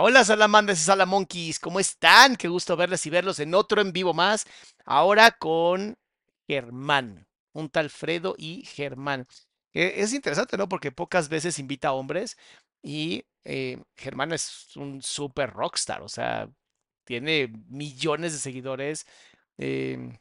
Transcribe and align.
Hola, 0.00 0.20
hola 0.20 0.24
salamandras 0.24 0.78
y 0.80 0.84
salamonkeys, 0.84 1.58
¿cómo 1.58 1.80
están? 1.80 2.36
Qué 2.36 2.46
gusto 2.46 2.76
verles 2.76 3.04
y 3.06 3.10
verlos 3.10 3.40
en 3.40 3.52
otro 3.52 3.80
en 3.80 3.92
vivo 3.92 4.14
más. 4.14 4.46
Ahora 4.84 5.32
con 5.32 5.98
Germán, 6.46 7.26
un 7.52 7.68
tal 7.68 7.90
Fredo 7.90 8.36
y 8.38 8.64
Germán. 8.64 9.26
Es 9.72 10.12
interesante, 10.12 10.56
¿no? 10.56 10.68
Porque 10.68 10.92
pocas 10.92 11.28
veces 11.28 11.58
invita 11.58 11.88
a 11.88 11.94
hombres 11.94 12.36
y 12.80 13.24
eh, 13.42 13.82
Germán 13.96 14.32
es 14.32 14.76
un 14.76 15.02
super 15.02 15.50
rockstar, 15.50 16.00
o 16.02 16.08
sea, 16.08 16.48
tiene 17.04 17.48
millones 17.68 18.32
de 18.32 18.38
seguidores. 18.38 19.04
em, 19.58 20.16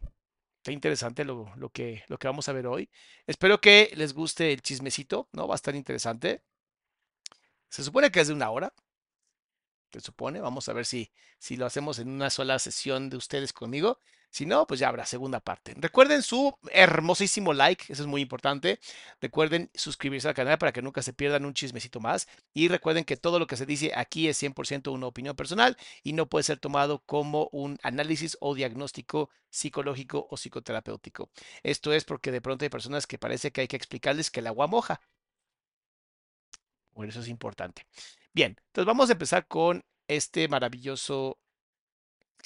está 0.58 0.72
interesante 0.72 1.24
lo 1.26 1.70
que, 1.72 2.04
lo 2.08 2.18
que 2.18 2.28
vamos 2.28 2.50
a 2.50 2.54
ver 2.54 2.68
hoy. 2.68 2.90
Espero 3.28 3.62
que 3.62 3.92
les 3.96 4.14
guste 4.14 4.54
el 4.54 4.62
chismecito, 4.64 5.30
¿no? 5.34 5.48
Va 5.48 5.56
a 5.56 5.58
estar 5.58 5.76
interesante. 5.76 6.42
Se 7.70 7.84
supone 7.84 8.12
que 8.12 8.20
es 8.22 8.28
de 8.28 8.34
una 8.34 8.50
hora 8.50 8.74
se 9.92 10.00
supone. 10.02 10.42
Vamos 10.42 10.70
a 10.70 10.74
ver 10.74 10.86
si, 10.86 11.12
si 11.40 11.58
lo 11.58 11.66
hacemos 11.66 12.00
en 12.00 12.10
una 12.10 12.30
sola 12.30 12.60
sesión 12.60 13.10
de 13.10 13.18
ustedes 13.18 13.54
conmigo. 13.54 14.00
Si 14.30 14.46
no, 14.46 14.68
pues 14.68 14.80
ya 14.80 14.90
habrá 14.90 15.06
segunda 15.06 15.40
parte. 15.40 15.74
Recuerden 15.78 16.22
su 16.22 16.56
hermosísimo 16.72 17.54
like, 17.54 17.86
eso 17.92 18.04
es 18.04 18.08
muy 18.08 18.22
importante. 18.22 18.80
Recuerden 19.22 19.72
suscribirse 19.74 20.28
al 20.28 20.34
canal 20.34 20.58
para 20.58 20.74
que 20.74 20.82
nunca 20.82 21.02
se 21.02 21.14
pierdan 21.14 21.46
un 21.46 21.54
chismecito 21.54 22.00
más. 22.00 22.28
Y 22.54 22.68
recuerden 22.68 23.06
que 23.06 23.18
todo 23.18 23.40
lo 23.40 23.48
que 23.48 23.58
se 23.58 23.66
dice 23.66 23.94
aquí 23.96 24.28
es 24.28 24.42
100% 24.42 24.92
una 24.92 25.08
opinión 25.08 25.36
personal 25.36 25.78
y 26.04 26.14
no 26.14 26.28
puede 26.28 26.44
ser 26.44 26.60
tomado 26.60 27.00
como 27.06 27.50
un 27.52 27.80
análisis 27.84 28.38
o 28.42 28.54
diagnóstico 28.54 29.30
psicológico 29.50 30.28
o 30.30 30.36
psicoterapéutico. 30.36 31.30
Esto 31.64 31.94
es 31.94 32.04
porque 32.04 32.32
de 32.32 32.42
pronto 32.42 32.66
hay 32.66 32.70
personas 32.70 33.08
que 33.08 33.18
parece 33.18 33.52
que 33.52 33.62
hay 33.62 33.68
que 33.68 33.78
explicarles 33.78 34.30
que 34.30 34.42
el 34.42 34.48
agua 34.48 34.68
moja. 34.68 35.02
Por 36.94 37.08
eso 37.08 37.22
es 37.22 37.28
importante. 37.28 37.86
Bien, 38.38 38.56
entonces 38.68 38.86
vamos 38.86 39.10
a 39.10 39.14
empezar 39.14 39.48
con 39.48 39.84
este 40.08 40.48
maravilloso, 40.48 41.40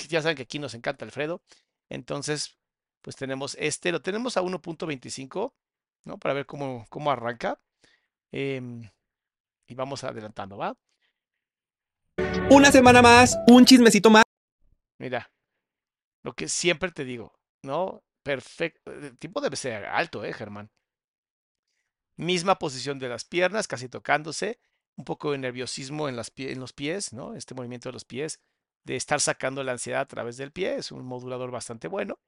ya 0.07 0.21
saben 0.21 0.37
que 0.37 0.43
aquí 0.43 0.57
nos 0.57 0.73
encanta 0.73 1.03
Alfredo. 1.03 1.43
Entonces, 1.89 2.57
pues 3.01 3.17
tenemos 3.17 3.57
este, 3.59 3.91
lo 3.91 4.01
tenemos 4.01 4.37
a 4.37 4.41
1.25, 4.41 5.53
¿no? 6.05 6.17
Para 6.17 6.33
ver 6.33 6.45
cómo, 6.45 6.85
cómo 6.89 7.11
arranca. 7.11 7.59
Em, 8.31 8.89
y 9.67 9.75
vamos 9.75 10.05
adelantando, 10.05 10.55
¿va? 10.55 10.77
Una 12.49 12.71
semana 12.71 13.01
más, 13.01 13.37
un 13.47 13.65
chismecito 13.65 14.09
más. 14.09 14.23
Mira, 14.97 15.29
lo 16.23 16.31
que 16.31 16.47
siempre 16.47 16.91
te 16.91 17.03
digo, 17.03 17.37
¿no? 17.63 18.01
Perfecto. 18.23 18.93
El 18.93 19.17
tipo 19.17 19.41
debe 19.41 19.57
ser 19.57 19.83
alto, 19.87 20.23
¿eh, 20.23 20.31
Germán? 20.31 20.71
Misma 22.15 22.57
posición 22.57 22.97
de 22.97 23.09
las 23.09 23.25
piernas, 23.25 23.67
casi 23.67 23.89
tocándose. 23.89 24.57
Un 25.01 25.05
poco 25.05 25.31
de 25.31 25.39
nerviosismo 25.39 26.07
en, 26.07 26.15
las 26.15 26.29
pie- 26.31 26.51
en 26.51 26.59
los 26.59 26.73
pies, 26.73 27.11
¿no? 27.11 27.33
Este 27.33 27.55
movimiento 27.55 27.89
de 27.89 27.93
los 27.93 28.05
pies, 28.05 28.39
de 28.83 28.95
estar 28.95 29.19
sacando 29.19 29.63
la 29.63 29.71
ansiedad 29.71 30.01
a 30.01 30.05
través 30.05 30.37
del 30.37 30.51
pie, 30.51 30.75
es 30.75 30.91
un 30.91 31.03
modulador 31.03 31.49
bastante 31.49 31.87
bueno. 31.87 32.19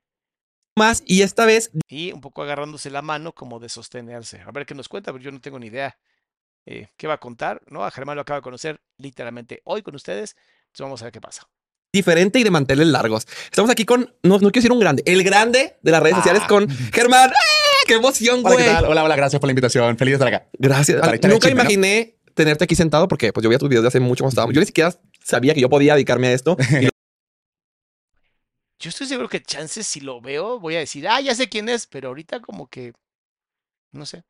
Más 0.75 1.03
y 1.05 1.21
esta 1.21 1.45
vez 1.45 1.69
Y 1.87 2.11
un 2.13 2.19
poco 2.21 2.41
agarrándose 2.41 2.89
la 2.89 3.03
mano 3.03 3.31
como 3.33 3.59
de 3.59 3.69
sostenerse. 3.69 4.41
A 4.41 4.49
ver 4.51 4.65
qué 4.65 4.73
nos 4.73 4.89
cuenta, 4.89 5.11
pero 5.13 5.23
yo 5.23 5.31
no 5.31 5.39
tengo 5.39 5.59
ni 5.59 5.67
idea 5.67 5.99
eh, 6.65 6.87
qué 6.97 7.05
va 7.05 7.13
a 7.13 7.19
contar, 7.19 7.61
¿no? 7.67 7.85
A 7.85 7.91
Germán 7.91 8.15
lo 8.15 8.23
acaba 8.23 8.39
de 8.39 8.41
conocer 8.43 8.81
literalmente 8.97 9.61
hoy 9.65 9.83
con 9.83 9.93
ustedes. 9.93 10.35
Entonces 10.65 10.79
vamos 10.83 11.01
a 11.03 11.05
ver 11.05 11.11
qué 11.11 11.21
pasa. 11.21 11.47
diferente 11.93 12.39
y 12.39 12.43
de 12.43 12.49
manteles 12.49 12.87
largos. 12.87 13.27
Estamos 13.45 13.69
aquí 13.69 13.85
con, 13.85 14.15
no, 14.23 14.39
no 14.39 14.39
quiero 14.39 14.51
decir 14.51 14.71
un 14.71 14.79
grande, 14.79 15.03
el 15.05 15.23
grande 15.23 15.77
de 15.83 15.91
las 15.91 16.01
redes 16.01 16.15
sociales 16.17 16.41
Ah. 16.45 16.47
con 16.47 16.67
Germán. 16.91 17.29
¡Ah! 17.29 17.85
¡Qué 17.85 17.93
emoción, 17.93 18.39
Hola, 18.39 18.53
güey! 18.55 18.65
¿qué 18.65 18.71
tal? 18.71 18.85
Hola, 18.85 19.03
hola, 19.03 19.15
gracias 19.15 19.39
por 19.39 19.47
la 19.47 19.51
invitación. 19.51 19.95
Feliz 19.95 20.13
de 20.13 20.25
estar 20.25 20.27
acá. 20.33 20.49
Gracias. 20.57 20.99
Para 20.99 21.15
echar 21.17 21.29
el 21.29 21.35
Nunca 21.35 21.49
chisme, 21.49 21.63
¿no? 21.63 22.22
Tenerte 22.33 22.63
aquí 22.63 22.75
sentado 22.75 23.07
porque 23.07 23.31
pues 23.33 23.43
yo 23.43 23.49
veía 23.49 23.59
tus 23.59 23.69
videos 23.69 23.83
de 23.83 23.87
hace 23.89 23.99
mucho 23.99 24.23
cuando 24.23 24.33
estábamos. 24.33 24.53
Yo 24.53 24.59
ni 24.59 24.65
siquiera 24.65 24.93
sabía 25.23 25.53
que 25.53 25.61
yo 25.61 25.69
podía 25.69 25.93
dedicarme 25.93 26.27
a 26.27 26.33
esto. 26.33 26.57
Y 28.79 28.85
Yo 28.85 28.89
estoy 28.89 29.07
seguro 29.07 29.29
que 29.29 29.41
chances 29.41 29.87
si 29.87 30.01
lo 30.01 30.19
veo 30.19 30.59
voy 30.59 30.75
a 30.75 30.79
decir, 30.79 31.07
ah, 31.07 31.21
ya 31.21 31.33
sé 31.33 31.47
quién 31.47 31.69
es, 31.69 31.87
pero 31.87 32.09
ahorita 32.09 32.41
como 32.41 32.67
que, 32.67 32.91
no 33.93 34.05
sé. 34.05 34.23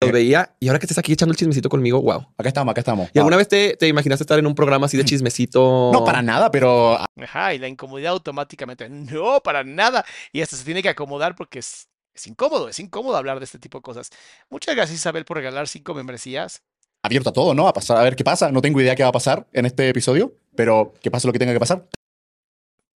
los 0.00 0.12
veía 0.12 0.54
y 0.60 0.68
ahora 0.68 0.78
que 0.78 0.86
estás 0.86 0.98
aquí 0.98 1.12
echando 1.12 1.32
el 1.32 1.36
chismecito 1.36 1.68
conmigo, 1.68 2.00
wow. 2.00 2.32
Acá 2.38 2.48
estamos, 2.48 2.70
acá 2.70 2.82
estamos. 2.82 3.10
¿Y 3.12 3.18
alguna 3.18 3.36
vez 3.36 3.48
te, 3.48 3.76
te 3.76 3.88
imaginaste 3.88 4.22
estar 4.22 4.38
en 4.38 4.46
un 4.46 4.54
programa 4.54 4.86
así 4.86 4.96
de 4.96 5.04
chismecito? 5.04 5.90
No, 5.92 6.04
para 6.04 6.22
nada, 6.22 6.52
pero 6.52 6.96
Ajá, 7.20 7.54
y 7.54 7.58
la 7.58 7.66
incomodidad 7.66 8.12
automáticamente, 8.12 8.88
no, 8.88 9.40
para 9.40 9.64
nada. 9.64 10.04
Y 10.32 10.40
hasta 10.40 10.56
se 10.56 10.64
tiene 10.64 10.80
que 10.82 10.90
acomodar 10.90 11.34
porque 11.34 11.58
es, 11.58 11.88
es 12.14 12.26
incómodo, 12.28 12.68
es 12.68 12.78
incómodo 12.78 13.16
hablar 13.16 13.40
de 13.40 13.44
este 13.46 13.58
tipo 13.58 13.78
de 13.78 13.82
cosas. 13.82 14.10
Muchas 14.50 14.76
gracias 14.76 15.00
Isabel 15.00 15.24
por 15.24 15.38
regalar 15.38 15.66
cinco 15.66 15.94
membresías. 15.94 16.62
Abierto 17.04 17.28
a 17.28 17.32
todo, 17.32 17.54
¿no? 17.54 17.68
A 17.68 17.72
pasar 17.74 17.98
a 17.98 18.02
ver 18.02 18.16
qué 18.16 18.24
pasa. 18.24 18.50
No 18.50 18.62
tengo 18.62 18.80
idea 18.80 18.96
qué 18.96 19.02
va 19.02 19.10
a 19.10 19.12
pasar 19.12 19.46
en 19.52 19.66
este 19.66 19.88
episodio, 19.88 20.34
pero 20.56 20.94
que 21.02 21.10
pase 21.10 21.26
lo 21.26 21.32
que 21.32 21.38
tenga 21.38 21.52
que 21.52 21.60
pasar. 21.60 21.86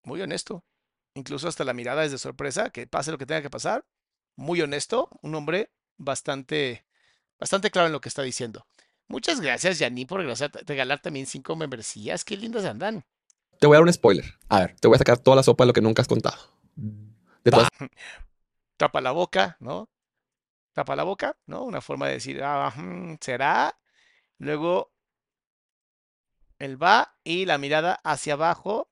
Muy 0.04 0.22
honesto. 0.22 0.64
incluso 1.14 1.48
hasta 1.48 1.64
la 1.64 1.72
mirada 1.72 2.04
es 2.04 2.12
de 2.12 2.18
sorpresa, 2.18 2.68
que 2.70 2.86
pase 2.86 3.10
lo 3.10 3.16
que 3.18 3.24
tenga 3.26 3.40
que 3.42 3.48
pasar. 3.50 3.84
Muy 4.36 4.60
honesto, 4.60 5.08
un 5.22 5.34
hombre 5.34 5.70
bastante, 5.96 6.84
bastante 7.40 7.70
claro 7.70 7.86
en 7.86 7.92
lo 7.94 8.00
que 8.02 8.08
está 8.10 8.20
diciendo. 8.22 8.66
Muchas 9.08 9.40
gracias, 9.40 9.78
Yanni, 9.78 10.04
por 10.04 10.20
regalar- 10.20 10.52
regalar 10.66 11.00
también 11.00 11.24
cinco 11.26 11.56
membresías. 11.56 12.22
Qué 12.24 12.36
lindas 12.36 12.64
andan. 12.66 13.04
Te 13.58 13.66
voy 13.66 13.76
a 13.76 13.78
dar 13.78 13.84
un 13.86 13.92
spoiler. 13.92 14.26
A 14.50 14.60
ver. 14.60 14.76
Te 14.78 14.88
voy 14.88 14.96
a 14.96 14.98
sacar 14.98 15.16
toda 15.18 15.36
la 15.36 15.42
sopa 15.42 15.64
de 15.64 15.68
lo 15.68 15.72
que 15.72 15.80
nunca 15.80 16.02
has 16.02 16.08
contado. 16.08 16.36
De 16.76 17.50
todas- 17.50 17.68
Tapa 18.76 19.00
la 19.00 19.12
boca, 19.12 19.56
¿no? 19.60 19.88
Tapa 20.74 20.94
la 20.96 21.04
boca, 21.04 21.34
¿no? 21.46 21.64
Una 21.64 21.80
forma 21.80 22.08
de 22.08 22.12
decir, 22.14 22.42
ah, 22.44 22.70
mm, 22.76 23.14
será. 23.22 23.74
Luego 24.38 24.92
él 26.58 26.82
va 26.82 27.14
y 27.24 27.44
la 27.44 27.58
mirada 27.58 28.00
hacia 28.04 28.32
abajo, 28.34 28.88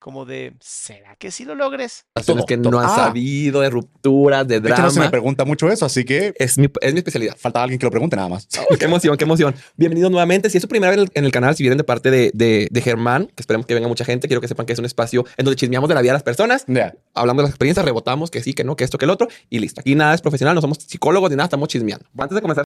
como 0.00 0.26
de, 0.26 0.54
¿será 0.60 1.16
que 1.16 1.30
sí 1.30 1.46
lo 1.46 1.54
logres? 1.54 2.04
todo, 2.26 2.44
que 2.44 2.58
todo. 2.58 2.72
no 2.72 2.80
han 2.80 2.86
Ah. 2.90 2.94
sabido, 3.06 3.62
de 3.62 3.70
rupturas, 3.70 4.46
de 4.46 4.60
De 4.60 4.68
hecho, 4.68 4.82
no 4.82 4.90
se 4.90 4.96
me 4.96 5.04
drama. 5.04 5.10
pregunta 5.12 5.44
mucho 5.46 5.70
eso, 5.70 5.86
así 5.86 6.04
que 6.04 6.34
Es 6.36 6.58
mi, 6.58 6.68
es 6.82 6.92
mi 6.92 6.98
especialidad. 6.98 7.36
falta 7.38 7.62
alguien 7.62 7.78
que 7.78 7.86
lo 7.86 7.90
pregunte 7.90 8.14
nada 8.16 8.28
más. 8.28 8.46
Oh, 8.68 8.76
qué 8.78 8.84
emoción, 8.84 9.16
qué 9.16 9.24
emoción. 9.24 9.54
Bienvenidos 9.76 10.10
nuevamente. 10.10 10.50
Si 10.50 10.58
es 10.58 10.62
su 10.62 10.68
primera 10.68 10.90
vez 10.90 10.98
en 10.98 11.04
el, 11.04 11.10
en 11.14 11.24
el 11.24 11.32
canal, 11.32 11.56
si 11.56 11.62
vienen 11.62 11.78
de 11.78 11.84
parte 11.84 12.10
de, 12.10 12.30
de, 12.34 12.68
de 12.70 12.80
Germán, 12.82 13.28
que 13.28 13.40
esperemos 13.40 13.64
que 13.66 13.72
venga 13.74 13.88
mucha 13.88 14.04
gente, 14.04 14.28
quiero 14.28 14.42
que 14.42 14.48
sepan 14.48 14.66
que 14.66 14.74
es 14.74 14.78
un 14.78 14.84
espacio 14.84 15.24
en 15.38 15.44
donde 15.46 15.56
chismeamos 15.56 15.88
de 15.88 15.94
la 15.94 16.02
vida 16.02 16.10
de 16.10 16.16
las 16.16 16.22
personas, 16.24 16.64
Ya. 16.66 16.94
hablamos 17.14 17.38
de 17.38 17.44
las 17.44 17.50
experiencias, 17.52 17.86
rebotamos 17.86 18.30
que 18.30 18.42
sí, 18.42 18.52
que 18.52 18.64
no, 18.64 18.76
que 18.76 18.84
esto, 18.84 18.98
que 18.98 19.06
el 19.06 19.10
otro, 19.10 19.28
y 19.48 19.60
listo. 19.60 19.80
Aquí 19.80 19.94
nada 19.94 20.12
es 20.14 20.20
profesional, 20.20 20.54
no 20.54 20.60
somos 20.60 20.78
psicólogos 20.86 21.30
ni 21.30 21.36
nada, 21.36 21.44
estamos 21.46 21.68
chismeando. 21.70 22.04
Antes 22.18 22.34
de 22.34 22.42
comenzar, 22.42 22.63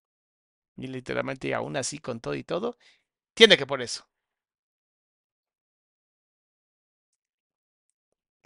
Y 0.79 0.87
literalmente 0.87 1.53
aún 1.55 1.77
así, 1.77 1.99
con 1.99 2.21
todo 2.21 2.35
y 2.35 2.45
todo, 2.45 2.79
tiene 3.35 3.57
que 3.57 3.67
por 3.67 3.83
eso. 3.83 4.09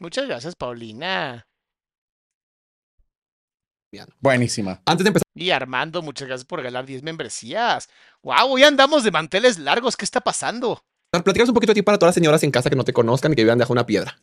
Muchas 0.00 0.26
gracias, 0.26 0.56
Paulina. 0.56 1.46
Buenísima. 4.20 4.80
antes 4.86 5.04
de 5.04 5.08
empezar 5.08 5.26
Y 5.34 5.50
Armando, 5.50 6.00
muchas 6.00 6.26
gracias 6.26 6.46
por 6.46 6.60
regalar 6.60 6.86
10 6.86 7.02
membresías. 7.02 7.90
¡Wow! 8.22 8.52
Hoy 8.52 8.64
andamos 8.64 9.04
de 9.04 9.10
manteles 9.10 9.58
largos. 9.58 9.96
¿Qué 9.96 10.06
está 10.06 10.22
pasando? 10.22 10.82
Platicamos 11.10 11.50
un 11.50 11.54
poquito 11.54 11.72
aquí 11.72 11.82
para 11.82 11.98
todas 11.98 12.08
las 12.08 12.14
señoras 12.14 12.42
en 12.42 12.50
casa 12.50 12.70
que 12.70 12.76
no 12.76 12.84
te 12.84 12.94
conozcan 12.94 13.32
y 13.32 13.36
que 13.36 13.42
vivan 13.42 13.58
debajo 13.58 13.74
de 13.74 13.80
una 13.80 13.86
piedra. 13.86 14.18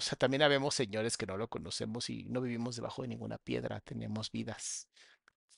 O 0.00 0.02
sea, 0.02 0.16
también 0.16 0.40
habemos 0.40 0.74
señores 0.74 1.18
que 1.18 1.26
no 1.26 1.36
lo 1.36 1.48
conocemos 1.48 2.08
y 2.08 2.24
no 2.24 2.40
vivimos 2.40 2.74
debajo 2.74 3.02
de 3.02 3.08
ninguna 3.08 3.36
piedra. 3.36 3.80
Tenemos 3.80 4.32
vidas. 4.32 4.88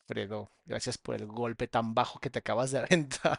Fredo, 0.08 0.50
gracias 0.64 0.98
por 0.98 1.14
el 1.14 1.26
golpe 1.26 1.68
tan 1.68 1.94
bajo 1.94 2.18
que 2.18 2.28
te 2.28 2.40
acabas 2.40 2.72
de 2.72 2.78
aventar. 2.80 3.38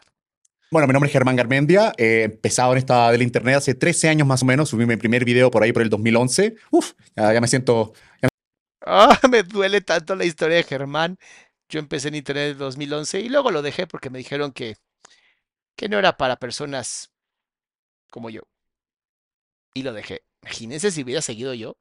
Bueno, 0.70 0.86
mi 0.86 0.94
nombre 0.94 1.08
es 1.08 1.12
Germán 1.12 1.36
Garmendia. 1.36 1.92
He 1.98 2.22
empezado 2.22 2.72
en 2.72 2.78
esta 2.78 3.10
del 3.12 3.20
internet 3.20 3.56
hace 3.56 3.74
13 3.74 4.08
años 4.08 4.26
más 4.26 4.42
o 4.42 4.46
menos. 4.46 4.70
Subí 4.70 4.86
mi 4.86 4.96
primer 4.96 5.26
video 5.26 5.50
por 5.50 5.62
ahí 5.62 5.74
por 5.74 5.82
el 5.82 5.90
2011. 5.90 6.56
Uf, 6.70 6.94
ya, 7.14 7.34
ya 7.34 7.40
me 7.42 7.48
siento. 7.48 7.92
Ah, 8.80 9.20
me 9.30 9.42
duele 9.42 9.82
tanto 9.82 10.16
la 10.16 10.24
historia 10.24 10.56
de 10.56 10.62
Germán. 10.62 11.18
Yo 11.68 11.80
empecé 11.80 12.08
en 12.08 12.14
internet 12.14 12.52
en 12.52 12.58
2011 12.58 13.20
y 13.20 13.28
luego 13.28 13.50
lo 13.50 13.60
dejé 13.60 13.86
porque 13.86 14.08
me 14.08 14.16
dijeron 14.16 14.52
que, 14.52 14.76
que 15.76 15.90
no 15.90 15.98
era 15.98 16.16
para 16.16 16.36
personas 16.36 17.12
como 18.10 18.30
yo. 18.30 18.40
Y 19.74 19.82
lo 19.82 19.92
dejé. 19.92 20.22
Imagínense 20.44 20.90
si 20.90 21.02
hubiera 21.02 21.22
seguido 21.22 21.54
yo. 21.54 21.76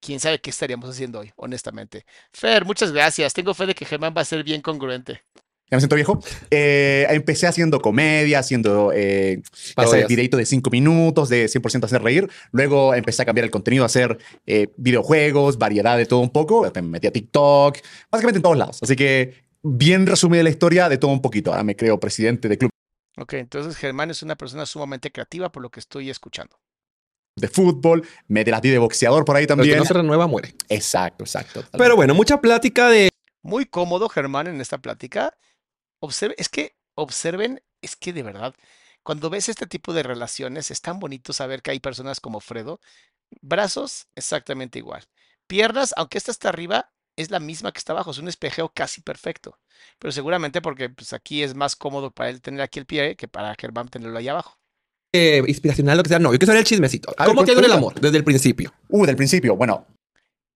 Quién 0.00 0.18
sabe 0.20 0.40
qué 0.40 0.50
estaríamos 0.50 0.88
haciendo 0.88 1.20
hoy, 1.20 1.32
honestamente. 1.36 2.04
Fer, 2.32 2.64
muchas 2.64 2.92
gracias. 2.92 3.32
Tengo 3.34 3.52
fe 3.54 3.66
de 3.66 3.74
que 3.74 3.84
Germán 3.84 4.14
va 4.16 4.22
a 4.22 4.24
ser 4.24 4.42
bien 4.42 4.62
congruente. 4.62 5.20
Ya 5.70 5.76
me 5.76 5.80
siento 5.80 5.96
viejo. 5.96 6.18
Eh, 6.50 7.06
empecé 7.10 7.46
haciendo 7.46 7.80
comedia, 7.80 8.38
haciendo 8.38 8.90
eh, 8.94 9.42
videitos 10.08 10.38
de 10.38 10.46
5 10.46 10.70
minutos, 10.70 11.28
de 11.28 11.46
100% 11.46 11.84
hacer 11.84 12.02
reír. 12.02 12.30
Luego 12.52 12.94
empecé 12.94 13.22
a 13.22 13.24
cambiar 13.24 13.44
el 13.44 13.50
contenido, 13.50 13.82
a 13.82 13.86
hacer 13.86 14.18
eh, 14.46 14.68
videojuegos, 14.76 15.58
variedad 15.58 15.96
de 15.96 16.06
todo 16.06 16.20
un 16.20 16.30
poco. 16.30 16.70
Me 16.74 16.82
metí 16.82 17.06
a 17.06 17.12
TikTok, 17.12 17.78
básicamente 18.10 18.38
en 18.38 18.42
todos 18.42 18.58
lados. 18.58 18.78
Así 18.82 18.96
que, 18.96 19.44
bien 19.62 20.06
resumida 20.06 20.42
la 20.42 20.50
historia 20.50 20.88
de 20.88 20.98
todo 20.98 21.10
un 21.10 21.22
poquito. 21.22 21.50
Ahora 21.50 21.64
me 21.64 21.76
creo 21.76 21.98
presidente 21.98 22.48
de 22.48 22.58
club 22.58 22.70
Ok, 23.16 23.34
entonces 23.34 23.76
Germán 23.76 24.10
es 24.10 24.22
una 24.22 24.36
persona 24.36 24.66
sumamente 24.66 25.12
creativa 25.12 25.50
por 25.52 25.62
lo 25.62 25.70
que 25.70 25.80
estoy 25.80 26.10
escuchando. 26.10 26.58
De 27.36 27.48
fútbol. 27.48 28.06
Me 28.28 28.44
las 28.44 28.62
di 28.62 28.70
de 28.70 28.78
boxeador 28.78 29.24
por 29.24 29.36
ahí 29.36 29.46
Pero 29.46 29.62
el 29.62 29.68
que 29.68 29.74
también. 29.74 29.78
no 29.78 29.84
se 29.84 29.94
renueva 29.94 30.26
muere. 30.26 30.54
Exacto, 30.68 31.24
exacto. 31.24 31.64
Pero 31.72 31.96
bueno, 31.96 32.14
mucha 32.14 32.40
plática 32.40 32.88
de 32.88 33.10
Muy 33.42 33.66
cómodo 33.66 34.08
Germán 34.08 34.46
en 34.46 34.60
esta 34.60 34.78
plática. 34.78 35.36
Observe, 36.00 36.34
es 36.38 36.48
que 36.48 36.76
observen, 36.94 37.62
es 37.82 37.96
que 37.96 38.12
de 38.12 38.22
verdad, 38.22 38.54
cuando 39.02 39.30
ves 39.30 39.48
este 39.48 39.66
tipo 39.66 39.92
de 39.92 40.02
relaciones, 40.02 40.70
es 40.70 40.80
tan 40.80 40.98
bonito 40.98 41.32
saber 41.32 41.62
que 41.62 41.70
hay 41.70 41.80
personas 41.80 42.20
como 42.20 42.40
Fredo. 42.40 42.80
Brazos, 43.42 44.06
exactamente 44.14 44.78
igual. 44.78 45.04
Piernas, 45.46 45.92
aunque 45.96 46.18
esta 46.18 46.30
está 46.30 46.48
arriba, 46.48 46.90
es 47.16 47.30
la 47.30 47.40
misma 47.40 47.72
que 47.72 47.78
está 47.78 47.92
abajo, 47.92 48.10
es 48.10 48.18
un 48.18 48.28
espejeo 48.28 48.70
casi 48.70 49.00
perfecto. 49.02 49.58
Pero 49.98 50.12
seguramente 50.12 50.62
porque 50.62 50.88
pues, 50.88 51.12
aquí 51.12 51.42
es 51.42 51.54
más 51.54 51.76
cómodo 51.76 52.10
para 52.10 52.30
él 52.30 52.40
tener 52.40 52.60
aquí 52.60 52.78
el 52.78 52.86
pie 52.86 53.16
que 53.16 53.28
para 53.28 53.54
Germán 53.58 53.88
tenerlo 53.88 54.18
ahí 54.18 54.28
abajo. 54.28 54.58
Eh, 55.14 55.42
inspiracional, 55.46 55.96
lo 55.96 56.02
que 56.02 56.08
sea. 56.08 56.18
No, 56.18 56.32
yo 56.32 56.38
quiero 56.38 56.46
saber 56.46 56.60
el 56.60 56.66
chismecito. 56.66 57.10
A 57.16 57.22
ver, 57.24 57.34
¿Cómo 57.34 57.44
te 57.44 57.52
ha 57.52 57.54
ido 57.54 57.64
el 57.64 57.70
amor 57.72 58.00
desde 58.00 58.16
el 58.16 58.24
principio? 58.24 58.74
Uh, 58.88 59.06
del 59.06 59.14
principio. 59.16 59.56
Bueno, 59.56 59.86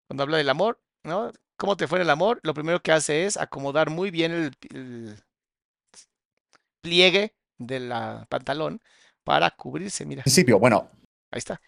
Cuando 0.08 0.24
habla 0.24 0.38
del 0.38 0.48
amor, 0.48 0.80
¿no? 1.04 1.32
¿Cómo 1.56 1.76
te 1.76 1.86
fue 1.86 1.98
en 1.98 2.02
el 2.02 2.10
amor? 2.10 2.40
Lo 2.42 2.54
primero 2.54 2.80
que 2.82 2.90
hace 2.92 3.24
es 3.24 3.36
acomodar 3.36 3.90
muy 3.90 4.10
bien 4.10 4.32
el, 4.32 4.52
el 4.74 5.16
pliegue 6.80 7.34
del 7.56 7.92
pantalón 8.28 8.80
para 9.24 9.50
cubrirse. 9.52 10.04
Mira, 10.06 10.22
principio. 10.24 10.58
Bueno, 10.58 10.90
ahí 11.30 11.38
está. 11.38 11.60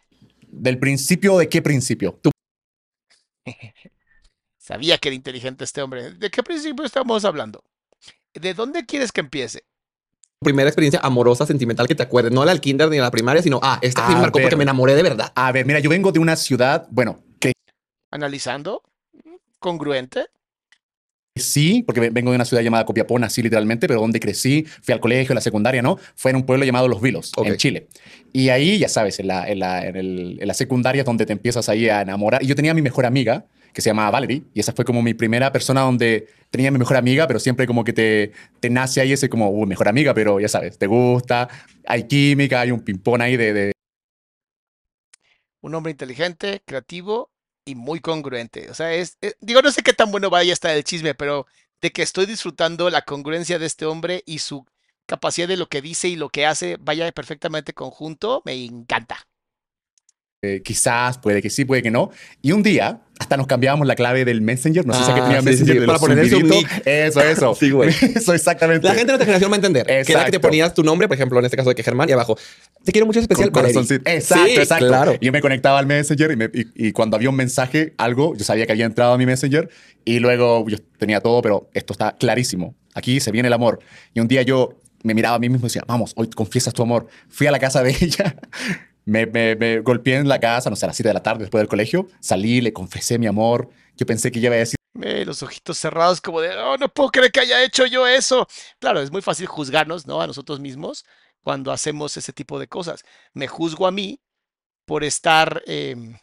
del 0.49 0.79
principio, 0.79 1.39
¿de 1.39 1.49
qué 1.49 1.63
principio? 1.63 2.19
Tú 2.21 2.31
Sabía 4.59 4.99
que 4.99 5.09
era 5.09 5.17
inteligente 5.17 5.65
este 5.65 5.83
hombre. 5.83 6.11
¿De 6.13 6.31
qué 6.31 6.43
principio 6.43 6.85
estamos 6.85 7.25
hablando? 7.25 7.63
¿De 8.35 8.55
dónde 8.55 8.87
quieres 8.87 9.11
que 9.13 9.21
empiece? 9.21 9.65
Primera 10.43 10.71
experiencia 10.71 11.01
amorosa, 11.03 11.45
sentimental 11.45 11.87
que 11.87 11.95
te 11.95 12.03
acuerdes. 12.03 12.33
No 12.33 12.43
la 12.47 12.53
del 12.53 12.63
kinder 12.63 12.89
ni 12.89 12.97
la 12.97 13.11
primaria, 13.11 13.43
sino, 13.43 13.61
ah, 13.63 13.79
esta 13.83 14.07
sí 14.07 14.15
me 14.15 14.23
marcó 14.23 14.41
porque 14.41 14.57
me 14.57 14.63
enamoré 14.63 14.95
de 14.95 15.03
verdad. 15.03 15.31
A 15.35 15.53
ver, 15.53 15.67
mira, 15.67 15.81
yo 15.81 15.91
vengo 15.91 16.13
de 16.13 16.19
una 16.19 16.35
ciudad, 16.35 16.87
bueno, 16.91 17.23
que 17.39 17.53
Analizando, 18.11 18.83
congruente. 19.59 20.29
sí, 21.37 21.83
porque 21.83 22.01
ve- 22.01 22.09
vengo 22.11 22.31
de 22.31 22.37
una 22.37 22.47
ciudad 22.47 22.63
llamada 22.63 22.87
Copiapó, 22.87 23.19
así 23.19 23.43
literalmente, 23.43 23.87
pero 23.87 24.01
donde 24.01 24.19
crecí, 24.19 24.65
fui 24.81 24.95
al 24.95 25.01
colegio, 25.01 25.33
a 25.33 25.35
la 25.35 25.41
secundaria, 25.43 25.83
¿no? 25.83 25.99
Fue 26.17 26.31
en 26.31 26.39
un 26.39 26.47
pueblo 26.47 26.65
llamado 26.65 26.89
Los 26.89 27.03
Vilos, 27.03 27.33
en 27.37 27.57
Chile. 27.59 27.89
Y 28.33 28.49
ahí, 28.49 28.79
ya 28.79 28.89
sabes, 28.89 29.21
en 29.21 29.27
la, 29.27 29.47
en, 29.47 29.59
la, 29.59 29.87
en, 29.87 29.97
el- 29.97 30.39
en 30.41 30.49
la 30.49 30.55
secundaria 30.55 31.01
es 31.01 31.07
donde 31.07 31.27
te 31.27 31.35
empiezas 31.35 31.69
ahí 31.69 31.91
a 31.91 32.01
enamorar. 32.01 32.43
Y 32.43 32.47
yo 32.47 32.57
tenía 32.57 32.71
a 32.71 32.75
mi 32.75 32.81
mejor 32.81 33.05
amiga, 33.05 33.45
que 33.73 33.81
se 33.83 33.91
llamaba 33.91 34.11
Valerie, 34.13 34.43
y 34.55 34.61
esa 34.61 34.73
fue 34.73 34.85
como 34.85 35.03
mi 35.03 35.15
primera 35.15 35.53
persona 35.53 35.83
donde 35.83 36.29
tenía 36.51 36.71
mi 36.71 36.79
mejor 36.79 36.97
amiga, 36.97 37.27
pero 37.27 37.39
siempre 37.41 37.67
como 37.67 37.85
que 37.85 37.93
te, 37.93 38.33
te 38.61 38.71
nace 38.71 39.01
ahí 39.01 39.13
ese 39.13 39.29
como, 39.29 39.51
uy, 39.51 39.67
mejor 39.67 39.89
amiga, 39.89 40.15
pero 40.15 40.41
ya 40.41 40.49
sabes, 40.49 40.79
te 40.79 40.87
gusta, 40.87 41.49
hay 41.87 42.05
química, 42.05 42.61
hay 42.61 42.71
un 42.73 42.81
ping-pong 42.81 43.23
ahí 43.23 43.37
de, 43.37 43.53
de, 43.53 43.73
Un 45.63 45.75
hombre 45.75 45.91
inteligente, 45.93 46.63
creativo 46.67 47.31
y 47.65 47.75
muy 47.75 48.01
congruente. 48.01 48.71
O 48.71 48.75
sea, 48.75 48.93
es, 48.95 49.17
es- 49.21 49.37
digo, 49.41 49.63
no 49.63 49.71
sé 49.71 49.83
qué 49.83 49.93
tan 49.93 50.11
bueno 50.11 50.31
vaya 50.31 50.53
a 50.53 50.55
estar 50.55 50.75
el 50.77 50.85
chisme, 50.85 51.15
pero 51.15 51.47
de 51.81 51.91
que 51.93 52.03
estoy 52.03 52.27
disfrutando 52.27 52.91
la 52.91 53.03
congruencia 53.03 53.59
de 53.59 53.67
este 53.67 53.87
hombre 53.87 54.23
y 54.27 54.39
su 54.41 54.67
capacidad 55.07 55.49
de 55.49 55.57
lo 55.57 55.69
que 55.69 55.83
dice 55.83 56.09
y 56.09 56.17
lo 56.17 56.29
que 56.31 56.47
hace 56.47 56.77
vaya 56.81 57.11
perfectamente 57.13 57.73
conjunto, 57.75 58.43
me 58.45 58.55
encanta. 58.65 59.27
Eh, 60.43 60.63
quizás, 60.63 61.19
puede 61.19 61.43
que 61.43 61.51
sí, 61.51 61.65
puede 61.65 61.83
que 61.83 61.91
no. 61.91 62.11
Y 62.41 62.53
un 62.53 62.63
día, 62.63 63.03
hasta 63.21 63.37
nos 63.37 63.47
cambiábamos 63.47 63.87
la 63.87 63.95
clave 63.95 64.25
del 64.25 64.41
Messenger. 64.41 64.85
No 64.87 64.95
sé 64.95 65.05
si 65.05 65.11
Ah, 65.11 65.13
aquí 65.13 65.21
tenía 65.23 65.41
sí, 65.41 65.45
Messenger 65.47 65.75
sí, 65.77 65.81
sí, 65.83 65.87
para 65.87 65.99
poner 65.99 66.29
zumbiditos. 66.29 66.57
subnick. 66.63 66.87
Eso, 66.87 67.21
eso. 67.21 67.55
Sí, 67.61 67.71
güey. 67.71 67.91
Eso, 67.91 68.33
exactamente. 68.35 68.89
La 68.89 68.95
gente 68.95 69.13
de 69.13 69.19
nuestra 69.19 69.27
generación 69.27 69.51
va 69.51 69.55
a 69.55 69.59
entender. 69.59 69.87
Que 69.87 69.93
era 69.93 70.03
que 70.03 70.07
te 70.07 70.13
Exacto. 70.13 70.41
ponías 70.41 70.75
tu 70.75 70.83
nombre, 70.83 71.07
por 71.07 71.15
ejemplo, 71.17 71.39
en 71.39 71.45
este 71.45 71.57
caso 71.57 71.69
de 71.69 71.75
que 71.75 71.83
Germán, 71.83 72.09
y 72.09 72.13
abajo, 72.13 72.37
te 72.83 72.93
quiero 72.93 73.05
mucho 73.07 73.19
Con 73.21 73.25
especial, 73.25 73.53
corazoncito. 73.53 74.11
Exacto, 74.11 74.47
exacto. 74.49 74.87
claro. 74.89 75.15
Y 75.21 75.27
yo 75.27 75.33
me 75.33 75.41
conectaba 75.43 75.79
al 75.79 75.87
Messenger 75.87 76.31
y, 76.33 76.37
me- 76.37 76.51
y- 76.53 76.89
y 76.89 76.93
cuando 76.93 77.17
había 77.17 77.29
un 77.29 77.37
mensaje, 77.37 77.93
algo, 77.99 78.35
yo 78.35 78.45
sabía 78.45 78.65
que 78.67 78.73
había 78.73 78.87
entrado 78.87 79.13
a 79.13 79.19
mi 79.19 79.27
Messenger 79.27 79.69
y 80.05 80.19
luego 80.19 80.67
yo 80.67 80.79
tenía 80.99 81.21
todo, 81.21 81.43
pero 81.43 81.69
esto 81.75 81.93
está 81.93 82.17
clarísimo. 82.19 82.75
Aquí 82.95 83.21
se 83.21 83.31
viene 83.33 83.49
el 83.49 83.53
amor. 83.53 83.81
Y 84.15 84.21
un 84.21 84.29
día 84.29 84.41
yo 84.43 84.81
me 85.03 85.13
miraba 85.15 85.37
a 85.37 85.39
mí 85.39 85.49
mismo 85.51 85.67
y 85.67 85.69
decía, 85.69 85.83
vamos, 85.87 86.13
hoy 86.17 86.29
confiesas 86.31 86.73
tu 86.75 86.83
amor. 86.83 87.07
Fui 87.29 87.47
a 87.47 87.51
la 87.51 87.59
casa 87.59 87.83
de 87.83 87.91
ella, 88.01 88.35
me, 89.05 89.27
me- 89.27 89.57
me 89.57 89.81
golpeé 89.81 90.17
en 90.17 90.29
la 90.29 90.41
casa, 90.41 90.71
no 90.71 90.77
sé, 90.77 90.87
a 90.87 90.89
las 90.89 90.97
7 90.97 91.09
de 91.09 91.15
la 91.15 91.23
tarde 91.23 91.41
después 91.43 91.61
del 91.61 91.69
colegio, 91.69 92.09
salí, 92.21 92.61
le 92.61 92.73
confesé 92.73 93.19
mi 93.19 93.27
amor. 93.27 93.71
Yo 93.97 94.07
pensé 94.07 94.31
que 94.31 94.39
ella 94.39 94.49
iba 94.49 94.57
a 94.57 94.59
decir, 94.61 94.77
Eh, 95.03 95.25
los 95.25 95.43
ojitos 95.43 95.79
cerrados 95.79 96.21
como 96.21 96.41
de, 96.41 96.57
oh, 96.57 96.77
no 96.77 96.89
puedo 96.93 97.11
creer 97.11 97.31
que 97.33 97.41
haya 97.41 97.63
hecho 97.63 97.87
yo 97.87 98.07
eso. 98.07 98.47
Claro, 98.81 99.01
es 99.01 99.11
muy 99.13 99.23
fácil 99.23 99.47
juzgarnos, 99.47 100.07
¿no? 100.07 100.21
A 100.21 100.27
nosotros 100.27 100.61
mismos 100.61 101.05
cuando 101.43 101.73
hacemos 101.73 102.17
ese 102.17 102.33
tipo 102.33 102.59
de 102.59 102.69
cosas. 102.69 103.05
Me 103.33 103.47
juzgo 103.49 103.87
a 103.87 103.93
mí 103.93 104.21
por 104.87 105.05
estar 105.05 105.63
em, 105.67 106.17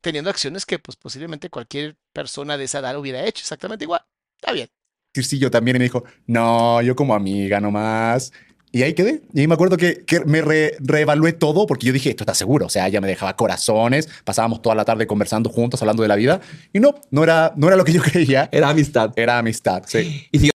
teniendo 0.00 0.30
acciones 0.30 0.66
que 0.66 0.78
pues 0.78 0.96
posiblemente 0.96 1.50
cualquier 1.50 1.96
persona 2.12 2.56
de 2.56 2.64
esa 2.64 2.80
edad 2.80 2.98
hubiera 2.98 3.24
hecho 3.24 3.40
exactamente 3.42 3.84
igual. 3.84 4.04
Está 4.36 4.52
bien. 4.52 4.70
sí, 5.14 5.38
yo 5.38 5.50
también. 5.50 5.76
Y 5.76 5.78
me 5.80 5.84
dijo, 5.84 6.04
no, 6.26 6.80
yo 6.82 6.94
como 6.96 7.14
amiga 7.14 7.60
nomás. 7.60 8.32
Y 8.72 8.82
ahí 8.82 8.94
quedé. 8.94 9.22
Y 9.32 9.40
ahí 9.40 9.46
me 9.48 9.54
acuerdo 9.54 9.76
que, 9.76 10.04
que 10.04 10.20
me 10.20 10.42
re- 10.42 10.76
reevalué 10.78 11.32
todo 11.32 11.66
porque 11.66 11.86
yo 11.86 11.92
dije, 11.92 12.10
esto 12.10 12.22
está 12.22 12.34
seguro. 12.34 12.66
O 12.66 12.68
sea, 12.68 12.86
ella 12.86 13.00
me 13.00 13.08
dejaba 13.08 13.34
corazones, 13.36 14.08
pasábamos 14.24 14.62
toda 14.62 14.74
la 14.76 14.84
tarde 14.84 15.06
conversando 15.06 15.50
juntos, 15.50 15.82
hablando 15.82 16.02
de 16.02 16.08
la 16.08 16.16
vida. 16.16 16.40
Y 16.72 16.78
no, 16.80 16.94
no 17.10 17.24
era, 17.24 17.52
no 17.56 17.66
era 17.66 17.76
lo 17.76 17.84
que 17.84 17.92
yo 17.92 18.02
creía. 18.02 18.48
Era 18.52 18.68
amistad. 18.70 19.12
Era 19.16 19.38
amistad, 19.38 19.82
sí. 19.86 20.26
Y 20.30 20.38
siguen 20.38 20.52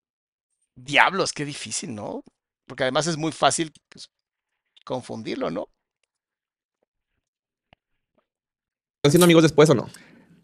Diablos, 0.76 1.34
qué 1.34 1.46
difícil, 1.46 1.94
¿no? 1.96 2.24
Porque 2.68 2.84
además 2.84 3.08
es 3.08 3.18
muy 3.18 3.32
fácil 3.32 3.72
pues, 3.90 4.10
confundirlo, 4.86 5.50
¿no? 5.52 5.68
siendo 9.10 9.26
amigos 9.26 9.44
después 9.44 9.70
o 9.70 9.76
no. 9.76 9.88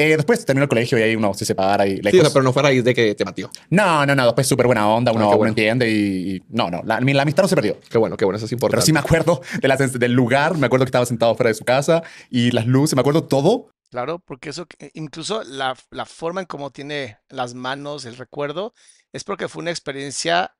Eh, 0.01 0.17
después 0.17 0.43
terminó 0.45 0.63
el 0.63 0.69
colegio 0.69 0.97
y 0.97 1.01
ahí 1.03 1.15
uno 1.15 1.33
se 1.33 1.45
separa 1.45 1.85
y 1.85 1.97
Sí, 1.97 2.01
lejos. 2.01 2.19
o 2.19 2.23
sea, 2.23 2.33
pero 2.33 2.43
no 2.43 2.53
fue 2.53 2.61
a 2.61 2.63
raíz 2.63 2.83
de 2.83 2.93
que 2.93 3.13
te 3.15 3.23
batió. 3.23 3.49
No, 3.69 4.05
no, 4.05 4.15
no. 4.15 4.25
Después 4.25 4.47
súper 4.47 4.65
buena 4.65 4.87
onda, 4.89 5.11
uno, 5.11 5.21
Ah, 5.21 5.23
qué 5.23 5.27
uno 5.29 5.37
bueno. 5.37 5.49
entiende 5.49 5.89
y, 5.89 6.35
y- 6.37 6.41
no, 6.49 6.69
no. 6.69 6.81
La, 6.85 6.99
la 6.99 7.21
amistad 7.21 7.43
no 7.43 7.49
se 7.49 7.55
perdió. 7.55 7.77
Qué 7.89 7.97
bueno, 7.97 8.17
qué 8.17 8.25
bueno, 8.25 8.37
eso 8.37 8.45
es 8.45 8.51
importante. 8.51 8.77
Pero 8.77 8.85
sí 8.85 8.93
me 8.93 8.99
acuerdo 8.99 9.41
de 9.61 9.67
la 9.67 9.77
del 9.77 10.13
lugar, 10.13 10.57
me 10.57 10.65
acuerdo 10.67 10.85
que 10.85 10.89
estaba 10.89 11.05
sentado 11.05 11.35
fuera 11.35 11.49
de 11.49 11.53
su 11.55 11.63
casa 11.65 12.03
y 12.29 12.51
las 12.51 12.65
luces, 12.65 12.95
me 12.95 13.01
acuerdo 13.01 13.23
todo. 13.25 13.69
Claro, 13.89 14.19
porque 14.25 14.49
eso, 14.51 14.67
incluso 14.93 15.43
la, 15.43 15.75
la 15.89 16.05
forma 16.05 16.39
en 16.41 16.47
cómo 16.47 16.71
tiene 16.71 17.17
las 17.29 17.53
manos, 17.53 18.05
el 18.05 18.15
recuerdo, 18.15 18.73
es 19.11 19.23
porque 19.25 19.49
fue 19.49 19.61
una 19.61 19.71
experiencia 19.71 20.55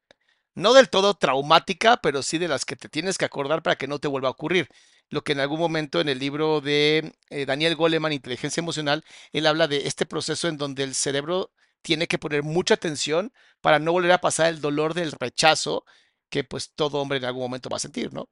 no 0.54 0.74
del 0.74 0.90
todo 0.90 1.14
traumática, 1.14 1.98
pero 2.04 2.24
sí 2.24 2.38
de 2.38 2.50
las 2.50 2.66
que 2.66 2.76
te 2.76 2.90
tienes 2.90 3.18
que 3.18 3.24
acordar 3.24 3.64
para 3.64 3.78
que 3.78 3.88
no 3.88 4.00
te 4.00 4.10
vuelva 4.10 4.28
a 4.28 4.32
ocurrir. 4.32 4.68
Lo 5.12 5.24
que 5.24 5.34
en 5.34 5.42
algún 5.42 5.60
momento 5.60 6.02
en 6.02 6.10
el 6.10 6.18
libro 6.20 6.62
de 6.62 7.14
eh, 7.30 7.46
Daniel 7.46 7.76
Goleman, 7.76 8.14
Inteligencia 8.14 8.62
Emocional, 8.62 9.04
él 9.34 9.46
habla 9.46 9.68
de 9.68 9.86
este 9.86 10.06
proceso 10.06 10.48
en 10.48 10.58
donde 10.58 10.84
el 10.84 10.96
cerebro 10.96 11.52
tiene 11.82 12.08
que 12.08 12.18
poner 12.18 12.44
mucha 12.44 12.76
atención 12.76 13.32
para 13.60 13.78
no 13.78 13.92
volver 13.92 14.14
a 14.14 14.22
pasar 14.22 14.48
el 14.48 14.62
dolor 14.62 14.94
del 14.94 15.12
rechazo 15.12 15.84
que 16.30 16.44
pues 16.44 16.72
todo 16.74 17.00
hombre 17.00 17.18
en 17.18 17.26
algún 17.26 17.44
momento 17.44 17.70
va 17.70 17.78
a 17.78 17.82
sentir, 17.82 18.14
¿no? 18.14 18.30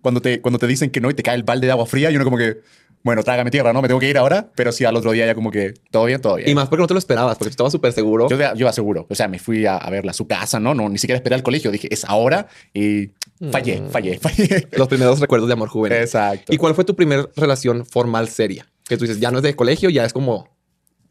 Cuando 0.00 0.22
te, 0.22 0.40
cuando 0.40 0.58
te 0.58 0.66
dicen 0.66 0.90
que 0.90 1.00
no 1.00 1.10
y 1.10 1.14
te 1.14 1.22
cae 1.22 1.36
el 1.36 1.42
balde 1.42 1.66
de 1.66 1.72
agua 1.72 1.84
fría 1.84 2.10
y 2.10 2.16
uno 2.16 2.24
como 2.24 2.38
que, 2.38 2.62
bueno, 3.02 3.22
trágame 3.22 3.50
tierra, 3.50 3.74
¿no? 3.74 3.82
Me 3.82 3.88
tengo 3.88 4.00
que 4.00 4.08
ir 4.08 4.16
ahora. 4.16 4.50
Pero 4.54 4.72
sí, 4.72 4.86
al 4.86 4.96
otro 4.96 5.12
día 5.12 5.26
ya 5.26 5.34
como 5.34 5.50
que, 5.50 5.74
todo 5.90 6.06
bien, 6.06 6.22
todo 6.22 6.36
bien. 6.36 6.48
Y 6.48 6.54
más 6.54 6.70
porque 6.70 6.80
no 6.80 6.86
te 6.86 6.94
lo 6.94 6.98
esperabas, 6.98 7.36
porque 7.36 7.50
tú 7.50 7.52
estabas 7.52 7.72
súper 7.72 7.92
seguro. 7.92 8.28
Yo, 8.30 8.54
yo 8.54 8.66
aseguro, 8.66 9.06
o 9.10 9.14
sea, 9.14 9.28
me 9.28 9.38
fui 9.38 9.66
a, 9.66 9.76
a 9.76 9.90
verla 9.90 10.12
a 10.12 10.14
su 10.14 10.26
casa, 10.26 10.58
¿no? 10.58 10.74
no 10.74 10.88
Ni 10.88 10.96
siquiera 10.96 11.18
esperé 11.18 11.34
al 11.34 11.42
colegio, 11.42 11.70
dije, 11.70 11.92
es 11.92 12.06
ahora 12.06 12.48
y 12.72 13.10
fallé, 13.50 13.80
Mm. 13.80 13.90
fallé, 13.90 14.18
fallé. 14.18 14.68
Los 14.72 14.88
primeros 14.88 15.20
recuerdos 15.20 15.48
de 15.48 15.52
amor 15.54 15.68
juvenil. 15.68 15.98
Exacto. 15.98 16.52
¿Y 16.52 16.56
cuál 16.58 16.74
fue 16.74 16.84
tu 16.84 16.94
primera 16.94 17.28
relación 17.36 17.84
formal 17.86 18.28
seria? 18.28 18.66
Que 18.86 18.96
tú 18.96 19.04
dices, 19.04 19.20
ya 19.20 19.30
no 19.30 19.38
es 19.38 19.42
de 19.44 19.54
colegio, 19.56 19.88
ya 19.90 20.04
es 20.04 20.12
como 20.12 20.48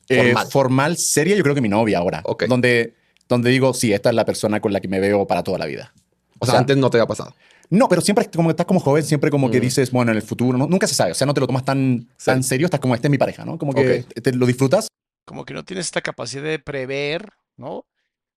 Eh, 0.10 0.18
formal. 0.34 0.48
formal, 0.52 0.98
seria, 0.98 1.36
yo 1.36 1.44
creo 1.44 1.56
que 1.56 1.62
mi 1.62 1.70
novia 1.70 2.00
ahora. 2.00 2.22
Ok. 2.26 2.46
Donde, 2.48 2.94
donde 3.28 3.50
digo, 3.52 3.74
sí, 3.74 3.94
esta 3.94 4.10
es 4.10 4.16
la 4.16 4.26
persona 4.26 4.60
con 4.60 4.74
la 4.74 4.80
que 4.82 4.88
me 4.88 5.00
veo 5.00 5.26
para 5.28 5.44
toda 5.44 5.58
la 5.58 5.66
vida. 5.66 5.94
O 6.40 6.46
sea, 6.46 6.58
antes 6.60 6.76
no 6.78 6.90
te 6.90 6.98
había 6.98 7.08
pasado. 7.08 7.34
No, 7.70 7.88
pero 7.88 8.02
siempre 8.02 8.26
como 8.34 8.50
estás 8.50 8.66
como 8.66 8.80
joven, 8.80 9.04
siempre 9.04 9.30
como 9.30 9.52
que 9.52 9.60
Mm. 9.60 9.62
dices, 9.62 9.92
bueno, 9.92 10.12
en 10.12 10.18
el 10.18 10.24
futuro, 10.24 10.58
¿no? 10.58 10.66
nunca 10.68 10.88
se 10.88 10.96
sabe. 10.96 11.12
O 11.12 11.16
sea, 11.16 11.28
no 11.28 11.34
te 11.36 11.40
lo 11.40 11.46
tomas 11.48 11.64
tan, 11.66 12.08
tan 12.26 12.42
serio, 12.44 12.66
estás 12.66 12.80
como, 12.80 12.96
este 12.96 13.08
es 13.08 13.12
mi 13.12 13.18
pareja, 13.20 13.46
¿no? 13.46 13.58
Como 13.60 13.74
que 13.74 14.06
Ok. 14.16 14.22
te, 14.24 14.34
lo 14.34 14.46
disfrutas. 14.48 14.88
como 15.26 15.46
que 15.46 15.54
no 15.54 15.64
tienes 15.64 15.86
esta 15.86 16.02
capacidad 16.02 16.42
de 16.44 16.58
prever, 16.58 17.30
¿no? 17.56 17.86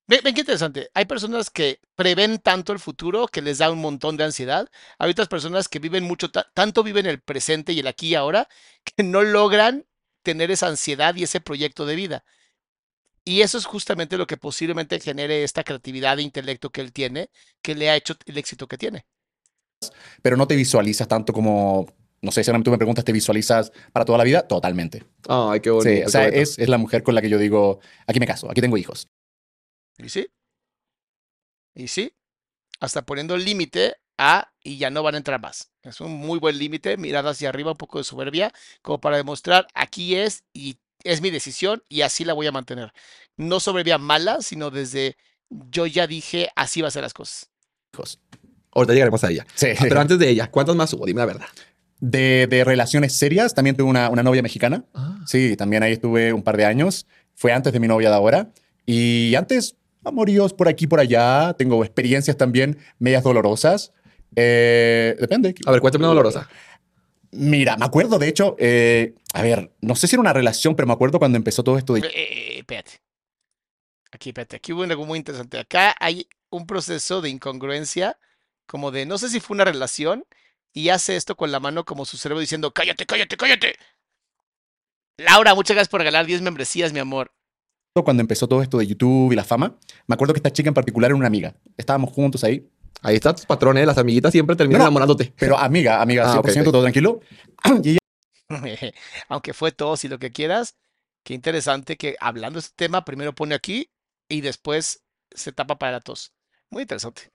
Ven, 0.07 0.21
ven 0.25 0.35
qué 0.35 0.41
interesante. 0.41 0.91
Hay 0.95 1.05
personas 1.07 1.51
que 1.51 1.81
prevén 1.95 2.39
tanto 2.39 2.73
el 2.73 2.79
futuro 2.79 3.29
que 3.29 3.41
les 3.43 3.59
da 3.59 3.71
un 3.71 3.81
montón 3.81 4.17
de 4.17 4.25
ansiedad. 4.25 4.69
Hay 4.99 5.11
otras 5.11 5.29
personas 5.29 5.69
que 5.69 5.79
viven 5.79 6.05
mucho, 6.05 6.31
ta- 6.31 6.51
tanto 6.55 6.83
viven 6.83 7.07
el 7.07 7.21
presente 7.21 7.73
y 7.73 7.81
el 7.81 7.87
aquí 7.87 8.09
y 8.09 8.15
ahora, 8.15 8.49
que 8.85 9.03
no 9.05 9.23
logran 9.23 9.87
tener 10.23 10.51
esa 10.51 10.69
ansiedad 10.69 11.15
y 11.17 11.25
ese 11.25 11.41
proyecto 11.41 11.87
de 11.87 11.97
vida. 11.97 12.25
Y 13.25 13.41
eso 13.43 13.59
es 13.59 13.65
justamente 13.67 14.17
lo 14.17 14.29
que 14.29 14.37
posiblemente 14.37 15.01
genere 15.01 15.43
esta 15.43 15.65
creatividad 15.65 16.19
e 16.21 16.23
intelecto 16.23 16.71
que 16.71 16.81
él 16.81 16.93
tiene, 16.93 17.31
que 17.61 17.75
le 17.75 17.91
ha 17.91 17.97
hecho 17.97 18.15
el 18.27 18.39
éxito 18.39 18.69
que 18.69 18.79
tiene. 18.79 19.07
pero 20.23 20.37
no 20.37 20.47
te 20.47 20.57
visualizas 20.57 21.09
tanto 21.09 21.33
como, 21.33 21.87
no 22.21 22.33
sé, 22.33 22.45
si 22.45 22.51
ahora 22.51 22.63
tú 22.63 22.71
me 22.71 22.79
preguntas, 22.79 23.05
¿te 23.05 23.13
visualizas 23.13 23.73
para 23.93 24.05
toda 24.05 24.19
la 24.19 24.25
vida? 24.25 24.47
Totalmente. 24.47 25.05
Ay, 25.29 25.61
qué 25.61 25.71
bonito. 25.71 25.95
Sí, 25.99 26.03
o 26.07 26.09
sea, 26.09 26.29
es, 26.29 26.59
es 26.59 26.69
la 26.69 26.79
mujer 26.79 27.03
con 27.03 27.15
la 27.15 27.23
que 27.23 27.29
yo 27.29 27.39
digo, 27.39 27.81
aquí 28.07 28.21
me 28.21 28.27
caso, 28.27 28.51
aquí 28.51 28.61
tengo 28.61 28.77
hijos. 28.77 29.09
¿Y 30.05 30.09
sí? 30.09 30.29
¿Y 31.75 31.89
sí? 31.89 32.13
Hasta 32.81 33.03
poniendo 33.03 33.35
el 33.35 33.45
límite 33.45 33.97
a 34.19 34.53
y 34.63 34.77
ya 34.79 34.91
no 34.91 35.03
van 35.03 35.15
a 35.15 35.19
entrar 35.19 35.41
más. 35.41 35.71
Es 35.83 36.01
un 36.01 36.13
muy 36.13 36.39
buen 36.39 36.59
límite, 36.59 36.97
mirada 36.97 37.31
hacia 37.31 37.49
arriba, 37.49 37.73
un 37.73 37.77
poco 37.77 37.99
de 37.99 38.05
soberbia, 38.05 38.53
como 38.83 39.01
para 39.01 39.17
demostrar 39.17 39.67
aquí 39.75 40.17
es 40.17 40.45
y 40.53 40.79
es 41.05 41.21
mi 41.21 41.31
decisión 41.31 41.83
y 41.89 42.03
así 42.03 42.25
la 42.25 42.33
voy 42.33 42.47
a 42.47 42.53
mantener. 42.53 42.93
No 43.37 43.61
soberbia 43.61 43.99
mala, 43.99 44.41
sino 44.43 44.71
desde 44.71 45.17
yo 45.51 45.87
ya 45.87 46.07
dije 46.07 46.51
así 46.57 46.81
va 46.83 46.89
a 46.89 46.93
ser 46.93 47.03
las 47.03 47.15
cosas. 47.15 47.51
hijos. 47.93 48.21
Ahorita 48.75 48.95
llegaremos 48.95 49.23
a 49.25 49.31
ella. 49.31 49.47
Sí. 49.55 49.69
Ah, 49.77 49.81
Pero 49.83 50.01
antes 50.01 50.19
de 50.19 50.29
ella, 50.31 50.51
¿cuántas 50.51 50.75
más 50.77 50.93
hubo? 50.95 51.05
Dime 51.05 51.21
la 51.21 51.27
verdad. 51.27 51.47
De, 52.01 52.47
de 52.49 52.65
relaciones 52.65 53.17
serias, 53.17 53.55
también 53.55 53.77
tuve 53.77 53.89
una, 53.89 54.09
una 54.09 54.23
novia 54.23 54.43
mexicana. 54.43 54.85
Sí, 55.27 55.57
también 55.57 55.83
ahí 55.83 55.93
estuve 55.93 56.33
un 56.33 56.43
par 56.43 56.57
de 56.57 56.65
años. 56.65 57.07
Fue 57.35 57.53
antes 57.53 57.73
de 57.73 57.81
mi 57.81 57.87
novia 57.87 58.09
de 58.09 58.17
ahora. 58.17 58.51
Y 58.87 59.35
antes, 59.35 59.77
amoríos 60.05 60.53
por 60.53 60.69
aquí, 60.69 60.87
por 60.87 61.01
allá. 61.01 61.55
Tengo 61.55 61.85
experiencias 61.85 62.37
también 62.37 62.79
medias 62.99 63.23
dolorosas. 63.23 63.93
Eh, 64.37 65.17
depende. 65.21 65.55
A 65.67 65.71
ver, 65.71 65.81
cuéntame 65.81 66.05
una 66.05 66.15
dolorosa. 66.15 66.49
Mira, 67.33 67.79
me 67.79 67.87
acuerdo, 67.87 68.19
de 68.19 68.29
hecho, 68.29 68.57
eh, 68.59 69.15
a 69.33 69.41
ver, 69.41 69.73
no 69.81 69.97
sé 69.97 70.07
si 70.07 70.17
era 70.17 70.21
una 70.21 70.35
relación, 70.35 70.77
pero 70.77 70.87
me 70.87 70.93
acuerdo 70.93 71.19
cuando 71.19 71.39
empezó 71.39 71.65
todo 71.65 71.79
esto 71.79 71.95
de... 71.95 72.01
Eh, 72.01 72.13
eh, 72.15 72.59
espérate. 72.59 73.01
Aquí, 74.11 74.31
espérate. 74.31 74.57
Aquí 74.57 74.75
hubo 74.75 74.83
algo 74.83 75.07
muy 75.07 75.19
interesante. 75.19 75.59
Acá 75.59 75.97
hay 75.99 76.29
un 76.51 76.67
proceso 76.67 77.23
de 77.23 77.31
incongruencia, 77.31 78.19
como 78.67 78.91
de 78.91 79.07
no 79.07 79.17
sé 79.17 79.31
si 79.31 79.41
fue 79.41 79.55
una 79.55 79.65
relación 79.65 80.27
y 80.75 80.91
hace 80.91 81.17
esto 81.17 81.35
con 81.35 81.51
la 81.51 81.59
mano 81.59 81.87
como 81.87 82.05
su 82.05 82.19
cerebro 82.19 82.41
diciendo, 82.41 82.73
cállate, 82.73 83.07
cállate, 83.07 83.39
cállate. 83.39 83.77
Laura, 85.17 85.55
muchas 85.55 85.75
gracias 85.75 85.89
por 85.89 86.01
regalar 86.01 86.27
10 86.27 86.43
membresías, 86.43 86.93
mi 86.93 86.99
amor. 86.99 87.33
Cuando 88.01 88.23
empezó 88.23 88.49
todo 88.49 88.63
esto 88.63 88.79
de 88.79 88.87
YouTube 88.87 89.33
y 89.33 89.37
la 89.37 89.45
fama, 89.45 89.77
me 90.07 90.15
acuerdo 90.15 90.33
que 90.33 90.39
esta 90.39 90.51
chica 90.51 90.69
en 90.69 90.75
particular 90.75 91.11
era 91.11 91.17
una 91.17 91.27
amiga. 91.27 91.55
Estábamos 91.77 92.11
juntos 92.13 92.43
ahí, 92.43 92.67
Ahí 93.05 93.17
están 93.17 93.35
tus 93.35 93.47
patrones, 93.47 93.85
las 93.85 93.99
amiguitas 93.99 94.31
siempre 94.31 94.55
terminan 94.55 94.79
No, 94.79 94.85
enamorándote. 94.85 95.33
pero 95.37 95.59
amiga, 95.59 96.01
amiga, 96.01 96.23
Ah, 96.33 96.37
100% 96.37 96.39
ok, 96.39 96.67
ok. 96.67 96.73
todo 96.73 96.83
tranquilo. 96.83 97.21
Y 97.83 97.91
ella 97.91 97.99
Aunque 99.29 99.53
fue 99.53 99.73
tos 99.73 100.05
y 100.05 100.09
lo 100.09 100.19
que 100.19 100.31
quieras, 100.31 100.77
qué 101.25 101.35
interesante 101.35 101.97
que 101.97 102.17
hablando 102.21 102.59
de 102.59 102.61
este 102.61 102.75
tema, 102.77 103.05
primero 103.05 103.35
pone 103.35 103.55
aquí 103.55 103.91
y 104.29 104.41
después 104.41 105.03
se 105.35 105.53
tapa 105.53 105.79
para 105.79 105.93
la 105.93 106.01
tos. 106.01 106.33
Muy 106.71 106.83
interesante. 106.83 107.31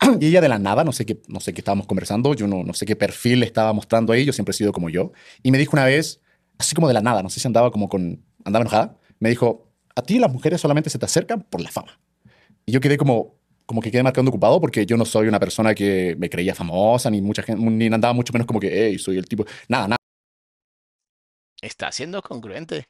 Y 0.20 0.26
ella 0.26 0.40
de 0.42 0.48
la 0.48 0.58
nada, 0.58 0.84
no 0.84 0.92
sé 0.92 1.06
qué, 1.06 1.20
no 1.26 1.40
sé 1.40 1.52
qué 1.54 1.60
estábamos 1.62 1.86
conversando, 1.86 2.34
yo 2.34 2.46
no, 2.46 2.62
no 2.62 2.74
sé 2.74 2.86
qué 2.86 2.94
perfil 2.96 3.40
le 3.40 3.46
estaba 3.46 3.72
mostrando 3.72 4.12
ahí, 4.12 4.24
yo 4.24 4.32
siempre 4.32 4.50
he 4.50 4.56
sido 4.56 4.72
como 4.72 4.90
yo. 4.90 5.10
Y 5.42 5.50
me 5.50 5.58
dijo 5.58 5.72
una 5.72 5.86
vez, 5.86 6.20
así 6.58 6.74
como 6.76 6.86
de 6.86 6.94
la 6.94 7.00
nada, 7.00 7.22
no 7.22 7.30
sé 7.30 7.40
si 7.40 7.48
andaba 7.48 7.70
como 7.72 7.88
con, 7.88 8.24
andaba 8.44 8.62
enojada, 8.62 8.98
me 9.20 9.28
dijo, 9.28 9.68
a 9.94 10.02
ti 10.02 10.18
las 10.18 10.32
mujeres 10.32 10.60
solamente 10.60 10.90
se 10.90 10.98
te 10.98 11.06
acercan 11.06 11.42
por 11.42 11.60
la 11.60 11.70
fama. 11.70 11.98
Y 12.64 12.72
yo 12.72 12.80
quedé 12.80 12.96
como, 12.96 13.36
como 13.66 13.80
que 13.80 13.90
quedé 13.90 14.02
marcando 14.02 14.30
ocupado 14.30 14.60
porque 14.60 14.86
yo 14.86 14.96
no 14.96 15.04
soy 15.04 15.28
una 15.28 15.40
persona 15.40 15.74
que 15.74 16.14
me 16.18 16.30
creía 16.30 16.54
famosa, 16.54 17.10
ni 17.10 17.20
mucha 17.20 17.42
gente, 17.42 17.62
ni 17.62 17.86
andaba 17.86 18.14
mucho 18.14 18.32
menos 18.32 18.46
como 18.46 18.60
que, 18.60 18.70
hey, 18.72 18.98
soy 18.98 19.18
el 19.18 19.26
tipo, 19.26 19.44
nada, 19.68 19.88
nada. 19.88 19.96
Está 21.60 21.90
siendo 21.90 22.22
congruente. 22.22 22.88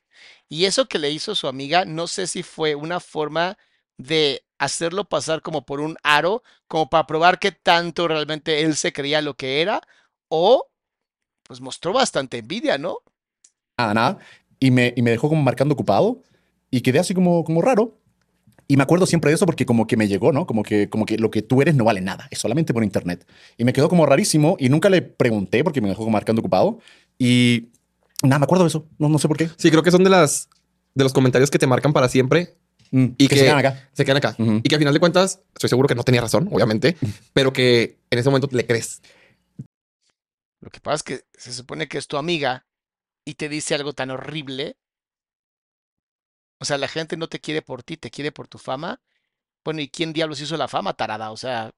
Y 0.49 0.66
eso 0.66 0.87
que 0.87 0.99
le 0.99 1.11
hizo 1.11 1.35
su 1.35 1.49
amiga, 1.49 1.85
no 1.85 2.06
sé 2.06 2.26
si 2.26 2.42
fue 2.42 2.75
una 2.75 3.00
forma 3.00 3.56
de 3.97 4.44
hacerlo 4.58 5.04
pasar 5.04 5.40
como 5.42 5.64
por 5.64 5.80
un 5.80 5.97
aro, 6.02 6.42
como 6.66 6.90
para 6.90 7.06
probar 7.06 7.38
qué 7.38 7.52
tanto 7.52 8.08
realmente 8.08 8.62
él 8.62 8.76
se 8.76 8.92
creía 8.92 9.23
lo 9.23 9.35
que 9.35 9.62
era, 9.62 9.80
o 10.28 10.68
pues 11.44 11.61
mostró 11.61 11.92
bastante 11.92 12.38
envidia, 12.38 12.76
¿no? 12.76 12.99
nada, 13.78 13.94
nada. 13.94 14.18
Y 14.60 14.70
me, 14.70 14.92
y 14.96 15.02
me 15.02 15.10
dejó 15.10 15.28
como 15.28 15.42
marcando 15.42 15.74
ocupado 15.74 16.22
y 16.70 16.80
quedé 16.80 16.98
así 16.98 17.14
como, 17.14 17.44
como 17.44 17.62
raro. 17.62 17.98
Y 18.66 18.76
me 18.76 18.82
acuerdo 18.82 19.06
siempre 19.06 19.30
de 19.30 19.36
eso 19.36 19.46
porque 19.46 19.64
como 19.64 19.86
que 19.86 19.96
me 19.96 20.08
llegó, 20.08 20.32
¿no? 20.32 20.46
Como 20.46 20.62
que, 20.62 20.90
como 20.90 21.06
que 21.06 21.16
lo 21.16 21.30
que 21.30 21.40
tú 21.40 21.62
eres 21.62 21.74
no 21.74 21.84
vale 21.84 22.02
nada, 22.02 22.28
es 22.30 22.38
solamente 22.38 22.74
por 22.74 22.84
internet. 22.84 23.26
Y 23.56 23.64
me 23.64 23.72
quedó 23.72 23.88
como 23.88 24.04
rarísimo 24.04 24.56
y 24.58 24.68
nunca 24.68 24.90
le 24.90 25.00
pregunté 25.00 25.64
porque 25.64 25.80
me 25.80 25.88
dejó 25.88 26.00
como 26.00 26.12
marcando 26.12 26.40
ocupado. 26.40 26.78
Y 27.18 27.68
nada, 28.22 28.40
me 28.40 28.44
acuerdo 28.44 28.64
de 28.64 28.68
eso, 28.68 28.86
no, 28.98 29.08
no 29.08 29.18
sé 29.18 29.26
por 29.26 29.38
qué. 29.38 29.48
Sí, 29.56 29.70
creo 29.70 29.82
que 29.82 29.90
son 29.90 30.04
de 30.04 30.10
las 30.10 30.48
de 30.94 31.04
los 31.04 31.12
comentarios 31.12 31.50
que 31.50 31.58
te 31.58 31.66
marcan 31.66 31.92
para 31.92 32.08
siempre 32.08 32.56
Mm, 32.90 33.04
y 33.18 33.28
que, 33.28 33.28
que, 33.28 33.36
se 33.36 33.44
quedan 33.44 33.58
acá. 33.58 33.88
se 33.92 34.04
quedan 34.04 34.16
acá. 34.16 34.36
Ujú. 34.38 34.60
Y 34.62 34.62
que 34.62 34.74
al 34.74 34.78
final 34.78 34.94
de 34.94 35.00
cuentas, 35.00 35.40
estoy 35.54 35.68
seguro 35.68 35.88
que 35.88 35.94
no 35.94 36.04
tenía 36.04 36.20
razón, 36.20 36.48
obviamente, 36.50 36.96
pero 37.32 37.52
que 37.52 37.98
en 38.10 38.18
ese 38.18 38.28
momento 38.30 38.48
le 38.50 38.66
crees. 38.66 39.02
Lo 40.60 40.70
que 40.70 40.80
pasa 40.80 40.96
es 40.96 41.02
que 41.02 41.24
se 41.34 41.52
supone 41.52 41.88
que 41.88 41.98
es 41.98 42.06
tu 42.06 42.16
amiga 42.16 42.66
y 43.28 43.35
te 43.35 43.50
dice 43.50 43.75
algo 43.75 43.92
tan 43.92 44.11
horrible. 44.11 44.78
O 46.61 46.64
sea, 46.64 46.78
la 46.78 46.87
gente 46.87 47.16
no 47.16 47.28
te 47.28 47.40
quiere 47.40 47.62
por 47.62 47.82
ti, 47.82 47.97
te 47.97 48.11
quiere 48.12 48.30
por 48.32 48.47
tu 48.47 48.58
fama. 48.58 49.00
Bueno, 49.64 49.80
¿y 49.82 49.88
quién 49.90 50.12
diablos 50.14 50.40
hizo 50.42 50.56
la 50.58 50.68
fama, 50.68 50.94
tarada? 50.94 51.30
O 51.32 51.37
sea, 51.38 51.73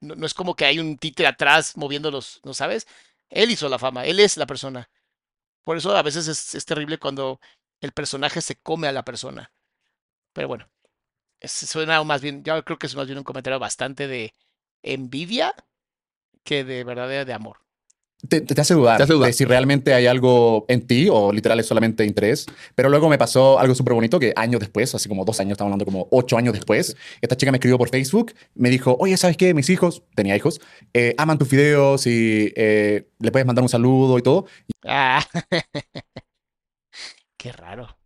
no, 0.00 0.14
no 0.14 0.26
es 0.26 0.34
como 0.34 0.54
que 0.56 0.64
hay 0.64 0.78
un 0.78 0.96
títere 0.98 1.28
atrás 1.28 1.76
moviéndolos, 1.76 2.40
¿no 2.44 2.54
sabes? 2.54 2.86
Él 3.28 3.50
hizo 3.50 3.68
la 3.68 3.78
fama, 3.78 4.04
él 4.06 4.20
es 4.20 4.36
la 4.36 4.46
persona. 4.46 4.90
Por 5.64 5.76
eso 5.78 5.96
a 5.96 6.02
veces 6.02 6.28
es, 6.28 6.54
es 6.54 6.66
terrible 6.66 6.98
cuando 6.98 7.40
el 7.80 7.92
personaje 7.92 8.40
se 8.42 8.56
come 8.56 8.88
a 8.88 8.92
la 8.92 9.04
persona. 9.04 9.52
Pero 10.34 10.48
bueno, 10.48 10.68
suena 11.42 12.02
más 12.04 12.22
bien, 12.22 12.44
yo 12.44 12.64
creo 12.64 12.78
que 12.78 12.88
es 12.88 12.96
más 12.96 13.06
bien 13.06 13.18
un 13.18 13.24
comentario 13.24 13.60
bastante 13.60 14.08
de 14.08 14.34
envidia 14.82 15.54
que 16.44 16.64
de 16.64 16.84
verdadera 16.84 17.26
de 17.26 17.34
amor. 17.34 17.61
Te, 18.28 18.40
te 18.40 18.60
hace 18.60 18.74
dudar, 18.74 18.96
Te 18.98 19.02
hace 19.02 19.12
dudar. 19.14 19.26
de 19.28 19.32
si 19.32 19.44
realmente 19.44 19.94
hay 19.94 20.06
algo 20.06 20.64
en 20.68 20.86
ti 20.86 21.08
o 21.10 21.32
literal 21.32 21.58
es 21.58 21.66
solamente 21.66 22.04
interés. 22.04 22.46
Pero 22.74 22.88
luego 22.88 23.08
me 23.08 23.18
pasó 23.18 23.58
algo 23.58 23.74
súper 23.74 23.94
bonito 23.94 24.18
que 24.20 24.32
años 24.36 24.60
después, 24.60 24.94
así 24.94 25.08
como 25.08 25.24
dos 25.24 25.40
años, 25.40 25.52
estamos 25.52 25.68
hablando 25.68 25.84
como 25.84 26.08
ocho 26.10 26.36
años 26.36 26.54
después, 26.54 26.96
esta 27.20 27.36
chica 27.36 27.50
me 27.50 27.56
escribió 27.56 27.78
por 27.78 27.88
Facebook, 27.88 28.32
me 28.54 28.70
dijo, 28.70 28.96
oye, 29.00 29.16
¿sabes 29.16 29.36
qué? 29.36 29.54
Mis 29.54 29.68
hijos, 29.70 30.02
tenía 30.14 30.36
hijos, 30.36 30.60
eh, 30.94 31.14
aman 31.18 31.38
tus 31.38 31.48
videos 31.50 32.06
y 32.06 32.52
eh, 32.56 33.08
le 33.18 33.32
puedes 33.32 33.46
mandar 33.46 33.62
un 33.62 33.68
saludo 33.68 34.18
y 34.18 34.22
todo. 34.22 34.46
Ah, 34.84 35.24
qué 37.36 37.52
raro, 37.52 37.98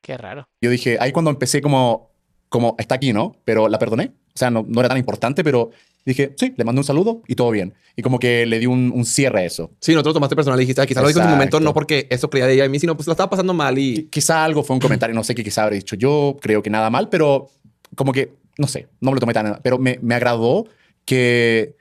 qué 0.00 0.16
raro. 0.16 0.48
Yo 0.62 0.70
dije, 0.70 0.96
ahí 1.00 1.12
cuando 1.12 1.30
empecé 1.30 1.60
como, 1.60 2.10
como 2.48 2.74
está 2.78 2.94
aquí, 2.94 3.12
¿no? 3.12 3.36
Pero 3.44 3.68
la 3.68 3.78
perdoné. 3.78 4.12
O 4.34 4.38
sea, 4.38 4.50
no, 4.50 4.64
no 4.66 4.80
era 4.80 4.88
tan 4.88 4.98
importante, 4.98 5.44
pero 5.44 5.70
dije, 6.04 6.34
sí, 6.36 6.52
le 6.56 6.64
mandé 6.64 6.80
un 6.80 6.84
saludo 6.84 7.22
y 7.28 7.34
todo 7.34 7.50
bien. 7.50 7.74
Y 7.96 8.02
como 8.02 8.18
que 8.18 8.44
le 8.46 8.58
di 8.58 8.66
un, 8.66 8.90
un 8.94 9.04
cierre 9.04 9.40
a 9.40 9.44
eso. 9.44 9.70
Sí, 9.80 9.94
no 9.94 10.02
te 10.02 10.08
lo 10.08 10.14
tomaste 10.14 10.34
personal 10.34 10.58
y 10.58 10.62
dijiste, 10.62 10.80
"Ah, 10.82 10.86
quizás 10.86 11.02
lo 11.02 11.08
dijo 11.08 11.20
en 11.20 11.24
su 11.24 11.30
momento 11.36 11.60
no 11.60 11.74
porque 11.74 12.06
eso 12.10 12.28
creía 12.30 12.46
de 12.46 12.54
ella 12.54 12.64
y 12.64 12.68
mí, 12.68 12.78
sino 12.80 12.96
pues 12.96 13.06
la 13.06 13.12
estaba 13.12 13.30
pasando 13.30 13.54
mal 13.54 13.78
y 13.78 13.94
Qui- 13.96 14.10
Quizá 14.10 14.44
algo 14.44 14.62
fue 14.64 14.74
un 14.74 14.80
comentario, 14.80 15.14
no 15.14 15.22
sé 15.24 15.34
qué 15.34 15.44
quizá 15.44 15.64
habré 15.64 15.76
dicho 15.76 15.94
yo, 15.96 16.36
creo 16.40 16.62
que 16.62 16.70
nada 16.70 16.88
mal, 16.90 17.08
pero 17.08 17.50
como 17.94 18.12
que, 18.12 18.32
no 18.58 18.66
sé, 18.66 18.88
no 19.00 19.10
me 19.10 19.14
lo 19.16 19.20
tomé 19.20 19.32
tan... 19.34 19.60
Pero 19.62 19.78
me, 19.78 19.98
me 20.02 20.14
agradó 20.14 20.66
que, 21.04 21.76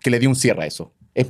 que 0.00 0.10
le 0.10 0.18
di 0.18 0.26
un 0.26 0.36
cierre 0.36 0.64
a 0.64 0.66
eso. 0.66 0.92
Es, 1.14 1.26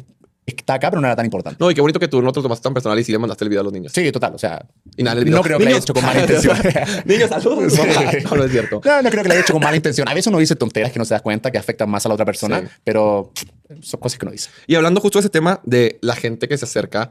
está 0.56 0.74
acá, 0.74 0.90
pero 0.90 1.00
no 1.00 1.06
era 1.06 1.16
tan 1.16 1.24
importante. 1.24 1.56
No, 1.60 1.70
y 1.70 1.74
qué 1.74 1.80
bonito 1.80 1.98
que 1.98 2.08
tú 2.08 2.20
no 2.22 2.32
te 2.32 2.38
lo 2.40 2.42
tomaste 2.44 2.62
tan 2.62 2.74
personal 2.74 2.98
y 2.98 3.04
sí 3.04 3.12
le 3.12 3.18
mandaste 3.18 3.44
el 3.44 3.48
video 3.48 3.60
a 3.60 3.64
los 3.64 3.72
niños. 3.72 3.92
Sí, 3.94 4.10
total, 4.12 4.34
o 4.34 4.38
sea... 4.38 4.64
Y 4.96 5.02
nada, 5.02 5.18
el 5.18 5.24
video. 5.24 5.38
No 5.38 5.42
creo 5.42 5.58
que 5.58 5.64
lo 5.64 5.70
haya 5.70 5.78
hecho 5.78 5.94
con 5.94 6.04
mala 6.04 6.20
intención. 6.22 6.56
Niños, 7.04 7.28
saludos. 7.30 7.72
No, 7.78 8.36
no 8.36 8.44
es 8.44 8.50
cierto. 8.52 8.80
No, 8.84 9.02
no 9.02 9.10
creo 9.10 9.22
que 9.22 9.28
lo 9.28 9.32
haya 9.34 9.42
hecho 9.42 9.52
con 9.52 9.62
mala 9.62 9.76
intención. 9.76 10.08
A 10.08 10.14
veces 10.14 10.26
uno 10.28 10.38
dice 10.38 10.56
tonteras 10.56 10.92
que 10.92 10.98
no 10.98 11.04
se 11.04 11.14
da 11.14 11.20
cuenta, 11.20 11.50
que 11.50 11.58
afectan 11.58 11.88
más 11.90 12.04
a 12.06 12.08
la 12.08 12.14
otra 12.14 12.26
persona, 12.26 12.60
Sí. 12.60 12.66
pero 12.84 13.32
son 13.80 14.00
cosas 14.00 14.18
que 14.18 14.24
uno 14.26 14.32
dice. 14.32 14.50
Y 14.66 14.74
hablando 14.74 15.00
justo 15.00 15.18
de 15.18 15.20
ese 15.20 15.30
tema 15.30 15.60
de 15.64 15.98
la 16.02 16.16
gente 16.16 16.48
que 16.48 16.56
se 16.58 16.64
acerca 16.64 17.10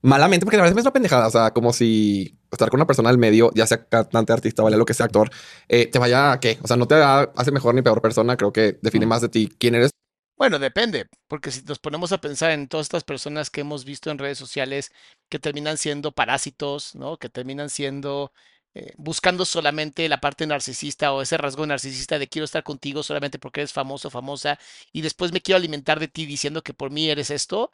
malamente, 0.00 0.46
porque 0.46 0.56
la 0.56 0.62
verdad 0.62 0.78
es 0.78 0.84
una 0.84 0.92
pendejada, 0.92 1.26
o 1.26 1.30
sea, 1.30 1.50
como 1.52 1.72
si 1.72 2.38
estar 2.52 2.70
con 2.70 2.78
una 2.78 2.86
persona 2.86 3.08
del 3.10 3.18
medio, 3.18 3.50
ya 3.54 3.66
sea 3.66 3.84
cantante, 3.84 4.32
artista, 4.32 4.62
vale, 4.62 4.76
lo 4.76 4.84
que 4.86 4.94
sea, 4.94 5.06
actor, 5.06 5.28
eh, 5.68 5.86
te 5.86 5.98
vaya 5.98 6.30
a 6.32 6.38
qué, 6.40 6.56
o 6.62 6.68
sea, 6.68 6.76
no 6.76 6.86
te 6.86 6.94
ha- 6.94 7.30
hace 7.36 7.50
mejor 7.50 7.74
ni 7.74 7.82
peor 7.82 8.00
persona, 8.00 8.36
creo 8.36 8.52
que 8.52 8.78
define 8.80 9.06
más 9.06 9.22
de 9.22 9.28
ti 9.28 9.52
quién 9.58 9.74
eres. 9.74 9.90
Bueno, 10.38 10.58
depende, 10.60 11.06
porque 11.26 11.50
si 11.50 11.62
nos 11.62 11.80
ponemos 11.80 12.12
a 12.12 12.20
pensar 12.20 12.52
en 12.52 12.68
todas 12.68 12.84
estas 12.86 13.02
personas 13.02 13.50
que 13.50 13.62
hemos 13.62 13.84
visto 13.84 14.10
en 14.10 14.18
redes 14.18 14.38
sociales 14.38 14.92
que 15.28 15.40
terminan 15.40 15.76
siendo 15.76 16.12
parásitos, 16.12 16.94
¿no? 16.94 17.18
Que 17.18 17.28
terminan 17.28 17.68
siendo 17.70 18.32
eh, 18.74 18.92
buscando 18.96 19.44
solamente 19.44 20.08
la 20.08 20.20
parte 20.20 20.46
narcisista 20.46 21.12
o 21.12 21.22
ese 21.22 21.36
rasgo 21.38 21.66
narcisista 21.66 22.20
de 22.20 22.28
quiero 22.28 22.44
estar 22.44 22.62
contigo 22.62 23.02
solamente 23.02 23.40
porque 23.40 23.60
eres 23.62 23.72
famoso, 23.72 24.10
famosa, 24.10 24.58
y 24.92 25.00
después 25.02 25.32
me 25.32 25.40
quiero 25.40 25.56
alimentar 25.56 25.98
de 25.98 26.06
ti 26.08 26.24
diciendo 26.24 26.62
que 26.62 26.72
por 26.74 26.90
mí 26.92 27.10
eres 27.10 27.30
esto, 27.30 27.72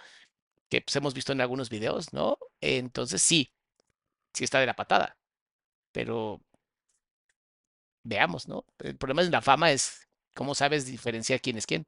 que 0.71 0.83
pues 0.83 0.97
hemos 0.97 1.15
visto 1.15 1.33
en 1.33 1.41
algunos 1.43 1.71
videos, 1.71 2.13
¿no? 2.15 2.39
Entonces 2.61 3.23
sí, 3.23 3.53
sí 4.35 4.45
está 4.45 4.61
de 4.61 4.67
la 4.67 4.77
patada, 4.77 5.17
pero 5.93 6.43
veamos, 8.05 8.49
¿no? 8.49 8.65
El 8.79 8.97
problema 8.97 9.23
de 9.23 9.31
la 9.31 9.43
fama 9.43 9.73
es 9.73 10.09
cómo 10.35 10.55
sabes 10.55 10.87
diferenciar 10.87 11.41
quién 11.41 11.57
es 11.59 11.67
quién. 11.67 11.85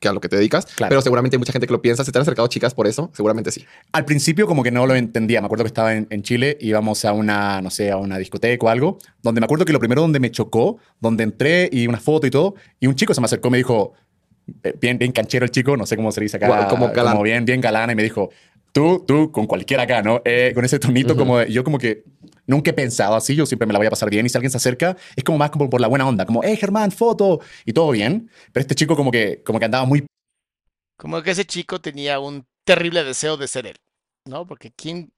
Que 0.00 0.08
a 0.08 0.12
lo 0.12 0.20
que 0.20 0.28
te 0.28 0.36
dedicas, 0.36 0.66
Claro. 0.66 0.90
pero 0.90 1.00
seguramente 1.02 1.36
hay 1.36 1.38
mucha 1.38 1.52
gente 1.52 1.66
que 1.66 1.72
lo 1.72 1.80
piensa. 1.80 2.04
¿Se 2.04 2.12
te 2.12 2.18
han 2.18 2.22
acercado 2.22 2.46
chicas 2.48 2.74
por 2.74 2.86
eso? 2.86 3.10
Seguramente 3.14 3.50
sí. 3.50 3.64
Al 3.92 4.04
principio 4.04 4.46
como 4.46 4.62
que 4.62 4.70
no 4.70 4.86
lo 4.86 4.94
entendía. 4.94 5.40
Me 5.40 5.46
acuerdo 5.46 5.64
que 5.64 5.68
estaba 5.68 5.94
en, 5.94 6.06
en 6.10 6.22
Chile, 6.22 6.56
íbamos 6.60 7.04
a 7.04 7.12
una, 7.12 7.60
no 7.62 7.70
sé, 7.70 7.90
a 7.90 7.96
una 7.96 8.18
discoteca 8.18 8.66
o 8.66 8.68
algo, 8.68 8.98
donde 9.22 9.40
me 9.40 9.44
acuerdo 9.46 9.64
que 9.64 9.72
lo 9.72 9.78
primero 9.78 10.02
donde 10.02 10.20
me 10.20 10.30
chocó, 10.30 10.78
donde 11.00 11.24
entré 11.24 11.68
y 11.72 11.86
una 11.86 11.98
foto 12.00 12.26
y 12.26 12.30
todo, 12.30 12.54
y 12.80 12.86
un 12.86 12.94
chico 12.94 13.14
se 13.14 13.20
me 13.20 13.24
acercó 13.26 13.48
y 13.48 13.50
me 13.52 13.58
dijo, 13.58 13.92
eh, 14.62 14.74
bien, 14.80 14.98
bien 14.98 15.12
canchero 15.12 15.44
el 15.44 15.50
chico, 15.50 15.76
no 15.76 15.86
sé 15.86 15.96
cómo 15.96 16.12
se 16.12 16.20
dice 16.20 16.36
acá, 16.36 16.48
Guau, 16.48 16.68
como 16.68 16.88
galán. 16.90 17.22
bien, 17.22 17.44
bien 17.44 17.60
galán, 17.60 17.90
y 17.90 17.94
me 17.94 18.02
dijo, 18.02 18.30
tú, 18.72 19.04
tú, 19.06 19.30
con 19.32 19.46
cualquiera 19.46 19.84
acá, 19.84 20.02
¿no? 20.02 20.20
Eh, 20.24 20.52
con 20.54 20.64
ese 20.64 20.78
tonito 20.78 21.14
Ujú. 21.14 21.18
como, 21.22 21.38
de- 21.38 21.50
yo 21.50 21.64
como 21.64 21.78
que 21.78 22.04
nunca 22.46 22.70
he 22.70 22.74
pensado 22.74 23.14
así, 23.14 23.34
yo 23.34 23.46
siempre 23.46 23.66
me 23.66 23.72
la 23.72 23.78
voy 23.78 23.86
a 23.86 23.90
pasar 23.90 24.10
bien, 24.10 24.26
y 24.26 24.28
si 24.28 24.36
alguien 24.36 24.50
se 24.50 24.56
acerca, 24.56 24.96
es 25.16 25.24
como 25.24 25.38
más 25.38 25.50
como 25.50 25.68
por 25.70 25.80
la 25.80 25.88
buena 25.88 26.06
onda, 26.06 26.26
como, 26.26 26.42
eh, 26.44 26.56
Germán, 26.56 26.92
foto, 26.92 27.40
y 27.64 27.72
todo 27.72 27.90
bien, 27.90 28.30
pero 28.52 28.62
este 28.62 28.74
chico 28.74 28.96
como 28.96 29.10
que, 29.10 29.42
como 29.42 29.58
que 29.58 29.64
andaba 29.64 29.84
muy 29.84 30.06
Como 30.96 31.22
que 31.22 31.32
ese 31.32 31.44
chico 31.44 31.80
tenía 31.80 32.20
un 32.20 32.46
terrible 32.64 33.04
deseo 33.04 33.36
de 33.36 33.48
ser 33.48 33.66
él, 33.66 33.76
¿no? 34.26 34.46
Porque 34.46 34.72
quién, 34.72 35.12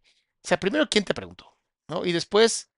o 0.44 0.48
sea, 0.48 0.58
primero, 0.58 0.88
¿quién 0.88 1.04
te 1.04 1.14
preguntó? 1.14 1.56
¿No? 1.88 2.04
Y 2.04 2.12
después, 2.12 2.70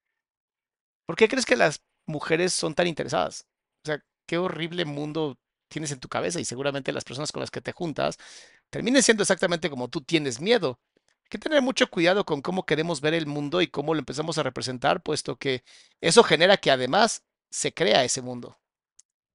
¿por 1.06 1.16
qué 1.16 1.28
crees 1.28 1.46
que 1.46 1.56
las 1.56 1.82
mujeres 2.06 2.52
son 2.52 2.74
tan 2.74 2.86
interesadas? 2.86 3.46
O 3.84 3.86
sea, 3.86 4.02
qué 4.26 4.38
horrible 4.38 4.84
mundo 4.84 5.38
tienes 5.68 5.92
en 5.92 6.00
tu 6.00 6.08
cabeza 6.08 6.40
y 6.40 6.44
seguramente 6.44 6.92
las 6.92 7.04
personas 7.04 7.32
con 7.32 7.40
las 7.40 7.50
que 7.50 7.60
te 7.60 7.72
juntas 7.72 8.18
terminen 8.70 9.02
siendo 9.02 9.22
exactamente 9.22 9.70
como 9.70 9.88
tú 9.88 10.00
tienes 10.02 10.40
miedo. 10.40 10.78
Hay 11.28 11.38
que 11.38 11.46
tener 11.46 11.60
mucho 11.60 11.86
cuidado 11.90 12.24
con 12.24 12.40
cómo 12.40 12.64
queremos 12.64 13.02
ver 13.02 13.12
el 13.12 13.26
mundo 13.26 13.60
y 13.60 13.66
cómo 13.66 13.92
lo 13.92 13.98
empezamos 14.00 14.38
a 14.38 14.42
representar, 14.42 15.02
puesto 15.02 15.36
que 15.36 15.62
eso 16.00 16.22
genera 16.22 16.56
que 16.56 16.70
además 16.70 17.22
se 17.50 17.74
crea 17.74 18.02
ese 18.02 18.22
mundo. 18.22 18.56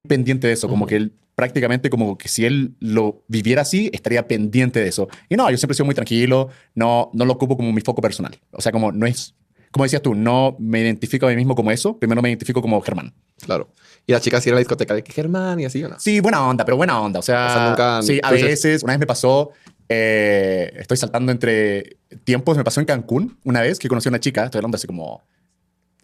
pendiente 0.08 0.48
de 0.48 0.54
eso, 0.54 0.68
como 0.68 0.88
que 0.88 0.96
él 0.96 1.14
prácticamente 1.36 1.92
como 1.92 2.18
que 2.18 2.28
si 2.30 2.46
él 2.46 2.74
lo 2.80 3.24
viviera 3.28 3.62
así, 3.62 3.92
estaría 3.94 4.28
pendiente 4.28 4.80
de 4.80 4.88
eso. 4.88 5.08
Y 5.30 5.36
no, 5.36 5.52
yo 5.52 5.58
siempre 5.58 5.74
he 5.74 5.76
sido 5.76 5.86
muy 5.86 5.94
tranquilo, 5.94 6.50
no, 6.74 7.12
no 7.14 7.26
lo 7.26 7.34
ocupo 7.34 7.56
como 7.56 7.72
mi 7.72 7.82
foco 7.82 8.02
personal. 8.02 8.40
O 8.52 8.60
sea, 8.62 8.72
como 8.72 8.92
no 8.92 9.06
es, 9.06 9.36
como 9.70 9.84
decías 9.86 10.02
tú, 10.02 10.16
no 10.16 10.56
me 10.60 10.82
identifico 10.82 11.28
a 11.28 11.30
mí 11.30 11.36
mismo 11.36 11.54
como 11.54 11.70
eso, 11.72 12.00
primero 12.00 12.24
me 12.24 12.30
identifico 12.30 12.60
como 12.62 12.82
Germán. 12.82 13.14
Claro. 13.40 13.72
Y 14.08 14.12
la 14.14 14.20
chica 14.20 14.42
sí 14.42 14.50
era 14.50 14.56
la 14.56 14.60
discoteca 14.60 14.94
de 14.96 15.04
que 15.04 15.14
Germán 15.14 15.60
y 15.60 15.66
así, 15.66 15.84
¿o 15.84 15.90
no? 15.90 16.00
Sí, 16.00 16.20
buena 16.20 16.46
onda, 16.48 16.66
pero 16.66 16.76
buena 16.76 17.00
onda. 17.00 17.20
O 17.20 17.24
sea, 17.24 17.46
O 17.46 17.50
sea, 17.54 17.70
nunca- 17.70 18.02
sí, 18.02 18.20
a 18.24 18.32
veces, 18.32 18.84
una 18.84 18.94
vez 18.94 19.00
me 19.00 19.08
pasó, 19.08 19.52
eh, 19.94 20.74
estoy 20.78 20.98
saltando 20.98 21.32
entre 21.32 21.98
tiempos, 22.24 22.58
me 22.58 22.64
pasó 22.64 22.80
en 22.80 22.86
Cancún 22.88 23.38
una 23.44 23.62
vez 23.62 23.80
que 23.80 23.88
conocí 23.88 24.10
a 24.10 24.12
una 24.12 24.20
chica, 24.20 24.46
estoy 24.46 24.60
hablando 24.60 24.76
hace 24.78 24.88
como, 24.88 25.22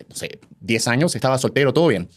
no 0.07 0.15
sé, 0.15 0.39
10 0.61 0.87
años, 0.87 1.15
estaba 1.15 1.37
soltero, 1.37 1.73
todo 1.73 1.87
bien. 1.87 2.09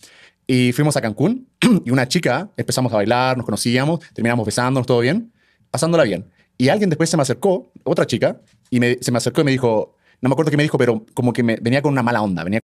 Y 0.47 0.73
fuimos 0.73 0.97
a 0.97 1.03
Cancún 1.03 1.49
y 1.85 1.91
una 1.91 2.09
chica, 2.09 2.51
empezamos 2.57 2.93
a 2.93 2.97
bailar, 2.97 3.37
nos 3.37 3.47
conocíamos, 3.47 4.01
terminamos 4.15 4.47
besándonos, 4.47 4.87
todo 4.87 5.01
bien, 5.01 5.33
pasándola 5.71 6.05
bien. 6.05 6.31
Y 6.59 6.69
alguien 6.71 6.91
después 6.91 7.11
se 7.11 7.17
me 7.17 7.23
acercó, 7.23 7.73
otra 7.85 8.07
chica, 8.07 8.41
y 8.71 8.81
me- 8.81 8.99
se 9.01 9.13
me 9.13 9.19
acercó 9.19 9.43
y 9.43 9.45
me 9.45 9.53
dijo, 9.53 9.97
no 10.21 10.29
me 10.29 10.35
acuerdo 10.35 10.51
qué 10.51 10.57
me 10.59 10.65
dijo, 10.65 10.79
pero 10.79 11.07
como 11.15 11.33
que 11.33 11.43
me, 11.43 11.57
venía 11.57 11.83
con 11.83 11.93
una 11.93 12.03
mala 12.03 12.23
onda, 12.23 12.45
venía 12.45 12.61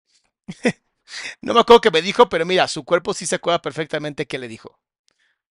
No 1.41 1.53
me 1.53 1.59
acuerdo 1.61 1.81
qué 1.81 1.91
me 1.91 2.01
dijo, 2.01 2.29
pero 2.29 2.45
mira, 2.45 2.67
su 2.67 2.83
cuerpo 2.83 3.13
sí 3.13 3.25
se 3.25 3.35
acuerda 3.35 3.61
perfectamente 3.61 4.27
qué 4.27 4.37
le 4.39 4.47
dijo. 4.47 4.79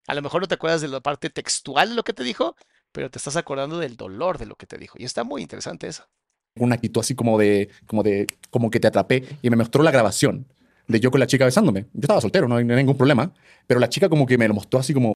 A 0.08 0.14
lo 0.14 0.22
mejor 0.22 0.42
no 0.42 0.48
te 0.48 0.54
acuerdas 0.56 0.82
de 0.82 0.88
la 0.88 1.00
parte 1.00 1.30
textual 1.30 1.90
de 1.90 1.94
lo 1.96 2.04
que 2.04 2.12
te 2.12 2.24
dijo, 2.24 2.56
pero 2.94 3.10
te 3.10 3.18
estás 3.18 3.36
acordando 3.36 3.78
del 3.78 3.96
dolor 3.96 4.38
de 4.38 4.46
lo 4.46 4.54
que 4.54 4.66
te 4.66 4.78
dijo. 4.78 4.96
Y 4.98 5.04
está 5.04 5.24
muy 5.24 5.42
interesante 5.42 5.88
eso. 5.88 6.04
una 6.56 6.76
actitud 6.76 7.00
así 7.00 7.16
como 7.16 7.36
de, 7.38 7.68
como 7.86 8.04
de, 8.04 8.28
como 8.50 8.70
que 8.70 8.78
te 8.78 8.86
atrapé 8.86 9.24
y 9.42 9.50
me 9.50 9.56
mostró 9.56 9.82
la 9.82 9.90
grabación 9.90 10.46
de 10.86 11.00
yo 11.00 11.10
con 11.10 11.18
la 11.18 11.26
chica 11.26 11.44
besándome. 11.44 11.86
Yo 11.92 12.02
estaba 12.02 12.20
soltero, 12.20 12.46
no 12.46 12.56
hay 12.56 12.64
no 12.64 12.74
hay 12.74 12.78
ningún 12.78 12.96
problema, 12.96 13.32
pero 13.66 13.80
la 13.80 13.88
chica 13.88 14.08
como 14.08 14.26
que 14.26 14.38
me 14.38 14.46
lo 14.46 14.54
mostró 14.54 14.78
así 14.78 14.94
como, 14.94 15.12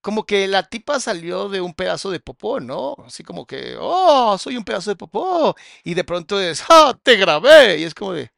Como 0.00 0.24
que 0.24 0.46
la 0.48 0.62
tipa 0.62 0.98
salió 1.00 1.48
de 1.48 1.60
un 1.60 1.74
pedazo 1.74 2.10
de 2.10 2.20
popó, 2.20 2.60
¿no? 2.60 2.96
Así 3.04 3.22
como 3.24 3.44
que, 3.46 3.76
oh, 3.78 4.38
soy 4.38 4.56
un 4.56 4.64
pedazo 4.64 4.90
de 4.90 4.96
popó. 4.96 5.54
Y 5.84 5.94
de 5.94 6.04
pronto 6.04 6.40
es, 6.40 6.62
ah, 6.70 6.98
te 7.02 7.16
grabé. 7.16 7.78
Y 7.78 7.84
es 7.84 7.94
como 7.94 8.12
de... 8.12 8.30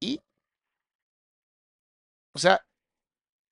¿Y? 0.00 0.20
O 2.34 2.38
sea, 2.38 2.60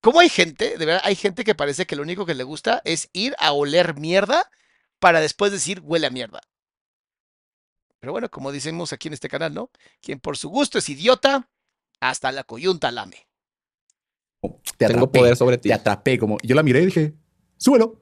¿cómo 0.04 0.20
hay 0.20 0.28
gente? 0.28 0.76
De 0.76 0.84
verdad, 0.84 1.00
hay 1.02 1.14
gente 1.16 1.44
que 1.44 1.54
parece 1.54 1.86
que 1.86 1.96
lo 1.96 2.02
único 2.02 2.26
que 2.26 2.34
le 2.34 2.44
gusta 2.44 2.82
es 2.84 3.08
ir 3.14 3.34
a 3.38 3.52
oler 3.52 3.98
mierda 3.98 4.50
para 4.98 5.20
después 5.20 5.50
decir 5.50 5.80
huele 5.82 6.06
a 6.06 6.10
mierda. 6.10 6.42
Pero 8.00 8.12
bueno, 8.12 8.30
como 8.30 8.52
decimos 8.52 8.92
aquí 8.92 9.08
en 9.08 9.14
este 9.14 9.30
canal, 9.30 9.54
¿no? 9.54 9.70
Quien 10.02 10.20
por 10.20 10.36
su 10.36 10.50
gusto 10.50 10.78
es 10.78 10.90
idiota, 10.90 11.48
hasta 12.00 12.32
la 12.32 12.44
coyunta 12.44 12.92
lame. 12.92 13.26
te 14.76 14.84
Tengo 14.86 15.06
atrapé, 15.06 15.18
poder 15.20 15.36
sobre 15.36 15.56
ti. 15.56 15.70
te 15.70 15.72
atrapé, 15.72 16.18
como, 16.18 16.36
yo 16.42 16.54
la 16.54 16.62
miré 16.62 16.82
y 16.82 16.86
dije, 16.86 17.14
súbelo. 17.56 17.98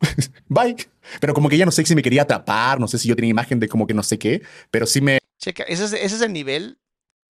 Bye. 0.48 0.76
Pero 1.20 1.34
como 1.34 1.48
que 1.48 1.56
ella 1.56 1.64
no 1.66 1.72
sé 1.72 1.84
si 1.84 1.96
me 1.96 2.02
quería 2.02 2.22
atrapar, 2.22 2.78
no 2.78 2.86
sé 2.86 2.96
si 2.98 3.08
yo 3.08 3.16
tenía 3.16 3.30
imagen 3.32 3.58
de 3.58 3.68
como 3.68 3.88
que 3.88 3.94
no 3.94 4.04
sé 4.04 4.20
qué, 4.20 4.42
pero 4.70 4.86
sí 4.86 5.00
me, 5.00 5.18
Checa, 5.38 5.64
ese 5.64 5.84
es, 5.84 5.92
ese 5.94 6.16
es 6.16 6.22
el 6.22 6.32
nivel, 6.32 6.78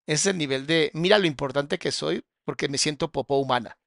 ese 0.05 0.15
es 0.15 0.25
el 0.27 0.37
nivel 0.37 0.67
de, 0.67 0.91
mira 0.93 1.17
lo 1.19 1.25
importante 1.25 1.79
que 1.79 1.91
soy 1.91 2.23
porque 2.43 2.67
me 2.67 2.77
siento 2.77 3.11
popó 3.11 3.37
humana. 3.39 3.77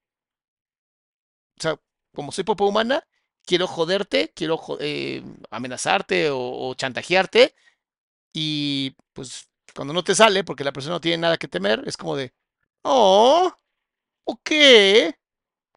O 1.58 1.62
sea, 1.62 1.80
como 2.14 2.32
soy 2.32 2.44
popó 2.44 2.66
humana, 2.66 3.02
quiero 3.44 3.66
joderte, 3.66 4.32
quiero 4.34 4.60
eh, 4.80 5.22
amenazarte 5.50 6.30
o, 6.30 6.38
o 6.40 6.74
chantajearte 6.74 7.54
y 8.32 8.94
pues 9.12 9.48
cuando 9.74 9.94
no 9.94 10.04
te 10.04 10.14
sale 10.14 10.44
porque 10.44 10.64
la 10.64 10.72
persona 10.72 10.96
no 10.96 11.00
tiene 11.00 11.18
nada 11.18 11.36
que 11.38 11.48
temer, 11.48 11.82
es 11.86 11.96
como 11.96 12.16
de, 12.16 12.32
oh, 12.82 13.52
ok, 14.24 14.50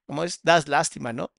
como 0.05 0.23
es, 0.23 0.39
das 0.43 0.67
lástima, 0.67 1.13
¿no? 1.13 1.31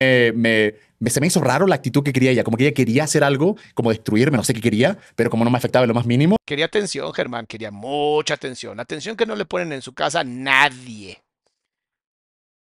Eh, 0.00 0.32
me, 0.34 0.74
me- 0.98 1.10
se 1.10 1.20
me 1.20 1.28
hizo 1.28 1.40
raro 1.40 1.66
la 1.66 1.76
actitud 1.76 2.02
que 2.02 2.12
quería 2.12 2.30
ella, 2.32 2.42
como 2.44 2.56
que 2.56 2.64
ella 2.66 2.74
quería 2.74 3.04
hacer 3.04 3.22
algo, 3.22 3.56
como 3.74 3.90
destruirme, 3.90 4.36
no 4.36 4.42
sé 4.44 4.52
qué 4.52 4.60
quería, 4.60 4.98
pero 5.14 5.30
como 5.30 5.44
no 5.44 5.50
me 5.50 5.58
afectaba 5.58 5.84
en 5.84 5.88
lo 5.88 5.94
más 5.94 6.06
mínimo, 6.06 6.36
Quería 6.44 6.66
atención, 6.66 7.12
Germán, 7.14 7.46
quería 7.46 7.70
mucha 7.70 8.34
atención. 8.34 8.78
Atención 8.78 9.16
que 9.16 9.24
no 9.24 9.36
le 9.36 9.46
ponen 9.46 9.72
en 9.72 9.80
su 9.80 9.94
casa 9.94 10.22
nadie. 10.24 11.22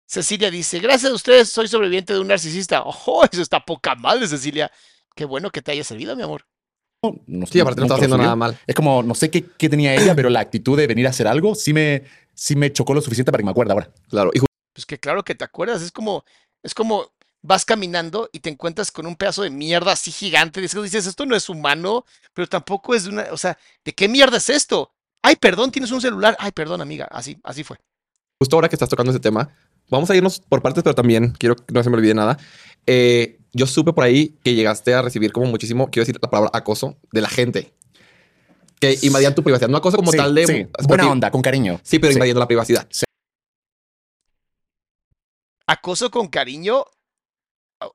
Cecilia 0.05 0.51
dice, 0.51 0.79
gracias 0.79 1.11
a 1.11 1.15
ustedes 1.15 1.49
soy 1.49 1.67
sobreviviente 1.67 2.13
de 2.13 2.19
un 2.19 2.27
narcisista. 2.27 2.83
Ojo, 2.83 3.23
eso 3.31 3.41
está 3.41 3.59
poca 3.63 3.95
madre, 3.95 4.27
Cecilia. 4.27 4.71
Qué 5.15 5.25
bueno 5.25 5.49
que 5.49 5.61
te 5.61 5.71
haya 5.71 5.83
servido, 5.83 6.15
mi 6.15 6.23
amor. 6.23 6.45
no 7.25 7.45
Sí, 7.47 7.59
aparte 7.59 7.81
no 7.81 7.85
nunca 7.85 7.95
estaba 7.95 7.95
haciendo 7.95 8.17
nada 8.17 8.35
mal. 8.35 8.59
Es 8.67 8.75
como, 8.75 9.01
no 9.01 9.15
sé 9.15 9.31
qué, 9.31 9.45
qué 9.57 9.69
tenía 9.69 9.95
ella, 9.95 10.15
pero 10.15 10.29
la 10.29 10.41
actitud 10.41 10.77
de 10.77 10.87
venir 10.87 11.07
a 11.07 11.11
hacer 11.11 11.27
algo 11.27 11.55
sí 11.55 11.73
me, 11.73 12.03
sí 12.33 12.55
me 12.55 12.71
chocó 12.71 12.93
lo 12.93 13.01
suficiente 13.01 13.31
para 13.31 13.41
que 13.41 13.45
me 13.45 13.51
acuerde 13.51 13.73
ahora. 13.73 13.89
Claro. 14.09 14.31
Y 14.33 14.39
Pues 14.73 14.85
que 14.85 14.99
claro 14.99 15.23
que 15.23 15.35
te 15.35 15.45
acuerdas, 15.45 15.81
es 15.81 15.91
como, 15.91 16.23
es 16.61 16.73
como 16.73 17.11
vas 17.41 17.63
caminando 17.63 18.29
y 18.33 18.39
te 18.39 18.49
encuentras 18.49 18.91
con 18.91 19.05
un 19.05 19.15
pedazo 19.15 19.43
de 19.43 19.49
mierda 19.49 19.93
así 19.93 20.11
gigante. 20.11 20.61
Dices, 20.61 20.81
dices, 20.83 21.07
esto 21.07 21.25
no 21.25 21.35
es 21.35 21.47
humano, 21.49 22.05
pero 22.33 22.47
tampoco 22.47 22.93
es 22.93 23.05
de 23.05 23.09
una, 23.11 23.25
o 23.31 23.37
sea, 23.37 23.57
¿de 23.83 23.93
qué 23.93 24.07
mierda 24.07 24.37
es 24.37 24.49
esto? 24.49 24.91
Ay, 25.21 25.35
perdón, 25.37 25.71
tienes 25.71 25.91
un 25.91 26.01
celular. 26.01 26.35
Ay, 26.39 26.51
perdón, 26.51 26.81
amiga. 26.81 27.07
Así, 27.09 27.37
así 27.43 27.63
fue. 27.63 27.77
justo 28.39 28.57
ahora 28.57 28.69
que 28.69 28.75
estás 28.75 28.89
tocando 28.89 29.11
ese 29.11 29.19
tema, 29.19 29.49
vamos 29.89 30.09
a 30.09 30.15
irnos 30.15 30.39
por 30.39 30.61
partes, 30.61 30.83
pero 30.83 30.95
también 30.95 31.33
quiero 31.37 31.55
que 31.55 31.73
no 31.73 31.83
se 31.83 31.89
me 31.89 31.97
olvide 31.97 32.13
nada. 32.13 32.37
Eh, 32.87 33.39
yo 33.53 33.67
supe 33.67 33.93
por 33.93 34.03
ahí 34.03 34.35
que 34.43 34.53
llegaste 34.53 34.93
a 34.93 35.01
recibir 35.01 35.31
como 35.31 35.47
muchísimo, 35.47 35.89
quiero 35.89 36.05
decir 36.05 36.19
la 36.21 36.29
palabra 36.29 36.51
acoso, 36.53 36.97
de 37.11 37.21
la 37.21 37.29
gente. 37.29 37.73
Que 38.79 38.97
invadían 39.03 39.33
tu 39.33 39.41
privacidad. 39.43 39.69
No 39.69 39.77
acoso 39.77 39.97
como 39.97 40.11
Sí, 40.11 40.17
tal 40.17 40.35
de... 40.35 40.45
sí, 40.45 40.67
buena 40.87 41.09
onda, 41.09 41.31
con 41.31 41.41
cariño. 41.41 41.79
Sí, 41.83 41.97
pero 41.97 42.11
Sí. 42.11 42.17
invadiendo 42.17 42.39
la 42.41 42.47
privacidad. 42.47 42.87
Acoso 45.67 46.11
con 46.11 46.27
cariño. 46.27 46.85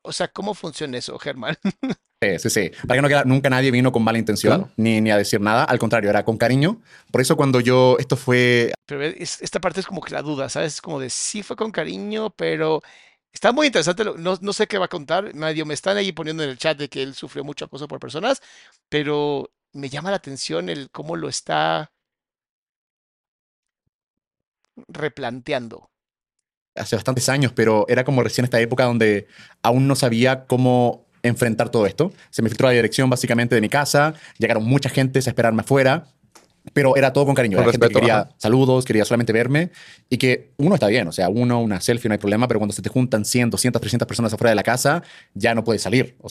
O- 0.02 0.12
sea, 0.12 0.28
¿cómo 0.28 0.54
funciona 0.54 0.98
eso, 0.98 1.18
Germán? 1.18 1.56
Sí, 2.22 2.38
sí, 2.38 2.50
sí. 2.50 2.70
Para 2.86 2.98
que 2.98 3.02
no 3.02 3.08
quede, 3.08 3.24
nunca 3.24 3.48
nadie 3.48 3.70
vino 3.70 3.92
con 3.92 4.04
mala 4.04 4.18
intención 4.18 4.54
Claro. 4.64 4.72
ni, 4.76 5.00
ni 5.00 5.10
a 5.10 5.16
decir 5.16 5.40
nada. 5.40 5.64
Al 5.64 5.78
contrario, 5.78 6.10
era 6.10 6.22
con 6.22 6.36
cariño. 6.36 6.82
Por 7.10 7.22
eso 7.22 7.34
cuando 7.34 7.60
yo, 7.60 7.96
esto 7.98 8.14
fue 8.14 8.74
Pero 8.84 9.02
es- 9.02 9.40
esta 9.40 9.58
parte 9.58 9.80
es 9.80 9.86
como 9.86 10.02
que 10.02 10.12
la 10.12 10.20
duda, 10.20 10.50
¿sabes? 10.50 10.74
Es 10.74 10.80
como 10.82 11.00
de 11.00 11.08
sí 11.08 11.42
fue 11.42 11.56
con 11.56 11.70
cariño, 11.72 12.28
pero 12.36 12.82
está 13.32 13.52
muy 13.52 13.68
interesante. 13.68 14.04
No, 14.04 14.36
no 14.38 14.52
sé 14.52 14.66
qué 14.66 14.76
va 14.76 14.84
a 14.84 14.88
contar. 14.88 15.32
Medio 15.34 15.64
me 15.64 15.72
están 15.72 15.96
ahí 15.96 16.12
poniendo 16.12 16.42
en 16.42 16.50
el 16.50 16.58
chat 16.58 16.76
de 16.76 16.90
que 16.90 17.02
él 17.02 17.14
sufrió 17.14 17.42
mucho 17.42 17.64
acoso 17.64 17.88
por 17.88 17.98
personas, 18.00 18.42
pero 18.90 19.50
me 19.72 19.88
llama 19.88 20.10
la 20.10 20.16
atención 20.16 20.68
el 20.68 20.90
cómo 20.90 21.16
lo 21.16 21.26
está 21.26 21.90
replanteando. 24.88 25.89
Hace 26.76 26.96
bastantes 26.96 27.28
años, 27.28 27.52
pero 27.54 27.84
era 27.88 28.04
como 28.04 28.22
recién 28.22 28.44
esta 28.44 28.60
época 28.60 28.84
donde 28.84 29.26
aún 29.62 29.88
no 29.88 29.96
sabía 29.96 30.46
cómo 30.46 31.06
enfrentar 31.22 31.70
todo 31.70 31.86
esto. 31.86 32.12
Se 32.30 32.42
me 32.42 32.48
filtró 32.48 32.68
la 32.68 32.74
dirección 32.74 33.10
básicamente 33.10 33.54
de 33.54 33.60
mi 33.60 33.68
casa, 33.68 34.14
llegaron 34.38 34.64
mucha 34.64 34.88
gente 34.88 35.18
a 35.18 35.20
esperarme 35.20 35.62
afuera, 35.62 36.06
pero 36.72 36.96
era 36.96 37.12
todo 37.12 37.26
con 37.26 37.34
cariño. 37.34 37.56
Con 37.56 37.64
Era 37.64 37.68
gente 37.68 37.88
que 37.88 37.94
respeto, 37.94 37.94
quería 37.94 38.20
ajá. 38.20 38.34
saludos, 38.38 38.84
quería 38.84 39.04
solamente 39.04 39.32
verme 39.32 39.70
y 40.08 40.18
que 40.18 40.52
uno 40.58 40.74
está 40.74 40.86
bien, 40.88 41.08
o 41.08 41.12
sea, 41.12 41.28
uno, 41.28 41.60
una 41.60 41.80
selfie, 41.80 42.08
no 42.08 42.14
hay 42.14 42.18
problema, 42.18 42.48
pero 42.48 42.60
cuando 42.60 42.74
se 42.74 42.82
te 42.82 42.88
juntan 42.88 43.24
100, 43.24 43.50
200, 43.50 43.80
300 43.80 44.06
personas 44.08 44.32
afuera 44.32 44.50
de 44.50 44.56
la 44.56 44.62
casa, 44.62 45.02
ya 45.34 45.54
no 45.54 45.64
puedes 45.64 45.82
salir. 45.82 46.16
O 46.20 46.28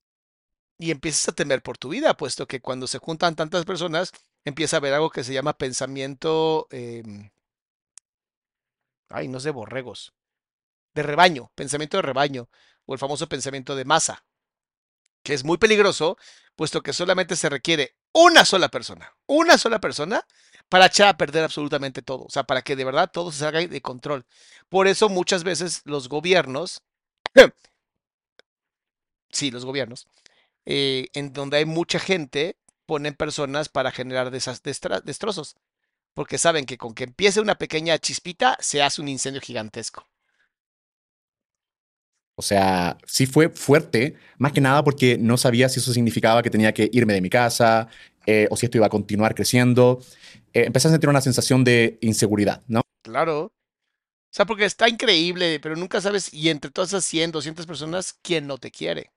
Y 0.80 0.91
empiezas 0.91 1.30
a 1.30 1.32
temer 1.34 1.62
por 1.62 1.78
tu 1.78 1.89
vida, 1.89 2.15
puesto 2.15 2.47
que 2.47 2.62
cuando 2.62 2.88
se 2.88 2.99
juntan 2.99 3.36
tantas 3.36 3.65
personas, 3.65 4.12
empieza 4.45 4.78
a 4.78 4.80
haber 4.80 4.93
algo 4.93 5.10
que 5.10 5.23
se 5.23 5.34
llama 5.34 5.58
pensamiento, 5.58 6.67
em, 6.71 7.30
ay, 9.10 9.28
no 9.28 9.39
sé, 9.39 9.52
borregos, 9.52 10.13
de 10.93 11.04
rebaño, 11.04 11.52
pensamiento 11.56 11.97
de 11.97 12.04
rebaño, 12.04 12.49
o 12.86 12.93
el 12.93 12.99
famoso 12.99 13.28
pensamiento 13.30 13.75
de 13.75 13.86
masa, 13.86 14.25
que 15.23 15.34
es 15.34 15.43
muy 15.43 15.58
peligroso, 15.58 16.17
puesto 16.56 16.82
que 16.82 16.93
solamente 16.93 17.36
se 17.36 17.49
requiere 17.49 17.95
una 18.13 18.45
sola 18.45 18.69
persona, 18.69 19.13
una 19.28 19.58
sola 19.58 19.80
persona 19.80 20.25
para 20.67 20.88
echar 20.88 21.08
a 21.08 21.17
perder 21.17 21.43
absolutamente 21.43 22.02
todo, 22.02 22.25
o 22.25 22.30
sea, 22.30 22.43
para 22.43 22.62
que 22.62 22.75
de 22.75 22.86
verdad 22.86 23.10
todo 23.12 23.32
se 23.32 23.39
salga 23.39 23.65
de 23.65 23.82
control. 23.82 24.25
Por 24.69 24.88
eso 24.88 25.10
muchas 25.10 25.43
veces 25.43 25.82
los 25.86 26.10
gobiernos, 26.10 26.82
sí, 29.32 29.52
los 29.52 29.65
gobiernos, 29.65 30.08
eh, 30.65 31.08
en 31.13 31.34
donde 31.34 31.58
hay 31.58 31.65
mucha 31.65 31.99
gente, 31.99 32.58
ponen 32.86 33.13
personas 33.13 33.69
para 33.69 33.91
generar 33.91 34.32
destrozos, 34.32 35.56
porque 36.13 36.38
saben 36.38 36.65
que 36.65 36.78
con 36.78 36.93
que 36.93 37.04
empiece 37.06 37.39
una 37.39 37.56
pequeña 37.56 37.97
chispita, 37.99 38.58
se 38.60 38.82
hace 38.82 39.02
un 39.02 39.08
incendio 39.08 39.41
gigantesco. 39.41 40.08
O 42.39 42.41
sea, 42.41 42.97
sí 43.06 43.25
fue 43.25 43.49
fuerte, 43.49 44.15
más 44.38 44.54
que 44.54 44.62
nada 44.62 44.82
porque 44.82 45.17
no 45.17 45.36
sabía 45.36 45.67
si 45.67 45.82
eso 45.82 45.91
significaba 45.91 46.41
que 46.41 46.49
tenía 46.49 46.73
que 46.73 46.89
irme 46.93 47.12
de 47.12 47.19
mi 47.19 47.30
casa 47.30 47.89
eh, 48.25 48.47
o 48.49 48.56
si 48.56 48.65
esto 48.65 48.78
iba 48.78 48.86
a 48.88 48.89
continuar 48.89 49.36
creciendo. 49.36 49.99
Eh, 50.54 50.71
a 50.73 50.80
sentir 50.80 51.10
una 51.10 51.19
sensación 51.19 51.65
de 51.65 51.97
inseguridad, 51.99 52.63
¿no? 52.69 52.82
Claro. 53.04 53.47
O 53.47 53.52
sea, 54.32 54.45
porque 54.45 54.63
está 54.63 54.88
increíble, 54.88 55.60
pero 55.60 55.75
nunca 55.75 55.99
sabes, 55.99 56.34
y 56.34 56.47
entre 56.47 56.71
todas 56.71 56.91
esas 56.91 57.04
100, 57.04 57.34
200 57.34 57.65
personas, 57.65 58.17
quién 58.21 58.47
no 58.47 58.58
te 58.58 58.71
quiere. 58.71 59.12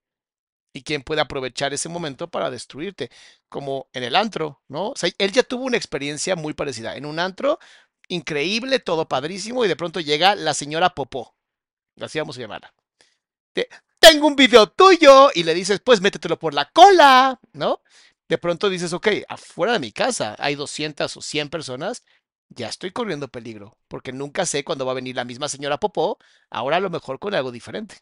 Y 0.74 0.82
quién 0.82 1.02
puede 1.02 1.20
aprovechar 1.20 1.72
ese 1.72 1.88
momento 1.88 2.28
para 2.28 2.50
destruirte. 2.50 3.08
Como 3.48 3.86
en 3.92 4.02
el 4.02 4.16
antro, 4.16 4.62
¿no? 4.66 4.88
O 4.88 4.96
sea, 4.96 5.10
él 5.16 5.30
ya 5.30 5.44
tuvo 5.44 5.66
una 5.66 5.76
experiencia 5.76 6.34
muy 6.34 6.54
parecida. 6.54 6.96
En 6.96 7.06
un 7.06 7.20
antro, 7.20 7.60
increíble, 8.08 8.80
todo 8.80 9.06
padrísimo, 9.06 9.64
y 9.64 9.68
de 9.68 9.76
pronto 9.76 10.00
llega 10.00 10.34
la 10.34 10.54
señora 10.54 10.96
Popó. 10.96 11.36
Así 12.00 12.18
vamos 12.18 12.36
a 12.36 12.40
llamarla. 12.40 12.74
Te- 13.52 13.68
Tengo 13.98 14.26
un 14.26 14.36
video 14.36 14.66
tuyo, 14.68 15.30
y 15.34 15.44
le 15.44 15.54
dices, 15.54 15.80
pues 15.84 16.00
métetelo 16.00 16.38
por 16.38 16.54
la 16.54 16.68
cola, 16.72 17.38
¿no? 17.52 17.80
De 18.28 18.36
pronto 18.38 18.68
dices, 18.68 18.92
ok, 18.92 19.08
afuera 19.28 19.74
de 19.74 19.78
mi 19.78 19.92
casa 19.92 20.34
hay 20.38 20.54
200 20.56 21.16
o 21.16 21.22
100 21.22 21.48
personas, 21.50 22.02
ya 22.48 22.68
estoy 22.68 22.90
corriendo 22.90 23.28
peligro, 23.28 23.76
porque 23.88 24.12
nunca 24.12 24.44
sé 24.44 24.64
cuándo 24.64 24.84
va 24.86 24.92
a 24.92 24.96
venir 24.96 25.14
la 25.16 25.24
misma 25.24 25.48
señora 25.48 25.78
Popó, 25.78 26.18
ahora 26.50 26.76
a 26.78 26.80
lo 26.80 26.90
mejor 26.90 27.18
con 27.18 27.34
algo 27.34 27.52
diferente. 27.52 27.96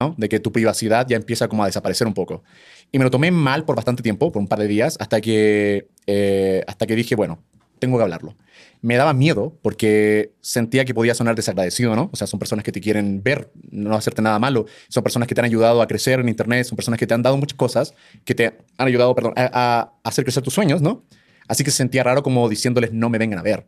¿no? 0.00 0.14
De 0.18 0.28
que 0.28 0.40
tu 0.40 0.50
privacidad 0.50 1.06
ya 1.06 1.16
empieza 1.16 1.46
como 1.46 1.62
a 1.62 1.66
desaparecer 1.66 2.06
un 2.06 2.14
poco. 2.14 2.42
Y 2.90 2.98
me 2.98 3.04
lo 3.04 3.10
tomé 3.10 3.30
mal 3.30 3.64
por 3.64 3.76
bastante 3.76 4.02
tiempo, 4.02 4.32
por 4.32 4.40
un 4.40 4.48
par 4.48 4.58
de 4.58 4.66
días, 4.66 4.96
hasta 4.98 5.20
que, 5.20 5.88
eh, 6.06 6.64
hasta 6.66 6.86
que 6.86 6.96
dije, 6.96 7.14
bueno, 7.14 7.44
tengo 7.82 7.98
que 7.98 8.04
hablarlo. 8.04 8.36
Me 8.80 8.94
daba 8.94 9.12
miedo 9.12 9.58
porque 9.60 10.36
sentía 10.40 10.84
que 10.84 10.94
podía 10.94 11.14
sonar 11.14 11.34
desagradecido, 11.34 11.96
¿no? 11.96 12.10
O 12.12 12.16
sea, 12.16 12.28
son 12.28 12.38
personas 12.38 12.64
que 12.64 12.70
te 12.70 12.80
quieren 12.80 13.24
ver, 13.24 13.50
no 13.72 13.96
hacerte 13.96 14.22
nada 14.22 14.38
malo. 14.38 14.66
Son 14.88 15.02
personas 15.02 15.26
que 15.26 15.34
te 15.34 15.40
han 15.40 15.46
ayudado 15.46 15.82
a 15.82 15.88
crecer 15.88 16.20
en 16.20 16.28
Internet, 16.28 16.64
son 16.64 16.76
personas 16.76 17.00
que 17.00 17.08
te 17.08 17.12
han 17.12 17.22
dado 17.22 17.36
muchas 17.36 17.58
cosas, 17.58 17.92
que 18.24 18.36
te 18.36 18.46
han 18.46 18.86
ayudado, 18.86 19.16
perdón, 19.16 19.34
a, 19.36 19.94
hacer 20.04 20.24
crecer 20.24 20.44
tus 20.44 20.54
sueños, 20.54 20.80
¿no? 20.80 21.04
Así 21.48 21.64
que 21.64 21.72
se 21.72 21.78
sentía 21.78 22.04
raro 22.04 22.22
como 22.22 22.48
diciéndoles, 22.48 22.92
no 22.92 23.10
me 23.10 23.18
vengan 23.18 23.40
a 23.40 23.42
ver. 23.42 23.66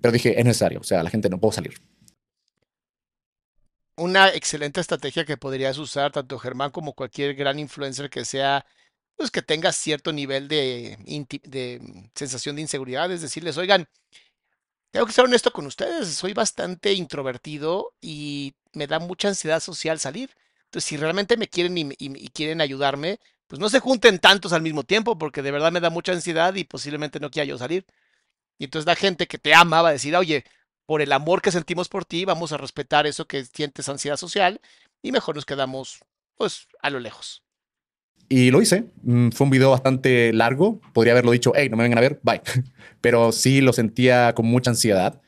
Pero 0.00 0.10
dije, 0.10 0.36
es 0.36 0.44
necesario, 0.44 0.80
o 0.80 0.84
sea, 0.84 1.04
la 1.04 1.10
gente 1.10 1.30
no 1.30 1.38
puedo 1.38 1.52
salir. 1.52 1.74
Una 3.96 4.30
excelente 4.30 4.80
estrategia 4.80 5.24
que 5.24 5.36
podrías 5.36 5.78
usar 5.78 6.10
tanto 6.10 6.36
Germán 6.40 6.72
como 6.72 6.94
cualquier 6.94 7.36
gran 7.36 7.60
influencer 7.60 8.10
que 8.10 8.24
sea, 8.24 8.66
pues 9.16 9.30
que 9.30 9.42
tenga 9.42 9.72
cierto 9.72 10.12
nivel 10.12 10.48
de, 10.48 10.98
de 11.44 12.10
sensación 12.14 12.56
de 12.56 12.62
inseguridad, 12.62 13.10
es 13.12 13.22
decirles, 13.22 13.56
oigan, 13.58 13.88
tengo 14.90 15.06
que 15.06 15.12
ser 15.12 15.24
honesto 15.24 15.52
con 15.52 15.66
ustedes, 15.66 16.14
soy 16.14 16.32
bastante 16.32 16.92
introvertido 16.94 17.92
y 18.00 18.54
me 18.72 18.86
da 18.86 18.98
mucha 18.98 19.28
ansiedad 19.28 19.60
social 19.60 19.98
salir. 20.00 20.30
Entonces, 20.64 20.84
si 20.88 20.96
realmente 20.96 21.36
me 21.36 21.48
quieren 21.48 21.76
y- 21.78 21.94
y 21.98 22.28
quieren 22.28 22.60
ayudarme, 22.60 23.18
pues 23.46 23.60
no 23.60 23.68
se 23.68 23.80
junten 23.80 24.18
tantos 24.18 24.52
al 24.52 24.62
mismo 24.62 24.82
tiempo, 24.84 25.18
porque 25.18 25.42
de 25.42 25.50
verdad 25.52 25.72
me 25.72 25.80
da 25.80 25.90
mucha 25.90 26.12
ansiedad 26.12 26.54
y 26.54 26.64
posiblemente 26.64 27.20
no 27.20 27.30
quiera 27.30 27.44
yo 27.46 27.58
salir. 27.58 27.84
Y 28.58 28.66
entonces 28.66 28.86
la 28.86 28.96
gente 28.96 29.28
que 29.28 29.38
te 29.38 29.54
ama 29.54 29.82
va 29.82 29.90
a 29.90 29.92
decir, 29.94 30.16
oye, 30.16 30.44
por 30.86 31.02
el 31.02 31.12
amor 31.12 31.42
que 31.42 31.52
sentimos 31.52 31.88
por 31.90 32.06
ti, 32.06 32.26
vamos 32.26 32.52
a 32.52 32.58
respetar 32.58 33.06
eso 33.08 33.26
que 33.28 33.46
sientes 33.46 33.88
ansiedad 33.90 34.18
social 34.18 34.60
y 35.02 35.12
mejor 35.12 35.36
nos 35.36 35.46
quedamos, 35.46 36.00
pues, 36.36 36.68
a 36.82 36.90
lo 36.90 37.00
lejos. 37.00 37.44
Y 38.28 38.50
lo 38.50 38.60
hice. 38.60 38.84
Mm, 39.02 39.30
Fue 39.30 39.44
un 39.44 39.50
video 39.50 39.70
bastante 39.70 40.32
largo. 40.32 40.80
Podría 40.92 41.12
haberlo 41.12 41.32
dicho, 41.32 41.52
hey, 41.54 41.68
no 41.70 41.76
me 41.76 41.84
vengan 41.84 41.98
a 41.98 42.02
ver, 42.02 42.20
bye. 42.22 42.40
Pero 43.00 43.32
sí 43.32 43.60
lo 43.60 43.72
sentía 43.72 44.34
con 44.34 44.46
mucha 44.46 44.70
ansiedad. 44.70 45.20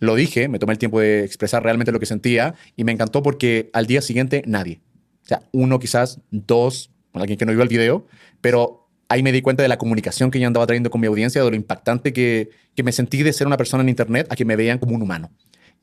Lo 0.00 0.14
dije, 0.14 0.48
me 0.48 0.58
tomé 0.58 0.72
el 0.72 0.78
tiempo 0.78 1.00
de 1.00 1.24
expresar 1.24 1.62
realmente 1.62 1.92
lo 1.92 2.00
que 2.00 2.06
sentía 2.06 2.54
y 2.74 2.84
me 2.84 2.92
encantó 2.92 3.22
porque 3.22 3.70
al 3.72 3.86
día 3.86 4.00
siguiente 4.00 4.42
nadie. 4.46 4.80
O 5.22 5.28
sea, 5.28 5.42
uno 5.52 5.78
quizás, 5.78 6.20
dos, 6.30 6.90
alguien 7.12 7.38
que 7.38 7.44
no 7.44 7.52
vio 7.52 7.62
el 7.62 7.68
video, 7.68 8.06
pero 8.40 8.88
ahí 9.08 9.22
me 9.22 9.30
di 9.30 9.42
cuenta 9.42 9.62
de 9.62 9.68
la 9.68 9.76
comunicación 9.76 10.30
que 10.30 10.40
yo 10.40 10.46
andaba 10.46 10.66
trayendo 10.66 10.90
con 10.90 11.02
mi 11.02 11.06
audiencia, 11.06 11.44
de 11.44 11.50
lo 11.50 11.56
impactante 11.56 12.12
que, 12.12 12.48
que 12.74 12.82
me 12.82 12.92
sentí 12.92 13.22
de 13.22 13.32
ser 13.32 13.46
una 13.46 13.58
persona 13.58 13.82
en 13.82 13.90
Internet 13.90 14.26
a 14.30 14.36
que 14.36 14.44
me 14.44 14.56
veían 14.56 14.78
como 14.78 14.94
un 14.94 15.02
humano. 15.02 15.30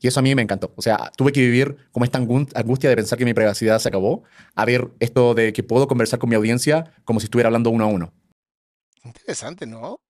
Y 0.00 0.08
eso 0.08 0.20
a 0.20 0.22
mí 0.22 0.34
me 0.34 0.42
encantó. 0.42 0.72
O 0.76 0.82
sea, 0.82 1.10
tuve 1.16 1.32
que 1.32 1.40
vivir 1.40 1.76
como 1.90 2.04
esta 2.04 2.18
angustia 2.18 2.90
de 2.90 2.96
pensar 2.96 3.18
que 3.18 3.24
mi 3.24 3.34
privacidad 3.34 3.78
se 3.78 3.88
acabó, 3.88 4.22
a 4.54 4.64
ver 4.64 4.88
esto 5.00 5.34
de 5.34 5.52
que 5.52 5.62
puedo 5.62 5.88
conversar 5.88 6.18
con 6.18 6.30
mi 6.30 6.36
audiencia 6.36 6.92
como 7.04 7.20
si 7.20 7.24
estuviera 7.24 7.48
hablando 7.48 7.70
uno 7.70 7.84
a 7.84 7.88
uno. 7.88 8.12
Interesante, 9.04 9.66
¿no? 9.66 10.00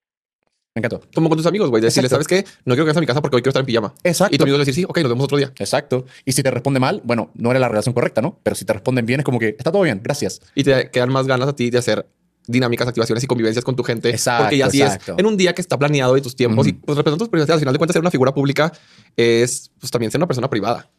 Me 0.74 0.80
encantó. 0.80 1.00
Como 1.14 1.28
con 1.28 1.38
tus 1.38 1.46
amigos, 1.46 1.70
güey. 1.70 1.82
Decirle. 1.82 2.08
¿sabes 2.08 2.28
qué? 2.28 2.44
No 2.64 2.74
quiero 2.74 2.84
que 2.84 2.96
a 2.96 3.00
mi 3.00 3.06
casa 3.06 3.20
porque 3.20 3.36
hoy 3.36 3.42
quiero 3.42 3.50
estar 3.50 3.62
en 3.62 3.66
pijama. 3.66 3.94
Exacto. 4.04 4.34
Y 4.34 4.38
tu 4.38 4.44
amigo 4.44 4.56
le 4.56 4.60
va 4.60 4.62
a 4.62 4.66
decir, 4.66 4.74
sí, 4.74 4.84
ok, 4.88 4.98
nos 4.98 5.08
vemos 5.08 5.24
otro 5.24 5.38
día. 5.38 5.52
Exacto. 5.58 6.04
Y 6.24 6.32
si 6.32 6.42
te 6.42 6.50
responde 6.50 6.78
mal, 6.78 7.00
bueno, 7.04 7.30
no 7.34 7.50
era 7.50 7.58
la 7.58 7.68
relación 7.68 7.94
correcta, 7.94 8.20
¿no? 8.20 8.38
Pero 8.42 8.54
si 8.54 8.64
te 8.64 8.72
responden 8.72 9.06
bien, 9.06 9.20
es 9.20 9.24
como 9.24 9.38
que 9.38 9.56
está 9.58 9.72
todo 9.72 9.82
bien, 9.82 10.00
gracias. 10.02 10.40
Y 10.54 10.64
te 10.64 10.90
quedan 10.90 11.10
más 11.10 11.26
ganas 11.26 11.48
a 11.48 11.56
ti 11.56 11.70
de 11.70 11.78
hacer 11.78 12.06
dinámicas, 12.48 12.88
activaciones 12.88 13.22
y 13.22 13.26
convivencias 13.26 13.64
con 13.64 13.76
tu 13.76 13.84
gente. 13.84 14.10
Exacto, 14.10 14.44
porque 14.44 14.58
ya 14.58 14.66
así 14.66 14.82
exacto. 14.82 15.12
es 15.12 15.18
en 15.18 15.26
un 15.26 15.36
día 15.36 15.54
que 15.54 15.60
está 15.60 15.78
planeado 15.78 16.16
y 16.16 16.22
tus 16.22 16.34
tiempos 16.34 16.66
y 16.66 16.72
pues 16.72 16.96
respetan 16.96 17.18
tus 17.18 17.28
privacidades. 17.28 17.58
Al 17.58 17.60
final 17.60 17.74
de 17.74 17.78
cuentas, 17.78 17.92
ser 17.92 18.00
una 18.00 18.10
figura 18.10 18.32
pública 18.32 18.72
es 19.16 19.70
pues 19.78 19.90
también 19.90 20.10
ser 20.10 20.18
una 20.18 20.26
persona 20.26 20.50
privada. 20.50 20.90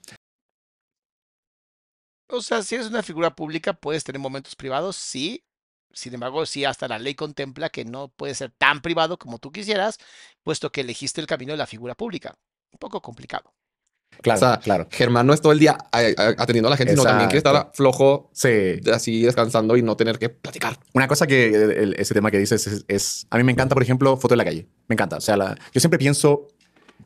O 2.32 2.42
sea, 2.42 2.62
si 2.62 2.76
eres 2.76 2.88
una 2.88 3.02
figura 3.02 3.36
pública, 3.36 3.74
puedes 3.74 4.04
tener 4.04 4.20
momentos 4.20 4.56
privados, 4.56 4.96
sí. 4.96 5.44
Sin 5.92 6.14
embargo, 6.14 6.46
sí, 6.46 6.64
hasta 6.64 6.88
la 6.88 7.00
ley 7.00 7.16
contempla 7.16 7.70
que 7.70 7.84
no 7.84 8.10
puede 8.10 8.36
ser 8.36 8.52
tan 8.52 8.82
privado 8.82 9.18
como 9.18 9.40
tú 9.40 9.52
quisieras, 9.52 9.98
puesto 10.44 10.72
que 10.72 10.82
elegiste 10.82 11.20
el 11.20 11.28
camino 11.28 11.54
de 11.54 11.58
la 11.58 11.66
figura 11.66 11.96
pública. 11.96 12.38
Un 12.72 12.78
poco 12.78 13.02
complicado. 13.02 13.52
Claro, 14.22 14.38
o 14.38 14.40
sea, 14.40 14.58
claro. 14.58 14.88
Germán 14.92 15.26
no 15.28 15.34
es 15.34 15.40
todo 15.40 15.54
el 15.54 15.60
día 15.60 15.78
atendiendo 15.92 16.68
a 16.68 16.72
la 16.72 16.76
gente, 16.78 16.92
sino 16.94 17.04
también 17.04 17.30
quiere 17.30 17.38
estar 17.38 17.56
Exacto. 17.56 17.72
flojo, 17.76 18.30
Sí. 18.34 18.82
así 18.94 19.22
descansando 19.24 19.78
y 19.78 19.82
no 19.82 19.96
tener 19.96 20.20
que 20.20 20.28
platicar. 20.30 20.78
Una 20.94 21.08
cosa 21.08 21.26
que 21.26 21.48
el- 21.48 21.96
ese 21.98 22.14
tema 22.14 22.30
que 22.30 22.38
dices 22.38 22.68
es, 22.68 22.86
es- 22.90 23.28
a 23.30 23.38
mí 23.38 23.44
me 23.46 23.54
encanta, 23.54 23.76
por 23.76 23.84
ejemplo, 23.84 24.18
foto 24.18 24.34
de 24.34 24.38
la 24.38 24.44
calle. 24.46 24.68
Me 24.90 24.96
encanta. 24.96 25.18
O 25.18 25.22
sea, 25.22 25.38
la- 25.38 25.56
yo 25.74 25.80
siempre 25.80 25.98
pienso, 25.98 26.50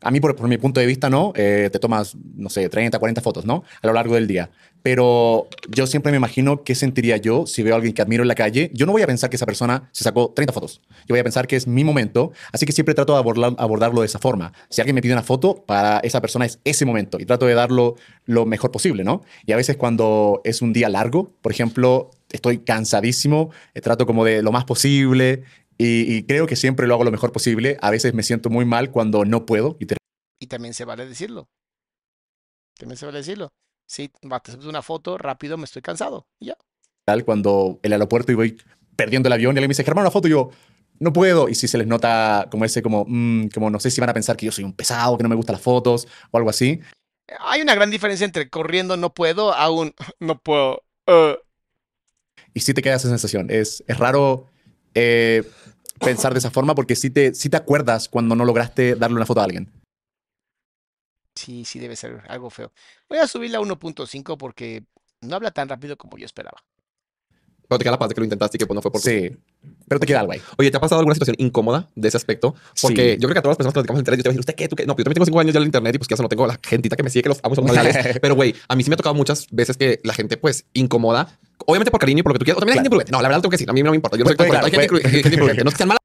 a 0.02 0.10
mí 0.10 0.18
por, 0.20 0.34
por 0.34 0.48
mi 0.48 0.58
punto 0.58 0.80
de 0.80 0.86
vista, 0.86 1.08
¿no? 1.08 1.32
Eh, 1.36 1.68
te 1.72 1.78
tomas, 1.78 2.16
no 2.36 2.50
sé, 2.50 2.68
30, 2.68 2.98
40 2.98 3.20
fotos, 3.20 3.44
¿no? 3.44 3.62
A 3.80 3.86
lo 3.86 3.92
largo 3.92 4.16
del 4.16 4.26
día. 4.26 4.50
Pero 4.84 5.48
yo 5.70 5.86
siempre 5.86 6.12
me 6.12 6.18
imagino 6.18 6.62
qué 6.62 6.74
sentiría 6.74 7.16
yo 7.16 7.46
si 7.46 7.62
veo 7.62 7.72
a 7.72 7.76
alguien 7.76 7.94
que 7.94 8.02
admiro 8.02 8.22
en 8.22 8.28
la 8.28 8.34
calle. 8.34 8.70
Yo 8.74 8.84
no 8.84 8.92
voy 8.92 9.00
a 9.00 9.06
pensar 9.06 9.30
que 9.30 9.36
esa 9.36 9.46
persona 9.46 9.88
se 9.92 10.04
sacó 10.04 10.34
30 10.36 10.52
fotos. 10.52 10.82
Yo 11.06 11.14
voy 11.14 11.20
a 11.20 11.22
pensar 11.22 11.46
que 11.46 11.56
es 11.56 11.66
mi 11.66 11.84
momento. 11.84 12.32
Así 12.52 12.66
que 12.66 12.72
siempre 12.72 12.94
trato 12.94 13.14
de 13.14 13.18
abordar- 13.18 13.56
abordarlo 13.58 14.02
de 14.02 14.06
esa 14.08 14.18
forma. 14.18 14.52
Si 14.68 14.82
alguien 14.82 14.94
me 14.94 15.00
pide 15.00 15.14
una 15.14 15.22
foto, 15.22 15.64
para 15.64 16.00
esa 16.00 16.20
persona 16.20 16.44
es 16.44 16.58
ese 16.64 16.84
momento. 16.84 17.18
Y 17.18 17.24
trato 17.24 17.46
de 17.46 17.54
darlo 17.54 17.94
lo 18.26 18.44
mejor 18.44 18.72
posible, 18.72 19.04
¿no? 19.04 19.22
Y 19.46 19.52
a 19.52 19.56
veces 19.56 19.78
cuando 19.78 20.42
es 20.44 20.60
un 20.60 20.74
día 20.74 20.90
largo, 20.90 21.32
por 21.40 21.50
ejemplo, 21.50 22.10
estoy 22.30 22.58
cansadísimo, 22.58 23.52
eh, 23.72 23.80
trato 23.80 24.04
como 24.04 24.22
de 24.22 24.42
lo 24.42 24.52
más 24.52 24.66
posible. 24.66 25.44
Y, 25.78 26.24
creo 26.24 26.46
que 26.46 26.56
siempre 26.56 26.86
lo 26.86 26.92
hago 26.92 27.04
lo 27.04 27.10
mejor 27.10 27.32
posible. 27.32 27.78
A 27.80 27.90
veces 27.90 28.12
me 28.12 28.22
siento 28.22 28.50
muy 28.50 28.66
mal 28.66 28.90
cuando 28.90 29.24
no 29.24 29.46
puedo 29.46 29.78
y 29.80 29.86
Y 30.40 30.46
también 30.46 30.74
se 30.74 30.84
vale 30.84 31.06
decirlo. 31.06 31.48
También 32.78 32.98
se 32.98 33.06
vale 33.06 33.18
decirlo. 33.18 33.48
Sí, 33.86 34.10
te 34.42 34.52
subes 34.52 34.66
una 34.66 34.82
foto, 34.82 35.18
rápido, 35.18 35.56
me 35.56 35.64
estoy 35.64 35.82
cansado. 35.82 36.26
Y 36.40 36.46
ya. 36.46 36.56
tal 37.04 37.24
cuando 37.24 37.80
el 37.82 37.92
aeropuerto 37.92 38.32
y 38.32 38.34
voy 38.34 38.56
perdiendo 38.96 39.28
el 39.28 39.32
avión 39.34 39.54
y 39.54 39.58
alguien 39.58 39.68
me 39.68 39.72
dice, 39.72 39.84
Germán, 39.84 40.04
una 40.04 40.10
foto, 40.10 40.28
y 40.28 40.32
yo 40.32 40.50
no 41.00 41.12
puedo. 41.12 41.48
Y 41.48 41.54
si 41.54 41.68
se 41.68 41.78
les 41.78 41.86
nota 41.86 42.48
como 42.50 42.64
ese, 42.64 42.82
como, 42.82 43.04
mm, 43.06 43.48
como 43.48 43.70
no 43.70 43.80
sé 43.80 43.90
si 43.90 44.00
van 44.00 44.10
a 44.10 44.14
pensar 44.14 44.36
que 44.36 44.46
yo 44.46 44.52
soy 44.52 44.64
un 44.64 44.72
pesado, 44.72 45.16
que 45.16 45.22
no 45.22 45.28
me 45.28 45.34
gustan 45.36 45.54
las 45.54 45.62
fotos 45.62 46.08
o 46.30 46.36
algo 46.36 46.50
así. 46.50 46.80
Hay 47.40 47.62
una 47.62 47.74
gran 47.74 47.90
diferencia 47.90 48.24
entre 48.24 48.50
corriendo 48.50 48.96
no 48.96 49.14
puedo 49.14 49.54
a 49.54 49.70
un 49.70 49.94
no 50.20 50.38
puedo. 50.38 50.82
eh. 51.06 51.38
Y 52.52 52.60
sí 52.60 52.72
te 52.72 52.82
queda 52.82 52.96
esa 52.96 53.08
sensación. 53.08 53.50
Es, 53.50 53.82
es 53.88 53.98
raro 53.98 54.46
eh, 54.94 55.42
pensar 56.00 56.32
de 56.32 56.38
esa 56.38 56.50
forma 56.50 56.74
porque 56.74 56.94
sí 56.94 57.10
te, 57.10 57.34
sí 57.34 57.48
te 57.48 57.56
acuerdas 57.56 58.08
cuando 58.08 58.36
no 58.36 58.44
lograste 58.44 58.94
darle 58.94 59.16
una 59.16 59.26
foto 59.26 59.40
a 59.40 59.44
alguien. 59.44 59.70
Sí, 61.34 61.64
sí 61.64 61.78
debe 61.78 61.96
ser 61.96 62.22
algo 62.28 62.50
feo. 62.50 62.72
Voy 63.08 63.18
a 63.18 63.26
subirla 63.26 63.58
a 63.58 63.60
1.5 63.60 64.36
porque 64.38 64.84
no 65.20 65.36
habla 65.36 65.50
tan 65.50 65.68
rápido 65.68 65.96
como 65.96 66.16
yo 66.16 66.26
esperaba. 66.26 66.62
Pero 67.66 67.78
te 67.78 67.84
queda 67.84 67.92
la 67.92 67.98
paz 67.98 68.10
de 68.10 68.14
que 68.14 68.20
lo 68.20 68.24
intentaste 68.26 68.56
y 68.56 68.58
que 68.58 68.66
pues, 68.66 68.74
no 68.74 68.82
fue 68.82 68.92
por 68.92 69.00
tu- 69.00 69.08
Sí, 69.08 69.30
pero 69.88 69.98
te 69.98 70.06
queda 70.06 70.20
algo 70.20 70.32
ahí. 70.32 70.42
Oye, 70.58 70.70
¿te 70.70 70.76
ha 70.76 70.80
pasado 70.80 70.98
alguna 71.00 71.14
situación 71.14 71.34
incómoda 71.38 71.88
de 71.94 72.08
ese 72.08 72.16
aspecto? 72.18 72.54
Porque 72.82 73.14
Sí. 73.14 73.18
yo 73.18 73.26
creo 73.26 73.32
que 73.32 73.38
a 73.38 73.42
todas 73.42 73.52
las 73.52 73.56
personas 73.56 73.72
que 73.72 73.76
platicamos 73.78 73.98
en 73.98 74.02
internet, 74.02 74.18
yo 74.18 74.22
te 74.22 74.28
voy 74.28 74.32
a 74.32 74.34
decir, 74.34 74.40
¿usted 74.40 74.54
qué? 74.54 74.68
¿Tú 74.68 74.76
qué? 74.76 74.84
No, 74.86 74.94
pero 74.94 74.98
yo 75.00 75.04
también 75.04 75.14
tengo 75.14 75.24
cinco 75.26 75.40
años 75.40 75.54
ya 75.54 75.58
en 75.58 75.62
el 75.62 75.68
internet 75.68 75.94
y 75.94 75.98
pues 75.98 76.08
que 76.08 76.14
ya 76.14 76.22
no 76.22 76.28
tengo 76.28 76.46
la 76.46 76.60
gentita 76.62 76.94
que 76.94 77.02
me 77.02 77.08
sigue, 77.10 77.22
que 77.22 77.28
los 77.30 77.40
amo, 77.42 77.54
son 77.54 77.64
leales. 77.66 77.96
Pero 78.20 78.34
güey, 78.34 78.54
a 78.68 78.76
mí 78.76 78.84
sí 78.84 78.90
me 78.90 78.94
ha 78.94 78.96
tocado 78.98 79.14
muchas 79.14 79.46
veces 79.50 79.78
que 79.78 79.98
la 80.04 80.12
gente 80.12 80.36
pues 80.36 80.66
incomoda, 80.74 81.38
obviamente 81.66 81.90
por 81.90 82.00
cariño 82.00 82.20
y 82.20 82.22
por 82.22 82.32
lo 82.32 82.34
que 82.34 82.38
tú 82.40 82.44
quieras, 82.44 82.58
o 82.58 82.60
también 82.60 82.74
hay 82.74 82.82
gente 82.82 82.88
imprudente. 82.88 83.12
No, 83.12 83.22
la 83.22 83.28
verdad 83.28 83.40
tengo 83.40 83.50
que 83.50 83.54
decir, 83.54 83.70
a 83.70 83.72
mí 83.72 83.82
no 83.82 83.90
me 83.92 83.96
importa. 83.96 84.18
Yo 84.18 84.24
no 84.24 84.28
soy 84.28 84.36
tan. 84.36 84.44
Hay 84.46 84.50
claro, 84.50 84.66
gente, 84.68 85.06
hay 85.08 85.12
gente 85.22 85.28
imprudente. 85.30 85.64
No 85.64 85.68
es 85.70 85.74
que 85.74 85.78
sean 85.78 85.88
malas, 85.88 86.00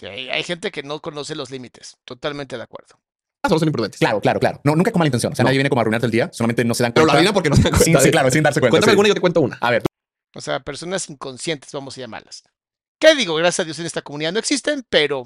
Sí, 0.00 0.06
hay, 0.06 0.30
hay 0.30 0.42
gente 0.42 0.70
que 0.70 0.82
no 0.82 1.00
conoce 1.00 1.34
los 1.34 1.50
límites. 1.50 1.98
Totalmente 2.06 2.56
de 2.56 2.62
acuerdo. 2.62 2.98
Solo 3.48 3.58
son 3.58 3.68
imprudentes. 3.68 3.98
Claro, 3.98 4.20
claro, 4.20 4.38
claro. 4.40 4.60
No, 4.64 4.76
nunca 4.76 4.90
con 4.92 5.00
mala 5.00 5.08
intención. 5.08 5.32
O 5.32 5.36
sea, 5.36 5.42
No. 5.42 5.48
nadie 5.48 5.58
viene 5.58 5.68
como 5.68 5.80
a 5.80 5.82
arruinarte 5.82 6.06
el 6.06 6.12
día, 6.12 6.30
solamente 6.32 6.64
no 6.64 6.74
se 6.74 6.82
dan 6.84 6.92
Pero 6.92 7.06
cuenta. 7.06 7.14
la 7.14 7.18
arruina 7.20 7.32
porque 7.34 7.50
no 7.50 7.56
se 7.56 7.62
dan 7.62 7.72
Sin- 7.74 7.80
cuenta 7.92 8.00
sí, 8.00 8.06
de- 8.06 8.10
claro, 8.12 8.30
sin 8.30 8.42
darse 8.42 8.60
cuenta. 8.60 8.70
Cuéntame 8.72 8.90
sí. 8.90 8.92
alguna 8.92 9.08
y 9.08 9.10
yo 9.10 9.14
te 9.14 9.20
cuento 9.20 9.40
una. 9.40 9.58
A 9.60 9.70
ver, 9.70 9.82
O 10.34 10.40
sea, 10.40 10.60
personas 10.60 11.08
inconscientes, 11.10 11.70
vamos 11.72 11.96
a 11.98 12.00
llamarlas. 12.00 12.42
¿Qué 13.00 13.14
digo? 13.16 13.34
Gracias 13.34 13.60
a 13.60 13.64
Dios 13.64 13.78
en 13.80 13.86
esta 13.86 14.00
comunidad 14.02 14.32
no 14.32 14.38
existen, 14.38 14.84
pero 14.88 15.24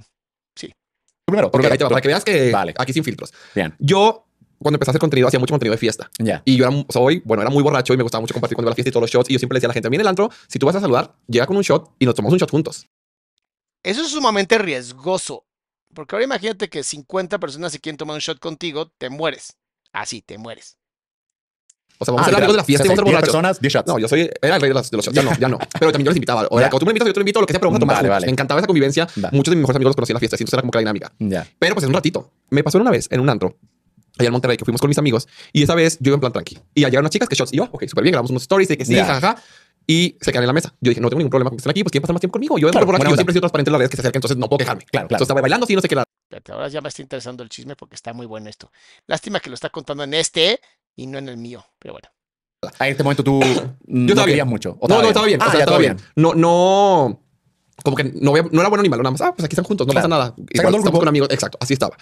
tú 0.59 0.67
primero. 1.27 1.49
tú 1.49 1.49
Ok, 1.49 1.53
primero. 1.55 1.73
ahí 1.73 1.79
te 1.79 1.85
va, 1.85 1.91
para 1.91 2.01
que 2.01 2.09
veas 2.09 2.25
que 2.25 2.51
Vale. 2.53 2.75
aquí 2.79 2.93
sin 2.93 3.05
filtros. 3.05 3.33
Bien. 3.55 3.75
Yo, 3.79 4.27
cuando 4.59 4.77
empecé 4.77 4.91
a 4.91 4.93
hacer 4.93 5.01
contenido, 5.01 5.29
hacía 5.29 5.39
mucho 5.41 5.53
contenido 5.53 5.73
de 5.73 5.79
fiesta. 5.79 6.11
Ya. 6.19 6.41
Y 6.45 6.57
yo 6.57 6.67
era, 6.67 6.85
soy, 6.89 7.21
bueno, 7.25 7.43
era 7.43 7.51
muy 7.51 7.63
borracho 7.63 7.93
y 7.93 7.97
me 7.97 8.03
gustaba 8.05 8.21
mucho 8.21 8.33
compartir 8.35 8.55
cuando 8.57 8.69
iba 8.69 8.71
a 8.71 8.73
la 8.73 8.75
fiesta 8.77 8.89
y 8.89 8.93
todos 8.93 9.03
los 9.03 9.11
shots. 9.11 9.31
Y 9.31 9.35
yo 9.35 9.39
siempre 9.39 9.55
le 9.57 9.59
decía 9.59 9.67
a 9.69 9.71
la 9.71 9.75
gente, 9.75 9.89
viene 9.91 10.03
el 10.03 10.09
antro, 10.09 10.31
si 10.49 10.59
tú 10.59 10.67
vas 10.67 10.75
a 10.77 10.81
saludar, 10.81 11.15
llega 11.29 11.47
con 11.47 11.57
un 11.57 11.63
shot 11.63 11.95
y 11.99 12.07
nos 12.07 12.15
tomamos 12.15 12.33
un 12.33 12.39
shot 12.39 12.51
juntos. 12.51 12.87
eso 13.85 14.03
es 14.03 14.09
sumamente 14.11 14.59
riesgoso. 14.59 15.45
Porque 15.97 16.15
ahora 16.15 16.25
imagínate 16.27 16.69
que 16.69 16.85
50 16.85 17.39
personas 17.41 17.73
se 17.73 17.81
quieren 17.81 17.97
tomar 17.97 18.15
un 18.15 18.21
shot 18.21 18.39
contigo, 18.39 18.93
te 18.99 19.11
mueres. 19.11 19.57
Así, 19.93 20.23
te 20.23 20.37
mueres. 20.39 20.77
O 21.99 22.05
sea, 22.05 22.13
vamos 22.13 22.27
Ah, 22.27 22.29
a 22.29 22.29
ser 22.29 22.35
amigos 22.37 22.53
de 22.53 22.57
la 22.59 22.65
fiesta 22.65 22.85
y 22.85 22.89
vamos 22.89 22.99
a 22.99 23.03
ser 23.03 23.05
10 23.07 23.15
borrachos. 23.15 23.33
personas, 23.33 23.61
10 23.61 23.73
shots. 23.73 23.87
No, 23.89 23.99
yo 23.99 24.07
soy, 24.07 24.31
era 24.43 24.57
el 24.57 24.61
rey 24.61 24.69
de 24.69 24.75
los, 24.75 24.91
de 24.91 24.97
los 24.99 25.07
shots. 25.07 25.17
Ya 25.17 25.23
no, 25.23 25.33
ya 25.39 25.49
no. 25.49 25.59
Pero 25.81 25.91
también 25.93 26.05
yo 26.05 26.11
les 26.11 26.17
invitaba. 26.19 26.47
O 26.51 26.59
sea, 26.59 26.69
cuando 26.69 26.81
tú 26.81 26.85
me 26.87 26.91
invitas, 26.93 27.09
yo 27.09 27.15
te 27.15 27.21
invito, 27.21 27.41
lo 27.41 27.47
que 27.47 27.55
sea, 27.55 27.59
pero 27.61 27.71
vamos 27.71 27.79
a 27.79 27.81
tomar 27.81 27.97
Vale, 27.97 28.09
vale. 28.11 28.27
Me 28.27 28.33
encantaba 28.33 28.61
esa 28.61 28.67
convivencia. 28.67 29.09
Va. 29.25 29.31
Muchos 29.33 29.51
de 29.53 29.57
mis 29.57 29.63
mejores 29.63 29.77
amigos 29.77 29.91
los 29.91 29.97
conocí 29.97 30.13
en 30.13 30.15
la 30.17 30.21
fiesta. 30.21 30.37
Entonces 30.37 30.53
era 30.53 30.61
como 30.61 30.71
que 30.73 30.77
la 30.77 30.81
dinámica. 30.81 31.13
Ya. 31.19 31.49
Pero 31.59 31.75
pues 31.75 31.85
es 31.85 31.89
un 31.89 31.95
ratito. 31.95 32.31
Me 32.51 32.63
pasó 32.63 32.77
una 32.79 32.91
vez 32.91 33.09
en 33.11 33.21
un 33.21 33.31
antro. 33.31 33.57
Allá 34.19 34.29
en 34.29 34.33
Monterrey, 34.33 34.57
que 34.59 34.65
fuimos 34.67 34.81
con 34.83 34.89
mis 34.89 34.99
amigos. 34.99 35.27
Y 35.55 35.63
esa 35.63 35.75
vez 35.75 35.97
yo 36.01 36.11
iba 36.11 36.17
en 36.17 36.21
plan 36.21 36.33
tranqui. 36.33 36.59
Y 36.75 36.81
allá 36.83 36.89
llegaron 36.91 37.05
unas 37.05 37.11
chicas 37.13 37.29
que 37.31 37.35
shots. 37.35 37.55
Y 37.55 37.57
yo, 37.57 37.65
ok, 37.73 37.85
súper 37.87 38.03
bien. 38.03 38.13
Grabamos 38.13 38.31
unos 38.31 38.43
stories 38.43 38.69
de 38.69 38.77
que 38.77 38.85
sí, 38.85 38.95
Ya. 38.95 39.07
jajaja. 39.07 39.43
Y 39.87 40.17
se 40.21 40.33
quedan 40.33 40.43
en 40.45 40.49
la 40.49 40.53
mesa. 40.53 40.75
Yo 40.81 40.91
dije, 40.91 41.01
no 41.01 41.09
tengo 41.09 41.19
ningún 41.21 41.31
problema 41.31 41.51
con 41.51 41.57
que 41.57 41.61
estén 41.61 41.71
aquí, 41.71 41.85
pues 41.85 41.93
quieren 41.93 42.03
pasar 42.03 42.15
más 42.15 42.21
tiempo 42.21 42.33
conmigo. 42.33 42.59
Yo, 42.59 42.71
Claro, 42.71 42.87
yo 42.87 43.15
siempre 43.15 43.31
he 43.31 43.33
sido 43.35 43.41
transparente 43.41 43.69
en 43.71 43.73
las 43.73 43.79
redes 43.79 43.91
que 43.91 43.97
se 43.97 44.03
acerca, 44.03 44.17
entonces 44.19 44.37
no 44.37 44.49
puedo 44.49 44.59
quejarme. 44.59 44.83
Claro, 44.85 44.91
claro. 44.91 45.05
Entonces 45.07 45.23
estaba 45.25 45.41
bailando, 45.41 45.67
sí, 45.67 45.75
no 45.77 45.81
sé 45.81 45.89
qué. 45.89 46.03
ahora 46.53 46.69
ya 46.69 46.81
me 46.81 46.89
está 46.89 47.03
interesando 47.03 47.43
el 47.45 47.49
chisme 47.49 47.77
porque 47.77 47.95
está 47.95 48.13
muy 48.13 48.27
bueno 48.27 48.49
esto. 48.51 48.71
Lástima 49.07 49.39
que 49.41 49.49
lo 49.51 49.55
está 49.55 49.71
contando 49.71 50.03
en 50.03 50.15
este 50.15 50.61
y 50.97 51.07
no 51.07 51.19
en 51.19 51.29
el 51.29 51.37
mío. 51.37 51.65
Pero 51.79 51.95
bueno. 51.95 52.09
A 52.79 52.89
este 52.89 53.03
momento 53.05 53.23
tú 53.23 53.39
no 53.87 54.09
estaba 54.09 54.27
querías 54.27 54.45
bien. 54.45 54.49
mucho. 54.49 54.77
¿o 54.81 54.89
No, 54.89 55.01
no, 55.03 55.09
estaba 55.09 55.27
bien. 55.27 55.41
Ah, 55.41 55.47
o 55.47 55.51
sea, 55.51 55.59
ya, 55.59 55.65
estaba 55.65 55.77
todo 55.79 55.87
bien. 55.87 55.97
No, 56.17 56.35
no. 56.35 57.23
Como 57.85 57.97
que 57.97 58.05
no, 58.05 58.33
no 58.33 58.61
era 58.61 58.69
bueno 58.69 58.83
ni 58.83 58.89
malo, 58.89 59.03
nada 59.05 59.13
más. 59.13 59.21
Ah, 59.21 59.35
pues 59.37 59.45
aquí 59.45 59.53
están 59.55 59.65
juntos, 59.67 59.87
no 59.87 59.93
Claro. 59.93 60.09
pasa 60.09 60.19
nada. 60.21 60.35
Igual 60.37 60.67
estamos 60.67 60.83
grupo. 60.83 60.99
con 60.99 61.09
amigos. 61.09 61.29
Exacto, 61.31 61.59
así 61.61 61.75
estaba. 61.75 61.97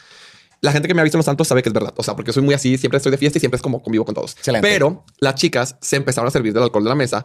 La 0.61 0.73
gente 0.73 0.89
que 0.89 0.95
me 0.95 1.01
ha 1.01 1.05
visto 1.05 1.17
en 1.17 1.19
los 1.19 1.27
santos 1.27 1.47
sabe 1.49 1.63
que 1.63 1.69
es 1.69 1.73
verdad. 1.75 1.93
O 1.97 2.03
sea, 2.03 2.17
porque 2.17 2.33
soy 2.33 2.43
muy 2.43 2.55
así, 2.55 2.79
siempre 2.79 2.97
estoy 2.97 3.13
de 3.13 3.19
fiesta 3.19 3.39
y 3.39 3.41
siempre 3.41 3.57
es 3.57 3.63
como 3.63 3.83
convivo 3.83 4.05
con 4.07 4.15
todos. 4.15 4.33
Excelente. 4.39 4.67
Pero 4.67 5.05
las 5.19 5.35
chicas 5.35 5.77
se 5.83 5.97
empezaron 5.97 6.29
a 6.29 6.31
servir 6.31 6.55
del 6.55 6.63
alcohol 6.63 6.85
de 6.85 6.89
la 6.89 6.95
mesa. 6.95 7.25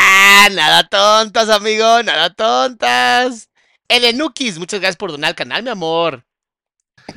¡Ah! 0.00 0.48
Nada 0.52 0.88
tontas, 0.88 1.48
amigo. 1.48 2.02
Nada 2.02 2.30
tontas. 2.30 3.48
Elenukis, 3.88 4.58
muchas 4.58 4.80
gracias 4.80 4.96
por 4.96 5.10
donar 5.10 5.30
al 5.30 5.34
canal, 5.34 5.62
mi 5.62 5.70
amor. 5.70 6.24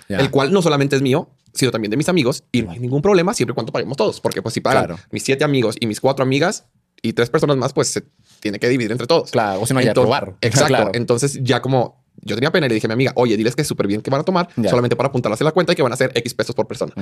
Ya. 0.08 0.20
el 0.20 0.32
cual 0.32 0.54
no 0.54 0.62
solamente 0.62 0.96
es 0.96 1.02
mío, 1.02 1.30
sino 1.54 1.70
también 1.70 1.92
de 1.92 1.98
mis 1.98 2.08
amigos. 2.08 2.46
Y 2.54 2.62
no 2.62 2.72
hay 2.72 2.80
ningún 2.80 3.02
problema 3.02 3.34
siempre 3.34 3.52
y 3.52 3.56
cuando 3.56 3.74
paguemos 3.74 3.98
todos. 3.98 4.22
Porque 4.22 4.42
pues 4.42 4.54
si 4.54 4.62
pagan 4.62 4.86
Claro. 4.86 5.02
mis 5.12 5.24
siete 5.24 5.44
amigos 5.44 5.76
y 5.80 5.86
mis 5.86 6.00
cuatro 6.00 6.24
amigas 6.24 6.66
y 7.02 7.12
tres 7.14 7.30
personas 7.30 7.58
más, 7.58 7.74
pues 7.74 7.90
se 7.90 8.04
tiene 8.40 8.58
que 8.58 8.70
dividir 8.70 8.92
entre 8.92 9.06
todos. 9.06 9.32
Claro, 9.32 9.62
o 9.62 9.66
si 9.66 9.74
no, 9.74 9.82
ya 9.82 9.90
Entonces- 9.90 10.10
probar. 10.18 10.36
Exacto. 10.42 10.68
Claro. 10.68 10.92
Entonces 10.94 11.40
ya 11.42 11.62
como 11.62 12.06
yo 12.22 12.36
tenía 12.36 12.52
pena 12.52 12.68
y 12.68 12.70
le 12.70 12.76
dije 12.76 12.88
a 12.88 12.90
mi 12.90 12.94
amiga, 12.94 13.12
oye, 13.16 13.36
diles 13.36 13.54
que 13.56 13.64
es 13.64 13.68
súper 13.68 13.88
bien 13.88 14.02
que 14.02 14.10
van 14.10 14.22
a 14.22 14.24
tomar, 14.24 14.48
Ya. 14.56 14.70
solamente 14.70 14.96
para 14.96 15.10
apuntarlas 15.10 15.42
en 15.42 15.46
la 15.46 15.52
cuenta 15.52 15.74
y 15.74 15.76
que 15.76 15.84
van 15.84 15.92
a 15.94 15.98
ser 15.98 16.12
X 16.16 16.34
pesos 16.36 16.56
por 16.56 16.68
persona. 16.68 16.94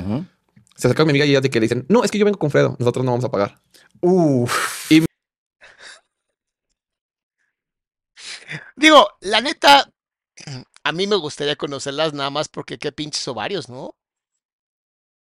Se 0.76 0.88
acerca 0.88 1.04
mi 1.06 1.12
amiga 1.12 1.26
y 1.26 1.32
ella 1.32 1.42
de 1.42 1.50
que 1.52 1.60
le 1.60 1.66
dicen, 1.66 1.86
no, 1.90 2.04
es 2.04 2.10
que 2.10 2.18
yo 2.18 2.26
vengo 2.26 2.40
con 2.40 2.50
Fredo, 2.50 2.76
nosotros 2.80 3.06
no 3.06 3.12
vamos 3.12 3.26
a 3.26 3.30
pagar. 3.30 3.60
Uf. 4.02 4.52
Digo, 8.80 9.08
la 9.22 9.42
neta, 9.42 9.92
a 10.84 10.92
mí 10.92 11.06
me 11.06 11.18
gustaría 11.18 11.56
conocerlas 11.56 12.14
nada 12.14 12.30
más 12.30 12.48
porque 12.48 12.78
qué 12.78 12.92
pinches 12.92 13.28
ovarios, 13.28 13.68
¿no? 13.70 13.84
O 13.88 13.96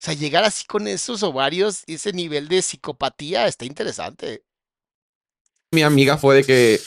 sea, 0.01 0.13
llegar 0.13 0.45
así 0.45 0.65
con 0.65 0.87
esos 0.87 1.23
ovarios, 1.23 1.83
ese 1.85 2.13
nivel 2.13 2.47
de 2.47 2.61
psicopatía 2.61 3.47
está 3.47 3.65
interesante. 3.65 4.45
Mi 5.71 5.83
amiga 5.83 6.17
fue 6.17 6.35
de 6.37 6.43
que, 6.45 6.79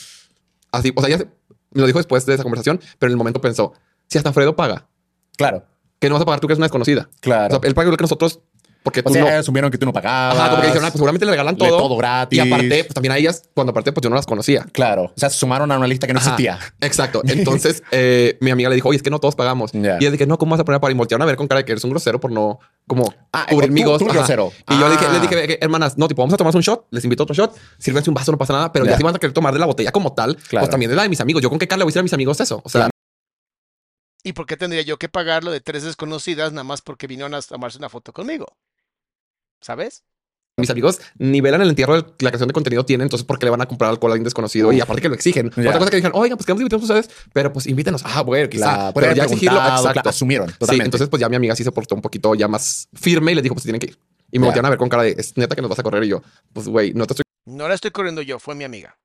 así, 0.73 0.93
o 0.97 1.01
sea, 1.01 1.09
ella 1.09 1.19
se- 1.19 1.27
me 1.73 1.81
lo 1.83 1.87
dijo 1.87 1.99
después 1.99 2.25
de 2.25 2.35
esa 2.35 2.43
conversación, 2.43 2.79
pero 2.99 3.09
en 3.09 3.13
el 3.13 3.17
momento 3.19 3.41
pensó, 3.41 3.75
si 4.09 4.17
hasta 4.19 4.33
Fredo 4.33 4.57
paga, 4.57 4.89
Claro, 5.37 5.67
que 5.99 6.09
no 6.09 6.15
vas 6.15 6.23
a 6.23 6.27
pagar 6.27 6.41
tú 6.41 6.47
que 6.47 6.55
es 6.55 6.59
una 6.59 6.67
desconocida. 6.67 7.09
claro. 7.21 7.57
O 7.57 7.61
sea, 7.61 7.69
él 7.69 7.75
paga 7.75 7.87
igual 7.87 7.99
que 7.99 8.05
nosotros 8.05 8.41
porque 8.83 9.01
O 9.01 9.05
tú 9.05 9.13
sea, 9.15 9.23
no... 9.23 9.29
asumieron 9.39 9.71
que 9.71 9.79
tú 9.79 9.87
no 9.87 9.93
pagabas. 9.93 10.37
Ajá, 10.39 10.51
como 10.51 10.61
que 10.63 10.67
dijeron, 10.69 10.85
ah, 10.85 10.89
pues 10.89 10.99
seguramente 10.99 11.25
le 11.27 11.31
regalan 11.33 11.55
le- 11.55 11.59
todo. 11.69 11.79
todo 11.79 11.97
gratis. 11.97 12.37
Y 12.37 12.41
aparte, 12.41 12.85
pues 12.85 12.95
también 12.95 13.13
a 13.13 13.19
ellas, 13.19 13.45
cuando 13.55 13.71
aparte, 13.71 13.93
pues 13.93 14.03
yo 14.03 14.11
no 14.11 14.17
las 14.17 14.27
conocía. 14.27 14.67
Claro. 14.73 15.05
O 15.05 15.13
sea, 15.17 15.31
se 15.31 15.39
sumaron 15.39 15.71
a 15.73 15.77
una 15.79 15.87
lista 15.87 16.07
que 16.07 16.13
no 16.13 16.19
Ajá. 16.21 16.31
existía. 16.31 16.59
Exacto. 16.81 17.23
Entonces, 17.27 17.83
eh, 17.91 18.37
mi 18.41 18.51
amiga 18.51 18.69
le 18.69 18.75
dijo, 18.75 18.89
oye, 18.89 18.97
es 18.97 19.03
que 19.03 19.11
no 19.11 19.19
todos 19.21 19.35
pagamos. 19.37 19.73
Y 19.75 19.79
ella 19.79 20.11
dije, 20.11 20.27
no, 20.27 20.39
¿cómo 20.39 20.51
vas 20.53 20.61
a 20.61 20.65
poner 20.65 20.81
para 20.81 20.93
Y 20.93 20.97
voltearon 20.97 21.23
a 21.23 21.27
ver 21.27 21.37
con 21.37 21.47
cara 21.49 21.61
de 21.61 21.65
que 21.65 21.73
eres 21.73 21.85
un 21.85 21.91
grosero 21.91 22.19
por 22.21 22.33
no, 22.33 22.59
como, 22.87 23.13
Ah, 23.33 23.47
cubrir 23.49 23.69
tú- 23.71 23.75
mi 23.75 23.83
gozo. 23.83 24.05
grosero. 24.07 24.53
Y 24.69 24.79
yo 24.79 24.87
le 24.89 24.93
dije, 24.97 25.07
Ah. 25.09 25.13
le 25.13 25.21
dije, 25.21 25.47
que, 25.47 25.59
hermanas, 25.61 25.97
no, 25.99 26.09
tipo, 26.09 26.23
vamos 26.23 26.35
a 26.35 26.37
tomarnos 26.37 26.57
un 26.57 26.63
shot, 26.63 26.87
les 26.91 27.05
invito 27.05 27.23
a 27.23 27.25
otro 27.25 27.35
shot, 27.35 27.57
sírvense 27.79 28.11
un 28.11 28.15
vaso, 28.15 28.33
no 28.33 28.39
pasa 28.39 28.53
nada, 28.53 28.73
pero 28.73 28.85
ya, 28.85 28.93
Ya. 28.93 28.97
si 28.99 29.03
van 29.03 29.15
a 29.15 29.19
querer 29.19 29.33
tomar 29.35 29.53
de 29.53 29.59
la 29.61 29.67
botella 29.67 29.93
como 29.93 30.13
tal, 30.13 30.37
Claro. 30.37 30.65
pues 30.65 30.71
también 30.71 30.91
de 30.91 30.97
la 30.97 31.03
de 31.03 31.09
mis 31.09 31.21
amigos. 31.21 31.43
Yo 31.43 31.51
con 31.51 31.59
qué 31.59 31.69
cara 31.69 31.79
le 31.79 31.85
voy 31.85 31.91
a 31.91 31.93
decir 31.93 32.01
a 32.01 32.03
mis 32.03 32.13
amigos 32.13 32.41
eso. 32.41 32.61
O 32.65 32.69
sea, 32.69 32.81
Claro. 32.83 32.91
¿Y 34.25 34.35
por 34.35 34.47
qué 34.47 34.57
tendría 34.57 34.83
yo 34.83 34.99
que 34.99 35.09
pagarlo 35.09 35.51
de 35.51 35.61
tres 35.61 35.83
desconocidas 35.83 36.53
nada 36.53 36.63
más 36.63 36.81
porque 36.81 37.09
vinieron 37.09 37.35
a 37.35 37.43
tomarse 37.43 37.79
una 37.79 37.89
foto 37.89 38.13
conmigo? 38.13 38.47
¿Sabes? 39.63 40.05
Mis 40.59 40.69
amigos 40.69 41.01
nivelan 41.17 41.63
el 41.63 41.71
entierro 41.71 41.95
de 41.95 42.07
la 42.19 42.31
creación 42.31 42.49
de 42.49 42.53
contenido 42.53 42.85
tienen, 42.85 43.07
entonces 43.07 43.27
¿por 43.27 43.39
qué 43.39 43.47
le 43.47 43.51
van 43.51 43.63
a 43.63 43.67
comprar 43.67 43.91
alcohol 43.91 44.11
a 44.11 44.15
alguien 44.15 44.25
desconocido? 44.25 44.71
Y 44.71 44.81
aparte 44.83 45.01
que 45.01 45.09
lo 45.09 45.15
exigen. 45.15 45.51
Ya. 45.57 45.69
Otra 45.69 45.79
cosa 45.79 45.91
que 45.91 45.97
dijeron, 45.97 46.21
oigan, 46.21 46.37
pues 46.37 46.45
queremos 46.45 46.61
invitarnos 46.61 46.91
a 46.91 46.99
ustedes, 46.99 47.17
pero 47.33 47.53
pues 47.55 47.67
invítenos. 47.67 48.03
Ah, 48.05 48.21
bueno, 48.21 48.51
quizá. 48.51 48.77
La- 48.87 48.93
pero 48.93 49.15
ya 49.15 49.25
exigirlo, 49.25 49.59
exacto. 49.59 49.93
claro, 49.93 50.11
asumieron 50.11 50.51
Sí, 50.51 50.79
entonces 50.79 51.09
pues 51.09 51.21
ya 51.21 51.31
mi 51.31 51.37
amiga 51.37 51.57
sí 51.57 51.65
se 51.65 51.73
portó 51.73 51.95
un 51.95 52.03
poquito 52.03 52.35
ya 52.35 52.49
más 52.49 52.89
firme 52.93 53.33
y 53.33 53.37
les 53.37 53.43
dijo, 53.43 53.55
pues 53.55 53.65
tienen 53.65 53.81
que 53.81 53.87
ir. 53.87 53.99
Y 54.31 54.39
me 54.39 54.45
voltearon 54.47 54.67
a 54.67 54.71
ver 54.71 54.79
con 54.79 54.91
cara 54.91 55.05
de, 55.05 55.15
es 55.17 55.37
neta 55.39 55.55
que 55.55 55.63
nos 55.63 55.71
vas 55.71 55.79
a 55.79 55.83
correr. 55.83 56.05
Y 56.05 56.09
yo, 56.09 56.23
pues 56.53 56.69
güey, 56.69 56.93
no 56.93 57.07
te 57.07 57.15
estoy 57.15 57.25
No 57.47 57.67
la 57.69 57.75
estoy 57.75 57.91
corriendo 57.91 58.21
yo, 58.21 58.39
fue 58.39 58.55
mi 58.55 58.65
amiga. 58.65 58.99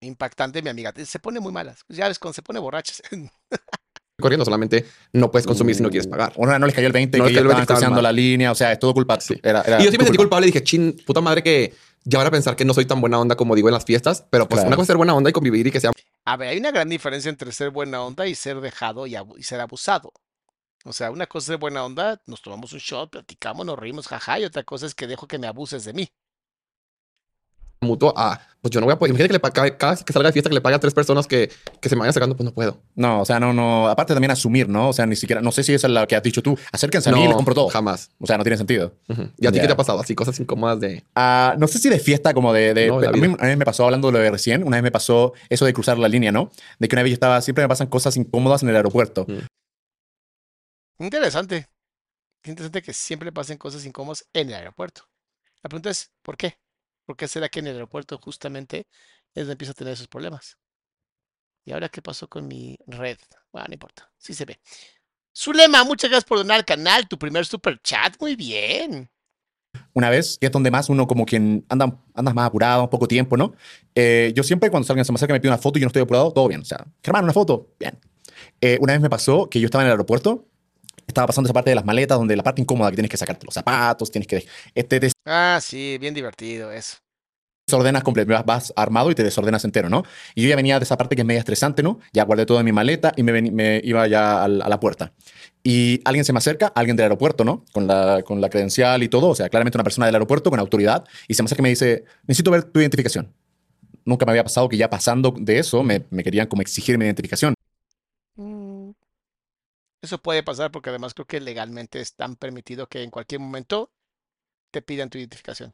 Impactante 0.00 0.60
mi 0.62 0.68
amiga. 0.68 0.92
Se 1.06 1.18
pone 1.20 1.40
muy 1.40 1.52
malas. 1.52 1.84
Ya 1.88 2.08
ves, 2.08 2.18
cuando 2.18 2.34
se 2.34 2.42
pone 2.42 2.58
borracha. 2.58 2.94
corriendo, 4.22 4.44
solamente 4.44 4.86
no 5.12 5.30
puedes 5.30 5.46
consumir 5.46 5.74
si 5.74 5.82
no 5.82 5.90
quieres 5.90 6.06
pagar. 6.06 6.32
Una 6.36 6.58
no 6.58 6.66
les 6.66 6.74
cayó 6.74 6.86
el 6.86 6.92
20, 6.92 7.18
No 7.18 7.24
que 7.24 7.30
les 7.30 7.34
ya 7.34 7.40
cayó 7.40 7.50
el 7.50 7.56
20, 7.56 7.62
estaban 7.62 7.80
cruzando 7.80 8.02
la 8.02 8.12
línea. 8.12 8.50
O 8.50 8.54
sea, 8.54 8.72
es 8.72 8.78
todo 8.78 8.94
culpa. 8.94 9.20
Sí. 9.20 9.38
Era, 9.42 9.60
era 9.62 9.80
Y 9.80 9.84
yo 9.84 9.90
sí 9.90 9.98
me 9.98 10.04
sentí 10.04 10.16
culpa. 10.16 10.36
culpable. 10.36 10.46
Dije, 10.46 10.62
chin, 10.64 10.96
puta 11.04 11.20
madre 11.20 11.42
que 11.42 11.74
ya 12.04 12.18
van 12.18 12.26
a 12.26 12.30
pensar 12.30 12.56
que 12.56 12.64
no 12.64 12.72
soy 12.74 12.86
tan 12.86 13.00
buena 13.00 13.18
onda 13.20 13.36
como 13.36 13.54
digo 13.54 13.68
en 13.68 13.74
las 13.74 13.84
fiestas. 13.84 14.24
Pero 14.30 14.48
pues 14.48 14.60
Claro. 14.60 14.68
una 14.68 14.76
cosa 14.76 14.84
es 14.84 14.86
ser 14.88 14.96
buena 14.96 15.14
onda 15.14 15.30
y 15.30 15.32
convivir 15.32 15.66
y 15.66 15.70
que 15.70 15.80
sea 15.80 15.90
A 16.24 16.36
ver, 16.36 16.48
hay 16.48 16.58
una 16.58 16.70
gran 16.70 16.88
diferencia 16.88 17.28
entre 17.28 17.52
ser 17.52 17.70
buena 17.70 18.02
onda 18.02 18.26
y 18.26 18.34
ser 18.34 18.60
dejado 18.60 19.06
y, 19.06 19.16
y 19.36 19.42
ser 19.42 19.60
abusado. 19.60 20.12
O 20.84 20.92
sea, 20.92 21.10
una 21.12 21.26
cosa 21.26 21.42
es 21.44 21.46
ser 21.46 21.56
buena 21.58 21.84
onda, 21.84 22.20
nos 22.26 22.42
tomamos 22.42 22.72
un 22.72 22.80
shot, 22.80 23.10
platicamos, 23.10 23.64
nos 23.64 23.78
reímos, 23.78 24.08
jaja, 24.08 24.40
y 24.40 24.44
otra 24.44 24.64
cosa 24.64 24.86
es 24.86 24.94
que 24.96 25.06
dejo 25.06 25.28
que 25.28 25.38
me 25.38 25.46
abuses 25.46 25.84
de 25.84 25.92
mí. 25.92 26.08
Mutuo 27.82 28.12
a, 28.16 28.40
pues 28.60 28.70
yo 28.70 28.80
no 28.80 28.86
voy 28.86 28.92
a 28.94 28.98
poder. 28.98 29.10
Imagínate 29.10 29.38
que 29.40 29.46
le 29.46 29.76
cada 29.76 29.92
vez 29.92 30.04
que 30.04 30.12
salga 30.12 30.28
de 30.28 30.32
fiesta 30.32 30.48
que 30.48 30.54
le 30.54 30.60
pague 30.60 30.76
a 30.76 30.78
tres 30.80 30.94
personas 30.94 31.26
que, 31.26 31.50
que 31.80 31.88
se 31.88 31.96
me 31.96 32.00
vayan 32.00 32.12
sacando, 32.14 32.36
pues 32.36 32.44
no 32.44 32.54
puedo. 32.54 32.80
No, 32.94 33.20
o 33.20 33.24
sea, 33.24 33.40
no, 33.40 33.52
no. 33.52 33.88
Aparte 33.88 34.14
también 34.14 34.30
asumir, 34.30 34.68
¿no? 34.68 34.88
O 34.90 34.92
sea, 34.92 35.04
ni 35.06 35.16
siquiera, 35.16 35.40
no 35.42 35.50
sé 35.52 35.62
si 35.64 35.74
es 35.74 35.82
lo 35.84 36.06
que 36.06 36.16
has 36.16 36.22
dicho 36.22 36.42
tú. 36.42 36.56
Acérquense 36.70 37.10
a 37.10 37.12
mí 37.12 37.24
y 37.24 37.26
les 37.26 37.34
compro 37.36 37.54
todo. 37.54 37.68
Jamás. 37.68 38.10
O 38.20 38.26
sea, 38.26 38.38
no 38.38 38.44
tiene 38.44 38.56
sentido. 38.56 38.94
Ujú. 39.08 39.28
¿Y 39.38 39.46
a 39.46 39.52
ti 39.52 39.58
qué 39.60 39.66
te 39.66 39.72
ha 39.72 39.76
pasado? 39.76 40.00
Así 40.00 40.14
cosas 40.14 40.38
incómodas 40.40 40.78
de. 40.80 41.04
Ah, 41.14 41.54
no 41.58 41.66
sé 41.66 41.78
si 41.78 41.88
de 41.88 41.98
fiesta 41.98 42.32
como 42.34 42.52
de... 42.52 42.72
de- 42.74 42.86
No, 42.88 43.00
de 43.00 43.06
la 43.06 43.12
a, 43.12 43.16
mí, 43.16 43.36
a 43.38 43.44
mí 43.46 43.56
me 43.56 43.64
pasó 43.64 43.84
hablando 43.84 44.08
de 44.08 44.12
lo 44.12 44.18
de 44.20 44.30
recién, 44.30 44.62
una 44.64 44.76
vez 44.76 44.82
me 44.84 44.90
pasó 44.92 45.32
eso 45.48 45.64
de 45.64 45.72
cruzar 45.72 45.98
la 45.98 46.08
línea, 46.08 46.30
¿no? 46.32 46.50
De 46.78 46.88
que 46.88 46.94
una 46.94 47.02
vez 47.02 47.10
yo 47.10 47.14
estaba, 47.14 47.40
siempre 47.40 47.64
me 47.64 47.68
pasan 47.68 47.88
cosas 47.88 48.16
incómodas 48.16 48.62
en 48.62 48.68
el 48.68 48.76
aeropuerto. 48.76 49.26
Mm. 49.28 49.38
Interesante. 51.04 51.66
Qué 52.42 52.50
interesante 52.50 52.82
que 52.82 52.92
siempre 52.92 53.26
le 53.26 53.32
pasen 53.32 53.58
cosas 53.58 53.84
incómodas 53.84 54.24
en 54.32 54.48
el 54.48 54.54
aeropuerto. 54.54 55.02
La 55.62 55.68
pregunta 55.68 55.90
es, 55.90 56.10
¿por 56.22 56.36
qué? 56.36 56.58
¿Por 57.04 57.16
qué 57.16 57.28
será 57.28 57.48
que 57.48 57.60
en 57.60 57.66
el 57.66 57.74
aeropuerto 57.74 58.18
justamente 58.18 58.86
es 59.34 59.42
donde 59.42 59.52
empiezo 59.52 59.72
a 59.72 59.74
tener 59.74 59.94
esos 59.94 60.08
problemas? 60.08 60.58
¿Y 61.64 61.72
ahora 61.72 61.88
qué 61.88 62.02
pasó 62.02 62.28
con 62.28 62.46
mi 62.48 62.76
red? 62.86 63.18
Bueno, 63.52 63.68
no 63.68 63.74
importa, 63.74 64.10
sí 64.18 64.34
se 64.34 64.44
ve. 64.44 64.60
Zulema, 65.36 65.84
muchas 65.84 66.10
gracias 66.10 66.28
por 66.28 66.38
donar 66.38 66.58
al 66.58 66.64
canal, 66.64 67.08
tu 67.08 67.18
primer 67.18 67.46
super 67.46 67.80
chat, 67.82 68.20
muy 68.20 68.36
bien. 68.36 69.10
Una 69.94 70.10
vez, 70.10 70.38
que 70.38 70.46
es 70.46 70.52
donde 70.52 70.70
más 70.70 70.88
uno 70.90 71.06
como 71.06 71.24
quien 71.24 71.64
anda, 71.68 71.98
andas 72.14 72.34
más 72.34 72.46
apurado, 72.46 72.90
poco 72.90 73.08
tiempo, 73.08 73.36
¿no? 73.36 73.54
Eh, 73.94 74.32
yo 74.34 74.42
siempre 74.42 74.70
cuando 74.70 74.86
alguien 74.90 75.04
se 75.04 75.12
me 75.12 75.16
acerca 75.16 75.32
y 75.32 75.36
me 75.36 75.40
pide 75.40 75.50
una 75.50 75.58
foto 75.58 75.78
y 75.78 75.82
yo 75.82 75.86
no 75.86 75.88
estoy 75.88 76.02
apurado, 76.02 76.32
todo 76.32 76.48
bien. 76.48 76.60
O 76.60 76.64
sea, 76.64 76.86
Germán, 77.02 77.24
una 77.24 77.32
foto, 77.32 77.74
bien. 77.78 77.98
Eh, 78.60 78.78
una 78.80 78.92
vez 78.92 79.02
me 79.02 79.10
pasó 79.10 79.48
que 79.48 79.60
yo 79.60 79.66
estaba 79.66 79.82
en 79.82 79.86
el 79.86 79.92
aeropuerto, 79.92 80.48
estaba 81.06 81.26
pasando 81.26 81.46
esa 81.48 81.54
parte 81.54 81.70
de 81.70 81.76
las 81.76 81.84
maletas 81.84 82.18
donde 82.18 82.36
la 82.36 82.42
parte 82.42 82.60
incómoda 82.62 82.90
que 82.90 82.96
tienes 82.96 83.10
que 83.10 83.16
sacarte 83.16 83.44
los 83.46 83.54
zapatos, 83.54 84.10
tienes 84.10 84.26
que... 84.26 84.44
Este, 84.74 85.00
te 85.00 85.10
Ah, 85.26 85.58
sí, 85.62 85.98
bien 86.00 86.14
divertido 86.14 86.72
eso. 86.72 86.96
desordenas 87.66 88.02
completo, 88.02 88.32
vas, 88.44 88.72
armado 88.76 89.10
y 89.10 89.14
te 89.14 89.22
desordenas 89.22 89.64
entero, 89.64 89.88
¿no? 89.88 90.02
Y 90.34 90.42
yo 90.42 90.48
ya 90.50 90.56
venía 90.56 90.78
de 90.78 90.84
esa 90.84 90.96
parte 90.98 91.14
que 91.16 91.22
es 91.22 91.26
media 91.26 91.38
estresante, 91.38 91.82
¿no? 91.82 92.00
Ya 92.12 92.24
guardé 92.24 92.44
todo 92.44 92.58
en 92.58 92.64
mi 92.66 92.72
maleta 92.72 93.12
y 93.16 93.22
me, 93.22 93.32
veni- 93.32 93.50
me 93.52 93.80
iba 93.84 94.06
ya 94.08 94.44
a 94.44 94.48
la 94.48 94.80
puerta. 94.80 95.12
Y 95.62 96.00
alguien 96.04 96.24
se 96.24 96.32
me 96.32 96.38
acerca, 96.38 96.66
alguien 96.74 96.96
del 96.96 97.04
aeropuerto, 97.04 97.44
¿no? 97.44 97.64
Con 97.72 97.86
la, 97.86 98.22
con 98.26 98.40
la 98.40 98.50
credencial 98.50 99.02
y 99.02 99.08
todo, 99.08 99.28
o 99.28 99.34
sea, 99.34 99.48
claramente 99.48 99.78
una 99.78 99.84
persona 99.84 100.06
del 100.06 100.16
aeropuerto 100.16 100.50
con 100.50 100.58
autoridad, 100.58 101.04
y 101.28 101.34
se 101.34 101.42
me 101.42 101.46
acerca 101.46 101.62
y 101.62 101.64
me 101.64 101.68
dice, 101.68 102.04
necesito 102.26 102.50
ver 102.50 102.64
tu 102.64 102.80
identificación. 102.80 103.32
Nunca 104.04 104.26
me 104.26 104.32
había 104.32 104.42
pasado 104.42 104.68
que 104.68 104.76
ya 104.76 104.90
pasando 104.90 105.32
de 105.38 105.60
eso 105.60 105.84
me, 105.84 106.02
me 106.10 106.24
querían 106.24 106.48
como 106.48 106.62
exigir 106.62 106.98
mi 106.98 107.04
identificación. 107.04 107.54
Eso 110.02 110.18
puede 110.18 110.42
pasar 110.42 110.70
porque 110.72 110.90
además 110.90 111.14
creo 111.14 111.26
que 111.26 111.40
legalmente 111.40 112.00
es 112.00 112.14
tan 112.16 112.34
permitido 112.36 112.88
que 112.88 113.02
en 113.02 113.10
cualquier 113.10 113.40
momento 113.40 113.90
te 114.72 114.82
pidan 114.82 115.08
tu 115.10 115.18
identificación. 115.18 115.72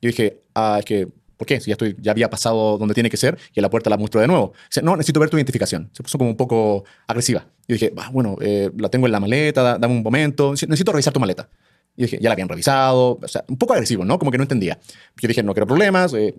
Yo 0.00 0.08
dije, 0.08 0.44
ah, 0.54 0.76
es 0.78 0.84
que, 0.84 1.08
¿por 1.36 1.46
qué? 1.46 1.60
Si 1.60 1.66
ya, 1.68 1.72
estoy, 1.72 1.96
ya 1.98 2.12
había 2.12 2.30
pasado 2.30 2.78
donde 2.78 2.94
tiene 2.94 3.10
que 3.10 3.16
ser 3.16 3.36
y 3.52 3.58
en 3.58 3.62
la 3.62 3.70
puerta 3.70 3.90
la 3.90 3.96
muestro 3.96 4.20
de 4.20 4.28
nuevo. 4.28 4.52
Dice, 4.70 4.80
no, 4.82 4.96
necesito 4.96 5.18
ver 5.18 5.28
tu 5.28 5.36
identificación. 5.36 5.90
Se 5.92 6.04
puso 6.04 6.18
como 6.18 6.30
un 6.30 6.36
poco 6.36 6.84
agresiva. 7.08 7.46
Yo 7.66 7.74
dije, 7.74 7.92
"Ah, 7.96 8.10
bueno, 8.12 8.36
eh, 8.40 8.70
la 8.78 8.88
tengo 8.90 9.06
en 9.06 9.12
la 9.12 9.18
maleta, 9.18 9.62
da- 9.62 9.78
dame 9.78 9.94
un 9.94 10.02
momento. 10.04 10.52
Necesito 10.52 10.92
revisar 10.92 11.12
tu 11.12 11.18
maleta. 11.18 11.48
Y 11.96 12.02
dije, 12.02 12.18
ya 12.20 12.28
la 12.28 12.34
habían 12.34 12.48
revisado. 12.48 13.18
O 13.20 13.26
sea, 13.28 13.44
un 13.48 13.58
poco 13.58 13.72
agresivo, 13.72 14.04
¿no? 14.04 14.18
Como 14.20 14.30
que 14.30 14.38
no 14.38 14.44
entendía. 14.44 14.78
Yo 15.20 15.26
dije, 15.26 15.42
no 15.42 15.52
quiero 15.52 15.66
problemas, 15.66 16.12
eh, 16.14 16.36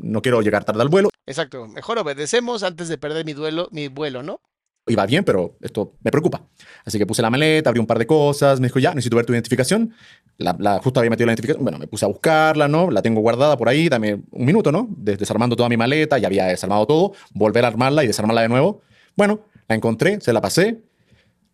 no 0.00 0.22
quiero 0.22 0.40
llegar 0.40 0.64
tarde 0.64 0.80
al 0.80 0.88
vuelo. 0.88 1.10
Exacto, 1.26 1.66
mejor 1.66 1.98
obedecemos 1.98 2.62
antes 2.62 2.88
de 2.88 2.96
perder 2.96 3.24
mi 3.26 3.32
duelo, 3.34 3.68
mi 3.72 3.88
vuelo, 3.88 4.22
¿no? 4.22 4.40
Iba 4.86 5.06
bien, 5.06 5.24
pero 5.24 5.56
esto 5.62 5.94
me 6.04 6.10
preocupa. 6.10 6.46
Así 6.84 6.98
que 6.98 7.06
puse 7.06 7.22
la 7.22 7.30
maleta, 7.30 7.70
abrí 7.70 7.80
un 7.80 7.86
par 7.86 7.98
de 7.98 8.06
cosas, 8.06 8.60
me 8.60 8.66
dijo, 8.66 8.78
ya, 8.78 8.90
necesito 8.90 9.16
ver 9.16 9.24
tu 9.24 9.32
identificación. 9.32 9.94
La, 10.36 10.54
la- 10.58 10.78
justo 10.80 11.00
había 11.00 11.08
metido 11.10 11.26
la 11.26 11.32
identificación. 11.32 11.64
Bueno, 11.64 11.78
me 11.78 11.86
puse 11.86 12.04
a 12.04 12.08
buscarla, 12.08 12.68
¿no? 12.68 12.90
La 12.90 13.00
tengo 13.00 13.22
guardada 13.22 13.56
por 13.56 13.68
ahí, 13.70 13.88
dame 13.88 14.20
un 14.30 14.44
minuto, 14.44 14.70
¿no? 14.70 14.86
Des- 14.90 15.18
desarmando 15.18 15.56
toda 15.56 15.70
mi 15.70 15.78
maleta, 15.78 16.18
ya 16.18 16.26
había 16.26 16.44
desarmado 16.46 16.86
todo, 16.86 17.12
volver 17.32 17.64
a 17.64 17.68
armarla 17.68 18.04
y 18.04 18.08
desarmarla 18.08 18.42
de 18.42 18.48
nuevo. 18.50 18.82
Bueno, 19.16 19.40
la 19.68 19.74
encontré, 19.74 20.20
se 20.20 20.34
la 20.34 20.42
pasé, 20.42 20.82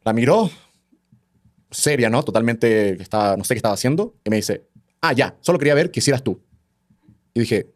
la 0.04 0.12
miró, 0.12 0.50
seria, 1.70 2.10
¿no? 2.10 2.22
Totalmente, 2.22 3.00
estaba, 3.00 3.36
no 3.36 3.44
sé 3.44 3.54
qué 3.54 3.58
estaba 3.58 3.74
haciendo, 3.74 4.16
y 4.24 4.30
me 4.30 4.36
dice, 4.36 4.66
ah, 5.00 5.12
ya, 5.12 5.36
solo 5.40 5.58
quería 5.58 5.74
ver 5.74 5.90
que 5.90 6.00
hicieras 6.00 6.22
tú. 6.22 6.40
Y 7.34 7.40
dije, 7.40 7.68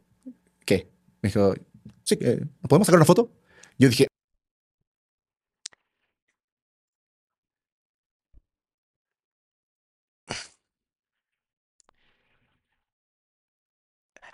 ¿qué? 0.67 0.88
Me 1.23 1.29
dijo, 1.29 1.55
sí, 2.05 2.19
eh, 2.21 2.40
¿nos 2.62 2.69
podemos 2.69 2.87
sacar 2.87 2.99
una 2.99 3.07
foto? 3.07 3.31
Yo 3.79 3.88
dije, 3.88 4.09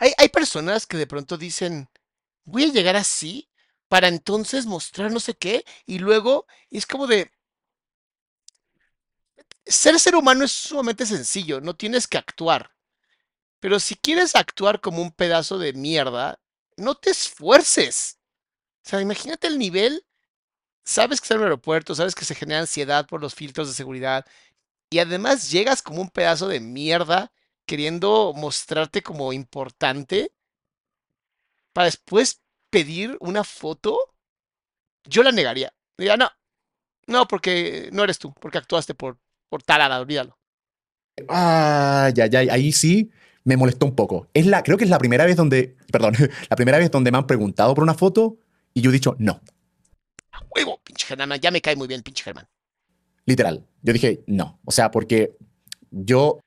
Hay, 0.01 0.31
personas 0.31 0.87
que 0.87 0.97
de 0.97 1.07
pronto 1.07 1.37
dicen, 1.37 1.91
voy 2.45 2.65
a 2.65 2.73
llegar 2.73 2.97
así 2.97 3.51
para 3.87 4.09
entonces 4.09 4.65
mostrar 4.65 5.13
no 5.13 5.21
sé 5.21 5.35
qué, 5.35 5.65
y 5.85 5.99
luego 5.99 6.47
es 6.71 6.87
como 6.87 7.07
de... 7.07 7.31
Ser 9.67 10.01
ser 10.01 10.17
humano 10.17 10.45
es 10.45 10.53
sumamente 10.53 11.05
sencillo, 11.05 11.61
no 11.61 11.77
tienes 11.77 12.09
que 12.09 12.17
actuar. 12.17 12.75
Pero 13.61 13.79
si 13.79 13.95
quieres 13.95 14.35
actuar 14.37 14.81
como 14.81 15.03
un 15.03 15.13
pedazo 15.13 15.59
de 15.59 15.75
mierda, 15.75 16.41
no 16.79 16.95
te 16.95 17.11
esfuerces. 17.11 18.19
O 18.87 18.89
sea, 18.89 19.03
imagínate 19.03 19.49
el 19.49 19.59
nivel. 19.59 20.07
Sabes 20.83 21.21
que 21.21 21.27
está 21.27 21.35
en 21.35 21.41
un 21.41 21.45
aeropuerto, 21.45 21.95
sabes 21.95 22.15
que 22.15 22.25
se 22.25 22.35
genera 22.35 22.61
ansiedad 22.61 23.07
por 23.07 23.21
los 23.21 23.35
filtros 23.35 23.69
de 23.69 23.75
seguridad, 23.75 24.25
y 24.89 24.99
además 24.99 25.51
llegas 25.51 25.83
como 25.83 26.01
un 26.01 26.09
pedazo 26.09 26.49
de 26.49 26.61
mierda 26.61 27.31
queriendo 27.67 28.33
mostrarte 28.35 29.03
como 29.03 29.33
importante 29.33 30.33
para 31.73 31.87
después 31.87 32.43
pedir 32.71 33.17
una 33.21 33.45
foto, 33.45 33.99
yo 35.05 35.23
la 35.23 35.33
negaría. 35.33 35.73
Diría, 35.97 36.17
no, 36.17 36.31
no, 37.07 37.27
porque 37.29 37.91
no 37.93 38.05
eres 38.05 38.19
tú, 38.19 38.33
porque 38.35 38.59
actuaste 38.59 38.95
por, 38.95 39.19
por 39.49 39.63
talada, 39.63 40.01
olvídalo. 40.01 40.39
Ah, 41.29 42.11
ya, 42.15 42.27
ya, 42.27 42.41
ahí 42.41 42.73
sí 42.73 43.11
me 43.45 43.57
molestó 43.57 43.87
un 43.87 43.95
poco. 43.95 44.29
Es 44.35 44.47
la, 44.47 44.63
creo 44.63 44.77
que 44.77 44.85
es 44.85 44.91
la 44.91 44.99
primera 44.99 45.25
vez 45.27 45.37
donde, 45.37 45.77
perdón, 45.93 46.15
la 46.51 46.57
primera 46.57 46.79
vez 46.79 46.91
donde 46.91 47.11
me 47.11 47.19
han 47.19 47.27
preguntado 47.27 47.75
por 47.75 47.85
una 47.85 47.95
foto 47.95 48.39
y 48.75 48.81
yo 48.83 48.91
he 48.91 48.93
dicho 48.95 49.17
no, 49.19 49.41
A 50.33 50.41
huevo, 50.51 50.81
pinche 50.83 51.07
Germán, 51.07 51.39
ya 51.41 51.53
me 51.53 51.61
cae 51.61 51.77
muy 51.77 51.87
bien, 51.87 52.03
pinche 52.03 52.25
Germán. 52.25 52.49
literal. 53.27 53.67
Yo 53.83 53.93
dije 53.93 54.23
no, 54.27 54.61
o 54.65 54.71
sea, 54.73 54.91
porque 54.91 55.37
yo, 55.91 56.41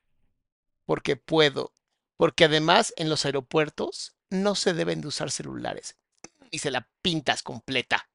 Porque 0.84 1.16
puedo. 1.16 1.72
Porque 2.16 2.44
además 2.44 2.92
en 2.96 3.08
los 3.08 3.24
aeropuertos 3.24 4.14
no 4.30 4.54
se 4.54 4.74
deben 4.74 5.00
de 5.00 5.08
usar 5.08 5.30
celulares. 5.30 5.96
Y 6.50 6.58
se 6.58 6.70
la 6.70 6.88
pintas 7.02 7.42
completa. 7.42 8.08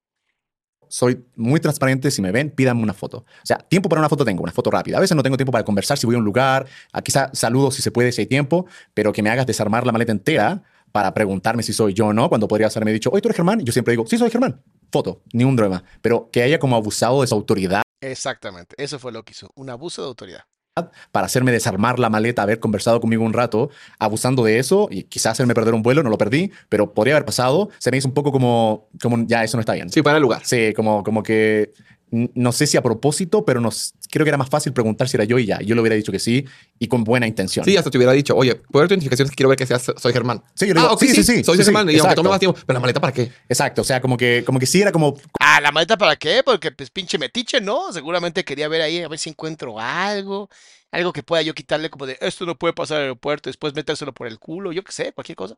soy 0.88 1.26
muy 1.36 1.60
transparente. 1.60 2.10
Si 2.12 2.22
me 2.22 2.32
ven, 2.32 2.50
pídanme 2.52 2.82
una 2.82 2.94
foto. 2.94 3.20
O 3.20 3.46
sea, 3.46 3.58
tiempo 3.58 3.90
para 3.90 4.00
una 4.00 4.10
foto 4.10 4.26
tengo, 4.26 4.44
una 4.44 4.52
foto 4.52 4.72
rápida. 4.72 4.98
A 4.98 5.02
veces 5.02 5.16
no 5.16 5.24
tengo 5.24 5.38
tiempo 5.38 5.52
para 5.52 5.66
conversar 5.66 5.98
si 5.98 6.06
voy 6.06 6.16
a 6.16 6.20
un 6.20 6.26
lugar. 6.26 6.68
A 6.94 7.02
quizá 7.02 7.30
saludo 7.34 7.72
si 7.72 7.82
se 7.82 7.92
puede, 7.92 8.12
si 8.12 8.22
hay 8.22 8.28
tiempo, 8.28 8.66
pero 8.94 9.12
que 9.12 9.22
me 9.22 9.30
hagas 9.30 9.46
desarmar 9.46 9.86
la 9.86 9.92
maleta 9.92 10.12
entera 10.12 10.64
para 10.92 11.14
preguntarme 11.14 11.62
si 11.62 11.74
soy 11.74 11.94
yo 11.94 12.08
o 12.08 12.14
no, 12.14 12.30
cuando 12.30 12.48
podrías 12.48 12.76
haberme 12.76 12.94
dicho, 12.94 13.12
oye, 13.12 13.22
tú 13.22 13.28
eres 13.28 13.36
Germán. 13.36 13.60
Yo 13.60 13.72
siempre 13.72 13.92
digo, 13.92 14.08
sí, 14.08 14.18
soy 14.18 14.32
Germán. 14.32 14.64
Foto, 14.92 15.22
ni 15.34 15.44
un 15.44 15.56
drama. 15.56 15.84
Pero 16.02 16.30
que 16.32 16.42
haya 16.42 16.58
como 16.58 16.76
abusado 16.76 17.22
de 17.22 17.28
su 17.28 17.36
autoridad 17.36 17.84
Exactamente, 18.02 18.76
eso 18.78 18.98
fue 18.98 19.12
lo 19.12 19.24
que 19.24 19.32
hizo. 19.32 19.52
Un 19.56 19.70
abuso 19.70 20.02
de 20.02 20.08
autoridad. 20.08 20.46
Para 21.12 21.26
hacerme 21.26 21.52
desarmar 21.52 22.00
la 22.00 22.10
maleta, 22.10 22.42
haber 22.42 22.60
conversado 22.60 23.00
conmigo 23.00 23.24
un 23.24 23.34
rato, 23.34 23.70
abusando 24.00 24.44
de 24.44 24.60
eso 24.60 24.88
y 24.92 25.04
quizás 25.04 25.34
hacerme 25.34 25.54
perder 25.54 25.74
un 25.74 25.84
vuelo, 25.84 26.04
no 26.04 26.10
lo 26.10 26.18
perdí, 26.18 26.52
pero 26.70 26.94
podría 26.94 27.16
haber 27.16 27.26
pasado. 27.26 27.70
Se 27.78 27.92
me 27.92 27.98
hizo 27.98 28.08
un 28.08 28.14
poco 28.14 28.32
como, 28.32 28.88
como 29.02 29.26
ya 29.28 29.44
eso 29.44 29.58
no 29.58 29.62
está 29.62 29.74
bien. 29.74 29.90
Sí, 29.90 30.02
para 30.02 30.18
el 30.18 30.24
lugar. 30.24 30.42
Sí, 30.44 30.74
como, 30.76 31.04
como 31.04 31.24
que 31.24 31.74
No 32.12 32.52
sé 32.52 32.68
si 32.68 32.78
a 32.78 32.82
propósito, 32.82 33.46
pero 33.46 33.62
nos, 33.62 33.94
creo 34.10 34.26
que 34.26 34.30
era 34.30 34.38
más 34.38 34.50
fácil 34.50 34.74
preguntar 34.74 35.08
si 35.08 35.18
era 35.18 35.24
yo 35.24 35.38
y 35.38 35.46
ya. 35.46 35.60
Yo 35.62 35.76
le 35.76 35.82
hubiera 35.82 35.96
dicho 35.96 36.12
que 36.12 36.20
sí 36.20 36.46
y 36.80 36.88
con 36.88 37.04
buena 37.04 37.28
intención. 37.28 37.66
Sí, 37.66 37.78
hasta 37.78 37.92
te 37.92 37.98
hubiera 37.98 38.14
dicho, 38.14 38.36
oye, 38.36 38.56
¿puedo 38.56 38.82
ver 38.82 38.88
tu 38.88 38.94
identificación? 38.94 39.26
Es 39.26 39.32
que 39.32 39.36
quiero 39.36 39.50
ver 39.50 39.58
que 39.58 39.66
seas, 39.66 39.92
soy 39.98 40.14
Germán. 40.14 40.44
Sí, 40.56 40.68
yo 40.68 40.74
le 40.74 40.80
digo, 40.80 40.92
ah, 40.92 40.94
ok, 40.94 41.02
sí, 41.02 41.08
sí, 41.10 41.16
sí, 41.16 41.24
sí, 41.24 41.44
soy 41.44 41.58
sí, 41.58 41.64
sí, 41.64 41.66
Germán. 41.66 41.90
y 41.90 41.98
aunque 42.00 42.16
tome 42.16 42.30
más 42.30 42.40
tiempo, 42.40 42.58
pero 42.66 42.76
la 42.76 42.80
maleta 42.80 43.00
para 43.00 43.14
qué? 43.14 43.32
Exacto. 43.48 43.82
O 43.82 43.86
sea, 43.86 44.02
como 44.02 44.18
que, 44.18 44.44
como 44.46 44.60
que 44.60 44.66
sí 44.66 44.82
era 44.82 44.92
como. 44.92 45.18
Ah, 45.40 45.60
¿la 45.62 45.72
maleta 45.72 45.98
para 45.98 46.16
qué? 46.16 46.42
Porque 46.44 46.72
pues 46.72 46.90
pinche 46.90 47.18
metiche, 47.18 47.62
¿no? 47.62 47.92
Seguramente 47.94 48.44
quería 48.44 48.68
ver 48.68 48.82
ahí, 48.82 49.02
a 49.02 49.08
ver 49.08 49.20
si 49.20 49.30
encuentro 49.30 49.80
algo, 49.80 50.50
algo 50.92 51.14
que 51.14 51.24
pueda 51.24 51.42
yo 51.42 51.54
quitarle 51.54 51.90
como 51.90 52.06
de, 52.06 52.18
esto 52.22 52.46
no 52.46 52.58
puede 52.58 52.74
pasar 52.74 52.98
al 52.98 53.04
aeropuerto, 53.04 53.50
después 53.50 53.74
metérselo 53.74 54.14
por 54.14 54.28
el 54.28 54.40
culo, 54.40 54.72
yo 54.72 54.84
qué 54.84 54.92
sé, 54.92 55.14
cualquier 55.14 55.36
cosa. 55.36 55.58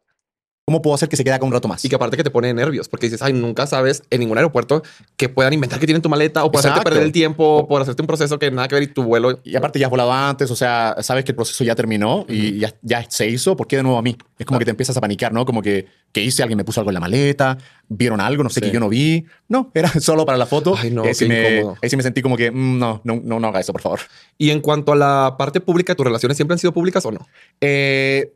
¿Cómo 0.71 0.81
puedo 0.81 0.95
hacer 0.95 1.09
que 1.09 1.17
se 1.17 1.25
quede 1.25 1.33
acá 1.33 1.45
un 1.45 1.51
rato 1.51 1.67
más? 1.67 1.83
Y 1.83 1.89
que 1.89 1.95
aparte 1.95 2.15
que 2.15 2.23
te 2.23 2.29
pone 2.31 2.53
nervios, 2.53 2.87
porque 2.87 3.07
dices, 3.07 3.21
ay, 3.21 3.33
nunca 3.33 3.67
sabes 3.67 4.03
en 4.09 4.21
ningún 4.21 4.37
aeropuerto 4.37 4.83
que 5.17 5.27
puedan 5.27 5.51
inventar 5.51 5.81
que 5.81 5.85
tienen 5.85 6.01
tu 6.01 6.07
maleta 6.07 6.45
o 6.45 6.51
por 6.51 6.59
hacerte 6.59 6.79
perder 6.79 7.03
el 7.03 7.11
tiempo, 7.11 7.67
por 7.67 7.81
hacerte 7.81 8.01
un 8.01 8.07
proceso 8.07 8.39
que 8.39 8.49
nada 8.51 8.69
que 8.69 8.75
ver 8.75 8.83
y 8.83 8.87
tu 8.87 9.03
vuelo. 9.03 9.41
Y 9.43 9.57
aparte 9.57 9.79
ya 9.79 9.87
has 9.87 9.91
volado 9.91 10.13
antes, 10.13 10.49
o 10.49 10.55
sea, 10.55 10.95
sabes 11.01 11.25
que 11.25 11.33
el 11.33 11.35
proceso 11.35 11.65
ya 11.65 11.75
terminó 11.75 12.25
y 12.29 12.57
ya, 12.57 12.73
ya 12.83 13.05
se 13.09 13.27
hizo, 13.27 13.57
¿por 13.57 13.67
qué 13.67 13.75
de 13.75 13.83
nuevo 13.83 13.97
a 13.97 14.01
mí? 14.01 14.15
Es 14.39 14.45
como 14.45 14.59
que 14.59 14.63
te 14.65 14.71
empiezas 14.71 14.95
a 14.95 15.01
panicar, 15.01 15.33
¿no? 15.33 15.45
Como 15.45 15.61
que, 15.61 15.87
¿qué 16.13 16.23
hice? 16.23 16.41
Alguien 16.41 16.55
me 16.55 16.63
puso 16.63 16.79
algo 16.79 16.89
en 16.91 16.93
la 16.93 17.01
maleta, 17.01 17.57
vieron 17.89 18.21
algo, 18.21 18.43
no 18.43 18.49
sé, 18.49 18.61
Sí. 18.61 18.67
que 18.67 18.71
yo 18.71 18.79
no 18.79 18.87
vi. 18.87 19.25
No, 19.49 19.71
era 19.73 19.89
solo 19.99 20.25
para 20.25 20.37
la 20.37 20.45
foto. 20.45 20.73
Ay, 20.77 20.89
no, 20.89 21.03
ahí, 21.03 21.13
sí 21.13 21.27
me, 21.27 21.63
ahí 21.81 21.89
sí 21.89 21.97
me 21.97 22.03
sentí 22.03 22.21
como 22.21 22.37
que, 22.37 22.49
mm, 22.49 22.79
no, 22.79 23.01
no, 23.03 23.19
no, 23.21 23.41
no 23.41 23.47
haga 23.49 23.59
eso, 23.59 23.73
por 23.73 23.81
favor. 23.81 23.99
Y 24.37 24.51
en 24.51 24.61
cuanto 24.61 24.93
a 24.93 24.95
la 24.95 25.35
parte 25.37 25.59
pública, 25.59 25.95
¿tus 25.95 26.05
relaciones 26.05 26.37
siempre 26.37 26.53
han 26.53 26.59
sido 26.59 26.71
públicas 26.71 27.05
o 27.05 27.11
no? 27.11 27.27
Eh, 27.59 28.31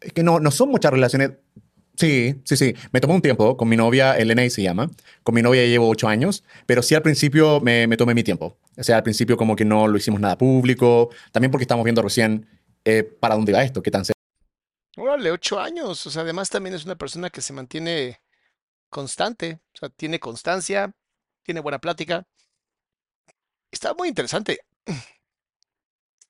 es 0.00 0.12
que 0.12 0.22
no, 0.22 0.38
no 0.40 0.50
son 0.50 0.70
muchas 0.70 0.92
relaciones. 0.92 1.32
Sí, 1.98 2.40
sí, 2.44 2.56
sí. 2.56 2.74
Me 2.92 3.00
tomó 3.00 3.16
un 3.16 3.22
tiempo 3.22 3.56
con 3.56 3.68
mi 3.68 3.76
novia, 3.76 4.16
Elena 4.16 4.48
se 4.48 4.62
llama. 4.62 4.88
Con 5.24 5.34
mi 5.34 5.42
novia 5.42 5.66
llevo 5.66 5.88
ocho 5.88 6.06
años, 6.06 6.44
pero 6.64 6.80
sí 6.80 6.94
al 6.94 7.02
principio 7.02 7.60
me, 7.60 7.88
me 7.88 7.96
tomé 7.96 8.14
mi 8.14 8.22
tiempo. 8.22 8.56
O 8.76 8.84
sea, 8.84 8.98
al 8.98 9.02
principio 9.02 9.36
como 9.36 9.56
que 9.56 9.64
no 9.64 9.88
lo 9.88 9.96
hicimos 9.98 10.20
nada 10.20 10.38
público, 10.38 11.10
también 11.32 11.50
porque 11.50 11.64
estamos 11.64 11.82
viendo 11.82 12.00
recién 12.00 12.46
eh, 12.84 13.02
para 13.02 13.34
dónde 13.34 13.52
va 13.52 13.64
esto, 13.64 13.82
qué 13.82 13.90
tan 13.90 14.04
Órale, 14.96 15.32
ocho 15.32 15.58
años. 15.58 16.06
O 16.06 16.10
sea, 16.10 16.22
además 16.22 16.50
también 16.50 16.76
es 16.76 16.84
una 16.84 16.94
persona 16.94 17.30
que 17.30 17.40
se 17.40 17.52
mantiene 17.52 18.20
constante. 18.88 19.58
O 19.74 19.78
sea, 19.78 19.88
tiene 19.88 20.20
constancia, 20.20 20.92
tiene 21.42 21.58
buena 21.58 21.80
plática. 21.80 22.28
Está 23.72 23.92
muy 23.94 24.06
interesante. 24.06 24.60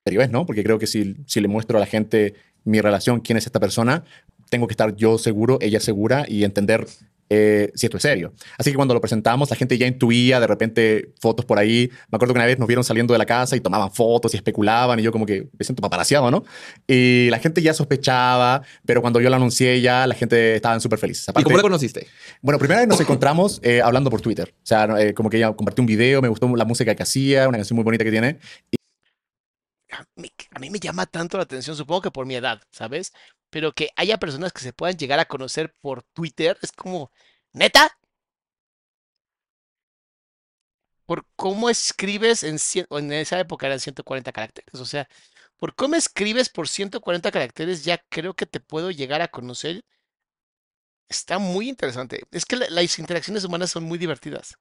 serio 0.07 0.23
es, 0.23 0.31
¿no? 0.31 0.47
Porque 0.47 0.64
creo 0.64 0.79
que 0.79 0.87
si, 0.87 1.14
si 1.27 1.43
le 1.43 1.49
muestro 1.49 1.77
a 1.77 1.81
la 1.81 1.87
gente 1.87 2.35
mi 2.64 2.81
relación, 2.81 3.21
quién 3.21 3.37
es 3.37 3.45
esta 3.45 3.61
persona, 3.61 4.05
tengo 4.49 4.66
que 4.66 4.72
estar 4.72 4.94
yo 4.96 5.18
seguro, 5.18 5.59
ella 5.61 5.80
segura 5.80 6.24
y 6.28 6.44
entender 6.44 6.86
eh, 7.30 7.70
si 7.74 7.86
esto 7.86 7.99
es 7.99 8.03
serio. 8.03 8.32
Así 8.57 8.70
que 8.70 8.76
cuando 8.76 8.94
lo 8.94 9.01
presentamos, 9.01 9.51
la 9.51 9.57
gente 9.57 9.76
ya 9.76 9.86
intuía 9.86 10.40
de 10.40 10.46
repente 10.46 11.12
fotos 11.20 11.44
por 11.44 11.59
ahí. 11.59 11.90
Me 12.11 12.16
acuerdo 12.16 12.32
que 12.32 12.38
una 12.38 12.46
vez 12.46 12.59
nos 12.59 12.66
vieron 12.66 12.84
saliendo 12.84 13.12
de 13.12 13.18
la 13.18 13.26
casa 13.26 13.55
y 13.55 13.61
tomaban 13.61 13.90
fotos 13.92 14.32
y 14.32 14.36
especulaban 14.38 14.99
y 14.99 15.03
yo 15.03 15.12
como 15.12 15.26
que 15.26 15.49
me 15.59 15.64
siento 15.64 15.82
paparaciado, 15.82 16.30
¿no? 16.30 16.44
Y 16.86 17.28
la 17.30 17.38
gente 17.38 17.61
ya 17.61 17.74
sospechaba, 17.74 18.62
pero 18.86 19.03
cuando 19.03 19.20
yo 19.20 19.28
lo 19.28 19.36
anuncié 19.36 19.80
ya, 19.80 20.07
la 20.07 20.14
gente 20.14 20.57
estaba 20.57 20.80
súper 20.80 20.99
feliz. 20.99 21.26
¿Y 21.38 21.42
cómo 21.42 21.57
la 21.57 21.62
conociste? 21.62 22.07
Bueno, 22.40 22.59
primera 22.59 22.80
vez 22.80 22.88
nos 22.88 23.01
encontramos 23.01 23.61
eh, 23.62 23.82
hablando 23.82 24.11
por 24.11 24.20
Twitter. 24.20 24.55
O 24.57 24.66
sea, 24.66 24.88
eh, 24.99 25.12
como 25.12 25.28
que 25.28 25.36
ella 25.36 25.53
compartió 25.53 25.82
un 25.82 25.86
video, 25.86 26.22
me 26.22 26.28
gustó 26.28 26.55
la 26.57 26.64
música 26.64 26.94
que 26.94 27.03
hacía, 27.03 27.46
una 27.49 27.59
canción 27.59 27.76
muy 27.76 27.84
bonita 27.84 28.05
que 28.05 28.11
tiene. 28.11 28.38
A 29.99 30.59
mí, 30.61 30.70
me 30.70 30.78
llama 30.80 31.07
tanto 31.07 31.36
la 31.36 31.44
atención, 31.44 31.76
supongo 31.76 32.03
que 32.03 32.11
por 32.11 32.26
mi 32.26 32.34
edad, 32.36 32.62
¿sabes? 32.70 33.12
Pero 33.51 33.72
que 33.72 33.90
haya 33.96 34.18
personas 34.18 34.53
que 34.53 34.61
se 34.61 34.72
puedan 34.72 34.96
llegar 34.96 35.18
a 35.20 35.24
conocer 35.26 35.72
por 35.80 36.03
Twitter 36.14 36.59
es 36.62 36.72
como, 36.72 37.11
¿neta? 37.53 37.99
Por 41.07 41.26
cómo 41.36 41.70
escribes 41.70 42.44
en, 42.44 42.57
cien- 42.59 42.86
en 42.90 43.12
esa 43.12 43.40
época 43.40 43.66
eran 43.66 43.80
140 43.80 44.30
caracteres, 44.32 44.74
o 44.80 44.84
sea, 44.84 45.09
por 45.57 45.74
cómo 45.74 45.96
escribes 45.96 46.51
por 46.51 46.68
140 46.68 47.32
caracteres 47.32 47.84
ya 47.84 47.99
creo 48.11 48.34
que 48.34 48.46
te 48.46 48.61
puedo 48.61 48.90
llegar 48.90 49.22
a 49.22 49.28
conocer. 49.28 49.82
Está 51.09 51.38
muy 51.38 51.68
interesante. 51.68 52.22
Es 52.30 52.44
que 52.44 52.57
la- 52.57 52.68
las 52.70 52.99
interacciones 52.99 53.44
humanas 53.44 53.70
son 53.70 53.84
muy 53.84 53.99
divertidas. 53.99 54.57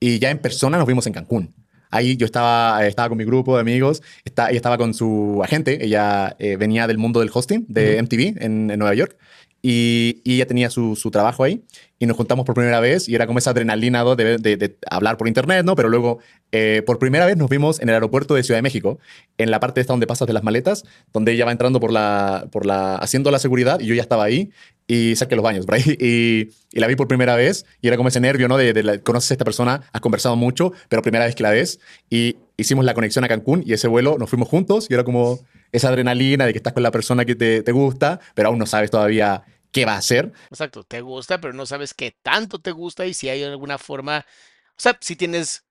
Y 0.00 0.18
ya 0.18 0.30
en 0.30 0.40
persona 0.40 0.78
nos 0.78 0.86
vimos 0.86 1.06
en 1.06 1.12
Cancún. 1.12 1.54
Ahí 1.92 2.16
yo 2.16 2.26
estaba, 2.26 2.84
eh, 2.84 2.88
estaba 2.88 3.08
con 3.08 3.18
mi 3.18 3.24
grupo 3.24 3.54
de 3.54 3.60
amigos, 3.60 4.02
está, 4.24 4.48
ella 4.48 4.56
estaba 4.56 4.78
con 4.78 4.92
su 4.94 5.40
agente, 5.44 5.84
ella 5.84 6.34
eh, 6.40 6.56
venía 6.56 6.88
del 6.88 6.98
mundo 6.98 7.20
del 7.20 7.30
hosting 7.32 7.64
de 7.68 7.98
MTV 8.02 8.42
en, 8.44 8.70
en 8.72 8.78
Nueva 8.80 8.94
York 8.94 9.16
y, 9.64 10.20
y 10.24 10.34
ella 10.34 10.46
tenía 10.46 10.70
su, 10.70 10.96
su 10.96 11.10
trabajo 11.12 11.44
ahí 11.44 11.62
y 12.00 12.06
nos 12.06 12.16
juntamos 12.16 12.44
por 12.44 12.56
primera 12.56 12.80
vez 12.80 13.08
y 13.08 13.14
era 13.14 13.28
como 13.28 13.38
esa 13.38 13.50
adrenalina 13.50 14.02
de, 14.16 14.36
de- 14.38 14.56
de 14.56 14.76
hablar 14.90 15.16
por 15.16 15.28
internet, 15.28 15.64
¿no? 15.64 15.76
Pero 15.76 15.88
luego 15.88 16.18
eh, 16.50 16.82
por 16.84 16.98
primera 16.98 17.26
vez 17.26 17.36
nos 17.36 17.48
vimos 17.48 17.80
en 17.80 17.88
el 17.88 17.94
aeropuerto 17.94 18.34
de 18.34 18.42
Ciudad 18.42 18.58
de 18.58 18.62
México, 18.62 18.98
en 19.38 19.52
la 19.52 19.60
parte 19.60 19.80
esta 19.80 19.92
donde 19.92 20.08
pasas 20.08 20.26
de 20.26 20.32
las 20.34 20.42
maletas, 20.42 20.82
donde 21.12 21.30
ella 21.30 21.44
va 21.44 21.52
entrando 21.52 21.78
por 21.78 21.92
la, 21.92 22.48
por 22.50 22.66
la, 22.66 22.96
haciendo 22.96 23.30
la 23.30 23.38
seguridad 23.38 23.78
y 23.78 23.86
yo 23.86 23.94
ya 23.94 24.02
estaba 24.02 24.24
ahí 24.24 24.50
y 24.86 25.16
saqué 25.16 25.36
los 25.36 25.42
baños 25.42 25.66
y, 25.86 26.48
la 26.72 26.86
vi 26.86 26.96
por 26.96 27.08
primera 27.08 27.36
vez 27.36 27.66
y 27.80 27.88
era 27.88 27.96
como 27.96 28.08
ese 28.08 28.20
nervio, 28.20 28.48
¿no? 28.48 28.56
De 28.56 28.82
la- 28.82 28.98
conoces 28.98 29.30
a 29.30 29.34
esta 29.34 29.44
persona, 29.44 29.82
has 29.92 30.00
conversado 30.00 30.36
mucho, 30.36 30.72
pero 30.88 31.02
primera 31.02 31.24
vez 31.24 31.34
que 31.34 31.42
la 31.42 31.50
ves 31.50 31.80
y 32.10 32.36
hicimos 32.56 32.84
la 32.84 32.94
conexión 32.94 33.24
a 33.24 33.28
Cancún 33.28 33.62
y 33.64 33.72
ese 33.72 33.88
vuelo 33.88 34.16
nos 34.18 34.30
fuimos 34.30 34.48
juntos 34.48 34.86
y 34.90 34.94
era 34.94 35.04
como 35.04 35.40
esa 35.72 35.88
adrenalina 35.88 36.46
de 36.46 36.52
que 36.52 36.58
estás 36.58 36.72
con 36.72 36.82
la 36.82 36.90
persona 36.90 37.24
que 37.24 37.34
te, 37.34 37.62
te 37.62 37.72
gusta, 37.72 38.20
pero 38.34 38.48
aún 38.48 38.58
no 38.58 38.66
sabes 38.66 38.90
todavía 38.90 39.44
qué 39.70 39.84
va 39.84 39.94
a 39.94 39.98
hacer. 39.98 40.32
Exacto, 40.50 40.84
te 40.84 41.00
gusta, 41.00 41.40
pero 41.40 41.52
no 41.54 41.66
sabes 41.66 41.94
qué 41.94 42.16
tanto 42.22 42.58
te 42.60 42.70
gusta 42.70 43.06
y 43.06 43.14
si 43.14 43.28
hay 43.28 43.42
alguna 43.42 43.78
forma, 43.78 44.26
o 44.70 44.80
sea, 44.80 44.98
si 45.00 45.16
tienes 45.16 45.64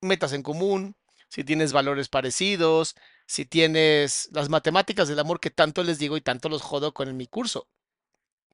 metas 0.00 0.32
en 0.32 0.42
común, 0.42 0.94
si 1.28 1.42
tienes 1.42 1.72
valores 1.72 2.08
parecidos, 2.08 2.94
si 3.26 3.44
tienes 3.44 4.28
las 4.32 4.48
matemáticas 4.48 5.08
del 5.08 5.18
amor 5.18 5.40
que 5.40 5.50
tanto 5.50 5.82
les 5.82 5.98
digo 5.98 6.16
y 6.16 6.20
tanto 6.20 6.48
los 6.48 6.62
jodo 6.62 6.92
con 6.92 7.16
mi 7.16 7.26
curso. 7.26 7.68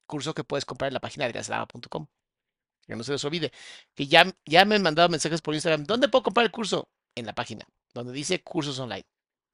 Curso 0.05 0.33
que 0.33 0.43
puedes 0.43 0.65
comprar 0.65 0.89
en 0.89 0.93
la 0.93 0.99
página 0.99 1.25
adriansalama.com. 1.25 2.07
Que 2.85 2.95
no 2.95 3.03
se 3.03 3.13
les 3.13 3.23
olvide. 3.25 3.51
Que 3.95 4.07
ya, 4.07 4.33
ya 4.45 4.65
me 4.65 4.75
han 4.75 4.81
mandado 4.81 5.09
mensajes 5.09 5.41
por 5.41 5.53
Instagram. 5.53 5.85
¿Dónde 5.85 6.09
puedo 6.09 6.23
comprar 6.23 6.45
el 6.45 6.51
curso? 6.51 6.89
En 7.15 7.25
la 7.25 7.33
página, 7.33 7.65
donde 7.93 8.11
dice 8.11 8.41
cursos 8.41 8.79
online. 8.79 9.05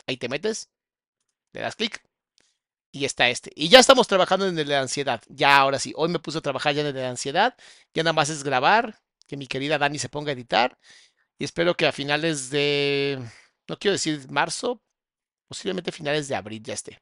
Ahí 0.07 0.17
te 0.17 0.29
metes, 0.29 0.69
le 1.53 1.61
das 1.61 1.75
clic 1.75 2.01
y 2.91 3.05
está 3.05 3.29
este. 3.29 3.51
Y 3.55 3.69
ya 3.69 3.79
estamos 3.79 4.07
trabajando 4.07 4.47
en 4.47 4.57
el 4.57 4.67
de 4.67 4.75
ansiedad. 4.75 5.21
Ya 5.27 5.57
ahora 5.57 5.79
sí, 5.79 5.93
hoy 5.95 6.09
me 6.09 6.19
puse 6.19 6.39
a 6.39 6.41
trabajar 6.41 6.73
ya 6.73 6.81
en 6.81 6.87
el 6.87 6.93
de 6.93 7.05
ansiedad. 7.05 7.55
Ya 7.93 8.03
nada 8.03 8.13
más 8.13 8.29
es 8.29 8.43
grabar, 8.43 8.99
que 9.27 9.37
mi 9.37 9.47
querida 9.47 9.77
Dani 9.77 9.99
se 9.99 10.09
ponga 10.09 10.31
a 10.31 10.33
editar. 10.33 10.77
Y 11.37 11.45
espero 11.45 11.75
que 11.75 11.87
a 11.87 11.91
finales 11.91 12.49
de, 12.49 13.19
no 13.67 13.77
quiero 13.77 13.93
decir 13.93 14.29
marzo, 14.31 14.81
posiblemente 15.47 15.91
finales 15.91 16.27
de 16.27 16.35
abril 16.35 16.63
ya 16.63 16.73
esté. 16.73 16.99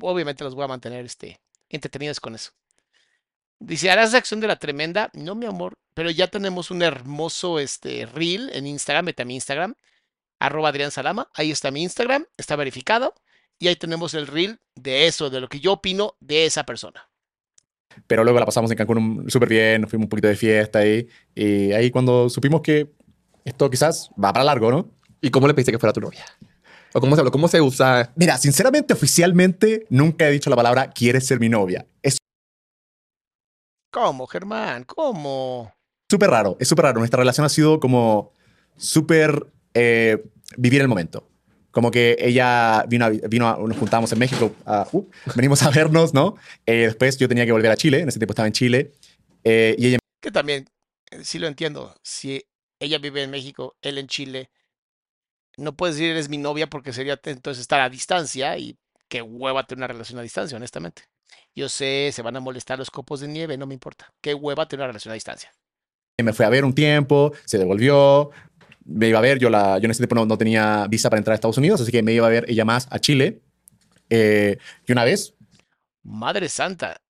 Obviamente 0.00 0.44
los 0.44 0.54
voy 0.54 0.64
a 0.64 0.68
mantener 0.68 1.04
este, 1.04 1.40
entretenidos 1.68 2.20
con 2.20 2.34
eso. 2.34 2.52
Dice, 3.58 3.90
¿harás 3.90 4.12
reacción 4.12 4.40
de 4.40 4.46
la 4.46 4.56
tremenda? 4.56 5.10
No, 5.14 5.34
mi 5.34 5.46
amor, 5.46 5.74
pero 5.94 6.10
ya 6.10 6.26
tenemos 6.26 6.70
un 6.70 6.82
hermoso 6.82 7.58
este, 7.58 8.04
reel 8.06 8.50
en 8.52 8.66
Instagram, 8.66 9.06
vete 9.06 9.22
a 9.22 9.24
mi 9.24 9.34
Instagram, 9.34 9.74
arroba 10.38 10.68
Adrián 10.68 10.90
Salama. 10.90 11.30
Ahí 11.34 11.50
está 11.50 11.70
mi 11.70 11.82
Instagram, 11.82 12.26
está 12.36 12.56
verificado. 12.56 13.14
Y 13.58 13.68
ahí 13.68 13.76
tenemos 13.76 14.12
el 14.12 14.26
reel 14.26 14.60
de 14.74 15.06
eso, 15.06 15.30
de 15.30 15.40
lo 15.40 15.48
que 15.48 15.60
yo 15.60 15.72
opino 15.72 16.16
de 16.20 16.44
esa 16.44 16.64
persona. 16.64 17.08
Pero 18.06 18.24
luego 18.24 18.38
la 18.38 18.44
pasamos 18.44 18.70
en 18.70 18.76
Cancún 18.76 19.24
súper 19.30 19.48
bien, 19.48 19.80
nos 19.80 19.90
fuimos 19.90 20.04
un 20.04 20.10
poquito 20.10 20.28
de 20.28 20.36
fiesta 20.36 20.80
ahí 20.80 21.08
y 21.34 21.72
ahí 21.72 21.90
cuando 21.90 22.28
supimos 22.28 22.60
que 22.60 22.92
esto 23.44 23.70
quizás 23.70 24.10
va 24.22 24.32
para 24.32 24.44
largo, 24.44 24.70
¿no? 24.70 24.90
¿Y 25.22 25.30
cómo 25.30 25.48
le 25.48 25.54
pediste 25.54 25.72
que 25.72 25.78
fuera 25.78 25.94
tu 25.94 26.00
novia? 26.00 26.24
¿O 26.96 27.00
cómo 27.00 27.14
se 27.14 27.20
habló? 27.20 27.30
¿Cómo 27.30 27.46
se 27.46 27.60
usa? 27.60 28.10
Mira, 28.16 28.38
sinceramente, 28.38 28.94
oficialmente, 28.94 29.86
nunca 29.90 30.26
he 30.26 30.30
dicho 30.30 30.48
la 30.48 30.56
palabra 30.56 30.90
¿quieres 30.90 31.26
ser 31.26 31.38
mi 31.38 31.50
novia? 31.50 31.84
Es 32.00 32.16
¿Cómo, 33.92 34.26
Germán? 34.26 34.84
¿Cómo? 34.84 35.74
súper 36.10 36.30
raro, 36.30 36.56
es 36.58 36.66
súper 36.68 36.84
raro. 36.86 36.98
Nuestra 37.00 37.18
relación 37.18 37.44
ha 37.44 37.50
sido 37.50 37.80
como 37.80 38.32
súper 38.78 39.46
eh, 39.74 40.24
vivir 40.56 40.80
el 40.80 40.88
momento. 40.88 41.28
Como 41.70 41.90
que 41.90 42.16
ella 42.18 42.86
vino, 42.88 43.04
a, 43.04 43.10
vino 43.10 43.46
a- 43.46 43.58
nos 43.58 43.76
juntábamos 43.76 44.10
en 44.12 44.18
México, 44.18 44.52
a- 44.64 44.88
uh, 44.90 45.06
venimos 45.34 45.62
a 45.64 45.70
vernos, 45.70 46.14
¿no? 46.14 46.36
Eh, 46.64 46.86
después 46.86 47.18
yo 47.18 47.28
tenía 47.28 47.44
que 47.44 47.52
volver 47.52 47.70
a 47.72 47.76
Chile, 47.76 48.00
en 48.00 48.08
ese 48.08 48.18
tiempo 48.18 48.32
estaba 48.32 48.46
en 48.46 48.54
Chile, 48.54 48.92
eh, 49.44 49.74
y 49.76 49.88
ella 49.88 49.98
Que 50.22 50.30
también, 50.30 50.64
eh, 51.10 51.24
sí 51.24 51.38
lo 51.38 51.46
entiendo. 51.46 51.94
Si 52.02 52.42
ella 52.80 52.96
vive 52.96 53.22
en 53.22 53.30
México, 53.30 53.76
él 53.82 53.98
en 53.98 54.06
Chile, 54.06 54.48
no 55.56 55.76
puedes 55.76 55.96
decir 55.96 56.10
eres 56.10 56.28
mi 56.28 56.38
novia 56.38 56.68
porque 56.68 56.92
sería 56.92 57.20
entonces 57.24 57.60
estar 57.60 57.80
a 57.80 57.88
distancia 57.88 58.56
y 58.58 58.78
qué 59.08 59.22
hueva 59.22 59.66
tener 59.66 59.80
una 59.80 59.88
relación 59.88 60.18
a 60.18 60.22
distancia, 60.22 60.56
honestamente. 60.56 61.02
Yo 61.54 61.68
sé, 61.68 62.10
se 62.12 62.22
van 62.22 62.36
a 62.36 62.40
molestar 62.40 62.78
los 62.78 62.90
copos 62.90 63.20
de 63.20 63.28
nieve, 63.28 63.56
no 63.56 63.66
me 63.66 63.74
importa. 63.74 64.12
Qué 64.20 64.34
hueva 64.34 64.68
tener 64.68 64.82
una 64.82 64.88
relación 64.88 65.12
a 65.12 65.14
distancia. 65.14 65.52
me 66.22 66.32
fue 66.32 66.44
a 66.44 66.50
ver 66.50 66.64
un 66.64 66.74
tiempo, 66.74 67.32
se 67.44 67.58
devolvió, 67.58 68.30
me 68.84 69.08
iba 69.08 69.18
a 69.18 69.22
ver, 69.22 69.38
yo, 69.38 69.50
la, 69.50 69.78
yo 69.78 69.86
en 69.86 69.90
ese 69.90 70.00
tiempo 70.00 70.14
no, 70.14 70.26
no 70.26 70.38
tenía 70.38 70.86
visa 70.88 71.08
para 71.08 71.18
entrar 71.18 71.32
a 71.32 71.36
Estados 71.36 71.58
Unidos, 71.58 71.80
así 71.80 71.90
que 71.90 72.02
me 72.02 72.12
iba 72.12 72.26
a 72.26 72.30
ver 72.30 72.44
ella 72.48 72.64
más 72.64 72.86
a 72.90 72.98
Chile. 72.98 73.42
Eh, 74.08 74.58
y 74.86 74.92
una 74.92 75.04
vez, 75.04 75.36
Madre 76.06 76.48
santa. 76.48 77.02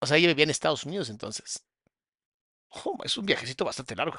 O 0.00 0.06
sea, 0.06 0.16
ella 0.16 0.28
vivía 0.28 0.44
en 0.44 0.50
Estados 0.50 0.84
Unidos 0.84 1.10
entonces. 1.10 1.64
Oh, 2.84 2.96
es 3.04 3.16
un 3.18 3.26
viajecito 3.26 3.64
bastante 3.64 3.96
largo. 3.96 4.16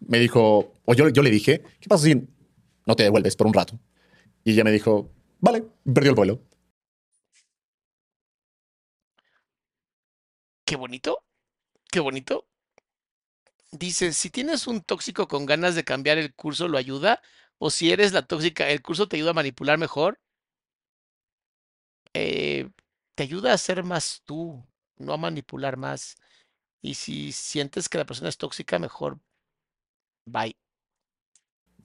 Me 0.00 0.18
dijo, 0.18 0.72
o 0.84 0.94
yo, 0.94 1.08
yo 1.08 1.22
le 1.22 1.30
dije, 1.30 1.62
¿qué 1.80 1.88
pasa 1.88 2.04
si 2.04 2.14
no 2.86 2.96
te 2.96 3.02
devuelves 3.02 3.36
por 3.36 3.46
un 3.46 3.54
rato? 3.54 3.78
Y 4.44 4.52
ella 4.52 4.64
me 4.64 4.72
dijo, 4.72 5.12
vale, 5.40 5.64
perdió 5.84 6.10
el 6.10 6.16
vuelo. 6.16 6.42
Qué 10.64 10.76
bonito. 10.76 11.24
Qué 11.90 12.00
bonito. 12.00 12.46
Dice, 13.72 14.12
si 14.12 14.30
tienes 14.30 14.66
un 14.66 14.82
tóxico 14.82 15.28
con 15.28 15.46
ganas 15.46 15.74
de 15.74 15.84
cambiar 15.84 16.18
el 16.18 16.34
curso, 16.34 16.68
¿lo 16.68 16.78
ayuda? 16.78 17.22
O 17.58 17.70
si 17.70 17.90
eres 17.92 18.12
la 18.12 18.26
tóxica, 18.26 18.68
¿el 18.70 18.82
curso 18.82 19.08
te 19.08 19.16
ayuda 19.16 19.30
a 19.30 19.34
manipular 19.34 19.78
mejor? 19.78 20.20
Eh, 22.14 22.70
te 23.14 23.22
ayuda 23.22 23.52
a 23.52 23.58
ser 23.58 23.84
más 23.84 24.22
tú, 24.24 24.64
no 24.96 25.12
a 25.12 25.16
manipular 25.18 25.76
más. 25.76 26.16
Y 26.82 26.94
si 26.94 27.32
sientes 27.32 27.88
que 27.88 27.98
la 27.98 28.06
persona 28.06 28.28
es 28.28 28.38
tóxica, 28.38 28.78
mejor 28.78 29.20
bye. 30.30 30.54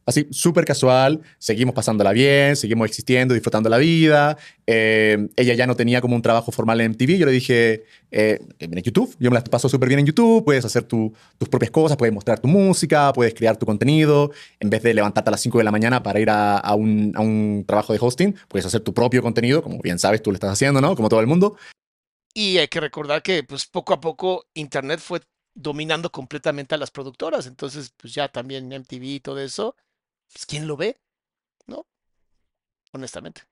Así, 0.05 0.27
súper 0.31 0.65
casual, 0.65 1.21
seguimos 1.37 1.73
pasándola 1.73 2.11
bien, 2.11 2.57
seguimos 2.57 2.87
existiendo, 2.89 3.33
disfrutando 3.33 3.69
la 3.69 3.77
vida. 3.77 4.37
Eh, 4.67 5.29
ella 5.37 5.53
ya 5.53 5.65
no 5.65 5.77
tenía 5.77 6.01
como 6.01 6.17
un 6.17 6.21
trabajo 6.21 6.51
formal 6.51 6.81
en 6.81 6.87
MTV. 6.91 7.17
Yo 7.17 7.25
le 7.25 7.31
dije, 7.31 7.85
eh, 8.11 8.37
en 8.59 8.73
YouTube, 8.81 9.15
yo 9.17 9.31
me 9.31 9.35
la 9.35 9.43
paso 9.45 9.69
súper 9.69 9.87
bien 9.87 9.99
en 10.01 10.05
YouTube, 10.05 10.43
puedes 10.43 10.65
hacer 10.65 10.83
tu- 10.83 11.13
tus 11.37 11.47
propias 11.47 11.71
cosas, 11.71 11.95
puedes 11.95 12.13
mostrar 12.13 12.37
tu 12.41 12.49
música, 12.49 13.13
puedes 13.13 13.33
crear 13.33 13.55
tu 13.55 13.65
contenido. 13.65 14.31
En 14.59 14.69
vez 14.69 14.83
de 14.83 14.93
levantarte 14.93 15.29
a 15.29 15.31
las 15.31 15.39
5 15.39 15.59
de 15.59 15.63
la 15.63 15.71
mañana 15.71 16.03
para 16.03 16.19
ir 16.19 16.29
a, 16.29 16.57
a 16.57 16.75
un, 16.75 17.13
a 17.15 17.21
un 17.21 17.63
trabajo 17.65 17.93
de 17.93 17.99
hosting, 18.01 18.35
puedes 18.49 18.65
hacer 18.65 18.81
tu 18.81 18.93
propio 18.93 19.21
contenido, 19.21 19.63
como 19.63 19.79
bien 19.79 19.99
sabes, 19.99 20.21
tú 20.21 20.31
lo 20.31 20.35
estás 20.35 20.51
haciendo, 20.51 20.81
¿no? 20.81 20.97
Como 20.97 21.07
todo 21.07 21.21
el 21.21 21.27
mundo. 21.27 21.55
Y 22.33 22.57
hay 22.57 22.67
que 22.67 22.81
recordar 22.81 23.21
que 23.23 23.43
pues 23.43 23.67
poco 23.67 23.93
a 23.93 24.01
poco 24.01 24.47
Internet 24.53 24.99
fue 24.99 25.21
dominando 25.55 26.11
completamente 26.11 26.75
a 26.75 26.77
las 26.77 26.91
productoras. 26.91 27.47
Entonces, 27.47 27.93
pues 27.97 28.13
ya 28.13 28.27
también 28.29 28.71
MTV 28.71 29.03
y 29.03 29.19
todo 29.19 29.39
eso, 29.39 29.75
pues 30.31 30.45
¿quién 30.45 30.67
lo 30.67 30.77
ve? 30.77 30.99
¿No? 31.67 31.85
Honestamente. 32.91 33.43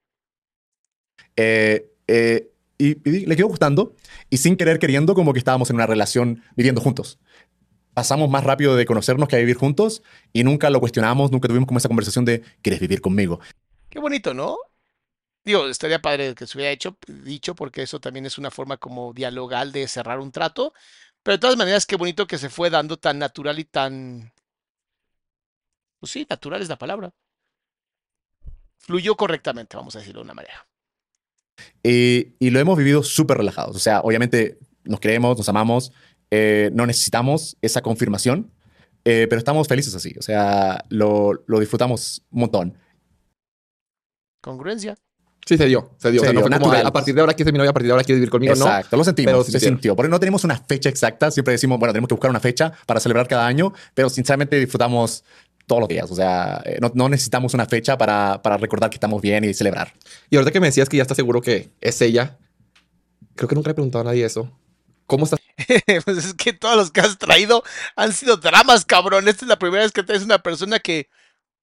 Eh, 1.36 1.92
eh, 2.08 2.52
y, 2.78 3.10
y 3.10 3.26
le 3.26 3.36
quedó 3.36 3.48
gustando 3.48 3.96
y 4.30 4.38
sin 4.38 4.56
querer 4.58 4.80
queriendo 4.80 5.14
como 5.14 5.34
que 5.34 5.40
estábamos 5.40 5.70
en 5.70 5.76
una 5.76 5.88
relación 5.88 6.44
viviendo 6.56 6.82
juntos. 6.82 7.20
Pasamos 7.94 8.30
más 8.30 8.44
rápido 8.44 8.76
de 8.76 8.86
conocernos 8.86 9.28
que 9.28 9.36
a 9.36 9.40
vivir 9.40 9.58
juntos 9.58 10.02
y 10.32 10.44
nunca 10.44 10.70
lo 10.70 10.80
cuestionamos, 10.80 11.32
nunca 11.32 11.48
tuvimos 11.48 11.68
como 11.68 11.78
esa 11.78 11.90
conversación 11.90 12.26
de 12.26 12.42
¿quieres 12.62 12.80
vivir 12.80 13.02
conmigo? 13.02 13.42
Qué 13.90 14.00
bonito, 14.00 14.34
¿no? 14.34 14.58
Digo, 15.44 15.68
estaría 15.68 16.02
padre 16.02 16.36
que 16.36 16.46
se 16.46 16.58
hubiera 16.58 16.72
hecho, 16.72 16.98
dicho, 17.08 17.56
porque 17.56 17.82
eso 17.82 18.00
también 18.00 18.26
es 18.26 18.38
una 18.38 18.52
forma 18.52 18.78
como 18.78 19.12
dialogal 19.12 19.72
de 19.72 19.88
cerrar 19.88 20.20
un 20.20 20.32
trato. 20.32 20.74
Pero 21.24 21.38
de 21.38 21.42
todas 21.42 21.58
maneras, 21.58 21.86
qué 21.86 21.96
bonito 21.96 22.28
que 22.28 22.38
se 22.38 22.50
fue 22.50 22.70
dando 22.70 22.98
tan 22.98 23.20
natural 23.20 23.60
y 23.60 23.66
tan... 23.66 24.34
Pues 26.00 26.12
sí, 26.12 26.26
natural 26.30 26.62
es 26.62 26.70
la 26.70 26.78
palabra. 26.78 27.14
Fluyó 28.80 29.16
correctamente, 29.16 29.78
vamos 29.78 29.96
a 29.96 30.00
decirlo 30.00 30.22
de 30.22 30.26
una 30.26 30.34
manera. 30.34 30.68
Y, 31.84 32.34
y 32.40 32.50
lo 32.50 32.60
hemos 32.60 32.78
vivido 32.78 33.04
súper 33.04 33.38
relajados. 33.38 33.76
O 33.76 33.80
sea, 33.80 34.02
obviamente 34.02 34.58
nos 34.84 35.00
creemos, 35.00 35.38
nos 35.38 35.48
amamos, 35.48 35.92
eh, 36.32 36.72
no 36.74 36.88
necesitamos 36.88 37.58
esa 37.62 37.82
confirmación, 37.82 38.52
eh, 39.06 39.28
pero 39.30 39.38
estamos 39.38 39.68
felices 39.68 39.94
así. 39.94 40.16
O 40.18 40.24
sea, 40.24 40.86
lo, 40.90 41.44
lo 41.46 41.60
disfrutamos 41.60 42.24
un 42.32 42.40
montón. 42.40 42.78
Congruencia. 44.42 44.98
Sí, 45.46 45.58
se 45.58 45.66
dio, 45.66 45.92
se 45.98 46.12
dio. 46.12 46.22
Se 46.22 46.28
o 46.28 46.30
sea, 46.30 46.34
no 46.34 46.40
dio, 46.42 46.50
fue 46.50 46.60
como 46.60 46.88
a 46.88 46.94
partir 46.94 47.16
de 47.16 47.22
ahora 47.22 47.34
quieres 47.34 47.52
mi 47.52 47.58
novia, 47.58 47.72
a 47.72 47.74
partir 47.74 47.88
de 47.88 47.92
ahora 47.94 48.04
quieres 48.04 48.20
vivir 48.20 48.30
conmigo, 48.30 48.56
no. 48.56 48.66
Exacto, 48.66 48.98
lo 48.98 49.04
sentimos, 49.04 49.32
pero 49.32 49.44
se 49.44 49.52
se 49.52 49.60
sintió. 49.60 49.96
Porque 49.96 50.10
no 50.10 50.20
tenemos 50.20 50.44
una 50.44 50.58
fecha 50.58 50.90
exacta, 50.90 51.32
siempre 51.32 51.54
decimos, 51.54 51.80
bueno, 51.80 51.94
tenemos 51.94 52.08
que 52.08 52.14
buscar 52.14 52.30
una 52.30 52.40
fecha 52.40 52.72
para 52.86 53.00
celebrar 53.00 53.28
cada 53.28 53.48
año, 53.48 53.74
pero 53.94 54.10
sinceramente 54.10 54.60
disfrutamos 54.60 55.24
todos 55.66 55.80
los 55.82 55.90
días. 55.90 56.12
O 56.12 56.16
sea, 56.16 56.62
eh, 56.66 56.78
no, 56.82 56.92
no 56.94 57.10
necesitamos 57.10 57.54
una 57.54 57.66
fecha 57.66 57.98
para, 57.98 58.42
para 58.42 58.58
recordar 58.58 58.90
que 58.90 58.98
estamos 58.98 59.22
bien 59.22 59.44
y 59.44 59.54
celebrar. 59.54 59.94
Y 60.30 60.36
ahorita 60.36 60.52
que 60.52 60.60
me 60.60 60.68
decías 60.68 60.90
que 60.90 60.98
ya 60.98 61.04
estás 61.04 61.18
seguro 61.18 61.42
que 61.42 61.72
es 61.82 62.02
ella, 62.02 62.38
creo 63.36 63.50
que 63.50 63.56
nunca 63.56 63.70
le 63.70 63.72
he 63.72 63.76
preguntado 63.76 64.02
a 64.04 64.06
nadie 64.06 64.26
eso. 64.26 64.52
¿Cómo 65.06 65.26
estás? 65.26 65.40
pues 66.06 66.18
es 66.18 66.34
que 66.34 66.54
todos 66.54 66.78
los 66.78 66.92
que 66.92 67.02
has 67.02 67.18
traído 67.18 67.64
han 67.96 68.14
sido 68.14 68.38
dramas, 68.38 68.86
cabrón. 68.86 69.28
Esta 69.28 69.46
es 69.46 69.50
la 69.50 69.60
primera 69.60 69.84
vez 69.84 69.92
que 69.92 70.04
traes 70.04 70.24
una 70.24 70.42
persona 70.42 70.80
que, 70.80 71.10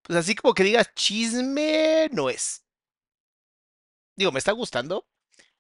pues 0.03 0.18
así 0.18 0.35
como 0.35 0.55
que 0.55 0.64
digas 0.64 0.91
chisme, 0.95 2.09
no 2.12 2.29
es. 2.31 2.62
Digo, 4.18 4.32
me 4.32 4.40
está 4.40 4.50
gustando, 4.50 5.06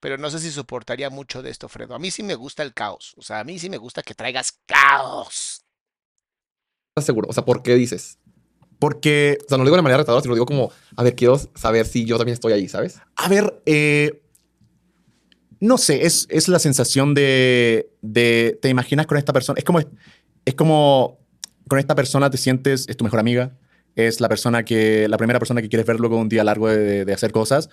pero 0.00 0.18
no 0.18 0.30
sé 0.30 0.40
si 0.40 0.50
soportaría 0.50 1.10
mucho 1.10 1.42
de 1.42 1.50
esto, 1.50 1.68
Fredo. 1.68 1.94
A 1.94 2.00
mí 2.00 2.10
sí 2.10 2.24
me 2.24 2.34
gusta 2.34 2.64
el 2.64 2.74
caos. 2.74 3.14
O 3.16 3.22
sea, 3.22 3.38
a 3.38 3.44
mí 3.44 3.56
sí 3.60 3.70
me 3.70 3.76
gusta 3.76 4.02
que 4.02 4.14
traigas 4.14 4.58
caos. 4.66 5.64
seguro? 7.00 7.28
O 7.30 7.32
sea, 7.32 7.44
¿por 7.44 7.62
qué 7.62 7.76
dices? 7.76 8.18
Porque, 8.80 9.38
O 9.46 9.48
sea, 9.48 9.58
no 9.58 9.62
lo 9.62 9.68
digo 9.68 9.76
de 9.76 9.82
manera 9.82 9.98
retadora, 9.98 10.22
sino 10.22 10.30
lo 10.30 10.34
digo 10.34 10.46
como, 10.46 10.72
a 10.96 11.04
ver, 11.04 11.14
quiero 11.14 11.38
saber 11.54 11.86
si 11.86 12.04
yo 12.04 12.18
también 12.18 12.34
estoy 12.34 12.52
ahí, 12.52 12.68
¿sabes? 12.68 13.00
a 13.14 13.28
ver, 13.28 13.62
eh, 13.64 14.22
no 15.60 15.78
sé, 15.78 16.04
es, 16.04 16.26
es 16.28 16.48
la 16.48 16.58
sensación 16.58 17.14
de, 17.14 17.92
de, 18.02 18.58
te 18.60 18.68
imaginas 18.68 19.06
con 19.06 19.18
esta 19.18 19.32
persona, 19.32 19.58
es 19.58 19.64
como, 19.64 19.80
es 20.44 20.54
como 20.54 21.18
con 21.68 21.78
esta 21.78 21.94
persona 21.96 22.30
te 22.30 22.38
sientes, 22.38 22.88
es 22.88 22.96
tu 22.96 23.04
mejor 23.04 23.18
amiga, 23.20 23.56
es 23.96 24.20
la 24.20 24.28
persona 24.28 24.64
que, 24.64 25.08
la 25.08 25.16
primera 25.16 25.40
persona 25.40 25.60
que 25.60 25.68
quieres 25.68 25.86
ver 25.86 25.98
luego 25.98 26.16
de 26.16 26.22
un 26.22 26.28
día 26.28 26.44
largo 26.44 26.68
de, 26.68 27.04
de 27.04 27.12
hacer 27.12 27.32
cosas. 27.32 27.68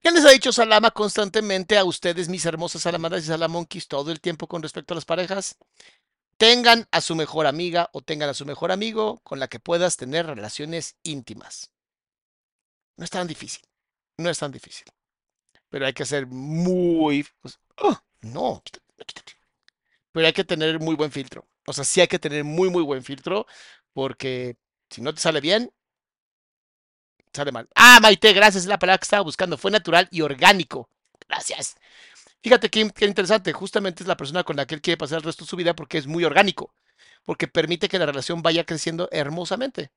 ¿Qué 0.00 0.10
les 0.10 0.24
ha 0.24 0.30
dicho 0.30 0.50
Salama 0.50 0.90
constantemente 0.90 1.76
a 1.76 1.84
ustedes, 1.84 2.30
mis 2.30 2.46
hermosas 2.46 2.82
salamadas 2.82 3.22
y 3.22 3.26
salamonquis, 3.26 3.86
todo 3.86 4.10
el 4.10 4.20
tiempo 4.20 4.46
con 4.46 4.62
respecto 4.62 4.94
a 4.94 4.96
las 4.96 5.04
parejas? 5.04 5.58
Tengan 6.38 6.88
a 6.90 7.02
su 7.02 7.14
mejor 7.14 7.46
amiga 7.46 7.90
o 7.92 8.00
tengan 8.00 8.30
a 8.30 8.34
su 8.34 8.46
mejor 8.46 8.72
amigo 8.72 9.20
con 9.24 9.38
la 9.38 9.48
que 9.48 9.60
puedas 9.60 9.98
tener 9.98 10.26
relaciones 10.26 10.96
íntimas. 11.02 11.70
No 12.96 13.04
es 13.04 13.10
tan 13.10 13.26
difícil. 13.26 13.60
No 14.16 14.30
es 14.30 14.38
tan 14.38 14.50
difícil. 14.50 14.86
Pero 15.68 15.84
hay 15.84 15.92
que 15.92 16.06
ser 16.06 16.26
muy... 16.26 17.26
pues, 17.42 17.58
¡oh! 17.76 17.98
no. 18.22 18.62
Pero 20.12 20.26
hay 20.26 20.32
que 20.32 20.44
tener 20.44 20.80
muy 20.80 20.94
buen 20.94 21.12
filtro. 21.12 21.46
O 21.66 21.74
sea, 21.74 21.84
sí 21.84 22.00
hay 22.00 22.08
que 22.08 22.18
tener 22.18 22.42
muy, 22.44 22.70
muy 22.70 22.82
buen 22.82 23.04
filtro 23.04 23.46
porque 23.92 24.56
si 24.88 25.02
no 25.02 25.14
te 25.14 25.20
sale 25.20 25.42
bien, 25.42 25.70
sale 27.32 27.52
mal. 27.52 27.68
Ah, 27.74 27.98
Maite, 28.00 28.32
gracias, 28.32 28.64
es 28.64 28.68
la 28.68 28.78
palabra 28.78 28.98
que 28.98 29.04
estaba 29.04 29.22
buscando. 29.22 29.58
Fue 29.58 29.70
natural 29.70 30.08
y 30.10 30.20
orgánico. 30.20 30.88
Gracias. 31.28 31.76
Fíjate 32.42 32.70
qué, 32.70 32.90
qué 32.90 33.06
interesante. 33.06 33.52
Justamente 33.52 34.02
es 34.02 34.08
la 34.08 34.16
persona 34.16 34.44
con 34.44 34.56
la 34.56 34.66
que 34.66 34.74
él 34.74 34.80
quiere 34.80 34.98
pasar 34.98 35.18
el 35.18 35.24
resto 35.24 35.44
de 35.44 35.50
su 35.50 35.56
vida 35.56 35.74
porque 35.74 35.98
es 35.98 36.06
muy 36.06 36.24
orgánico. 36.24 36.74
Porque 37.24 37.48
permite 37.48 37.88
que 37.88 37.98
la 37.98 38.06
relación 38.06 38.42
vaya 38.42 38.64
creciendo 38.64 39.08
hermosamente. 39.12 39.90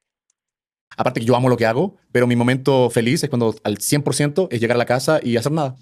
Aparte 0.95 1.19
que 1.19 1.25
yo 1.25 1.35
amo 1.35 1.49
lo 1.49 1.57
que 1.57 1.65
hago, 1.65 1.97
pero 2.11 2.27
mi 2.27 2.35
momento 2.35 2.89
feliz 2.89 3.23
es 3.23 3.29
cuando 3.29 3.55
al 3.63 3.77
100% 3.77 4.47
es 4.51 4.61
llegar 4.61 4.75
a 4.75 4.77
la 4.77 4.85
casa 4.85 5.19
y 5.23 5.37
hacer 5.37 5.51
nada. 5.51 5.75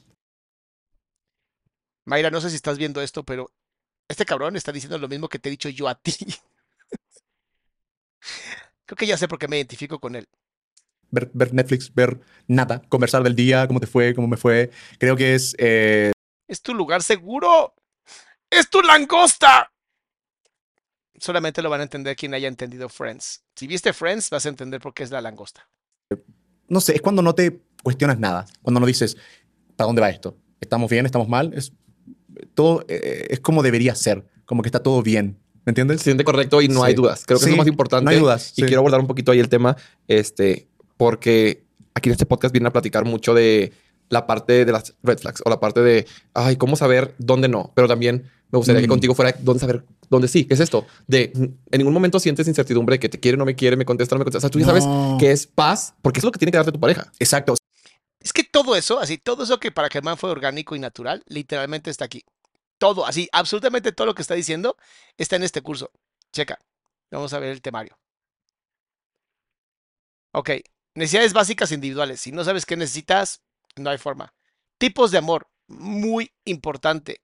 Mayra, 2.05 2.31
no 2.31 2.41
sé 2.41 2.49
si 2.49 2.55
estás 2.55 2.77
viendo 2.77 3.01
esto, 3.01 3.23
pero 3.23 3.51
este 4.07 4.25
cabrón 4.25 4.55
está 4.55 4.71
diciendo 4.71 4.97
lo 4.97 5.07
mismo 5.07 5.29
que 5.29 5.39
te 5.39 5.49
he 5.49 5.51
dicho 5.51 5.69
yo 5.69 5.87
a 5.87 5.95
ti. 5.95 6.13
Creo 8.85 8.97
que 8.97 9.07
ya 9.07 9.17
sé 9.17 9.27
por 9.27 9.39
qué 9.39 9.47
me 9.47 9.57
identifico 9.57 9.99
con 9.99 10.15
él. 10.15 10.27
Ver, 11.11 11.29
ver 11.33 11.53
Netflix, 11.53 11.93
ver 11.93 12.19
nada, 12.47 12.81
conversar 12.89 13.21
del 13.23 13.35
día, 13.35 13.67
cómo 13.67 13.79
te 13.79 13.87
fue, 13.87 14.13
cómo 14.15 14.27
me 14.27 14.37
fue. 14.37 14.71
Creo 14.97 15.15
que 15.15 15.35
es 15.35 15.55
eh, 15.59 16.11
Es 16.47 16.61
tu 16.61 16.73
lugar 16.73 17.03
seguro. 17.03 17.73
Es 18.49 18.69
tu 18.69 18.81
langosta. 18.81 19.71
Solamente 21.19 21.61
lo 21.61 21.69
van 21.69 21.81
a 21.81 21.83
entender 21.83 22.15
quien 22.15 22.33
haya 22.33 22.47
entendido 22.47 22.89
Friends. 22.89 23.43
Si 23.55 23.67
viste 23.67 23.93
Friends, 23.93 24.29
vas 24.29 24.45
a 24.45 24.49
entender 24.49 24.81
por 24.81 24.93
qué 24.93 25.03
es 25.03 25.11
la 25.11 25.21
langosta. 25.21 25.67
no 26.67 26.79
sé, 26.81 26.95
es 26.95 27.01
cuando 27.01 27.21
no 27.21 27.35
te 27.35 27.61
cuestionas 27.83 28.17
nada, 28.19 28.45
cuando 28.61 28.79
no 28.79 28.85
dices, 28.85 29.17
¿para 29.75 29.87
dónde 29.87 30.01
va 30.01 30.09
esto? 30.09 30.37
¿Estamos 30.61 30.89
bien? 30.89 31.05
¿Estamos 31.05 31.27
mal? 31.27 31.53
Es, 31.53 31.73
todo 32.55 32.85
eh, 32.87 33.27
es 33.29 33.39
como 33.39 33.61
debería 33.61 33.93
ser, 33.95 34.25
como 34.45 34.61
que 34.63 34.67
está 34.69 34.81
todo 34.81 35.01
bien, 35.03 35.37
¿me 35.65 35.71
entiendes? 35.71 35.99
Se 35.99 36.05
siente 36.05 36.23
correcto 36.23 36.61
y 36.61 36.67
no 36.69 36.81
Sí. 36.81 36.87
hay 36.87 36.93
dudas. 36.95 37.25
Creo 37.25 37.39
que 37.39 37.45
es 37.45 37.51
lo 37.51 37.57
más 37.57 37.67
importante. 37.67 38.05
no 38.05 38.11
hay 38.11 38.19
dudas, 38.19 38.51
Y 38.55 38.61
sí. 38.61 38.61
quiero 38.63 38.79
abordar 38.79 38.99
un 39.01 39.07
poquito 39.07 39.31
ahí 39.31 39.39
el 39.39 39.49
tema, 39.49 39.75
este, 40.07 40.67
porque 41.01 41.63
aquí 41.95 42.09
en 42.09 42.11
este 42.11 42.27
podcast 42.27 42.51
vienen 42.53 42.67
a 42.67 42.71
platicar 42.71 43.05
mucho 43.05 43.33
de 43.33 43.73
la 44.09 44.27
parte 44.27 44.65
de 44.65 44.71
las 44.71 44.93
red 45.01 45.17
flags 45.17 45.41
o 45.43 45.49
la 45.49 45.59
parte 45.59 45.81
de, 45.81 46.05
ay, 46.35 46.57
cómo 46.57 46.75
saber 46.75 47.15
dónde 47.17 47.47
no. 47.47 47.71
Pero 47.73 47.87
también 47.87 48.29
me 48.51 48.57
gustaría 48.57 48.81
que 48.81 48.85
Mm. 48.87 48.89
contigo 48.91 49.15
fuera 49.15 49.35
dónde 49.39 49.59
saber 49.61 49.83
dónde 50.11 50.27
sí. 50.27 50.45
¿Qué 50.45 50.53
es 50.53 50.59
esto? 50.59 50.85
De 51.07 51.31
en 51.33 51.57
ningún 51.71 51.91
momento 51.95 52.19
sientes 52.19 52.47
incertidumbre 52.47 52.97
de 52.97 52.99
que 52.99 53.09
te 53.09 53.19
quiere, 53.19 53.35
no 53.35 53.45
me 53.45 53.55
quiere, 53.55 53.77
me 53.77 53.83
contesta, 53.83 54.13
no 54.13 54.19
me 54.19 54.25
contesta. 54.25 54.37
O 54.37 54.41
sea, 54.41 54.49
tú 54.51 54.59
ya 54.59 54.67
sabes 54.67 54.85
que 55.19 55.31
es 55.31 55.47
paz 55.47 55.95
porque 56.03 56.19
es 56.19 56.23
lo 56.23 56.31
que 56.31 56.37
tiene 56.37 56.51
que 56.51 56.57
darte 56.59 56.71
tu 56.71 56.79
pareja. 56.79 57.11
Exacto. 57.17 57.55
Es 58.19 58.31
que 58.31 58.43
todo 58.43 58.75
eso, 58.75 58.99
así, 58.99 59.17
todo 59.17 59.45
eso 59.45 59.59
que 59.59 59.71
para 59.71 59.89
Germán 59.89 60.17
fue 60.19 60.29
orgánico 60.29 60.75
y 60.75 60.79
natural, 60.79 61.23
literalmente 61.25 61.89
está 61.89 62.05
aquí. 62.05 62.21
Todo, 62.77 63.07
así, 63.07 63.27
absolutamente 63.31 63.91
todo 63.91 64.05
lo 64.05 64.13
que 64.13 64.21
está 64.21 64.35
diciendo 64.35 64.77
está 65.17 65.35
en 65.35 65.41
este 65.41 65.63
curso. 65.63 65.89
Checa. 66.31 66.59
Vamos 67.09 67.33
a 67.33 67.39
ver 67.39 67.49
el 67.49 67.61
temario. 67.63 67.97
Ok. 70.33 70.51
Necesidades 70.93 71.33
básicas 71.33 71.71
individuales. 71.71 72.21
Si 72.21 72.31
no 72.31 72.43
sabes 72.43 72.65
qué 72.65 72.75
necesitas, 72.75 73.41
no 73.75 73.89
hay 73.89 73.97
forma. 73.97 74.33
Tipos 74.77 75.11
de 75.11 75.17
amor. 75.17 75.47
Muy 75.67 76.33
importante. 76.45 77.21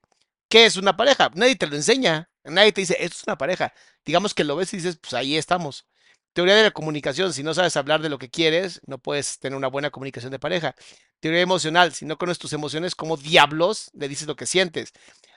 ¿Qué 0.48 0.64
es 0.64 0.76
una 0.76 0.96
pareja? 0.96 1.30
Nadie 1.34 1.56
te 1.56 1.66
lo 1.66 1.76
enseña. 1.76 2.30
Nadie 2.44 2.72
te 2.72 2.80
dice, 2.80 2.96
esto 2.98 3.16
es 3.18 3.24
una 3.26 3.36
pareja. 3.36 3.74
Digamos 4.04 4.32
que 4.32 4.44
lo 4.44 4.56
ves 4.56 4.72
y 4.72 4.78
dices, 4.78 4.98
pues 4.98 5.12
ahí 5.12 5.36
estamos. 5.36 5.86
Teoría 6.32 6.54
de 6.54 6.62
la 6.62 6.70
comunicación, 6.70 7.32
si 7.32 7.42
no 7.42 7.52
sabes 7.52 7.76
hablar 7.76 8.00
de 8.00 8.08
lo 8.08 8.18
que 8.18 8.30
quieres, 8.30 8.80
no 8.86 8.98
puedes 8.98 9.38
tener 9.38 9.56
una 9.56 9.68
buena 9.68 9.90
comunicación 9.90 10.30
de 10.30 10.38
pareja. 10.38 10.74
Teoría 11.20 11.40
emocional, 11.40 11.92
si 11.92 12.06
no 12.06 12.16
conoces 12.16 12.38
tus 12.38 12.52
emociones, 12.52 12.94
¿cómo 12.94 13.16
diablos 13.16 13.90
le 13.92 14.08
dices 14.08 14.28
lo 14.28 14.36
que 14.36 14.46
sientes? 14.46 14.92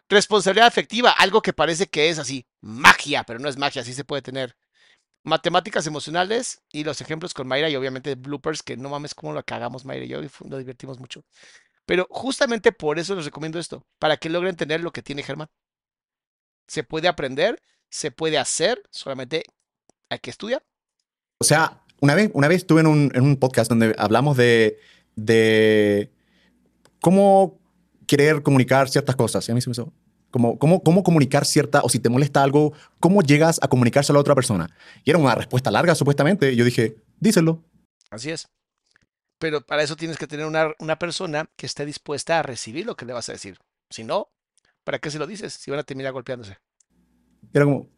Responsabilidad 0.10 0.68
afectiva, 0.68 1.12
algo 1.12 1.42
que 1.42 1.54
parece 1.54 1.88
que 1.88 2.10
es 2.10 2.20
así, 2.20 2.46
magia, 2.62 3.24
pero 3.24 3.40
no 3.40 3.50
es 3.50 3.58
magia, 3.58 3.84
sí 3.84 3.94
se 3.94 4.04
puede 4.04 4.22
tener. 4.22 4.56
Matemáticas 5.24 5.86
emocionales 5.86 6.62
y 6.72 6.84
los 6.84 7.02
ejemplos 7.02 7.34
con 7.34 7.48
Mayra 7.48 7.70
y 7.70 7.76
obviamente 7.76 8.16
bloopers, 8.16 8.64
que 8.64 8.78
no 8.78 8.90
mames 8.90 9.14
cómo 9.14 9.34
lo 9.34 9.44
cagamos 9.44 9.86
Mayra 9.86 10.06
y 10.06 10.08
yo 10.08 10.24
y 10.24 10.30
nos 10.46 10.60
divertimos 10.60 11.00
mucho. 11.00 11.24
Pero 11.86 12.08
justamente 12.10 12.72
por 12.72 13.00
eso 13.00 13.16
les 13.16 13.26
recomiendo 13.26 13.60
esto, 13.60 13.86
para 14.00 14.18
que 14.18 14.30
logren 14.30 14.56
tener 14.56 14.82
lo 14.82 14.92
que 14.92 15.02
tiene 15.02 15.24
Germán. 15.24 15.50
Se 16.68 16.84
puede 16.84 17.08
aprender, 17.08 17.62
se 17.90 18.12
puede 18.12 18.38
hacer, 18.38 18.82
solamente 18.92 19.44
hay 20.10 20.20
que 20.20 20.30
estudiar. 20.30 20.64
O 21.40 21.44
sea, 21.44 21.82
una 22.00 22.16
vez, 22.16 22.32
una 22.34 22.48
vez 22.48 22.58
estuve 22.58 22.82
en 22.82 22.88
un, 22.88 23.12
en 23.14 23.24
un 23.24 23.38
podcast 23.38 23.70
donde 23.70 23.94
hablamos 23.98 24.38
de, 24.38 24.80
de 25.16 26.12
cómo 27.00 27.60
querer 28.08 28.44
comunicar 28.44 28.90
ciertas 28.90 29.16
cosas. 29.16 29.48
Y 29.48 29.52
a 29.52 29.56
mí 29.56 29.62
se 29.62 29.70
me 29.70 29.74
hizo 29.74 29.92
como 30.32 30.58
cómo, 30.58 30.82
cómo 30.82 31.04
comunicar 31.04 31.46
cierta, 31.46 31.82
o 31.84 31.90
si 31.90 32.00
te 32.00 32.10
molesta 32.10 32.42
algo, 32.42 32.74
cómo 33.00 33.22
llegas 33.22 33.60
a 33.62 33.68
comunicárselo 33.68 34.18
a 34.18 34.22
otra 34.22 34.36
persona. 34.36 34.70
Y 35.04 35.12
era 35.12 35.20
una 35.20 35.36
respuesta 35.36 35.70
larga, 35.70 35.94
supuestamente. 35.94 36.52
Y 36.52 36.56
yo 36.56 36.66
dije, 36.66 36.96
díselo. 37.20 37.64
Así 38.10 38.32
es. 38.32 38.48
Pero 39.38 39.62
para 39.62 39.84
eso 39.84 39.96
tienes 39.96 40.18
que 40.18 40.28
tener 40.28 40.46
una, 40.46 40.72
una 40.80 40.98
persona 40.98 41.50
que 41.56 41.66
esté 41.66 41.86
dispuesta 41.86 42.40
a 42.40 42.44
recibir 42.44 42.86
lo 42.86 42.96
que 42.96 43.06
le 43.06 43.14
vas 43.14 43.30
a 43.30 43.34
decir. 43.34 43.58
Si 43.90 44.04
no, 44.04 44.30
¿para 44.84 45.00
qué 45.00 45.12
se 45.12 45.20
lo 45.20 45.28
dices? 45.28 45.54
Si 45.54 45.70
van 45.72 45.80
a 45.80 45.84
terminar 45.84 46.14
golpeándose. 46.14 46.58
Era 47.54 47.66
como, 47.66 47.90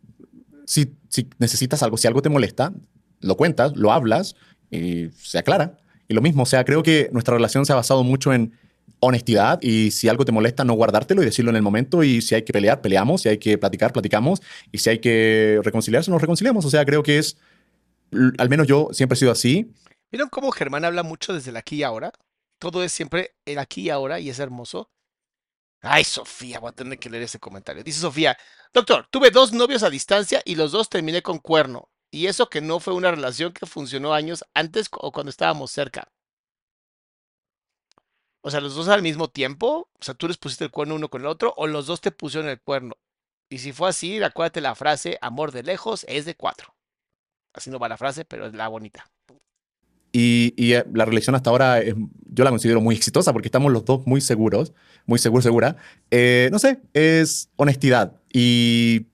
si, 0.66 0.98
si 1.10 1.30
necesitas 1.38 1.84
algo, 1.84 1.98
si 1.98 2.08
algo 2.08 2.22
te 2.22 2.30
molesta, 2.30 2.74
lo 3.20 3.38
cuentas, 3.38 3.76
lo 3.76 3.92
hablas 3.92 4.36
y 4.70 5.10
se 5.12 5.38
aclara. 5.38 5.78
Y 6.08 6.14
lo 6.14 6.22
mismo, 6.22 6.44
o 6.44 6.46
sea, 6.46 6.66
creo 6.66 6.84
que 6.84 7.10
nuestra 7.12 7.36
relación 7.36 7.66
se 7.66 7.74
ha 7.74 7.76
basado 7.76 8.04
mucho 8.04 8.34
en 8.34 8.58
honestidad 9.04 9.60
y 9.62 9.92
si 9.92 10.10
algo 10.10 10.26
te 10.26 10.32
molesta, 10.32 10.64
no 10.64 10.74
guardártelo 10.74 11.22
y 11.22 11.26
decirlo 11.26 11.52
en 11.52 11.58
el 11.58 11.62
momento. 11.62 12.04
Y 12.04 12.22
si 12.22 12.36
hay 12.36 12.44
que 12.44 12.54
pelear, 12.54 12.82
peleamos. 12.82 13.22
Si 13.22 13.30
hay 13.30 13.38
que 13.38 13.58
platicar, 13.58 13.94
platicamos. 13.94 14.42
Y 14.72 14.80
si 14.80 14.90
hay 14.90 15.00
que 15.00 15.60
reconciliarse, 15.64 16.12
nos 16.12 16.22
reconciliamos. 16.22 16.66
O 16.66 16.70
sea, 16.70 16.86
creo 16.86 17.04
que 17.04 17.18
es, 17.18 17.38
al 18.38 18.50
menos 18.50 18.68
yo 18.68 18.90
siempre 18.92 19.16
he 19.16 19.20
sido 19.20 19.32
así. 19.32 19.72
¿Vieron 20.12 20.30
cómo 20.30 20.52
Germán 20.52 20.86
habla 20.86 21.04
mucho 21.04 21.34
desde 21.34 21.58
aquí 21.58 21.78
y 21.78 21.84
ahora? 21.84 22.12
Todo 22.60 22.84
es 22.84 22.92
siempre 22.92 23.36
el 23.46 23.60
aquí 23.60 23.82
y 23.82 23.90
ahora 23.90 24.20
y 24.20 24.30
es 24.30 24.40
hermoso. 24.40 24.90
Ay, 25.82 26.06
Sofía, 26.06 26.60
voy 26.60 26.70
a 26.70 26.74
tener 26.74 26.98
que 26.98 27.10
leer 27.10 27.24
ese 27.24 27.40
comentario. 27.40 27.84
Dice 27.84 28.00
Sofía, 28.00 28.38
doctor, 28.74 29.08
tuve 29.12 29.32
dos 29.32 29.52
novios 29.52 29.84
a 29.84 29.90
distancia 29.90 30.42
y 30.46 30.56
los 30.56 30.72
dos 30.72 30.88
terminé 30.88 31.22
con 31.22 31.40
cuerno. 31.40 31.90
Y 32.10 32.28
eso 32.28 32.48
que 32.48 32.62
no 32.62 32.80
fue 32.80 32.94
una 32.94 33.12
relación 33.12 33.52
que 33.52 33.66
funcionó 33.66 34.14
años 34.14 34.46
antes 34.54 34.88
o 34.92 35.12
cuando 35.12 35.32
estábamos 35.32 35.72
cerca. 35.72 36.13
O 38.46 38.52
sea, 38.52 38.62
los 38.62 38.76
dos 38.76 38.90
al 38.90 39.02
mismo 39.02 39.30
tiempo. 39.30 39.90
O 40.00 40.04
sea, 40.04 40.16
tú 40.16 40.28
les 40.28 40.38
pusiste 40.38 40.66
el 40.66 40.72
cuerno 40.72 40.96
uno 40.96 41.10
con 41.10 41.22
el 41.22 41.28
otro 41.28 41.54
o 41.58 41.68
los 41.68 41.88
dos 41.88 42.02
te 42.02 42.12
pusieron 42.12 42.50
el 42.50 42.62
cuerno. 42.62 42.96
Y 43.50 43.60
si 43.60 43.74
fue 43.74 43.90
así, 43.90 44.22
acuérdate 44.24 44.62
la 44.62 44.76
frase, 44.76 45.18
amor 45.22 45.52
de 45.52 45.64
lejos 45.64 46.06
es 46.10 46.26
de 46.26 46.36
cuatro. 46.36 46.76
Así 47.54 47.70
no 47.70 47.80
va 47.80 47.90
la 47.90 47.98
frase, 47.98 48.26
pero 48.26 48.48
es 48.48 48.54
la 48.54 48.68
bonita. 48.68 49.06
Y, 50.12 50.54
y, 50.58 50.74
eh, 50.74 50.86
la 50.94 51.06
relación 51.06 51.36
hasta 51.36 51.50
ahora 51.50 51.80
es- 51.80 51.96
yo 52.28 52.44
la 52.44 52.52
considero 52.52 52.82
muy 52.82 52.96
exitosa 52.96 53.34
porque 53.34 53.48
estamos 53.48 53.72
los 53.72 53.86
dos 53.86 54.06
muy 54.06 54.22
seguros, 54.22 54.74
muy 55.06 55.20
seguros, 55.20 55.44
segura. 55.44 55.78
Eh, 56.12 56.50
no 56.52 56.60
sé, 56.60 56.82
es 56.94 57.50
honestidad. 57.56 58.22
Y 58.32 59.08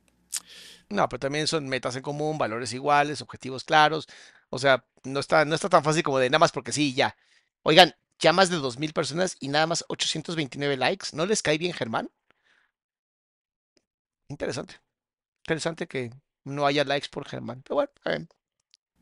No, 0.90 1.08
pero 1.08 1.20
también 1.20 1.48
son 1.48 1.68
metas 1.70 1.96
en 1.96 2.02
común, 2.02 2.38
valores 2.38 2.74
iguales, 2.74 3.22
objetivos 3.22 3.64
claros. 3.64 4.08
O 4.50 4.58
sea, 4.60 4.86
no 5.04 5.20
está, 5.20 5.46
no 5.46 5.56
está 5.56 5.70
tan 5.70 5.84
fácil 5.84 6.04
como 6.04 6.20
de 6.20 6.30
nada 6.30 6.40
más 6.40 6.52
porque 6.52 6.72
sí, 6.72 6.94
ya. 6.96 7.16
Oigan, 7.64 7.94
ya 8.20 8.34
más 8.34 8.50
de 8.50 8.58
2.000 8.58 8.94
personas 8.94 9.36
y 9.40 9.48
nada 9.50 9.68
más 9.68 9.86
829 9.90 10.78
likes. 10.78 11.08
¿No 11.14 11.26
les 11.26 11.42
cae 11.42 11.58
bien 11.58 11.74
Germán? 11.74 12.10
Interesante. 14.30 14.76
Interesante 15.44 15.88
que 15.88 16.12
no 16.46 16.66
haya 16.66 16.84
likes 16.86 17.10
por 17.10 17.28
Germán. 17.28 17.62
Pero 17.64 17.76
bueno, 17.76 17.92
está 17.96 18.12
bien. 18.12 18.30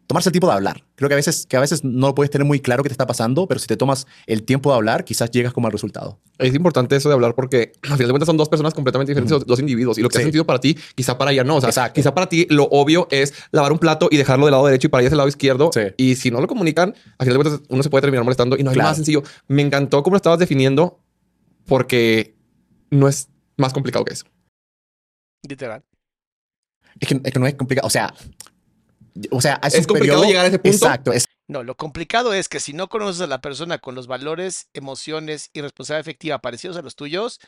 Tomarse 0.08 0.30
el 0.30 0.32
tiempo 0.32 0.48
de 0.48 0.54
hablar. 0.54 0.84
Creo 0.96 1.10
que 1.10 1.14
a 1.14 1.18
veces, 1.18 1.46
que 1.46 1.58
a 1.58 1.60
veces 1.60 1.84
no 1.84 2.16
puedes 2.16 2.32
tener 2.32 2.46
muy 2.46 2.60
claro 2.62 2.82
qué 2.82 2.90
te 2.90 2.94
está 2.94 3.06
pasando, 3.06 3.46
pero 3.48 3.60
si 3.60 3.68
te 3.68 3.76
tomas 3.78 4.08
el 4.26 4.44
tiempo 4.44 4.72
de 4.72 4.78
hablar, 4.78 5.04
quizás 5.04 5.30
llegas 5.32 5.52
como 5.54 5.68
al 5.68 5.74
resultado. 5.74 6.18
Es 6.38 6.56
importante 6.56 6.96
eso 6.96 7.10
de 7.10 7.14
hablar 7.16 7.36
porque 7.36 7.74
al 7.84 7.98
final 7.98 8.08
de 8.08 8.12
cuentas 8.12 8.26
son 8.28 8.38
dos 8.38 8.48
personas 8.50 8.74
completamente 8.74 9.12
diferentes, 9.14 9.46
dos 9.46 9.60
individuos. 9.60 9.98
Y 9.98 10.02
lo 10.02 10.10
que 10.10 10.14
Sí. 10.14 10.18
hace 10.20 10.26
sentido 10.26 10.46
para 10.46 10.60
ti, 10.60 10.78
quizá 10.96 11.18
para 11.18 11.32
ella 11.34 11.44
no. 11.44 11.58
O 11.58 11.60
sea, 11.62 11.70
Exacto. 11.70 11.94
quizá 11.96 12.14
para 12.16 12.28
ti 12.30 12.48
lo 12.50 12.64
obvio 12.72 13.08
es 13.12 13.34
lavar 13.52 13.72
un 13.74 13.80
plato 13.80 14.08
y 14.10 14.18
dejarlo 14.18 14.46
del 14.46 14.54
lado 14.54 14.66
derecho 14.66 14.88
y 14.88 14.90
para 14.90 15.02
ella 15.02 15.08
es 15.08 15.12
el 15.14 15.18
lado 15.18 15.30
izquierdo. 15.30 15.70
Sí. 15.74 15.82
Y 15.98 16.16
si 16.16 16.32
no 16.32 16.40
lo 16.42 16.48
comunican, 16.48 16.96
al 17.18 17.26
final 17.28 17.38
de 17.38 17.44
cuentas 17.50 17.68
uno 17.70 17.84
se 17.84 17.90
puede 17.90 18.02
terminar 18.02 18.24
molestando 18.24 18.56
y 18.58 18.64
no 18.64 18.72
es 18.72 18.76
Claro. 18.76 18.90
más 18.90 18.96
sencillo. 18.98 19.24
Me 19.48 19.62
encantó 19.62 20.04
cómo 20.04 20.14
lo 20.14 20.18
estabas 20.18 20.40
definiendo 20.40 21.00
porque 21.66 22.34
no 22.90 23.08
es 23.10 23.28
más 23.58 23.74
complicado 23.74 24.06
que 24.06 24.14
eso. 24.14 24.26
Literal. 25.48 25.84
Es 27.00 27.08
que, 27.10 27.22
es 27.24 27.32
que 27.34 27.40
no 27.40 27.46
es 27.48 27.56
complicado. 27.56 27.86
O 27.88 27.92
sea, 27.92 28.14
o 29.32 29.42
sea, 29.42 29.60
es, 29.64 29.88
complicado 29.88 30.22
periodo- 30.22 30.26
llegar 30.26 30.46
a 30.46 30.48
ese 30.50 30.60
punto. 30.60 30.76
Exacto. 30.76 31.12
Es, 31.12 31.28
No, 31.48 31.64
lo 31.64 31.76
complicado 31.76 32.34
es 32.34 32.50
que 32.50 32.60
si 32.60 32.74
no 32.74 32.90
conoces 32.90 33.22
a 33.22 33.28
la 33.28 33.42
persona 33.42 33.78
con 33.80 33.96
los 33.96 34.08
valores, 34.08 34.70
emociones 34.74 35.50
y 35.54 35.62
responsabilidad 35.62 36.02
efectiva 36.02 36.40
parecidos 36.40 36.78
a 36.78 36.82
los 36.82 36.96
tuyos, 36.96 37.40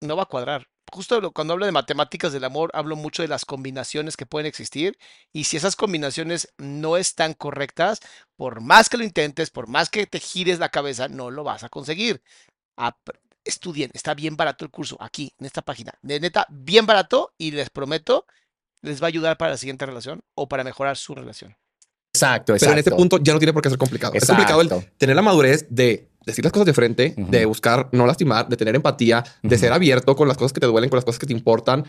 no 0.00 0.16
va 0.16 0.24
a 0.24 0.26
cuadrar. 0.26 0.66
Justo 0.92 1.30
cuando 1.32 1.52
hablo 1.52 1.66
de 1.66 1.72
matemáticas 1.72 2.32
del 2.32 2.42
amor, 2.42 2.70
hablo 2.74 2.96
mucho 2.96 3.22
de 3.22 3.28
las 3.28 3.44
combinaciones 3.44 4.16
que 4.16 4.26
pueden 4.26 4.46
existir 4.46 4.98
y 5.32 5.44
si 5.44 5.56
esas 5.56 5.76
combinaciones 5.76 6.52
no 6.58 6.96
están 6.96 7.34
correctas, 7.34 8.00
por 8.36 8.60
más 8.60 8.88
que 8.88 8.96
lo 8.96 9.04
intentes, 9.04 9.50
por 9.50 9.68
más 9.68 9.88
que 9.88 10.06
te 10.06 10.18
gires 10.18 10.58
la 10.58 10.70
cabeza, 10.70 11.06
no 11.08 11.30
lo 11.30 11.44
vas 11.44 11.62
a 11.62 11.68
conseguir. 11.68 12.22
Estudien, 13.44 13.90
está 13.94 14.14
bien 14.14 14.36
barato 14.36 14.64
el 14.64 14.70
curso 14.70 14.96
aquí, 15.00 15.32
en 15.38 15.46
esta 15.46 15.62
página. 15.62 15.94
De 16.02 16.18
neta, 16.18 16.46
bien 16.50 16.86
barato 16.86 17.32
y 17.38 17.52
les 17.52 17.70
prometo, 17.70 18.26
les 18.82 19.00
va 19.02 19.06
a 19.06 19.08
ayudar 19.08 19.36
para 19.36 19.52
la 19.52 19.56
siguiente 19.56 19.86
relación 19.86 20.20
o 20.34 20.48
para 20.48 20.64
mejorar 20.64 20.96
su 20.96 21.14
relación. 21.14 21.56
exacto, 22.12 22.52
exacto. 22.54 22.58
Pero 22.60 22.72
en 22.72 22.78
ese 22.78 22.90
punto 22.90 23.18
ya 23.18 23.32
no 23.32 23.38
tiene 23.38 23.52
por 23.52 23.62
qué 23.62 23.68
ser 23.68 23.78
complicado. 23.78 24.12
Es 24.14 24.26
complicado 24.26 24.60
el 24.60 24.70
tener 24.98 25.16
la 25.16 25.22
madurez 25.22 25.66
de 25.70 26.08
decir 26.26 26.44
las 26.44 26.52
cosas 26.52 26.66
de 26.66 26.74
frente, 26.74 27.14
de 27.16 27.44
buscar 27.46 27.88
no 27.92 28.06
lastimar, 28.06 28.48
de 28.48 28.56
tener 28.56 28.74
empatía, 28.74 29.24
de 29.42 29.58
ser 29.58 29.72
abierto 29.72 30.14
con 30.16 30.28
las 30.28 30.36
cosas 30.36 30.52
que 30.52 30.60
te 30.60 30.66
duelen, 30.66 30.90
con 30.90 30.96
las 30.98 31.04
cosas 31.04 31.18
que 31.18 31.26
te 31.26 31.32
importan. 31.32 31.84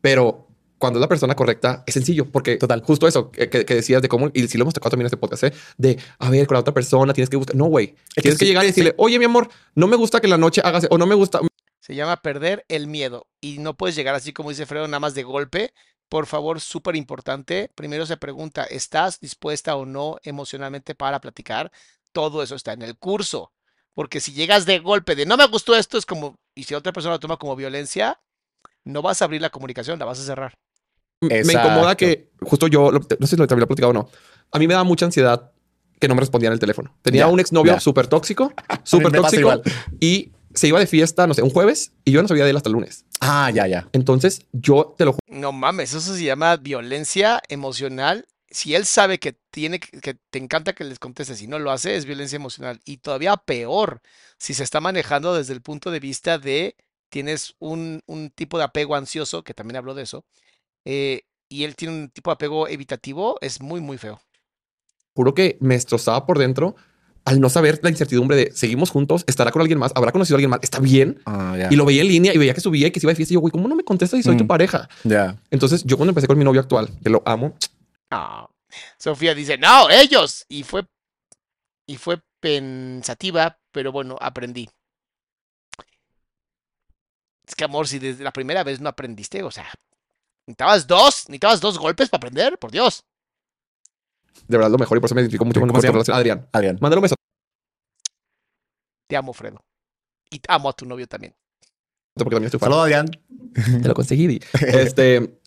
Pero 0.00 0.48
cuando 0.78 0.98
es 0.98 1.00
la 1.00 1.08
persona 1.08 1.34
correcta, 1.34 1.82
es 1.86 1.94
sencillo, 1.94 2.26
porque 2.26 2.56
Total. 2.56 2.82
justo 2.82 3.06
eso 3.08 3.30
que, 3.30 3.48
que- 3.48 3.64
decías 3.64 4.02
de 4.02 4.08
cómo, 4.08 4.30
y 4.34 4.46
si 4.48 4.58
lo 4.58 4.62
hemos 4.64 4.74
tocado 4.74 4.90
también 4.90 5.04
en 5.04 5.06
este 5.06 5.16
podcast, 5.16 5.44
¿eh? 5.44 5.52
de 5.78 5.98
a 6.18 6.28
ver, 6.30 6.46
con 6.46 6.54
la 6.56 6.60
otra 6.60 6.74
persona 6.74 7.12
tienes 7.14 7.30
que 7.30 7.36
buscar. 7.36 7.56
No, 7.56 7.66
güey. 7.66 7.94
que 8.14 8.22
Tienes 8.22 8.38
que 8.38 8.44
sí, 8.44 8.48
llegar 8.50 8.64
y 8.64 8.68
decirle, 8.68 8.94
oye, 8.98 9.18
mi 9.18 9.24
amor, 9.24 9.48
no 9.74 9.86
me 9.86 9.96
gusta 9.96 10.20
que 10.20 10.26
en 10.26 10.32
la 10.32 10.38
noche 10.38 10.60
hagas, 10.64 10.86
o 10.90 10.98
no 10.98 11.06
me 11.06 11.14
gusta. 11.14 11.40
Se 11.80 11.94
llama 11.94 12.16
perder 12.20 12.64
el 12.68 12.88
miedo 12.88 13.26
y 13.40 13.58
no 13.58 13.76
puedes 13.76 13.94
llegar 13.94 14.14
así 14.16 14.32
como 14.32 14.50
dice 14.50 14.66
Fredo, 14.66 14.86
nada 14.88 14.98
más 15.00 15.14
de 15.14 15.22
golpe. 15.22 15.72
Por 16.08 16.26
favor, 16.26 16.60
súper 16.60 16.96
importante. 16.96 17.70
Primero 17.74 18.06
se 18.06 18.16
pregunta, 18.16 18.64
¿estás 18.64 19.20
dispuesta 19.20 19.76
o 19.76 19.84
no 19.84 20.18
emocionalmente 20.22 20.94
para 20.94 21.20
platicar? 21.20 21.72
Todo 22.12 22.42
eso 22.42 22.54
está 22.54 22.72
en 22.72 22.82
el 22.82 22.96
curso. 22.96 23.52
Porque 23.92 24.20
si 24.20 24.32
llegas 24.32 24.66
de 24.66 24.78
golpe 24.78 25.16
de 25.16 25.26
no 25.26 25.36
me 25.36 25.46
gustó 25.46 25.74
esto, 25.74 25.98
es 25.98 26.06
como, 26.06 26.36
y 26.54 26.64
si 26.64 26.74
otra 26.74 26.92
persona 26.92 27.14
lo 27.14 27.20
toma 27.20 27.38
como 27.38 27.56
violencia, 27.56 28.20
no 28.84 29.02
vas 29.02 29.20
a 29.20 29.24
abrir 29.24 29.40
la 29.40 29.50
comunicación, 29.50 29.98
la 29.98 30.04
vas 30.04 30.20
a 30.20 30.24
cerrar. 30.24 30.54
Me 31.20 31.34
Exacto. 31.34 31.68
incomoda 31.68 31.96
que 31.96 32.30
justo 32.42 32.68
yo, 32.68 32.92
no 32.92 33.26
sé 33.26 33.30
si 33.30 33.36
lo 33.36 33.44
he 33.44 33.46
platicado 33.46 33.90
o 33.90 33.94
no, 33.94 34.08
a 34.52 34.58
mí 34.58 34.68
me 34.68 34.74
da 34.74 34.84
mucha 34.84 35.06
ansiedad 35.06 35.52
que 35.98 36.08
no 36.08 36.14
me 36.14 36.20
respondían 36.20 36.52
el 36.52 36.58
teléfono. 36.58 36.94
Tenía 37.02 37.26
un 37.26 37.40
exnovio 37.40 37.72
ya. 37.72 37.80
súper 37.80 38.06
tóxico, 38.06 38.52
súper 38.84 39.12
me 39.12 39.18
tóxico, 39.18 39.62
y 39.98 40.32
se 40.56 40.68
iba 40.68 40.80
de 40.80 40.86
fiesta, 40.86 41.26
no 41.26 41.34
sé, 41.34 41.42
un 41.42 41.50
jueves, 41.50 41.92
y 42.04 42.12
yo 42.12 42.22
no 42.22 42.28
sabía 42.28 42.44
de 42.44 42.50
él 42.50 42.56
hasta 42.56 42.70
el 42.70 42.72
lunes. 42.72 43.04
Ah, 43.20 43.50
ya, 43.54 43.66
ya. 43.66 43.88
Entonces, 43.92 44.40
yo 44.52 44.94
te 44.96 45.04
lo 45.04 45.12
juro. 45.12 45.22
No 45.28 45.52
mames, 45.52 45.94
eso 45.94 46.14
se 46.14 46.24
llama 46.24 46.56
violencia 46.56 47.42
emocional. 47.48 48.26
Si 48.50 48.74
él 48.74 48.86
sabe 48.86 49.18
que 49.18 49.38
tiene 49.50 49.78
que, 49.80 50.00
que 50.00 50.14
te 50.30 50.38
encanta 50.38 50.72
que 50.72 50.84
les 50.84 50.98
contestes 50.98 51.42
y 51.42 51.46
no 51.46 51.58
lo 51.58 51.70
hace, 51.70 51.96
es 51.96 52.06
violencia 52.06 52.36
emocional. 52.36 52.80
Y 52.84 52.98
todavía 52.98 53.36
peor, 53.36 54.00
si 54.38 54.54
se 54.54 54.64
está 54.64 54.80
manejando 54.80 55.34
desde 55.34 55.52
el 55.52 55.60
punto 55.60 55.90
de 55.90 56.00
vista 56.00 56.38
de 56.38 56.74
tienes 57.10 57.54
un, 57.58 58.02
un 58.06 58.30
tipo 58.30 58.58
de 58.58 58.64
apego 58.64 58.94
ansioso, 58.96 59.44
que 59.44 59.54
también 59.54 59.76
hablo 59.76 59.94
de 59.94 60.02
eso, 60.04 60.24
eh, 60.84 61.22
y 61.48 61.64
él 61.64 61.76
tiene 61.76 61.94
un 61.94 62.08
tipo 62.10 62.30
de 62.30 62.34
apego 62.34 62.66
evitativo, 62.68 63.36
es 63.40 63.60
muy, 63.60 63.80
muy 63.80 63.98
feo. 63.98 64.20
juro 65.14 65.34
que 65.34 65.58
me 65.60 65.74
destrozaba 65.74 66.26
por 66.26 66.38
dentro 66.38 66.76
al 67.26 67.40
no 67.40 67.50
saber 67.50 67.78
la 67.82 67.90
incertidumbre 67.90 68.36
de 68.36 68.52
seguimos 68.54 68.90
juntos, 68.90 69.24
estará 69.26 69.50
con 69.50 69.60
alguien 69.60 69.78
más, 69.78 69.92
habrá 69.94 70.12
conocido 70.12 70.36
a 70.36 70.38
alguien 70.38 70.50
más, 70.50 70.60
está 70.62 70.78
bien. 70.78 71.20
Ah. 71.26 71.58
Y 71.70 71.76
lo 71.76 71.84
veía 71.84 72.00
en 72.02 72.08
línea 72.08 72.32
y 72.32 72.38
veía 72.38 72.54
que 72.54 72.60
subía 72.62 72.86
y 72.86 72.90
que 72.90 73.00
se 73.00 73.06
iba 73.06 73.10
de 73.12 73.16
fiesta. 73.16 73.34
Y 73.34 73.36
yo, 73.36 73.40
güey, 73.40 73.50
¿cómo 73.52 73.68
no 73.68 73.74
me 73.74 73.84
contestas 73.84 74.18
si 74.18 74.22
soy 74.22 74.36
tu 74.36 74.44
Mm. 74.44 74.48
pareja? 74.48 74.88
Entonces, 75.50 75.82
yo 75.84 75.96
cuando 75.96 76.12
empecé 76.12 76.26
con 76.26 76.38
mi 76.38 76.44
novio 76.44 76.60
actual, 76.62 76.88
que 77.02 77.10
lo 77.10 77.22
amo, 77.26 77.54
Sofía 78.98 79.34
dice, 79.34 79.58
no, 79.58 79.90
ellos. 79.90 80.44
Y 80.48 80.62
fue, 80.62 80.86
y 81.86 81.96
fue 81.96 82.20
pensativa, 82.40 83.58
pero 83.72 83.92
bueno, 83.92 84.16
aprendí. 84.20 84.68
Es 87.46 87.54
que, 87.54 87.64
amor, 87.64 87.86
si 87.88 87.98
desde 87.98 88.24
la 88.24 88.32
primera 88.32 88.64
vez 88.64 88.80
no 88.80 88.88
aprendiste, 88.88 89.42
o 89.42 89.50
sea, 89.50 89.66
necesitabas 90.46 90.86
dos, 90.86 91.28
necesitabas 91.28 91.60
dos 91.60 91.78
golpes 91.78 92.08
para 92.08 92.18
aprender, 92.18 92.58
por 92.58 92.70
Dios. 92.70 93.04
De 94.48 94.56
verdad, 94.56 94.70
lo 94.70 94.78
mejor 94.78 94.96
y 94.98 95.00
por 95.00 95.08
eso 95.08 95.14
me 95.14 95.20
identifico 95.22 95.44
mucho 95.44 95.60
con 95.60 95.68
¿Cómo 95.68 95.80
se 95.80 95.88
nuestra 95.88 96.14
llama? 96.14 96.22
relación. 96.22 96.38
Adrián, 96.40 96.48
Adrián. 96.52 96.78
mándale 96.80 96.98
un 96.98 97.02
beso 97.02 97.14
Te 99.08 99.16
amo, 99.16 99.32
Fredo. 99.32 99.64
Y 100.30 100.40
amo 100.48 100.68
a 100.68 100.72
tu 100.72 100.84
novio 100.86 101.06
también. 101.06 101.34
porque 102.14 102.30
también 102.34 102.46
estoy 102.46 102.60
fan. 102.60 102.68
Saludos, 102.70 102.84
Adrián. 102.84 103.06
Te 103.82 103.88
lo 103.88 103.94
conseguí. 103.94 104.26
Di. 104.26 104.40
Este, 104.60 105.38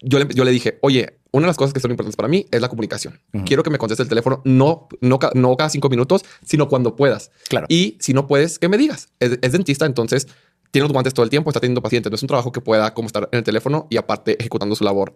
yo 0.00 0.18
le, 0.18 0.28
yo 0.34 0.44
le 0.44 0.50
dije, 0.50 0.78
oye, 0.82 1.20
una 1.32 1.46
de 1.46 1.48
las 1.48 1.56
cosas 1.56 1.74
que 1.74 1.80
son 1.80 1.90
importantes 1.90 2.16
para 2.16 2.28
mí 2.28 2.46
es 2.50 2.60
la 2.60 2.68
comunicación. 2.68 3.20
Quiero 3.44 3.62
que 3.62 3.70
me 3.70 3.76
conteste 3.78 4.02
el 4.02 4.08
teléfono, 4.08 4.40
no, 4.44 4.88
no, 5.00 5.18
no 5.34 5.56
cada 5.56 5.68
cinco 5.70 5.88
minutos, 5.90 6.24
sino 6.44 6.68
cuando 6.68 6.96
puedas. 6.96 7.30
Claro. 7.48 7.66
Y 7.68 7.98
si 8.00 8.14
no 8.14 8.26
puedes, 8.26 8.58
que 8.58 8.68
me 8.68 8.78
digas. 8.78 9.10
Es, 9.20 9.38
es 9.42 9.52
dentista, 9.52 9.84
entonces 9.84 10.28
tiene 10.70 10.84
los 10.84 10.92
guantes 10.92 11.12
todo 11.14 11.24
el 11.24 11.30
tiempo, 11.30 11.50
está 11.50 11.60
teniendo 11.60 11.82
pacientes. 11.82 12.10
No 12.10 12.14
es 12.16 12.22
un 12.22 12.28
trabajo 12.28 12.52
que 12.52 12.60
pueda 12.62 12.94
como 12.94 13.06
estar 13.06 13.28
en 13.32 13.38
el 13.38 13.44
teléfono 13.44 13.86
y 13.90 13.96
aparte 13.98 14.38
ejecutando 14.40 14.74
su 14.74 14.84
labor 14.84 15.14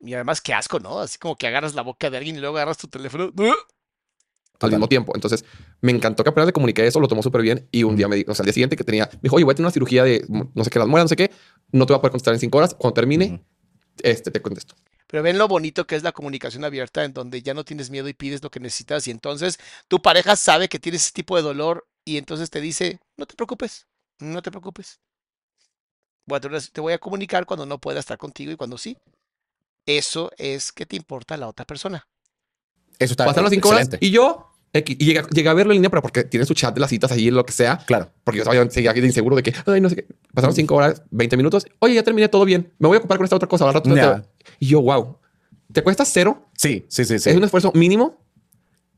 Y 0.00 0.14
además, 0.14 0.40
qué 0.40 0.54
asco, 0.54 0.78
¿no? 0.78 1.00
Así 1.00 1.18
como 1.18 1.36
que 1.36 1.46
agarras 1.46 1.74
la 1.74 1.82
boca 1.82 2.10
de 2.10 2.18
alguien 2.18 2.36
y 2.36 2.40
luego 2.40 2.56
agarras 2.56 2.78
tu 2.78 2.88
teléfono. 2.88 3.32
al 4.60 4.70
mismo 4.70 4.88
tiempo. 4.88 5.12
Entonces, 5.14 5.44
me 5.80 5.92
encantó 5.92 6.22
que 6.22 6.30
apenas 6.30 6.46
le 6.46 6.52
comuniqué 6.52 6.86
eso, 6.86 7.00
lo 7.00 7.08
tomó 7.08 7.22
súper 7.22 7.42
bien. 7.42 7.68
Y 7.72 7.82
un 7.82 7.96
día 7.96 8.08
me 8.08 8.16
dijo, 8.16 8.32
o 8.32 8.34
sea, 8.34 8.42
al 8.42 8.46
día 8.46 8.54
siguiente 8.54 8.76
que 8.76 8.84
tenía, 8.84 9.08
me 9.12 9.20
dijo, 9.22 9.36
oye, 9.36 9.44
voy 9.44 9.52
a 9.52 9.54
tener 9.54 9.66
una 9.66 9.72
cirugía 9.72 10.04
de 10.04 10.24
no 10.28 10.64
sé 10.64 10.70
qué, 10.70 10.78
las 10.78 10.88
muelas, 10.88 11.04
no 11.04 11.08
sé 11.08 11.16
qué, 11.16 11.30
no 11.72 11.86
te 11.86 11.92
voy 11.92 11.98
a 11.98 12.00
poder 12.00 12.12
contestar 12.12 12.34
en 12.34 12.40
cinco 12.40 12.58
horas. 12.58 12.74
Cuando 12.74 12.94
termine, 12.94 13.44
este, 14.02 14.30
te 14.30 14.42
contesto. 14.42 14.74
Pero 15.06 15.22
ven 15.22 15.38
lo 15.38 15.48
bonito 15.48 15.86
que 15.86 15.94
es 15.94 16.02
la 16.02 16.12
comunicación 16.12 16.64
abierta 16.64 17.04
en 17.04 17.12
donde 17.12 17.42
ya 17.42 17.54
no 17.54 17.64
tienes 17.64 17.90
miedo 17.90 18.08
y 18.08 18.14
pides 18.14 18.42
lo 18.42 18.50
que 18.50 18.60
necesitas 18.60 19.06
y 19.06 19.12
entonces 19.12 19.58
tu 19.88 20.02
pareja 20.02 20.34
sabe 20.34 20.68
que 20.68 20.80
tienes 20.80 21.02
ese 21.02 21.12
tipo 21.12 21.36
de 21.36 21.42
dolor 21.42 21.86
y 22.04 22.16
entonces 22.18 22.50
te 22.50 22.60
dice, 22.60 23.00
no 23.16 23.26
te 23.26 23.36
preocupes, 23.36 23.86
no 24.18 24.42
te 24.42 24.50
preocupes. 24.50 25.00
Bueno, 26.26 26.48
te 26.72 26.80
voy 26.80 26.92
a 26.92 26.98
comunicar 26.98 27.46
cuando 27.46 27.66
no 27.66 27.78
pueda 27.78 28.00
estar 28.00 28.18
contigo 28.18 28.50
y 28.50 28.56
cuando 28.56 28.78
sí. 28.78 28.98
Eso 29.86 30.30
es 30.36 30.72
que 30.72 30.84
te 30.84 30.96
importa 30.96 31.36
la 31.36 31.48
otra 31.48 31.64
persona. 31.64 32.06
Eso 32.98 33.12
está 33.12 33.24
Pasaron 33.24 33.44
las 33.44 33.52
cinco 33.52 33.68
horas 33.68 33.88
y 34.00 34.10
yo 34.10 34.50
y 34.84 35.04
llegué, 35.04 35.22
llegué 35.30 35.48
a 35.48 35.54
verlo 35.54 35.72
en 35.72 35.76
línea, 35.76 35.90
pero 35.90 36.02
porque 36.02 36.24
tiene 36.24 36.44
su 36.44 36.54
chat 36.54 36.74
de 36.74 36.80
las 36.80 36.90
citas 36.90 37.10
allí, 37.12 37.30
lo 37.30 37.44
que 37.46 37.52
sea. 37.52 37.78
Claro. 37.86 38.10
Porque 38.24 38.38
yo 38.38 38.42
estaba 38.42 38.70
seguía 38.70 38.92
de 38.92 39.06
inseguro 39.06 39.36
de 39.36 39.42
que, 39.42 39.54
ay, 39.66 39.80
no 39.80 39.88
sé 39.88 39.96
qué. 39.96 40.06
Pasaron 40.34 40.54
cinco 40.54 40.76
horas, 40.76 41.02
20 41.10 41.36
minutos. 41.36 41.66
Oye, 41.78 41.94
ya 41.94 42.02
terminé 42.02 42.28
todo 42.28 42.44
bien. 42.44 42.72
Me 42.78 42.88
voy 42.88 42.96
a 42.96 42.98
ocupar 42.98 43.16
con 43.16 43.24
esta 43.24 43.36
otra 43.36 43.48
cosa. 43.48 43.66
Al 43.66 43.74
rato. 43.74 43.90
Y 44.58 44.66
yo, 44.66 44.82
wow. 44.82 45.18
Te 45.72 45.82
cuesta 45.82 46.04
cero. 46.04 46.48
Sí, 46.56 46.86
sí, 46.88 47.04
sí, 47.04 47.18
sí. 47.18 47.30
Es 47.30 47.36
un 47.36 47.44
esfuerzo 47.44 47.72
mínimo. 47.74 48.18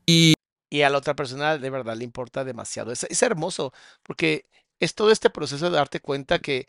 Y 0.05 0.33
Y 0.69 0.81
a 0.81 0.89
la 0.89 0.97
otra 0.97 1.15
persona 1.15 1.57
de 1.57 1.69
verdad 1.69 1.95
le 1.95 2.03
importa 2.03 2.43
demasiado. 2.43 2.91
Es, 2.91 3.05
es 3.09 3.23
hermoso 3.23 3.73
porque 4.03 4.45
es 4.79 4.95
todo 4.95 5.11
este 5.11 5.29
proceso 5.29 5.69
de 5.69 5.77
darte 5.77 5.99
cuenta 5.99 6.39
que 6.39 6.67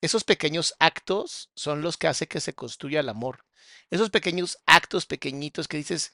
esos 0.00 0.24
pequeños 0.24 0.74
actos 0.78 1.50
son 1.54 1.82
los 1.82 1.96
que 1.96 2.08
hace 2.08 2.28
que 2.28 2.40
se 2.40 2.54
construya 2.54 3.00
el 3.00 3.08
amor. 3.08 3.44
Esos 3.90 4.10
pequeños 4.10 4.58
actos 4.66 5.06
pequeñitos 5.06 5.68
que 5.68 5.78
dices, 5.78 6.12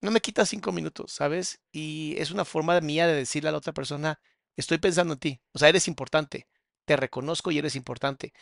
no 0.00 0.10
me 0.10 0.20
quitas 0.20 0.48
cinco 0.48 0.72
minutos, 0.72 1.12
¿sabes? 1.12 1.60
Y 1.72 2.16
es 2.18 2.30
una 2.32 2.44
forma 2.44 2.80
mía 2.80 3.06
de 3.06 3.14
decirle 3.14 3.48
a 3.48 3.52
la 3.52 3.58
otra 3.58 3.72
persona, 3.72 4.20
estoy 4.56 4.78
pensando 4.78 5.14
en 5.14 5.20
ti. 5.20 5.40
O 5.52 5.58
sea, 5.58 5.68
eres 5.68 5.88
importante. 5.88 6.48
Te 6.84 6.96
reconozco 6.96 7.50
y 7.52 7.58
eres 7.58 7.76
importante. 7.76 8.32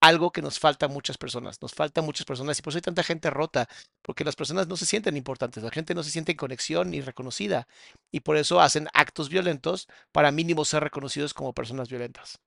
Algo 0.00 0.32
que 0.32 0.40
nos 0.42 0.58
falta 0.58 0.86
a 0.86 0.88
muchas 0.88 1.18
personas. 1.18 1.60
Nos 1.60 1.74
falta 1.74 2.00
a 2.00 2.04
muchas 2.04 2.24
personas 2.24 2.58
y 2.58 2.62
por 2.62 2.72
eso 2.72 2.78
hay 2.78 2.82
tanta 2.82 3.02
gente 3.02 3.28
rota. 3.28 3.68
Porque 4.02 4.24
las 4.24 4.36
personas 4.36 4.66
no 4.68 4.76
se 4.78 4.86
sienten 4.86 5.16
importantes. 5.18 5.62
La 5.62 5.70
gente 5.70 5.94
no 5.94 6.02
se 6.02 6.10
siente 6.10 6.32
en 6.32 6.38
conexión 6.38 6.90
ni 6.90 7.02
reconocida. 7.02 7.68
Y 8.10 8.20
por 8.20 8.38
eso 8.38 8.60
hacen 8.60 8.88
actos 8.94 9.28
violentos 9.28 9.88
para 10.12 10.32
mínimo 10.32 10.64
ser 10.64 10.82
reconocidos 10.82 11.34
como 11.34 11.52
personas 11.52 11.90
violentas. 11.90 12.40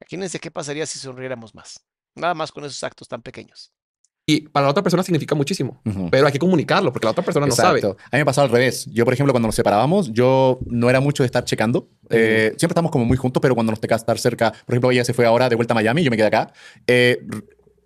Imagínense 0.00 0.38
qué 0.38 0.50
pasaría 0.50 0.86
si 0.86 0.98
sonriéramos 0.98 1.54
más. 1.54 1.80
Nada 2.14 2.34
más 2.34 2.52
con 2.52 2.64
esos 2.64 2.82
actos 2.84 3.08
tan 3.08 3.22
pequeños. 3.22 3.72
Y 4.28 4.40
para 4.48 4.64
la 4.66 4.70
otra 4.72 4.82
persona 4.82 5.04
significa 5.04 5.36
muchísimo. 5.36 5.80
Ujú. 5.84 6.08
Pero 6.10 6.26
hay 6.26 6.32
que 6.32 6.38
comunicarlo 6.40 6.92
porque 6.92 7.06
la 7.06 7.12
otra 7.12 7.24
persona 7.24 7.46
no 7.46 7.54
sabe. 7.54 7.78
Exacto. 7.78 7.96
A 8.10 8.16
mí 8.16 8.20
me 8.20 8.24
pasó 8.24 8.42
al 8.42 8.50
revés. 8.50 8.86
Yo, 8.86 9.04
por 9.04 9.14
ejemplo, 9.14 9.32
cuando 9.32 9.46
nos 9.46 9.54
separábamos, 9.54 10.12
yo 10.12 10.58
no 10.66 10.90
era 10.90 10.98
mucho 10.98 11.22
de 11.22 11.26
estar 11.26 11.44
checando. 11.44 11.88
Eh, 12.10 12.48
siempre 12.56 12.72
estamos 12.72 12.90
como 12.90 13.04
muy 13.04 13.16
juntos, 13.16 13.40
pero 13.40 13.54
cuando 13.54 13.70
nos 13.70 13.80
toca 13.80 13.94
estar 13.94 14.18
cerca, 14.18 14.50
por 14.50 14.74
ejemplo, 14.74 14.90
ella 14.90 15.04
se 15.04 15.14
fue 15.14 15.26
ahora 15.26 15.48
de 15.48 15.54
vuelta 15.54 15.74
a 15.74 15.76
Miami, 15.76 16.02
yo 16.02 16.10
me 16.10 16.16
quedé 16.16 16.26
acá. 16.26 16.52
Eh, 16.88 17.24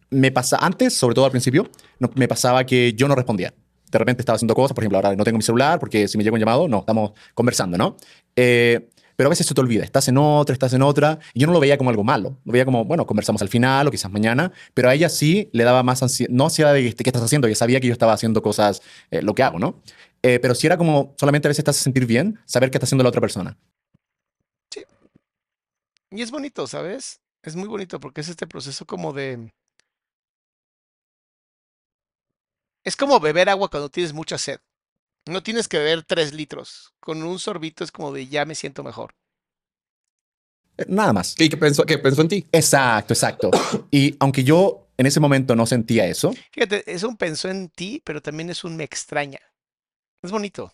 me 0.08 0.32
pasa 0.32 0.56
antes, 0.60 0.94
sobre 0.94 1.14
todo 1.14 1.26
al 1.26 1.30
principio, 1.30 1.68
no- 1.98 2.10
me 2.14 2.26
pasaba 2.26 2.64
que 2.64 2.94
yo 2.94 3.06
no 3.06 3.14
respondía. 3.14 3.52
De 3.90 3.98
repente 3.98 4.22
estaba 4.22 4.36
haciendo 4.36 4.54
cosas, 4.54 4.74
por 4.74 4.82
ejemplo, 4.82 4.96
ahora 4.98 5.14
no 5.14 5.24
tengo 5.24 5.36
mi 5.36 5.42
celular 5.42 5.78
porque 5.78 6.08
si 6.08 6.16
me 6.16 6.24
llega 6.24 6.32
un 6.34 6.40
llamado, 6.40 6.68
no, 6.68 6.78
estamos 6.78 7.12
conversando, 7.34 7.76
¿no? 7.76 7.96
Eh, 8.34 8.88
pero 9.20 9.28
a 9.28 9.32
veces 9.36 9.46
se 9.46 9.52
te 9.52 9.60
olvida, 9.60 9.84
estás 9.84 10.08
en 10.08 10.16
otra, 10.16 10.54
estás 10.54 10.72
en 10.72 10.80
otra, 10.80 11.18
y 11.34 11.40
yo 11.40 11.46
no 11.46 11.52
lo 11.52 11.60
veía 11.60 11.76
como 11.76 11.90
algo 11.90 12.02
malo, 12.02 12.38
lo 12.42 12.52
veía 12.52 12.64
como, 12.64 12.86
bueno, 12.86 13.06
conversamos 13.06 13.42
al 13.42 13.50
final 13.50 13.86
o 13.86 13.90
quizás 13.90 14.10
mañana, 14.10 14.50
pero 14.72 14.88
a 14.88 14.94
ella 14.94 15.10
sí 15.10 15.50
le 15.52 15.62
daba 15.62 15.82
más 15.82 16.02
ansiedad, 16.02 16.32
no 16.32 16.44
ansiedad 16.44 16.72
de 16.72 16.94
qué 16.94 17.10
estás 17.10 17.22
haciendo, 17.22 17.46
ella 17.46 17.54
sabía 17.54 17.80
que 17.80 17.86
yo 17.86 17.92
estaba 17.92 18.14
haciendo 18.14 18.40
cosas, 18.40 18.80
eh, 19.10 19.20
lo 19.20 19.34
que 19.34 19.42
hago, 19.42 19.58
¿no? 19.58 19.82
Eh, 20.22 20.38
pero 20.40 20.54
sí 20.54 20.66
era 20.66 20.78
como, 20.78 21.14
solamente 21.18 21.48
a 21.48 21.50
veces 21.50 21.62
te 21.62 21.70
hace 21.70 21.82
sentir 21.82 22.06
bien 22.06 22.38
saber 22.46 22.70
qué 22.70 22.78
está 22.78 22.86
haciendo 22.86 23.02
la 23.02 23.10
otra 23.10 23.20
persona. 23.20 23.58
Y 26.10 26.22
es 26.22 26.30
bonito, 26.30 26.66
¿sabes? 26.66 27.20
Es 27.42 27.56
muy 27.56 27.68
bonito 27.68 28.00
porque 28.00 28.22
es 28.22 28.30
este 28.30 28.46
proceso 28.46 28.86
como 28.86 29.12
de... 29.12 29.52
Es 32.84 32.96
como 32.96 33.20
beber 33.20 33.50
agua 33.50 33.68
cuando 33.68 33.90
tienes 33.90 34.14
mucha 34.14 34.38
sed. 34.38 34.60
No 35.26 35.42
tienes 35.42 35.68
que 35.68 35.78
beber 35.78 36.02
tres 36.04 36.32
litros. 36.32 36.92
Con 37.00 37.22
un 37.22 37.38
sorbito 37.38 37.84
es 37.84 37.92
como 37.92 38.12
de 38.12 38.26
ya 38.28 38.44
me 38.44 38.54
siento 38.54 38.82
mejor. 38.82 39.14
Eh, 40.78 40.86
Nada 40.88 41.12
más. 41.12 41.34
Y 41.38 41.48
que 41.48 41.56
pensó, 41.56 41.84
que 41.84 41.98
pensó 41.98 42.22
en 42.22 42.28
ti. 42.28 42.46
Exacto, 42.52 43.14
exacto. 43.14 43.50
y 43.90 44.16
aunque 44.20 44.44
yo 44.44 44.88
en 44.96 45.06
ese 45.06 45.20
momento 45.20 45.54
no 45.56 45.66
sentía 45.66 46.06
eso, 46.06 46.32
Fíjate, 46.52 46.82
es 46.92 47.02
un 47.04 47.16
pensó 47.16 47.48
en 47.48 47.68
ti, 47.70 48.02
pero 48.04 48.20
también 48.20 48.50
es 48.50 48.64
un 48.64 48.76
me 48.76 48.84
extraña. 48.84 49.40
Es 50.22 50.30
bonito. 50.30 50.72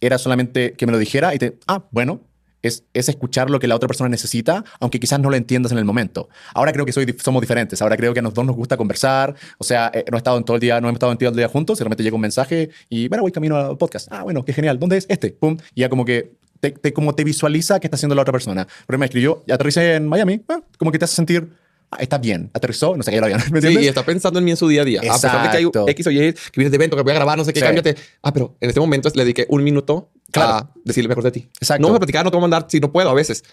era 0.00 0.16
solamente 0.16 0.72
que 0.74 0.86
me 0.86 0.92
lo 0.92 0.98
dijera 0.98 1.34
y 1.34 1.38
te, 1.38 1.58
ah, 1.66 1.86
bueno, 1.90 2.20
es, 2.62 2.84
es 2.92 3.08
escuchar 3.08 3.50
lo 3.50 3.58
que 3.60 3.66
la 3.68 3.76
otra 3.76 3.86
persona 3.86 4.08
necesita, 4.08 4.64
aunque 4.80 4.98
quizás 4.98 5.20
no 5.20 5.30
lo 5.30 5.36
entiendas 5.36 5.72
en 5.72 5.78
el 5.78 5.84
momento. 5.84 6.28
Ahora 6.54 6.72
creo 6.72 6.84
que 6.84 6.92
soy, 6.92 7.14
somos 7.22 7.40
diferentes. 7.40 7.80
Ahora 7.82 7.96
creo 7.96 8.12
que 8.14 8.20
a 8.20 8.22
los 8.22 8.34
dos 8.34 8.44
nos 8.44 8.56
gusta 8.56 8.76
conversar. 8.76 9.34
O 9.58 9.64
sea, 9.64 9.90
eh, 9.94 10.04
no 10.10 10.16
he 10.16 10.18
estado 10.18 10.38
en 10.38 10.44
todo 10.44 10.56
el 10.56 10.60
día, 10.60 10.80
no 10.80 10.88
hemos 10.88 10.96
estado 10.96 11.12
en 11.12 11.18
todo 11.18 11.28
el 11.30 11.36
día 11.36 11.48
juntos. 11.48 11.78
Y 11.78 11.80
de 11.80 11.84
repente 11.84 12.02
llega 12.02 12.16
un 12.16 12.22
mensaje 12.22 12.70
y, 12.88 13.08
bueno, 13.08 13.22
voy 13.22 13.32
camino 13.32 13.56
al 13.56 13.76
podcast. 13.78 14.08
Ah, 14.10 14.22
bueno, 14.24 14.44
qué 14.44 14.52
genial. 14.52 14.78
¿Dónde 14.78 14.96
es? 14.96 15.06
Este. 15.08 15.30
Pum. 15.30 15.56
Y 15.74 15.82
ya 15.82 15.88
como 15.88 16.04
que 16.04 16.32
te, 16.60 16.72
te- 16.72 16.92
como 16.92 17.14
te 17.14 17.22
visualiza 17.24 17.78
qué 17.78 17.86
está 17.86 17.94
haciendo 17.96 18.14
la 18.16 18.22
otra 18.22 18.32
persona. 18.32 18.66
Pero 18.86 18.98
me 18.98 19.06
escribió, 19.06 19.44
ya 19.46 19.54
aterricé 19.54 19.94
en 19.94 20.08
Miami. 20.08 20.42
ah, 20.48 20.60
como 20.78 20.90
que 20.90 20.98
te 20.98 21.04
hace 21.04 21.14
sentir, 21.14 21.48
ah, 21.92 21.98
está 22.00 22.18
bien. 22.18 22.50
Aterrizó, 22.52 22.96
no 22.96 23.02
sé 23.04 23.12
qué 23.12 23.18
era 23.18 23.28
bien. 23.28 23.38
¿Me 23.52 23.60
Sí, 23.60 23.78
y 23.80 23.86
está 23.86 24.04
pensando 24.04 24.40
en 24.40 24.44
mí 24.44 24.50
en 24.50 24.56
su 24.56 24.66
día 24.66 24.82
a 24.82 24.84
día. 24.84 25.00
A 25.00 25.12
pesar 25.12 25.42
de 25.44 25.50
que 25.50 25.56
hay 25.58 25.62
Exacto. 25.64 25.88
X 25.88 26.06
o 26.08 26.10
Y 26.10 26.16
que 26.32 26.34
vienes 26.56 26.72
de 26.72 26.76
evento, 26.76 26.96
que 26.96 27.02
voy 27.04 27.12
a 27.12 27.14
grabar, 27.14 27.38
no 27.38 27.44
sé 27.44 27.52
qué, 27.52 27.60
Sí. 27.60 27.66
cámbiate. 27.66 27.94
Ah, 28.22 28.32
pero 28.32 28.56
en 28.60 28.68
este 28.70 28.80
momento 28.80 29.08
le 29.14 29.22
dediqué 29.22 29.46
un 29.48 29.62
minuto 29.62 30.10
Claro. 30.32 30.52
a 30.52 30.72
decirle 30.84 31.08
mejor 31.08 31.24
de 31.24 31.30
ti. 31.32 31.48
Exacto. 31.60 31.86
No 31.88 31.94
a 31.94 31.98
platicar, 31.98 32.24
no 32.24 32.30
te 32.30 32.36
voy 32.36 32.42
a 32.44 32.48
mandar 32.48 32.66
si 32.68 32.80
no 32.80 32.92
puedo 32.92 33.08
a 33.10 33.14
veces. 33.14 33.44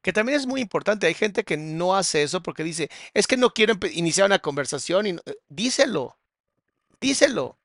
Que 0.00 0.12
también 0.12 0.38
es 0.38 0.46
muy 0.46 0.60
importante. 0.60 1.06
Hay 1.06 1.14
gente 1.14 1.44
que 1.44 1.56
no 1.56 1.94
hace 1.94 2.22
eso 2.22 2.42
porque 2.42 2.64
dice, 2.64 2.90
es 3.14 3.26
que 3.26 3.36
no 3.36 3.50
quiero 3.50 3.74
iniciar 3.92 4.26
una 4.26 4.38
conversación 4.40 5.06
y 5.06 5.12
no- 5.12 5.22
díselo, 5.48 6.16
díselo. 7.00 7.58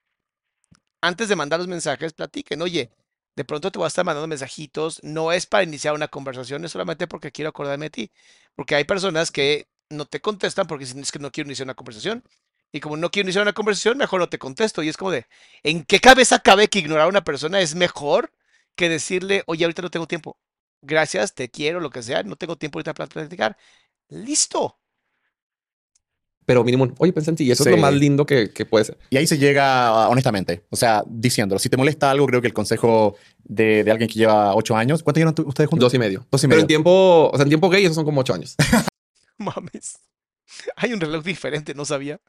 Antes 1.02 1.30
de 1.30 1.36
mandar 1.36 1.60
los 1.60 1.68
mensajes, 1.68 2.14
platiquen. 2.14 2.62
Oye, 2.62 2.92
de 3.36 3.46
pronto 3.46 3.72
te 3.72 3.78
voy 3.80 3.86
a 3.86 3.88
estar 3.88 4.04
mandando 4.06 4.28
mensajitos. 4.28 5.00
No 5.04 5.32
es 5.32 5.46
para 5.46 5.64
iniciar 5.64 5.94
una 5.94 6.08
conversación, 6.08 6.66
es 6.66 6.72
solamente 6.72 7.08
porque 7.08 7.32
quiero 7.32 7.50
acordarme 7.50 7.86
de 7.86 7.90
ti. 7.92 8.12
Porque 8.56 8.76
hay 8.76 8.84
personas 8.84 9.32
que 9.32 9.68
no 9.90 10.06
te 10.06 10.20
contestan 10.20 10.68
porque 10.68 10.86
dicen, 10.86 11.00
es 11.02 11.12
que 11.12 11.20
no 11.20 11.32
quiero 11.32 11.48
iniciar 11.48 11.66
una 11.66 11.76
conversación. 11.76 12.24
Y 12.72 12.80
como 12.82 12.98
no 12.98 13.10
quiero 13.10 13.28
iniciar 13.28 13.44
una 13.44 13.54
conversación, 13.54 13.98
mejor 13.98 14.20
no 14.20 14.30
te 14.30 14.38
contesto. 14.40 14.84
Y 14.84 14.90
es 14.90 14.98
como 14.98 15.12
de, 15.12 15.26
¿en 15.64 15.84
qué 15.86 16.00
cabeza 16.00 16.40
cabe 16.40 16.68
que 16.68 16.80
ignorar 16.80 17.06
a 17.06 17.10
una 17.10 17.24
persona 17.24 17.62
es 17.62 17.76
mejor 17.76 18.32
que 18.78 18.88
decirle, 18.88 19.44
oye, 19.48 19.66
ahorita 19.66 19.82
no 19.82 19.90
tengo 19.92 20.08
tiempo? 20.08 20.38
Gracias, 20.82 21.34
te 21.34 21.50
quiero, 21.50 21.82
lo 21.82 21.90
que 21.90 22.02
sea, 22.04 22.24
no 22.24 22.38
tengo 22.38 22.56
tiempo 22.56 22.78
ahorita 22.80 22.94
para 22.94 23.10
platicar. 23.10 23.58
Listo. 24.10 24.80
Pero 26.46 26.64
mínimo, 26.64 26.88
oye, 27.00 27.12
pensé 27.12 27.32
en 27.32 27.36
ti. 27.36 27.44
Y 27.44 27.52
eso 27.52 27.64
Sí. 27.66 27.70
es 27.72 27.76
lo 27.76 27.82
más 27.82 27.94
lindo 27.94 28.26
que, 28.26 28.52
que 28.54 28.66
puede 28.66 28.86
ser. 28.86 28.98
Y 29.10 29.18
ahí 29.18 29.28
se 29.28 29.38
llega, 29.38 30.08
honestamente, 30.08 30.64
o 30.70 30.78
sea, 30.78 31.04
diciéndolo. 31.06 31.60
Si 31.60 31.68
te 31.68 31.76
molesta 31.76 32.10
algo, 32.10 32.26
creo 32.26 32.40
que 32.40 32.48
el 32.48 32.54
consejo 32.54 33.18
de, 33.44 33.84
de 33.84 33.92
alguien 33.92 34.08
que 34.10 34.18
lleva 34.18 34.56
ocho 34.56 34.78
años, 34.78 35.04
¿cuánto 35.04 35.20
llevan 35.20 35.36
ustedes 35.46 35.70
juntos? 35.70 35.88
Dos 35.88 35.94
y 35.96 36.00
medio. 36.00 36.26
Dos 36.32 36.42
y 36.42 36.48
Pero 36.48 36.50
medio. 36.56 36.62
en 36.62 36.68
tiempo, 36.68 37.30
o 37.34 37.36
sea, 37.36 37.44
en 37.44 37.50
tiempo 37.50 37.70
gay, 37.70 37.84
esos 37.84 37.96
son 37.96 38.06
como 38.06 38.22
ocho 38.22 38.34
años. 38.34 38.56
Mames. 39.38 40.00
Hay 40.78 40.94
un 40.94 41.00
reloj 41.02 41.24
diferente, 41.24 41.74
no 41.74 41.86
sabía. 41.86 42.20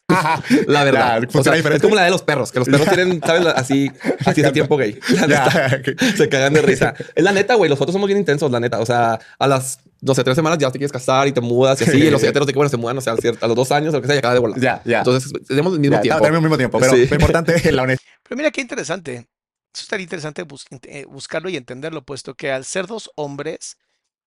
La 0.67 0.85
verdad. 0.85 1.23
Ya, 1.23 1.39
O 1.39 1.43
sea, 1.43 1.53
diferente. 1.55 1.77
es 1.77 1.83
como 1.83 1.95
la 1.95 2.05
de 2.05 2.11
los 2.11 2.23
perros, 2.23 2.51
que 2.53 2.59
los 2.59 2.69
perros 2.69 2.89
tienen, 2.89 3.21
¿sabes? 3.25 3.47
Así, 3.47 3.91
así 4.27 4.41
es 4.41 4.47
el 4.47 4.53
tiempo 4.53 4.77
gay. 4.77 4.99
La 5.11 5.27
neta, 5.27 5.81
Ya. 5.83 6.17
se 6.17 6.29
cagan 6.29 6.53
de 6.53 6.63
risa. 6.63 6.95
Es 7.15 7.23
la 7.23 7.33
neta, 7.33 7.55
güey. 7.55 7.69
Los 7.71 7.79
fotos 7.79 7.93
somos 7.93 8.07
bien 8.09 8.19
intensos, 8.19 8.51
la 8.51 8.61
neta. 8.61 8.81
O 8.81 8.87
sea, 8.87 9.19
a 9.39 9.47
las, 9.47 9.81
no 10.01 10.15
sé, 10.15 10.25
tres 10.25 10.35
semanas 10.37 10.59
ya 10.59 10.71
te 10.71 10.79
quieres 10.79 10.93
casar 10.93 11.29
y 11.29 11.33
te 11.33 11.41
mudas 11.41 11.81
y 11.81 11.85
así. 11.85 11.97
Y 11.99 12.11
los 12.11 12.23
heteros 12.25 12.47
de 12.47 12.53
que, 12.53 12.57
bueno, 12.57 12.69
se 12.69 12.77
mudan, 12.77 12.99
o 12.99 13.01
sea, 13.01 13.15
a 13.41 13.47
los 13.47 13.57
dos 13.57 13.71
años 13.73 13.95
o 13.95 13.99
lo 13.99 14.01
que 14.03 14.09
sea, 14.09 14.17
y 14.17 14.19
acaba 14.19 14.35
de 14.35 14.41
volar. 14.41 14.59
Ya, 14.61 14.83
ya. 14.85 14.99
Entonces, 14.99 15.33
tenemos 15.47 15.73
el 15.75 15.81
mismo 15.81 15.97
Ya, 15.97 16.03
tiempo. 16.03 16.21
Tenemos 16.21 16.39
el 16.39 16.43
mismo 16.43 16.57
tiempo, 16.59 16.79
pero 16.81 16.93
Sí. 16.93 17.07
lo 17.07 17.15
importante 17.15 17.55
es 17.57 17.73
la 17.73 17.83
honestidad. 17.83 18.13
Pero 18.25 18.37
mira 18.37 18.51
qué 18.51 18.61
interesante. 18.61 19.29
Eso 19.75 19.83
estaría 19.83 20.03
interesante 20.05 20.43
bus- 20.43 20.67
eh, 20.83 21.05
buscarlo 21.09 21.49
y 21.51 21.57
entenderlo, 21.57 22.03
puesto 22.05 22.35
que 22.35 22.51
al 22.51 22.65
ser 22.65 22.87
dos 22.87 23.11
hombres 23.17 23.77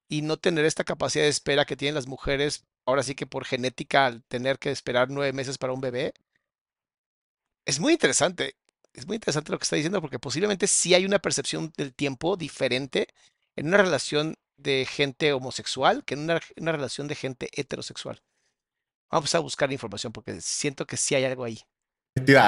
y 0.07 0.21
no 0.21 0.37
tener 0.37 0.65
esta 0.65 0.83
capacidad 0.83 1.23
de 1.25 1.29
espera 1.29 1.65
que 1.65 1.75
tienen 1.75 1.95
las 1.95 2.07
mujeres, 2.07 2.63
ahora 2.85 3.03
sí 3.03 3.15
que 3.15 3.27
por 3.27 3.45
genética, 3.45 4.05
al 4.07 4.23
tener 4.23 4.59
que 4.59 4.71
esperar 4.71 5.09
nueve 5.09 5.33
meses 5.33 5.57
para 5.57 5.73
un 5.73 5.81
bebé, 5.81 6.13
es 7.65 7.79
muy 7.79 7.93
interesante. 7.93 8.55
Es 8.93 9.07
muy 9.07 9.15
interesante 9.15 9.51
lo 9.51 9.57
que 9.57 9.63
está 9.63 9.75
diciendo 9.75 10.01
porque 10.01 10.19
posiblemente 10.19 10.67
sí 10.67 10.93
hay 10.93 11.05
una 11.05 11.19
percepción 11.19 11.71
del 11.77 11.93
tiempo 11.93 12.35
diferente 12.37 13.07
en 13.55 13.67
una 13.67 13.77
relación 13.77 14.35
de 14.57 14.85
gente 14.85 15.33
homosexual 15.33 16.03
que 16.05 16.15
en 16.15 16.21
una, 16.21 16.71
relación 16.71 17.07
de 17.07 17.15
gente 17.15 17.49
heterosexual. 17.53 18.21
Vamos 19.09 19.33
a 19.35 19.39
buscar 19.39 19.71
información 19.71 20.13
porque 20.13 20.39
siento 20.41 20.85
que 20.85 20.97
sí 20.97 21.15
hay 21.15 21.25
algo 21.25 21.43
ahí. 21.43 21.61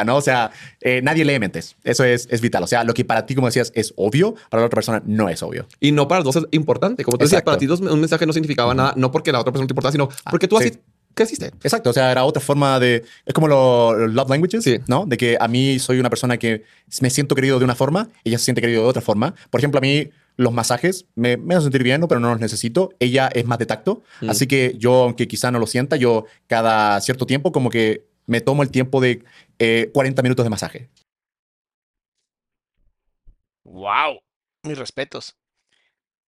¿No? 0.06 0.18
O 0.18 0.22
sea, 0.22 0.52
eh, 0.82 1.02
nadie 1.04 1.24
lee 1.26 1.40
mentes. 1.40 1.76
Eso 1.84 2.04
es, 2.04 2.28
es 2.30 2.42
vital. 2.42 2.64
O 2.64 2.68
sea, 2.68 2.84
lo 2.84 2.94
que 2.94 3.06
para 3.06 3.26
ti, 3.26 3.34
como 3.36 3.48
decías, 3.48 3.72
es 3.76 3.94
obvio, 3.96 4.36
para 4.50 4.62
la 4.62 4.68
otra 4.68 4.76
persona 4.76 5.02
no 5.06 5.30
es 5.30 5.42
obvio. 5.42 5.68
Y 5.80 5.92
no 5.92 6.08
para 6.08 6.22
los 6.22 6.34
dos 6.34 6.44
es 6.44 6.50
importante. 6.52 7.04
Como 7.04 7.18
tú 7.18 7.26
decías, 7.26 7.44
para 7.44 7.58
ti 7.58 7.66
dos- 7.66 7.80
un 7.80 8.00
mensaje 8.00 8.26
no 8.26 8.34
significaba 8.34 8.74
nada, 8.74 8.94
no 8.98 9.12
porque 9.12 9.32
la 9.32 9.40
otra 9.40 9.52
persona 9.54 9.68
te 9.68 9.72
importaba, 9.72 9.92
sino 9.92 10.10
porque 10.30 10.48
tú 10.48 10.58
sí. 10.60 10.68
así 10.70 10.80
creciste. 11.14 11.48
Exacto, 11.64 11.92
o 11.92 11.94
sea, 11.94 12.12
era 12.12 12.26
otra 12.26 12.42
forma 12.42 12.80
de... 12.80 13.04
Es 13.26 13.34
como 13.34 13.48
los 13.48 13.98
los 13.98 14.14
love 14.14 14.30
languages, 14.30 14.64
Sí. 14.64 14.80
¿no? 14.88 15.06
De 15.06 15.16
que 15.16 15.38
a 15.40 15.48
mí 15.48 15.78
soy 15.80 16.00
una 16.00 16.10
persona 16.10 16.38
que 16.38 16.64
me 17.02 17.10
siento 17.10 17.36
querido 17.36 17.60
de 17.60 17.66
una 17.66 17.76
forma, 17.76 18.10
ella 18.24 18.38
se 18.40 18.46
siente 18.46 18.62
querido 18.62 18.82
de 18.84 18.90
otra 18.90 19.02
forma. 19.02 19.34
Por 19.52 19.62
ejemplo, 19.62 19.78
a 19.78 19.82
mí 19.82 20.10
los 20.36 20.52
masajes 20.52 21.06
me, 21.16 21.38
me 21.38 21.54
hacen 21.54 21.66
sentir 21.66 21.84
bien, 21.84 22.02
¿no? 22.02 22.08
pero 22.08 22.20
no 22.20 22.32
los 22.32 22.40
necesito. 22.40 22.90
Ella 23.00 23.30
es 23.34 23.46
más 23.46 23.60
de 23.60 23.68
tacto, 23.68 24.02
Mm. 24.22 24.30
así 24.32 24.48
que 24.48 24.76
yo, 24.80 25.04
aunque 25.04 25.28
quizá 25.28 25.52
no 25.52 25.60
lo 25.60 25.68
sienta, 25.68 25.96
yo 25.96 26.26
cada 26.48 27.00
cierto 27.00 27.26
tiempo 27.28 27.52
como 27.52 27.70
que 27.70 28.06
me 28.26 28.42
tomo 28.42 28.64
el 28.64 28.72
tiempo 28.72 29.02
de 29.02 29.24
eh, 29.60 29.92
40 29.94 30.22
minutos 30.22 30.46
de 30.46 30.50
masaje. 30.50 30.90
¡Wow! 33.64 34.22
Mis 34.64 34.78
respetos. 34.78 35.36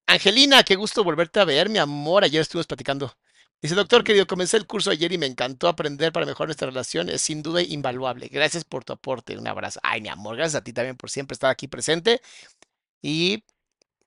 Angelina, 0.07 0.63
qué 0.63 0.75
gusto 0.75 1.03
volverte 1.03 1.39
a 1.39 1.45
ver, 1.45 1.69
mi 1.69 1.77
amor. 1.77 2.23
Ayer 2.23 2.41
estuvimos 2.41 2.67
platicando. 2.67 3.15
Dice, 3.61 3.75
doctor 3.75 4.03
querido, 4.03 4.27
comencé 4.27 4.57
el 4.57 4.67
curso 4.67 4.91
ayer 4.91 5.11
y 5.11 5.17
me 5.17 5.25
encantó 5.25 5.67
aprender 5.67 6.11
para 6.11 6.25
mejorar 6.25 6.49
nuestra 6.49 6.67
relación. 6.67 7.09
Es 7.09 7.21
sin 7.21 7.41
duda 7.41 7.61
invaluable. 7.61 8.27
Gracias 8.27 8.63
por 8.63 8.83
tu 8.83 8.93
aporte. 8.93 9.37
Un 9.37 9.47
abrazo. 9.47 9.79
Ay, 9.83 10.01
mi 10.01 10.09
amor, 10.09 10.35
gracias 10.35 10.61
a 10.61 10.63
ti 10.63 10.73
también 10.73 10.97
por 10.97 11.09
siempre 11.09 11.33
estar 11.33 11.49
aquí 11.49 11.67
presente. 11.67 12.21
Y 13.01 13.43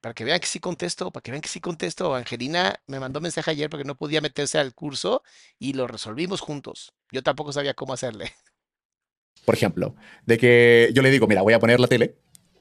para 0.01 0.15
que 0.15 0.25
vean 0.25 0.41
que 0.41 0.47
sí 0.47 0.61
contesto, 0.61 1.11
para 1.11 1.23
que 1.23 1.31
vean 1.31 1.41
que 1.41 1.49
sí 1.49 1.61
contesto, 1.61 2.15
Angelina 2.15 2.81
me 2.87 3.01
mandó 3.01 3.21
mensaje 3.21 3.51
ayer 3.51 3.69
porque 3.69 3.85
no 3.85 3.97
podía 3.97 4.21
meterse 4.21 4.59
al 4.59 4.75
curso 4.75 5.23
y 5.59 5.73
lo 5.73 5.87
resolvimos 5.87 6.41
juntos. 6.41 6.93
Yo 7.11 7.23
tampoco 7.23 7.53
sabía 7.53 7.75
cómo 7.75 7.93
hacerle. 7.93 8.33
Por 9.45 9.55
ejemplo, 9.55 9.95
de 10.27 10.39
que 10.39 10.91
yo 10.95 11.03
le 11.03 11.11
digo, 11.11 11.27
mira, 11.27 11.43
voy 11.43 11.55
a 11.55 11.59
poner 11.59 11.81
la 11.81 11.87
tele, 11.87 12.17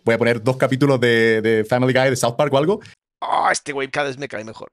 voy 0.05 0.15
a 0.15 0.17
poner 0.17 0.41
dos 0.41 0.57
capítulos 0.57 0.99
de, 0.99 1.41
de 1.41 1.65
Family 1.65 1.93
Guy, 1.93 2.09
de 2.11 2.15
South 2.15 2.35
Park 2.37 2.53
o 2.53 2.57
algo, 2.57 2.79
Oh, 3.19 3.49
este 3.51 3.73
güey 3.73 3.89
cada 3.89 4.07
vez 4.07 4.17
me 4.17 4.27
cae 4.27 4.43
mejor. 4.43 4.69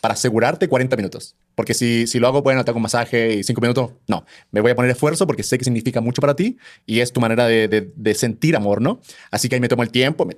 Para 0.00 0.14
asegurarte 0.14 0.68
40 0.68 0.96
minutos. 0.96 1.36
Porque 1.54 1.74
si, 1.74 2.06
si 2.06 2.20
lo 2.20 2.28
hago, 2.28 2.42
bueno, 2.42 2.64
te 2.64 2.70
hago 2.70 2.78
un 2.78 2.84
masaje 2.84 3.34
y 3.34 3.42
5 3.42 3.60
minutos. 3.60 3.90
No, 4.06 4.24
me 4.52 4.60
voy 4.60 4.70
a 4.70 4.76
poner 4.76 4.90
esfuerzo 4.92 5.26
porque 5.26 5.42
sé 5.42 5.58
que 5.58 5.64
significa 5.64 6.00
mucho 6.00 6.20
para 6.20 6.36
ti 6.36 6.56
y 6.86 7.00
es 7.00 7.12
tu 7.12 7.20
manera 7.20 7.46
de, 7.46 7.66
de- 7.68 8.14
sentir 8.14 8.54
amor, 8.56 8.80
¿no? 8.80 9.00
Así 9.30 9.48
que 9.48 9.56
ahí 9.56 9.60
me 9.60 9.68
tomo 9.68 9.82
el 9.82 9.90
tiempo, 9.90 10.28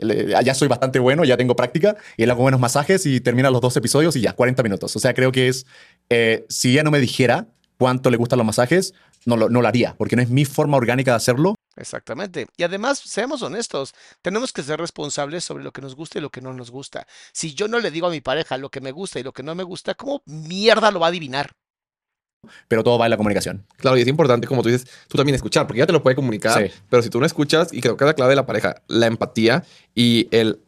le- 0.00 0.34
ya 0.44 0.54
soy 0.54 0.68
bastante 0.68 0.98
bueno, 0.98 1.24
ya 1.24 1.36
tengo 1.36 1.56
práctica 1.56 1.96
y 2.16 2.26
le 2.26 2.32
hago 2.32 2.42
buenos 2.42 2.60
masajes 2.60 3.06
y 3.06 3.20
termina 3.20 3.50
los 3.50 3.60
dos 3.60 3.76
episodios 3.76 4.14
y 4.16 4.20
ya, 4.20 4.34
40 4.34 4.62
minutos. 4.62 4.94
O 4.94 4.98
sea, 4.98 5.14
creo 5.14 5.32
que 5.32 5.48
es, 5.48 5.66
eh, 6.10 6.44
si 6.48 6.72
ella 6.72 6.82
no 6.82 6.90
me 6.90 7.00
dijera 7.00 7.48
cuánto 7.78 8.10
le 8.10 8.16
gustan 8.18 8.38
los 8.38 8.46
masajes, 8.46 8.94
no 9.24 9.36
lo, 9.36 9.48
no 9.48 9.62
lo 9.62 9.68
haría, 9.68 9.94
porque 9.98 10.16
no 10.16 10.22
es 10.22 10.30
mi 10.30 10.44
forma 10.44 10.76
orgánica 10.76 11.12
de 11.12 11.16
hacerlo. 11.16 11.54
Exactamente. 11.78 12.46
Y 12.56 12.64
además, 12.64 12.98
seamos 12.98 13.40
honestos, 13.42 13.94
tenemos 14.20 14.52
que 14.52 14.62
ser 14.62 14.80
responsables 14.80 15.44
sobre 15.44 15.62
lo 15.62 15.72
que 15.72 15.80
nos 15.80 15.94
gusta 15.94 16.18
y 16.18 16.20
lo 16.22 16.30
que 16.30 16.40
no 16.40 16.52
nos 16.52 16.70
gusta. 16.70 17.06
Si 17.32 17.54
yo 17.54 17.68
no 17.68 17.78
le 17.78 17.90
digo 17.90 18.08
a 18.08 18.10
mi 18.10 18.20
pareja 18.20 18.58
lo 18.58 18.68
que 18.70 18.80
me 18.80 18.90
gusta 18.90 19.20
y 19.20 19.22
lo 19.22 19.32
que 19.32 19.42
no 19.44 19.54
me 19.54 19.62
gusta, 19.62 19.94
¿cómo 19.94 20.22
mierda 20.26 20.90
lo 20.90 21.00
va 21.00 21.06
a 21.06 21.10
adivinar? 21.10 21.52
Pero 22.68 22.84
todo 22.84 22.98
va 22.98 23.06
en 23.06 23.10
la 23.10 23.16
comunicación. 23.16 23.66
Claro, 23.76 23.96
y 23.96 24.02
es 24.02 24.08
importante, 24.08 24.46
como 24.46 24.62
tú 24.62 24.68
dices, 24.68 24.88
tú 25.08 25.16
también 25.16 25.34
escuchar, 25.34 25.66
porque 25.66 25.80
ella 25.80 25.86
te 25.86 25.92
lo 25.92 26.02
puede 26.02 26.16
comunicar, 26.16 26.66
Sí. 26.66 26.72
pero 26.88 27.02
si 27.02 27.10
tú 27.10 27.20
no 27.20 27.26
escuchas, 27.26 27.72
y 27.72 27.80
creo 27.80 27.96
que 27.96 28.04
es 28.04 28.08
la 28.08 28.14
clave 28.14 28.30
de 28.30 28.36
la 28.36 28.46
pareja, 28.46 28.82
la 28.88 29.06
empatía 29.06 29.64
y 29.94 30.28
el 30.30 30.60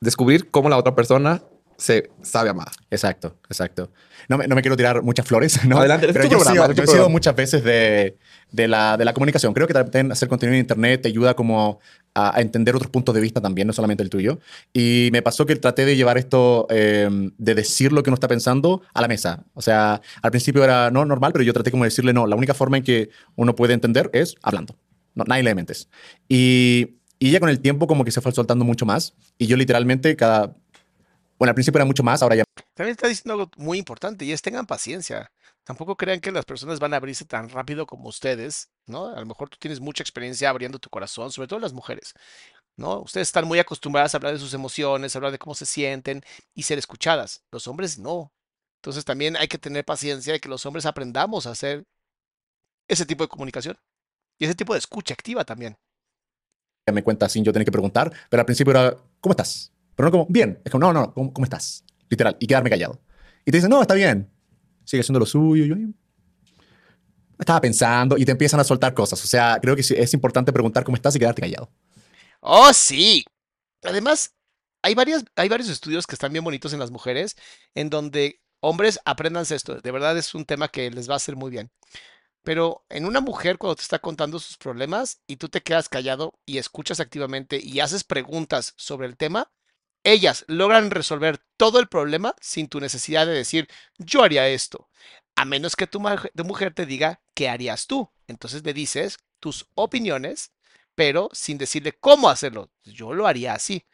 descubrir 0.00 0.50
cómo 0.50 0.68
la 0.68 0.76
otra 0.76 0.94
persona 0.94 1.42
se 1.76 2.10
sabe 2.22 2.50
amar. 2.50 2.68
Exacto, 2.90 3.38
exacto. 3.48 3.90
No 4.28 4.38
me, 4.38 4.46
no 4.46 4.54
me 4.54 4.62
quiero 4.62 4.76
tirar 4.76 5.02
muchas 5.02 5.26
flores, 5.26 5.64
¿no? 5.66 5.78
Adelante, 5.78 6.08
pero 6.12 6.28
yo 6.28 6.38
programa, 6.38 6.72
yo 6.72 6.82
he 6.82 6.86
sido 6.86 7.08
muchas 7.08 7.34
veces 7.34 7.64
de, 7.64 8.16
de, 8.50 8.68
la, 8.68 8.96
de 8.96 9.04
la 9.04 9.12
comunicación. 9.12 9.52
Creo 9.54 9.66
que 9.66 9.74
también 9.74 10.12
hacer 10.12 10.28
contenido 10.28 10.54
en 10.54 10.60
internet 10.60 11.02
te 11.02 11.08
ayuda 11.08 11.34
como 11.34 11.80
a, 12.14 12.36
a 12.36 12.40
entender 12.40 12.74
otros 12.74 12.90
puntos 12.90 13.14
de 13.14 13.20
vista 13.20 13.40
también, 13.40 13.66
no 13.66 13.72
solamente 13.72 14.02
el 14.02 14.10
tuyo. 14.10 14.38
Y 14.72 15.10
me 15.12 15.22
pasó 15.22 15.46
que 15.46 15.56
traté 15.56 15.84
de 15.84 15.96
llevar 15.96 16.18
esto, 16.18 16.66
eh, 16.70 17.08
de 17.36 17.54
decir 17.54 17.92
lo 17.92 18.02
que 18.02 18.10
uno 18.10 18.14
está 18.14 18.28
pensando 18.28 18.82
a 18.94 19.00
la 19.00 19.08
mesa. 19.08 19.44
O 19.54 19.62
sea, 19.62 20.00
al 20.22 20.30
principio 20.30 20.64
era 20.64 20.90
no 20.90 21.04
normal, 21.04 21.32
pero 21.32 21.44
yo 21.44 21.52
traté 21.52 21.70
como 21.70 21.84
de 21.84 21.90
decirle, 21.90 22.12
no, 22.12 22.26
la 22.26 22.36
única 22.36 22.54
forma 22.54 22.76
en 22.76 22.84
que 22.84 23.10
uno 23.36 23.54
puede 23.54 23.74
entender 23.74 24.10
es 24.12 24.36
hablando. 24.42 24.76
No, 25.14 25.24
nadie 25.26 25.42
le 25.42 25.54
mentes. 25.54 25.88
Y, 26.28 26.98
y 27.18 27.30
ya 27.30 27.40
con 27.40 27.48
el 27.48 27.60
tiempo 27.60 27.86
como 27.86 28.04
que 28.04 28.10
se 28.10 28.20
fue 28.20 28.32
soltando 28.32 28.64
mucho 28.64 28.86
más. 28.86 29.14
Y 29.38 29.46
yo 29.46 29.56
literalmente 29.56 30.16
cada... 30.16 30.56
Bueno, 31.38 31.50
al 31.50 31.54
principio 31.54 31.78
era 31.78 31.84
mucho 31.84 32.02
más, 32.02 32.22
ahora 32.22 32.36
ya 32.36 32.44
También 32.74 32.92
está 32.92 33.08
diciendo 33.08 33.34
algo 33.34 33.50
muy 33.56 33.78
importante 33.78 34.24
y 34.24 34.32
es 34.32 34.42
tengan 34.42 34.66
paciencia. 34.66 35.30
Tampoco 35.64 35.96
crean 35.96 36.20
que 36.20 36.30
las 36.30 36.44
personas 36.44 36.78
van 36.78 36.92
a 36.94 36.98
abrirse 36.98 37.24
tan 37.24 37.48
rápido 37.48 37.86
como 37.86 38.08
ustedes, 38.08 38.68
¿no? 38.86 39.06
A 39.06 39.20
lo 39.20 39.26
mejor 39.26 39.48
tú 39.48 39.56
tienes 39.58 39.80
mucha 39.80 40.02
experiencia 40.02 40.50
abriendo 40.50 40.78
tu 40.78 40.90
corazón, 40.90 41.32
sobre 41.32 41.48
todo 41.48 41.58
las 41.58 41.72
mujeres, 41.72 42.12
¿no? 42.76 43.00
Ustedes 43.00 43.28
están 43.28 43.46
muy 43.46 43.58
acostumbradas 43.58 44.14
a 44.14 44.18
hablar 44.18 44.34
de 44.34 44.38
sus 44.38 44.52
emociones, 44.54 45.14
a 45.14 45.18
hablar 45.18 45.32
de 45.32 45.38
cómo 45.38 45.54
se 45.54 45.66
sienten 45.66 46.22
y 46.54 46.64
ser 46.64 46.78
escuchadas. 46.78 47.42
Los 47.50 47.66
hombres 47.66 47.98
no. 47.98 48.32
Entonces 48.76 49.04
también 49.04 49.36
hay 49.38 49.48
que 49.48 49.58
tener 49.58 49.84
paciencia 49.84 50.34
de 50.34 50.40
que 50.40 50.48
los 50.48 50.66
hombres 50.66 50.84
aprendamos 50.84 51.46
a 51.46 51.52
hacer 51.52 51.84
ese 52.86 53.06
tipo 53.06 53.24
de 53.24 53.28
comunicación 53.28 53.78
y 54.38 54.44
ese 54.44 54.54
tipo 54.54 54.74
de 54.74 54.78
escucha 54.78 55.14
activa 55.14 55.44
también. 55.44 55.76
me 56.92 57.02
cuenta 57.02 57.28
sin 57.30 57.42
yo 57.42 57.52
tener 57.52 57.64
que 57.64 57.72
preguntar, 57.72 58.12
pero 58.28 58.42
al 58.42 58.46
principio 58.46 58.72
era, 58.72 58.96
¿cómo 59.20 59.32
estás? 59.32 59.73
Pero 59.96 60.08
no 60.08 60.10
como, 60.10 60.26
bien. 60.28 60.60
Es 60.64 60.72
como, 60.72 60.80
no, 60.86 60.92
no, 60.92 61.14
¿cómo, 61.14 61.32
cómo 61.32 61.44
estás? 61.44 61.84
Literal, 62.08 62.36
y 62.40 62.46
quedarme 62.46 62.70
callado. 62.70 63.00
Y 63.44 63.50
te 63.50 63.58
dicen, 63.58 63.70
no, 63.70 63.80
está 63.82 63.94
bien. 63.94 64.30
Sigue 64.84 65.00
haciendo 65.00 65.20
lo 65.20 65.26
suyo. 65.26 65.64
Yo 65.64 65.76
estaba 67.38 67.60
pensando 67.60 68.16
y 68.16 68.24
te 68.24 68.32
empiezan 68.32 68.60
a 68.60 68.64
soltar 68.64 68.94
cosas. 68.94 69.22
O 69.22 69.26
sea, 69.26 69.58
creo 69.60 69.76
que 69.76 69.82
es 69.82 70.14
importante 70.14 70.52
preguntar 70.52 70.84
cómo 70.84 70.96
estás 70.96 71.14
y 71.16 71.18
quedarte 71.18 71.42
callado. 71.42 71.70
Oh, 72.40 72.72
sí. 72.72 73.24
Además, 73.82 74.34
hay 74.82 74.94
varias, 74.94 75.24
hay 75.36 75.48
varios 75.48 75.68
estudios 75.68 76.06
que 76.06 76.14
están 76.14 76.32
bien 76.32 76.44
bonitos 76.44 76.72
en 76.72 76.78
las 76.78 76.90
mujeres, 76.90 77.36
en 77.74 77.90
donde 77.90 78.40
hombres 78.60 78.98
aprendan 79.04 79.46
esto. 79.48 79.80
De 79.80 79.90
verdad 79.90 80.16
es 80.16 80.34
un 80.34 80.44
tema 80.44 80.68
que 80.68 80.90
les 80.90 81.08
va 81.08 81.14
a 81.14 81.16
hacer 81.16 81.36
muy 81.36 81.50
bien. 81.50 81.70
Pero 82.42 82.84
en 82.90 83.06
una 83.06 83.20
mujer, 83.20 83.56
cuando 83.56 83.76
te 83.76 83.82
está 83.82 83.98
contando 83.98 84.38
sus 84.38 84.58
problemas 84.58 85.20
y 85.26 85.36
tú 85.36 85.48
te 85.48 85.62
quedas 85.62 85.88
callado 85.88 86.34
y 86.44 86.58
escuchas 86.58 87.00
activamente 87.00 87.58
y 87.62 87.80
haces 87.80 88.04
preguntas 88.04 88.74
sobre 88.76 89.06
el 89.06 89.16
tema, 89.16 89.50
ellas 90.04 90.44
logran 90.48 90.90
resolver 90.90 91.42
todo 91.56 91.80
el 91.80 91.88
problema 91.88 92.34
sin 92.40 92.68
tu 92.68 92.80
necesidad 92.80 93.26
de 93.26 93.32
decir, 93.32 93.68
yo 93.98 94.22
haría 94.22 94.48
esto. 94.48 94.88
A 95.36 95.44
menos 95.44 95.74
que 95.74 95.86
tu, 95.86 96.00
mujer 96.00 96.74
te 96.74 96.86
diga, 96.86 97.20
¿qué 97.34 97.48
harías 97.48 97.86
tú? 97.86 98.10
Entonces 98.28 98.64
le 98.64 98.72
dices 98.72 99.18
tus 99.40 99.66
opiniones 99.74 100.52
pero 100.94 101.28
sin 101.32 101.58
decirle 101.58 101.92
cómo 101.92 102.28
hacerlo. 102.28 102.70
Yo 102.84 103.14
lo 103.14 103.26
haría 103.26 103.54
así. 103.54 103.84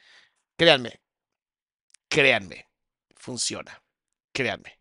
Créanme, 0.57 1.01
créanme, 2.09 2.67
funciona. 3.17 3.83
Créanme. 4.33 4.79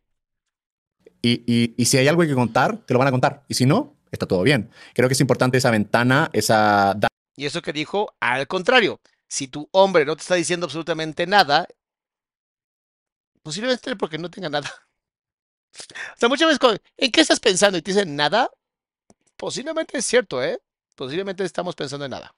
Y, 1.22 1.44
y, 1.48 1.74
y 1.78 1.86
si 1.86 1.98
hay 1.98 2.08
algo 2.08 2.22
que 2.22 2.34
contar, 2.34 2.78
te 2.86 2.94
lo 2.94 3.00
van 3.00 3.08
a 3.08 3.12
contar. 3.12 3.44
Y 3.48 3.54
si 3.54 3.66
no, 3.66 3.98
está 4.12 4.26
todo 4.26 4.44
bien. 4.44 4.70
Creo 4.94 5.08
que 5.08 5.14
es 5.14 5.22
importante 5.22 5.58
esa 5.58 5.72
ventana, 5.72 6.30
esa... 6.34 6.98
Y 7.36 7.46
eso 7.46 7.62
que 7.62 7.74
dijo, 7.74 8.16
al 8.20 8.48
contrario, 8.48 9.00
si 9.30 9.48
tu 9.48 9.70
hombre 9.72 10.06
no 10.06 10.16
te 10.16 10.22
está 10.22 10.36
diciendo 10.36 10.66
absolutamente 10.66 11.26
nada, 11.28 11.68
posiblemente 13.44 13.96
porque 13.96 14.18
no 14.18 14.30
tenga 14.30 14.50
nada. 14.50 14.70
O 16.16 16.18
sea, 16.18 16.28
muchas 16.28 16.50
veces, 16.50 16.82
¿en 16.98 17.12
qué 17.12 17.22
estás 17.22 17.40
pensando? 17.40 17.78
Y 17.78 17.82
te 17.82 17.92
dicen 17.92 18.16
nada, 18.16 18.50
posiblemente 19.38 20.00
es 20.00 20.06
cierto, 20.06 20.44
¿eh? 20.44 20.60
Posiblemente 20.96 21.46
estamos 21.46 21.76
pensando 21.76 22.06
en 22.06 22.12
nada. 22.12 22.36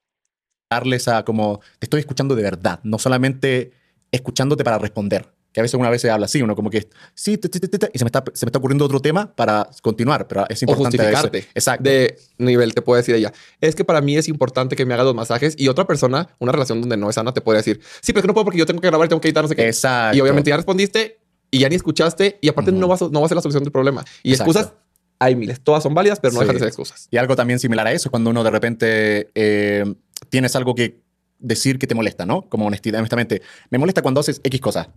darle 0.70 0.98
esa 0.98 1.24
como, 1.26 1.60
te 1.80 1.86
estoy 1.86 2.02
escuchando 2.02 2.36
de 2.36 2.44
verdad, 2.44 2.80
no 2.84 3.00
solamente 3.00 3.74
escuchándote 4.12 4.64
para 4.64 4.78
responder. 4.78 5.34
Que 5.54 5.60
a 5.60 5.64
veces 5.64 5.78
una 5.78 5.90
vez 5.90 6.02
se 6.02 6.10
habla 6.10 6.26
así, 6.28 6.42
uno 6.42 6.56
como 6.56 6.70
que, 6.70 6.88
sí, 7.14 7.38
te, 7.38 7.50
te, 7.50 7.60
te, 7.60 7.68
te, 7.78 7.92
y 7.94 7.98
se 8.00 8.06
me, 8.06 8.08
está, 8.08 8.24
se 8.34 8.46
me 8.46 8.50
está 8.50 8.60
ocurriendo 8.60 8.86
otro 8.86 9.02
tema 9.02 9.36
para 9.36 9.70
continuar, 9.82 10.26
pero 10.28 10.46
es 10.48 10.62
O 10.62 10.66
importante. 10.66 10.98
veces- 10.98 11.14
justificarte. 11.14 11.52
Exacto. 11.54 11.84
De 11.84 12.18
nivel 12.38 12.74
te 12.74 12.82
puede 12.82 13.02
decir 13.02 13.16
ella, 13.16 13.34
es 13.60 13.76
que 13.76 13.84
para 13.84 14.00
mí 14.00 14.16
es 14.16 14.30
importante 14.30 14.76
que 14.78 14.86
me 14.86 14.94
hagas 14.94 15.06
los 15.06 15.16
masajes 15.16 15.56
y 15.58 15.68
otra 15.68 15.86
persona, 15.86 16.30
una 16.40 16.54
relación 16.54 16.80
donde 16.80 16.96
no 16.96 17.10
es 17.10 17.16
sana, 17.16 17.34
te 17.34 17.42
puede 17.42 17.58
decir, 17.58 17.82
sí, 18.02 18.14
pero 18.14 18.20
es 18.20 18.22
que 18.24 18.28
no 18.28 18.34
puedo 18.34 18.46
porque 18.46 18.60
yo 18.60 18.66
tengo 18.66 18.80
que 18.80 18.88
grabar, 18.88 19.10
tengo 19.10 19.20
que 19.20 19.28
editar, 19.28 19.44
no 19.44 19.50
sé 19.50 19.56
qué. 19.58 19.66
Exacto. 19.68 20.18
Y 20.18 20.22
obviamente 20.22 20.50
ya 20.50 20.56
respondiste 20.56 21.20
y 21.52 21.60
ya 21.60 21.68
ni 21.68 21.76
escuchaste 21.76 22.38
y 22.40 22.48
aparte 22.48 22.72
Ujú. 22.72 22.80
no, 22.80 22.88
vas 22.88 23.02
a, 23.02 23.10
no 23.10 23.20
va 23.20 23.26
a 23.26 23.28
ser 23.28 23.36
la 23.36 23.42
solución 23.42 23.64
del 23.64 23.74
problema. 23.74 24.06
Y 24.24 24.32
Exacto. 24.32 24.52
excusas, 24.52 24.74
hay 25.20 25.36
miles, 25.36 25.60
todas 25.60 25.84
son 25.84 25.94
válidas, 25.94 26.20
pero 26.22 26.34
no 26.34 26.40
Sí. 26.40 26.44
dejan 26.46 26.56
de 26.56 26.60
ser 26.60 26.68
excusas. 26.70 27.08
Y 27.12 27.18
algo 27.18 27.36
también 27.36 27.60
similar 27.60 27.86
a 27.88 27.92
eso, 27.92 28.10
cuando 28.10 28.30
uno 28.30 28.42
de 28.44 28.50
repente 28.52 29.32
eh, 29.36 29.84
tienes 30.30 30.56
algo 30.56 30.74
que 30.76 31.02
decir 31.40 31.78
que 31.78 31.88
te 31.88 31.96
molesta, 31.96 32.26
¿no? 32.26 32.44
Como 32.48 32.68
honestidad, 32.68 33.00
honestamente. 33.00 33.42
Me 33.70 33.78
molesta 33.80 34.02
cuando 34.02 34.22
haces 34.22 34.40
X 34.44 34.62
cosa. 34.62 34.94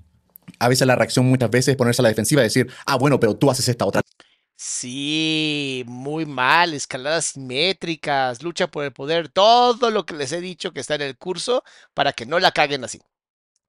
A 0.58 0.68
veces 0.68 0.86
la 0.86 0.96
reacción 0.96 1.26
muchas 1.26 1.50
veces 1.50 1.68
es 1.68 1.76
ponerse 1.76 2.02
a 2.02 2.04
la 2.04 2.08
defensiva 2.08 2.42
y 2.42 2.44
decir, 2.44 2.70
ah, 2.86 2.96
bueno, 2.96 3.18
pero 3.20 3.36
tú 3.36 3.50
haces 3.50 3.68
esta 3.68 3.86
otra. 3.86 4.02
Sí, 4.56 5.84
muy 5.86 6.26
mal, 6.26 6.74
escaladas 6.74 7.26
simétricas, 7.26 8.42
lucha 8.42 8.68
por 8.68 8.84
el 8.84 8.92
poder, 8.92 9.28
todo 9.28 9.90
lo 9.90 10.06
que 10.06 10.14
les 10.14 10.32
he 10.32 10.40
dicho 10.40 10.72
que 10.72 10.80
está 10.80 10.94
en 10.94 11.02
el 11.02 11.16
curso 11.16 11.64
para 11.92 12.12
que 12.12 12.24
no 12.24 12.38
la 12.38 12.52
caguen 12.52 12.84
así. 12.84 13.00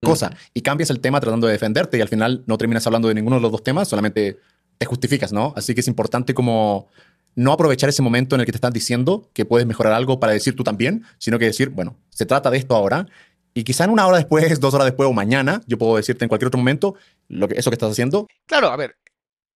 cosa 0.01 0.31
y 0.53 0.61
cambias 0.61 0.91
el 0.91 0.99
tema 0.99 1.19
tratando 1.19 1.47
de 1.47 1.53
defenderte 1.53 1.97
y 1.97 2.01
al 2.01 2.09
final 2.09 2.43
no 2.45 2.57
terminas 2.57 2.85
hablando 2.85 3.07
de 3.07 3.15
ninguno 3.15 3.37
de 3.37 3.41
los 3.41 3.51
dos 3.51 3.63
temas, 3.63 3.87
solamente 3.87 4.39
te 4.77 4.85
justificas, 4.85 5.33
¿no? 5.33 5.53
Así 5.55 5.73
que 5.73 5.81
es 5.81 5.87
importante 5.87 6.33
como 6.33 6.89
no 7.35 7.51
aprovechar 7.51 7.89
ese 7.89 8.01
momento 8.01 8.35
en 8.35 8.41
el 8.41 8.45
que 8.45 8.51
te 8.51 8.57
están 8.57 8.73
diciendo 8.73 9.29
que 9.33 9.45
puedes 9.45 9.67
mejorar 9.67 9.93
algo 9.93 10.19
para 10.19 10.33
decir 10.33 10.55
tú 10.55 10.63
también, 10.63 11.03
sino 11.17 11.39
que 11.39 11.45
decir, 11.45 11.69
bueno, 11.69 11.97
se 12.09 12.25
trata 12.25 12.49
de 12.49 12.57
esto 12.57 12.75
ahora 12.75 13.07
y 13.55 13.63
quizá 13.63 13.85
en 13.85 13.89
una 13.89 14.05
hora 14.05 14.17
después, 14.17 14.59
dos 14.59 14.73
horas 14.75 14.85
después 14.85 15.09
o 15.09 15.13
mañana, 15.13 15.61
yo 15.65 15.79
puedo 15.79 15.95
decirte 15.95 16.25
en 16.25 16.29
cualquier 16.29 16.47
otro 16.47 16.59
momento 16.59 16.95
lo 17.29 17.47
que, 17.47 17.55
eso 17.55 17.71
que 17.71 17.75
estás 17.75 17.91
haciendo. 17.91 18.27
Claro, 18.45 18.67
a 18.67 18.75
ver, 18.75 18.97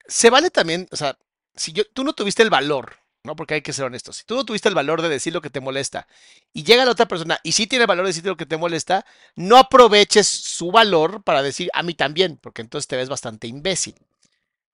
se 0.08 0.32
vale 0.32 0.50
también, 0.50 0.88
o 0.92 0.96
sea, 0.96 1.18
si 1.56 1.74
yo, 1.74 1.84
tú 1.94 2.04
no 2.04 2.14
tuviste 2.14 2.42
el 2.42 2.50
valor, 2.50 2.96
¿no? 3.24 3.36
Porque 3.36 3.56
hay 3.56 3.62
que 3.62 3.74
ser 3.74 3.86
honestos. 3.86 4.16
Si 4.16 4.24
tú 4.24 4.36
no 4.36 4.46
tuviste 4.46 4.70
el 4.70 4.76
valor 4.76 5.02
de 5.02 5.10
decir 5.10 5.34
lo 5.34 5.42
que 5.42 5.50
te 5.50 5.60
molesta 5.60 6.08
y 6.54 6.64
llega 6.64 6.86
la 6.86 6.92
otra 6.92 7.08
persona 7.08 7.40
y 7.44 7.52
sí 7.52 7.68
tiene 7.68 7.84
el 7.84 7.88
valor 7.88 8.06
de 8.06 8.12
decir 8.12 8.26
lo 8.26 8.38
que 8.38 8.46
te 8.46 8.56
molesta, 8.56 9.06
no 9.36 9.58
aproveches 9.58 10.28
su 10.28 10.72
valor 10.72 11.22
para 11.24 11.44
decir 11.44 11.70
a 11.74 11.84
mí 11.84 11.94
también, 11.94 12.38
porque 12.38 12.62
entonces 12.62 12.88
te 12.88 12.96
ves 12.96 13.10
bastante 13.10 13.48
imbécil. 13.48 13.96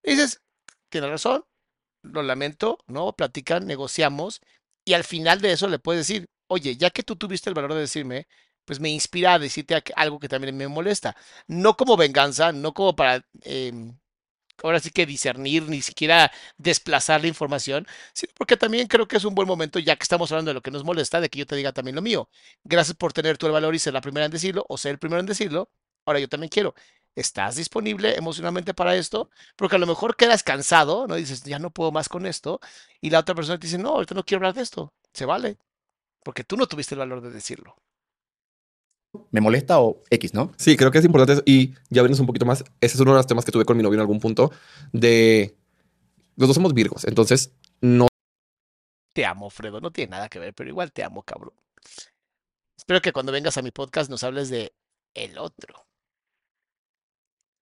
dices, 0.04 0.42
tiene 0.90 1.08
razón, 1.08 1.44
lo 2.04 2.22
lamento, 2.22 2.78
¿no? 2.86 3.14
Platican, 3.14 3.66
negociamos 3.66 4.42
y 4.86 4.94
al 4.94 5.04
final 5.04 5.42
de 5.42 5.54
eso 5.54 5.68
le 5.68 5.80
puedes 5.80 6.08
decir, 6.08 6.28
oye, 6.48 6.78
ya 6.78 6.92
que 6.92 7.02
tú 7.02 7.16
tuviste 7.16 7.50
el 7.50 7.56
valor 7.56 7.74
de 7.74 7.80
decirme, 7.82 8.28
pues 8.66 8.80
me 8.80 8.90
inspira 8.90 9.36
a 9.36 9.40
decirte 9.40 9.82
algo 9.96 10.20
que 10.20 10.30
también 10.30 10.56
me 10.58 10.68
molesta. 10.68 11.16
No 11.48 11.78
como 11.78 11.98
venganza, 11.98 12.52
no 12.52 12.74
como 12.74 12.96
para 12.96 13.26
em, 13.42 13.96
ahora 14.64 14.80
sí 14.80 14.90
que 14.92 15.06
discernir, 15.06 15.64
ni 15.70 15.82
siquiera 15.82 16.32
desplazar 16.58 17.22
la 17.22 17.28
información, 17.28 17.88
sino 18.14 18.34
porque 18.38 18.58
también 18.58 18.88
creo 18.88 19.08
que 19.08 19.18
es 19.18 19.26
un 19.26 19.36
buen 19.36 19.48
momento, 19.48 19.80
ya 19.80 19.96
que 19.96 20.04
estamos 20.04 20.32
hablando 20.32 20.50
de 20.50 20.56
lo 20.56 20.62
que 20.62 20.72
nos 20.72 20.84
molesta, 20.84 21.22
de 21.22 21.30
que 21.30 21.40
yo 21.40 21.46
te 21.46 21.56
diga 21.56 21.74
también 21.74 21.96
lo 21.96 22.02
mío. 22.02 22.30
Gracias 22.64 22.96
por 22.98 23.14
tener 23.14 23.38
tú 23.38 23.48
el 23.48 23.52
valor 23.54 23.76
y 23.76 23.80
ser 23.80 23.94
la 23.94 24.02
primera 24.02 24.26
en 24.26 24.32
decirlo, 24.32 24.66
o 24.70 24.78
ser 24.78 24.92
el 24.92 25.00
primero 25.00 25.20
en 25.20 25.26
decirlo. 25.26 25.70
Ahora 26.06 26.20
yo 26.20 26.30
también 26.30 26.50
quiero. 26.50 26.76
¿Estás 27.16 27.56
disponible 27.56 28.16
emocionalmente 28.16 28.74
para 28.74 28.96
esto? 28.96 29.30
Porque 29.56 29.78
a 29.78 29.80
lo 29.80 29.88
mejor 29.88 30.16
quedas 30.18 30.44
cansado, 30.44 31.08
¿no? 31.08 31.16
Dices, 31.16 31.44
ya 31.44 31.60
no 31.60 31.72
puedo 31.72 31.92
más 31.92 32.10
con 32.10 32.26
esto. 32.26 32.60
Y 33.02 33.10
la 33.10 33.20
otra 33.20 33.36
persona 33.36 33.58
te 33.60 33.68
dice, 33.68 33.78
no, 33.78 33.90
ahorita 33.92 34.16
no 34.16 34.26
quiero 34.26 34.40
hablar 34.40 34.54
de 34.56 34.64
esto. 34.64 34.94
Se 35.14 35.26
vale. 35.26 35.58
Porque 36.24 36.44
tú 36.44 36.58
no 36.58 36.68
tuviste 36.68 36.96
el 36.96 37.00
valor 37.00 37.22
de 37.22 37.32
decirlo 37.32 37.76
me 39.32 39.42
molesta 39.42 39.80
o 39.80 40.04
X, 40.10 40.34
¿no? 40.34 40.52
Sí, 40.58 40.78
creo 40.78 40.92
que 40.92 41.00
es 41.00 41.06
importante 41.06 41.42
y 41.46 41.74
ya 41.90 42.02
veremos 42.02 42.20
un 42.20 42.28
poquito 42.28 42.46
más. 42.46 42.64
Ese 42.82 42.96
es 42.96 43.00
uno 43.00 43.12
de 43.12 43.18
los 43.18 43.28
temas 43.28 43.46
que 43.46 43.52
tuve 43.52 43.66
con 43.66 43.78
mi 43.78 43.84
novio 43.84 43.96
en 43.96 44.02
algún 44.02 44.20
punto 44.20 44.52
de 44.92 45.56
los 46.36 46.48
dos 46.48 46.56
somos 46.56 46.74
virgos, 46.74 47.06
entonces 47.06 47.54
no. 47.82 48.08
Te 49.14 49.26
amo, 49.26 49.50
Fredo, 49.50 49.80
no 49.80 49.92
tiene 49.92 50.12
nada 50.12 50.28
que 50.28 50.40
ver, 50.40 50.54
pero 50.54 50.70
igual 50.70 50.92
te 50.92 51.04
amo, 51.04 51.24
cabrón. 51.24 51.54
Espero 52.78 53.02
que 53.02 53.14
cuando 53.14 53.32
vengas 53.32 53.58
a 53.58 53.62
mi 53.62 53.72
podcast 53.72 54.10
nos 54.10 54.24
hables 54.24 54.50
de 54.50 54.74
el 55.14 55.38
otro 55.38 55.88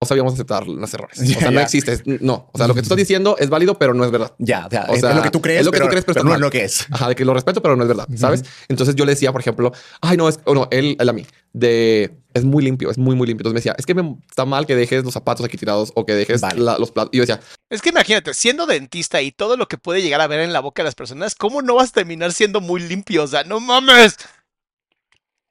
no 0.04 0.08
sabíamos 0.08 0.34
aceptar 0.34 0.68
los 0.68 0.94
errores. 0.94 1.20
O 1.20 1.26
sea, 1.40 1.52
no 1.52 1.60
existe. 1.62 2.02
No. 2.22 2.50
O 2.52 2.58
sea, 2.58 2.68
lo 2.68 2.74
que 2.74 2.82
tú 2.82 2.86
estás 2.86 2.98
diciendo 2.98 3.36
es 3.40 3.50
válido, 3.50 3.78
pero 3.78 3.94
no 3.94 4.04
es 4.04 4.12
verdad. 4.12 4.34
Ya, 4.38 4.66
o 4.66 4.70
sea, 4.70 4.84
es, 5.12 5.16
lo 5.16 5.22
que 5.22 5.32
tú 5.32 5.42
crees. 5.42 5.62
Es 5.62 5.66
lo 5.66 5.72
que 5.72 5.78
pero, 5.78 5.86
tú 5.86 5.92
crees, 5.92 6.06
pero, 6.06 6.24
no 6.24 6.34
es 6.34 6.40
lo 6.40 6.52
que 6.52 6.66
es. 6.66 6.86
Ajá, 6.92 7.08
de 7.10 7.16
que 7.16 7.26
lo 7.26 7.34
respeto, 7.34 7.62
pero 7.62 7.76
no 7.76 7.84
es 7.84 7.88
verdad. 7.88 8.08
¿Sabes? 8.16 8.44
Entonces 8.68 8.96
yo 8.96 9.06
le 9.06 9.14
decía, 9.14 9.32
por 9.32 9.42
ejemplo, 9.42 9.72
ay, 10.02 10.18
no, 10.18 10.28
es, 10.30 10.40
o 10.46 10.54
no, 10.54 10.68
él, 10.72 10.98
él 11.00 11.10
a 11.10 11.14
mí, 11.14 11.26
de 11.54 12.24
es 12.34 12.44
muy 12.44 12.64
limpio, 12.64 12.90
es 12.90 12.98
muy, 12.98 13.16
muy 13.16 13.28
limpio. 13.28 13.44
Entonces 13.44 13.54
me 13.54 13.60
decía, 13.60 13.76
es 13.78 13.86
que 13.86 13.94
me, 13.94 14.18
está 14.28 14.46
mal 14.46 14.66
que 14.66 14.76
dejes 14.76 15.04
los 15.04 15.14
zapatos 15.14 15.46
aquí 15.46 15.58
tirados 15.58 15.92
o 15.96 16.06
que 16.06 16.14
dejes 16.14 16.42
los 16.42 16.92
platos. 16.92 17.12
Y 17.14 17.18
yo 17.18 17.24
decía, 17.24 17.40
es 17.70 17.82
que 17.82 17.90
imagínate, 17.90 18.34
siendo 18.34 18.66
dentista 18.66 19.22
y 19.22 19.32
todo 19.32 19.56
lo 19.56 19.68
que 19.68 19.78
puede 19.78 20.02
llegar 20.02 20.22
a 20.22 20.28
ver 20.28 20.40
en 20.40 20.54
la 20.54 20.60
boca 20.60 20.82
de 20.82 20.86
las 20.86 20.96
personas, 20.96 21.36
¿cómo 21.36 21.62
no 21.62 21.76
vas 21.76 21.90
a 21.90 21.94
terminar 21.94 22.34
siendo 22.34 22.60
muy 22.60 22.82
limpio? 22.82 23.24
O 23.24 23.28
sea, 23.28 23.44
no 23.44 23.60
mames. 23.60 24.18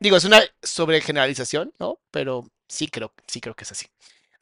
Digo, 0.01 0.17
es 0.17 0.25
una 0.25 0.43
sobregeneralización, 0.63 1.73
¿no? 1.79 2.01
Pero 2.11 2.49
sí 2.69 2.89
creo, 2.89 3.13
sí 3.29 3.41
creo 3.41 3.55
que 3.55 3.65
es 3.65 3.73
así. 3.73 3.87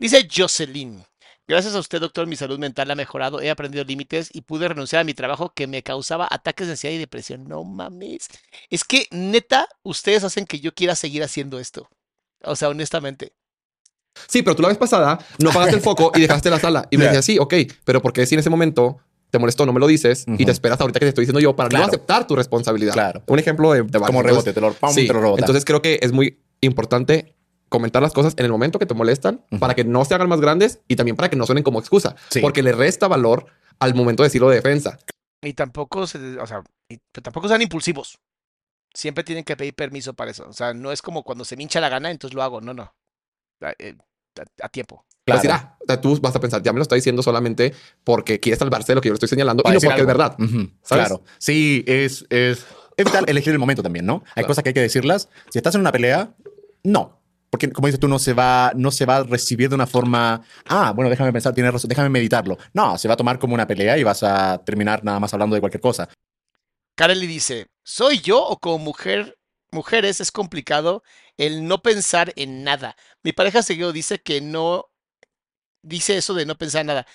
Dice 0.00 0.26
Jocelyn. 0.34 1.04
Gracias 1.46 1.74
a 1.74 1.78
usted, 1.78 2.00
doctor, 2.00 2.26
mi 2.26 2.34
salud 2.34 2.58
mental 2.58 2.90
ha 2.90 2.94
mejorado, 2.94 3.42
he 3.42 3.50
aprendido 3.50 3.84
límites 3.84 4.30
y 4.32 4.40
pude 4.40 4.66
renunciar 4.66 5.00
a 5.00 5.04
mi 5.04 5.12
trabajo 5.12 5.52
que 5.54 5.66
me 5.66 5.82
causaba 5.82 6.26
ataques 6.30 6.68
de 6.68 6.72
ansiedad 6.72 6.94
y 6.94 6.98
depresión. 6.98 7.46
No 7.46 7.64
mames. 7.64 8.28
Es 8.70 8.82
que, 8.82 9.08
neta, 9.10 9.68
ustedes 9.82 10.24
hacen 10.24 10.46
que 10.46 10.60
yo 10.60 10.72
quiera 10.72 10.94
seguir 10.94 11.22
haciendo 11.22 11.58
esto. 11.58 11.90
O 12.44 12.56
sea, 12.56 12.70
honestamente. 12.70 13.34
Sí, 14.26 14.42
pero 14.42 14.56
tú 14.56 14.62
la 14.62 14.68
vez 14.68 14.78
pasada 14.78 15.18
no 15.38 15.50
pagaste 15.50 15.76
el 15.76 15.82
foco 15.82 16.12
y 16.14 16.22
dejaste 16.22 16.48
la 16.48 16.60
sala. 16.60 16.88
Y 16.90 16.96
me 16.96 17.04
decía, 17.06 17.20
sí, 17.20 17.38
ok, 17.38 17.54
pero 17.84 18.00
porque 18.00 18.24
si 18.24 18.36
en 18.36 18.38
ese 18.38 18.48
momento 18.48 19.00
te 19.28 19.38
molestó, 19.38 19.66
no 19.66 19.74
me 19.74 19.80
lo 19.80 19.86
dices 19.86 20.24
y 20.26 20.46
te 20.46 20.50
esperas 20.50 20.80
ahorita 20.80 20.98
que 20.98 21.06
te 21.06 21.10
estoy 21.10 21.22
diciendo 21.24 21.40
yo 21.40 21.54
para 21.54 21.68
no 21.76 21.84
aceptar 21.84 22.26
tu 22.26 22.36
responsabilidad. 22.36 22.94
Claro. 22.94 23.22
Un 23.26 23.38
ejemplo 23.38 23.72
de, 23.72 23.84
Como 23.86 24.22
rebote, 24.22 24.54
te 24.54 24.60
lo, 24.62 24.74
sí, 24.92 25.06
te 25.06 25.12
lo 25.12 25.36
Entonces 25.36 25.66
creo 25.66 25.82
que 25.82 25.98
es 26.00 26.12
muy 26.12 26.40
importante 26.62 27.36
comentar 27.70 28.02
las 28.02 28.12
cosas 28.12 28.34
en 28.36 28.44
el 28.44 28.50
momento 28.50 28.78
que 28.78 28.84
te 28.84 28.92
molestan 28.92 29.42
para 29.58 29.74
que 29.74 29.84
no 29.84 30.04
se 30.04 30.14
hagan 30.14 30.28
más 30.28 30.40
grandes 30.40 30.80
y 30.88 30.96
también 30.96 31.16
para 31.16 31.30
que 31.30 31.36
no 31.36 31.46
suenen 31.46 31.64
como 31.64 31.78
excusa, 31.78 32.16
porque 32.42 32.62
le 32.62 32.72
resta 32.72 33.08
valor 33.08 33.46
al 33.78 33.94
momento 33.94 34.22
de 34.22 34.26
decirlo 34.26 34.50
de 34.50 34.56
defensa. 34.56 34.98
Y 35.42 35.54
tampoco, 35.54 36.06
se, 36.06 36.38
o 36.38 36.46
sea, 36.46 36.62
tampoco 37.22 37.48
sean 37.48 37.62
impulsivos. 37.62 38.18
Siempre 38.92 39.24
tienen 39.24 39.44
que 39.44 39.56
pedir 39.56 39.72
permiso 39.74 40.12
para 40.12 40.32
eso. 40.32 40.46
O 40.48 40.52
sea, 40.52 40.74
no 40.74 40.92
es 40.92 41.00
como 41.00 41.22
cuando 41.22 41.44
se 41.44 41.56
me 41.56 41.62
hincha 41.62 41.80
la 41.80 41.88
gana, 41.88 42.10
entonces 42.10 42.34
lo 42.34 42.42
hago. 42.42 42.60
No, 42.60 42.74
no. 42.74 42.92
A, 43.62 43.72
eh, 43.78 43.96
tiempo. 44.70 45.06
Claro. 45.24 45.40
Pues 45.40 45.52
o 45.52 45.86
sea, 45.86 46.00
tú 46.00 46.20
vas 46.20 46.34
a 46.34 46.40
pensar, 46.40 46.62
ya 46.62 46.72
me 46.72 46.78
lo 46.78 46.82
está 46.82 46.96
diciendo 46.96 47.22
solamente 47.22 47.72
porque 48.04 48.40
quiere 48.40 48.58
salvarse 48.58 48.92
de 48.92 48.96
lo 48.96 49.00
que 49.00 49.08
yo 49.08 49.12
le 49.12 49.16
estoy 49.16 49.28
señalando 49.28 49.62
y 49.64 49.72
no 49.72 49.80
porque 49.80 50.00
es 50.00 50.06
verdad. 50.06 50.36
Claro. 50.88 51.22
Sí, 51.38 51.84
es, 51.86 52.26
es, 52.30 52.66
es 52.96 53.04
vital 53.04 53.24
elegir 53.28 53.52
el 53.52 53.58
momento 53.58 53.82
también, 53.82 54.06
¿no? 54.06 54.24
Hay 54.34 54.44
cosas 54.44 54.64
que 54.64 54.70
hay 54.70 54.74
que 54.74 54.80
decirlas. 54.80 55.28
Si 55.50 55.58
estás 55.58 55.74
en 55.74 55.82
una 55.82 55.92
pelea, 55.92 56.34
no. 56.82 57.19
Porque, 57.50 57.70
como 57.72 57.88
dices 57.88 57.98
tú, 57.98 58.06
no 58.06 58.20
se, 58.20 58.32
va, 58.32 58.72
no 58.76 58.92
se 58.92 59.04
va 59.04 59.16
a 59.16 59.22
recibir 59.24 59.68
de 59.68 59.74
una 59.74 59.88
forma, 59.88 60.40
ah, 60.66 60.92
bueno, 60.92 61.10
déjame 61.10 61.32
pensar, 61.32 61.52
tiene 61.52 61.70
razón, 61.70 61.88
déjame 61.88 62.08
meditarlo. 62.08 62.56
No, 62.72 62.96
se 62.96 63.08
va 63.08 63.14
a 63.14 63.16
tomar 63.16 63.40
como 63.40 63.54
una 63.54 63.66
pelea 63.66 63.98
y 63.98 64.04
vas 64.04 64.22
a 64.22 64.62
terminar 64.64 65.02
nada 65.02 65.18
más 65.18 65.34
hablando 65.34 65.54
de 65.54 65.60
cualquier 65.60 65.80
cosa. 65.80 66.08
Kareli 66.94 67.26
dice, 67.26 67.66
¿soy 67.82 68.20
yo 68.20 68.40
o 68.40 68.58
como 68.58 68.78
mujer, 68.78 69.36
mujeres 69.72 70.20
es 70.20 70.30
complicado 70.30 71.02
el 71.36 71.66
no 71.66 71.82
pensar 71.82 72.32
en 72.36 72.62
nada? 72.62 72.94
Mi 73.24 73.32
pareja 73.32 73.62
seguido 73.62 73.92
dice 73.92 74.20
que 74.20 74.40
no, 74.40 74.86
dice 75.82 76.16
eso 76.18 76.34
de 76.34 76.46
no 76.46 76.56
pensar 76.56 76.82
en 76.82 76.86
nada. 76.86 77.06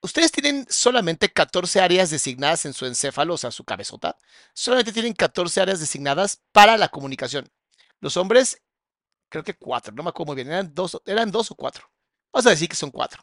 Ustedes 0.00 0.32
tienen 0.32 0.64
solamente 0.70 1.28
14 1.28 1.80
áreas 1.80 2.08
designadas 2.08 2.64
en 2.64 2.72
su 2.72 2.86
encéfalo, 2.86 3.34
o 3.34 3.38
sea, 3.38 3.50
su 3.50 3.64
cabezota. 3.64 4.16
Solamente 4.54 4.92
tienen 4.92 5.12
14 5.12 5.60
áreas 5.60 5.80
designadas 5.80 6.40
para 6.52 6.78
la 6.78 6.88
comunicación. 6.88 7.50
Los 8.00 8.16
hombres, 8.16 8.62
creo 9.30 9.44
que 9.44 9.54
cuatro, 9.56 9.94
no 9.94 10.02
me 10.04 10.10
acuerdo 10.10 10.28
muy 10.34 10.36
bien, 10.36 10.48
eran 10.48 10.74
dos, 10.74 11.00
eran 11.06 11.30
dos 11.32 11.50
o 11.52 11.56
cuatro. 11.56 11.90
Vamos 12.32 12.46
a 12.46 12.50
decir 12.50 12.68
que 12.68 12.76
son 12.76 12.90
cuatro. 12.90 13.22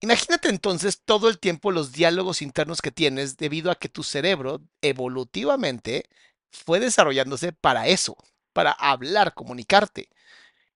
Imagínate 0.00 0.48
entonces 0.50 1.00
todo 1.04 1.28
el 1.30 1.38
tiempo 1.38 1.70
los 1.72 1.92
diálogos 1.92 2.42
internos 2.42 2.82
que 2.82 2.90
tienes 2.90 3.36
debido 3.38 3.70
a 3.70 3.76
que 3.76 3.88
tu 3.88 4.02
cerebro 4.02 4.60
evolutivamente 4.82 6.04
fue 6.50 6.78
desarrollándose 6.78 7.52
para 7.52 7.86
eso, 7.88 8.16
para 8.52 8.72
hablar, 8.72 9.32
comunicarte. 9.34 10.08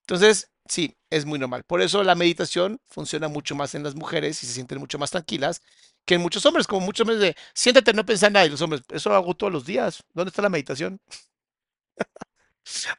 Entonces, 0.03 0.51
sí, 0.69 0.97
es 1.11 1.27
muy 1.27 1.39
normal. 1.39 1.65
Por 1.65 1.83
eso 1.83 2.05
la 2.05 2.15
meditación 2.17 2.81
funciona 2.89 3.29
mucho 3.29 3.55
más 3.57 3.75
en 3.75 3.85
las 3.85 3.95
mujeres 3.97 4.43
y 4.43 4.47
se 4.47 4.55
sienten 4.55 4.79
mucho 4.81 4.99
más 4.99 5.11
tranquilas 5.13 5.63
que 6.07 6.15
en 6.17 6.23
muchos 6.23 6.47
hombres, 6.47 6.67
como 6.67 6.87
muchos 6.87 7.03
hombres 7.03 7.21
de 7.21 7.37
siéntate, 7.55 7.93
no 7.95 8.07
pensar 8.07 8.33
nada. 8.33 8.47
Y 8.47 8.51
los 8.51 8.63
hombres, 8.63 8.83
eso 8.91 9.11
lo 9.11 9.17
hago 9.17 9.35
todos 9.37 9.53
los 9.53 9.67
días. 9.67 10.03
¿Dónde 10.15 10.31
está 10.31 10.43
la 10.43 10.51
meditación? 10.51 11.01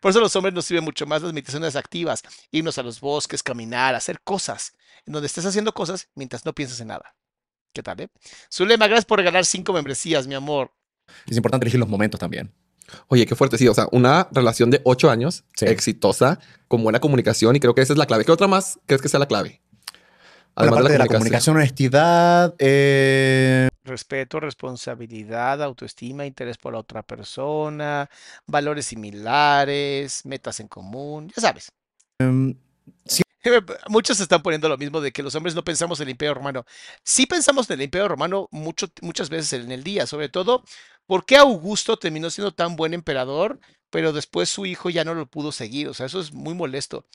Por 0.01 0.11
eso 0.11 0.19
los 0.19 0.35
hombres 0.35 0.53
nos 0.53 0.65
sirven 0.65 0.83
mucho 0.83 1.05
más 1.05 1.21
las 1.21 1.33
meditaciones 1.33 1.75
activas, 1.75 2.23
irnos 2.51 2.77
a 2.77 2.83
los 2.83 2.99
bosques, 2.99 3.43
caminar, 3.43 3.95
hacer 3.95 4.21
cosas, 4.21 4.73
en 5.05 5.13
donde 5.13 5.27
estés 5.27 5.45
haciendo 5.45 5.73
cosas 5.73 6.09
mientras 6.15 6.45
no 6.45 6.53
piensas 6.53 6.79
en 6.81 6.87
nada. 6.87 7.15
¿Qué 7.73 7.83
tal, 7.83 8.01
eh? 8.01 8.09
Zulema, 8.51 8.87
gracias 8.87 9.05
por 9.05 9.19
regalar 9.19 9.45
cinco 9.45 9.73
membresías, 9.73 10.25
mi 10.27 10.33
amor. 10.33 10.73
Es 11.27 11.37
importante 11.37 11.65
elegir 11.65 11.79
los 11.79 11.89
momentos 11.89 12.19
también. 12.19 12.51
Oye, 13.07 13.25
qué 13.25 13.35
fuerte, 13.35 13.57
sí. 13.57 13.67
O 13.67 13.73
sea, 13.73 13.87
una 13.91 14.27
relación 14.31 14.71
de 14.71 14.81
ocho 14.83 15.11
años, 15.11 15.43
exitosa, 15.61 16.39
con 16.67 16.83
buena 16.83 16.99
comunicación, 16.99 17.55
y 17.55 17.59
creo 17.59 17.75
que 17.75 17.81
esa 17.81 17.93
es 17.93 17.99
la 17.99 18.07
clave. 18.07 18.25
¿Qué 18.25 18.31
otra 18.31 18.47
más 18.47 18.79
crees 18.87 19.01
que 19.01 19.09
sea 19.09 19.19
la 19.19 19.27
clave? 19.27 19.61
Además 20.55 20.89
de, 20.89 20.97
la, 20.97 21.07
comunicación, 21.07 21.55
honestidad, 21.55 22.53
eh, 22.57 23.69
respeto, 23.89 24.39
responsabilidad, 24.39 25.61
autoestima, 25.61 26.25
interés 26.25 26.57
por 26.57 26.73
la 26.73 26.79
otra 26.79 27.03
persona, 27.03 28.09
valores 28.47 28.85
similares, 28.85 30.25
metas 30.25 30.61
en 30.61 30.69
común, 30.69 31.29
ya 31.35 31.41
sabes. 31.41 31.71
Em, 32.19 32.55
muchos 33.89 34.19
están 34.21 34.41
poniendo 34.41 34.69
lo 34.69 34.77
mismo 34.77 35.01
de 35.01 35.11
que 35.11 35.23
los 35.23 35.35
hombres 35.35 35.55
no 35.55 35.63
pensamos 35.63 35.99
en 35.99 36.07
el 36.07 36.11
Imperio 36.11 36.35
Romano. 36.35 36.65
Sí 37.03 37.25
pensamos 37.25 37.69
en 37.69 37.75
el 37.75 37.83
Imperio 37.83 38.07
Romano 38.07 38.47
mucho, 38.51 38.87
muchas 39.01 39.29
veces 39.29 39.61
en 39.61 39.71
el 39.71 39.83
día, 39.83 40.07
sobre 40.07 40.29
todo, 40.29 40.63
¿por 41.05 41.25
qué 41.25 41.35
Augusto 41.35 41.97
terminó 41.97 42.29
siendo 42.29 42.53
tan 42.53 42.77
buen 42.77 42.93
emperador? 42.93 43.59
pero 43.89 44.13
después 44.13 44.49
su 44.49 44.65
hijo 44.65 44.89
ya 44.89 45.03
no 45.03 45.13
lo 45.13 45.25
pudo 45.27 45.51
seguir, 45.51 45.87
o 45.87 45.93
sea, 45.93 46.05
eso 46.05 46.19
es 46.19 46.33
muy 46.33 46.53
molesto. 46.53 47.05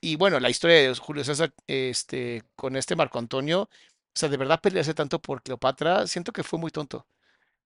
Y 0.00 0.16
bueno, 0.16 0.38
la 0.38 0.50
historia 0.50 0.76
de 0.76 0.94
Julio 0.94 1.24
César 1.24 1.52
este, 1.66 2.44
con 2.54 2.76
este 2.76 2.94
Marco 2.94 3.18
Antonio, 3.18 3.68
o 4.14 4.18
sea, 4.18 4.28
de 4.28 4.36
verdad 4.36 4.60
pelearse 4.60 4.94
tanto 4.94 5.20
por 5.20 5.42
Cleopatra, 5.42 6.06
siento 6.06 6.32
que 6.32 6.44
fue 6.44 6.58
muy 6.58 6.70
tonto. 6.70 7.06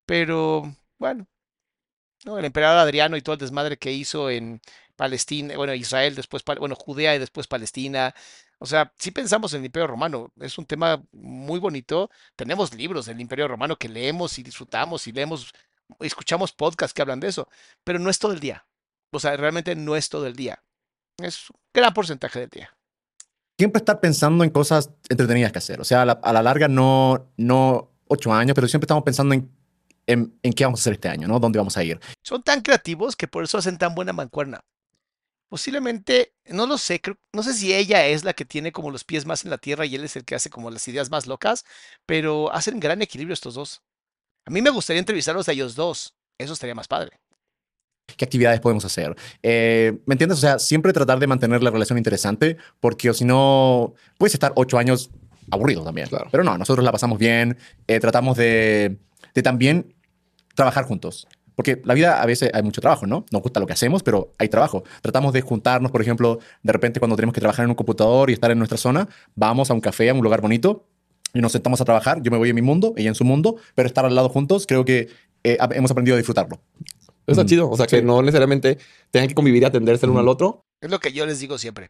Pero 0.07 0.75
bueno, 0.99 1.27
¿no? 2.25 2.39
El 2.39 2.45
emperador 2.45 2.79
Adriano 2.79 3.17
y 3.17 3.23
todo 3.23 3.35
el 3.35 3.41
desmadre 3.41 3.79
que 3.79 3.93
hizo 3.93 4.31
en 4.31 4.61
Palestina, 4.97 5.57
bueno, 5.57 5.75
Israel, 5.75 6.15
después, 6.15 6.43
bueno, 6.59 6.75
Judea 6.75 7.15
y 7.15 7.19
después 7.19 7.47
Palestina. 7.47 8.15
O 8.59 8.67
sea, 8.67 8.93
si 8.99 9.11
pensamos 9.13 9.53
en 9.55 9.61
el 9.61 9.67
Imperio 9.67 9.87
Romano, 9.87 10.33
es 10.41 10.59
un 10.59 10.67
tema 10.67 11.03
muy 11.13 11.61
bonito. 11.61 12.11
Tenemos 12.37 12.75
libros 12.75 13.07
del 13.07 13.21
Imperio 13.21 13.49
Romano 13.49 13.77
que 13.77 13.89
leemos 13.89 14.39
y 14.39 14.43
disfrutamos 14.43 15.07
y 15.07 15.13
leemos, 15.13 15.53
escuchamos 16.01 16.53
podcasts 16.53 16.95
que 16.95 17.03
hablan 17.03 17.21
de 17.21 17.29
eso, 17.29 17.49
pero 17.85 17.99
no 17.99 18.11
es 18.11 18.19
todo 18.19 18.33
el 18.33 18.41
día. 18.41 18.67
O 19.13 19.21
sea, 19.21 19.37
realmente 19.37 19.77
no 19.77 19.97
es 19.97 20.09
todo 20.09 20.27
el 20.27 20.35
día. 20.37 20.63
Es 21.19 21.51
un 21.51 21.59
gran 21.75 21.95
porcentaje 21.95 22.41
del 22.41 22.51
día. 22.51 22.78
Siempre 23.59 23.79
estar 23.79 24.01
pensando 24.01 24.45
en 24.45 24.51
cosas 24.51 24.91
entretenidas 25.09 25.51
que 25.51 25.59
hacer. 25.59 25.81
O 25.81 25.85
sea, 25.85 26.03
a 26.03 26.33
la, 26.33 26.43
larga 26.43 26.69
no, 26.69 27.33
no 27.37 27.91
ocho 28.07 28.33
años, 28.33 28.55
pero 28.55 28.69
siempre 28.69 28.85
estamos 28.85 29.03
pensando 29.03 29.35
en, 29.35 29.51
en, 30.07 30.39
en 30.43 30.53
qué 30.53 30.65
vamos 30.65 30.81
a 30.81 30.83
hacer 30.83 30.93
este 30.95 31.09
año, 31.09 31.27
¿no? 31.27 31.41
¿Dónde 31.41 31.59
vamos 31.59 31.77
a 31.77 31.83
ir? 31.83 31.99
Son 32.23 32.43
tan 32.43 32.61
creativos 32.63 33.17
que 33.17 33.27
por 33.27 33.43
eso 33.43 33.59
hacen 33.59 33.77
tan 33.77 33.95
buena 33.97 34.13
mancuerna. 34.13 34.61
Posiblemente, 35.49 36.35
no 36.47 36.67
lo 36.67 36.79
sé, 36.79 37.01
creo- 37.01 37.17
no 37.33 37.43
sé 37.43 37.55
si 37.55 37.75
ella 37.75 38.07
es 38.07 38.23
la 38.23 38.35
que 38.35 38.45
tiene 38.45 38.71
como 38.71 38.91
los 38.91 39.05
pies 39.05 39.25
más 39.27 39.45
en 39.45 39.51
la 39.51 39.59
tierra 39.59 39.87
y 39.87 39.95
él 39.95 40.05
es 40.05 40.15
el 40.15 40.25
que 40.25 40.35
hace 40.35 40.51
como 40.51 40.71
las 40.71 40.87
ideas 40.89 41.11
más 41.11 41.27
locas, 41.27 41.65
pero 42.07 42.53
hacen 42.53 42.79
gran 42.81 43.03
equilibrio 43.03 43.35
estos 43.35 43.55
dos. 43.55 43.83
A 44.47 44.51
mí 44.51 44.63
me 44.63 44.71
gustaría 44.71 45.01
entrevistarlos 45.01 45.49
a 45.49 45.53
ellos 45.53 45.75
dos. 45.75 46.15
Eso 46.39 46.53
estaría 46.53 46.75
más 46.75 46.87
padre. 46.89 47.19
¿Qué 48.19 48.25
actividades 48.25 48.61
podemos 48.61 48.85
hacer? 48.85 49.17
Eh, 49.43 49.99
¿Me 50.05 50.15
entiendes? 50.15 50.39
O 50.39 50.41
sea, 50.41 50.59
siempre 50.59 50.93
tratar 50.93 51.19
de 51.19 51.27
mantener 51.27 51.63
la 51.63 51.71
relación 51.71 51.97
interesante, 51.97 52.59
porque 52.81 53.15
si 53.15 53.25
no, 53.25 53.95
puedes 54.19 54.35
estar 54.35 54.53
ocho 54.57 54.77
años 54.77 55.11
aburrido 55.51 55.85
también. 55.85 56.09
Claro. 56.09 56.27
Pero 56.31 56.45
no, 56.45 56.59
nosotros 56.59 56.85
la 56.85 56.93
pasamos 56.93 57.19
bien, 57.19 57.57
eh, 57.87 58.01
tratamos 58.01 58.37
de, 58.37 58.99
de 59.35 59.43
también 59.43 59.95
trabajar 60.55 60.85
juntos. 60.85 61.27
Porque 61.55 61.81
la 61.85 61.95
vida 61.95 62.21
a 62.21 62.27
veces 62.27 62.51
hay 62.53 62.63
mucho 62.63 62.81
trabajo, 62.81 63.07
¿no? 63.07 63.25
Nos 63.33 63.43
gusta 63.43 63.59
lo 63.59 63.67
que 63.67 63.73
hacemos, 63.73 64.03
pero 64.03 64.33
hay 64.39 64.49
trabajo. 64.49 64.85
Tratamos 65.01 65.33
de 65.33 65.41
juntarnos, 65.41 65.91
por 65.91 66.03
ejemplo, 66.03 66.41
de 66.63 66.73
repente 66.73 67.01
cuando 67.01 67.17
tenemos 67.17 67.35
que 67.35 67.41
trabajar 67.41 67.65
en 67.65 67.71
un 67.71 67.77
computador 67.77 68.31
y 68.31 68.33
estar 68.33 68.51
en 68.51 68.59
nuestra 68.59 68.79
zona, 68.79 69.09
vamos 69.35 69.71
a 69.71 69.75
un 69.75 69.81
café, 69.81 70.11
a 70.11 70.15
un 70.15 70.23
lugar 70.23 70.41
bonito 70.41 70.87
y 71.35 71.41
nos 71.41 71.53
sentamos 71.53 71.81
a 71.81 71.85
trabajar. 71.85 72.23
Yo 72.23 72.31
me 72.31 72.39
voy 72.39 72.51
en 72.51 72.55
mi 72.55 72.63
mundo, 72.63 72.95
ella 72.97 73.09
en 73.09 73.15
su 73.15 73.25
mundo, 73.25 73.57
pero 73.75 73.87
estar 73.87 74.05
al 74.05 74.15
lado 74.15 74.29
juntos, 74.29 74.67
creo 74.67 74.85
que 74.85 75.09
eh, 75.45 75.59
hemos 75.75 75.91
aprendido 75.91 76.15
a 76.15 76.19
disfrutarlo. 76.19 76.61
Está 77.29 77.45
Mm, 77.45 77.47
chido. 77.47 77.71
O 77.71 77.77
sea, 77.77 77.87
que 77.87 78.01
sí. 78.01 78.03
no 78.03 78.23
necesariamente 78.23 78.79
tengan 79.11 79.29
que 79.29 79.35
convivir 79.35 79.63
y 79.63 79.67
atenderse 79.67 80.07
el 80.07 80.11
uno 80.11 80.21
al 80.21 80.29
otro. 80.29 80.65
Es 80.81 80.91
lo 80.91 81.01
que 81.01 81.13
yo 81.13 81.27
les 81.27 81.41
digo 81.41 81.59
siempre. 81.59 81.89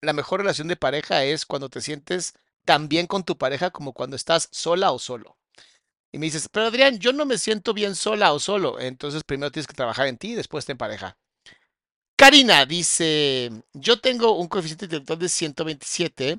La 0.00 0.12
mejor 0.12 0.40
relación 0.40 0.68
de 0.68 0.76
pareja 0.76 1.24
es 1.24 1.46
cuando 1.46 1.68
te 1.68 1.80
sientes 1.80 2.34
tan 2.64 2.88
bien 2.88 3.06
con 3.06 3.24
tu 3.24 3.38
pareja 3.38 3.70
como 3.70 3.92
cuando 3.92 4.16
estás 4.16 4.48
sola 4.52 4.92
o 4.92 4.98
solo. 4.98 5.36
Y 6.12 6.18
me 6.18 6.26
dices, 6.26 6.48
pero 6.50 6.66
Adrián, 6.66 6.98
yo 6.98 7.12
no 7.12 7.24
me 7.26 7.38
siento 7.38 7.74
bien 7.74 7.94
sola 7.94 8.32
o 8.32 8.40
solo. 8.40 8.80
Entonces 8.80 9.24
primero 9.24 9.50
tienes 9.52 9.66
que 9.68 9.74
trabajar 9.74 10.06
en 10.08 10.18
ti 10.18 10.32
y 10.32 10.34
después 10.34 10.66
te 10.66 10.72
en 10.72 10.78
pareja. 10.78 11.16
Karina 12.16 12.66
dice, 12.66 13.50
yo 13.72 14.00
tengo 14.00 14.36
un 14.36 14.48
coeficiente 14.48 14.84
intelectual 14.84 15.18
de 15.18 15.28
127 15.28 16.38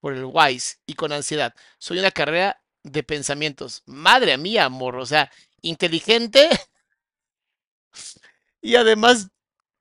por 0.00 0.12
el 0.14 0.24
WISE 0.24 0.76
y 0.86 0.94
con 0.94 1.12
ansiedad. 1.12 1.54
Soy 1.78 1.98
una 1.98 2.12
carrera 2.12 2.62
de 2.84 3.02
pensamientos. 3.02 3.82
Madre 3.86 4.38
mía, 4.38 4.66
amor. 4.66 4.96
O 4.96 5.06
sea, 5.06 5.30
inteligente 5.62 6.48
y 8.60 8.76
además 8.76 9.28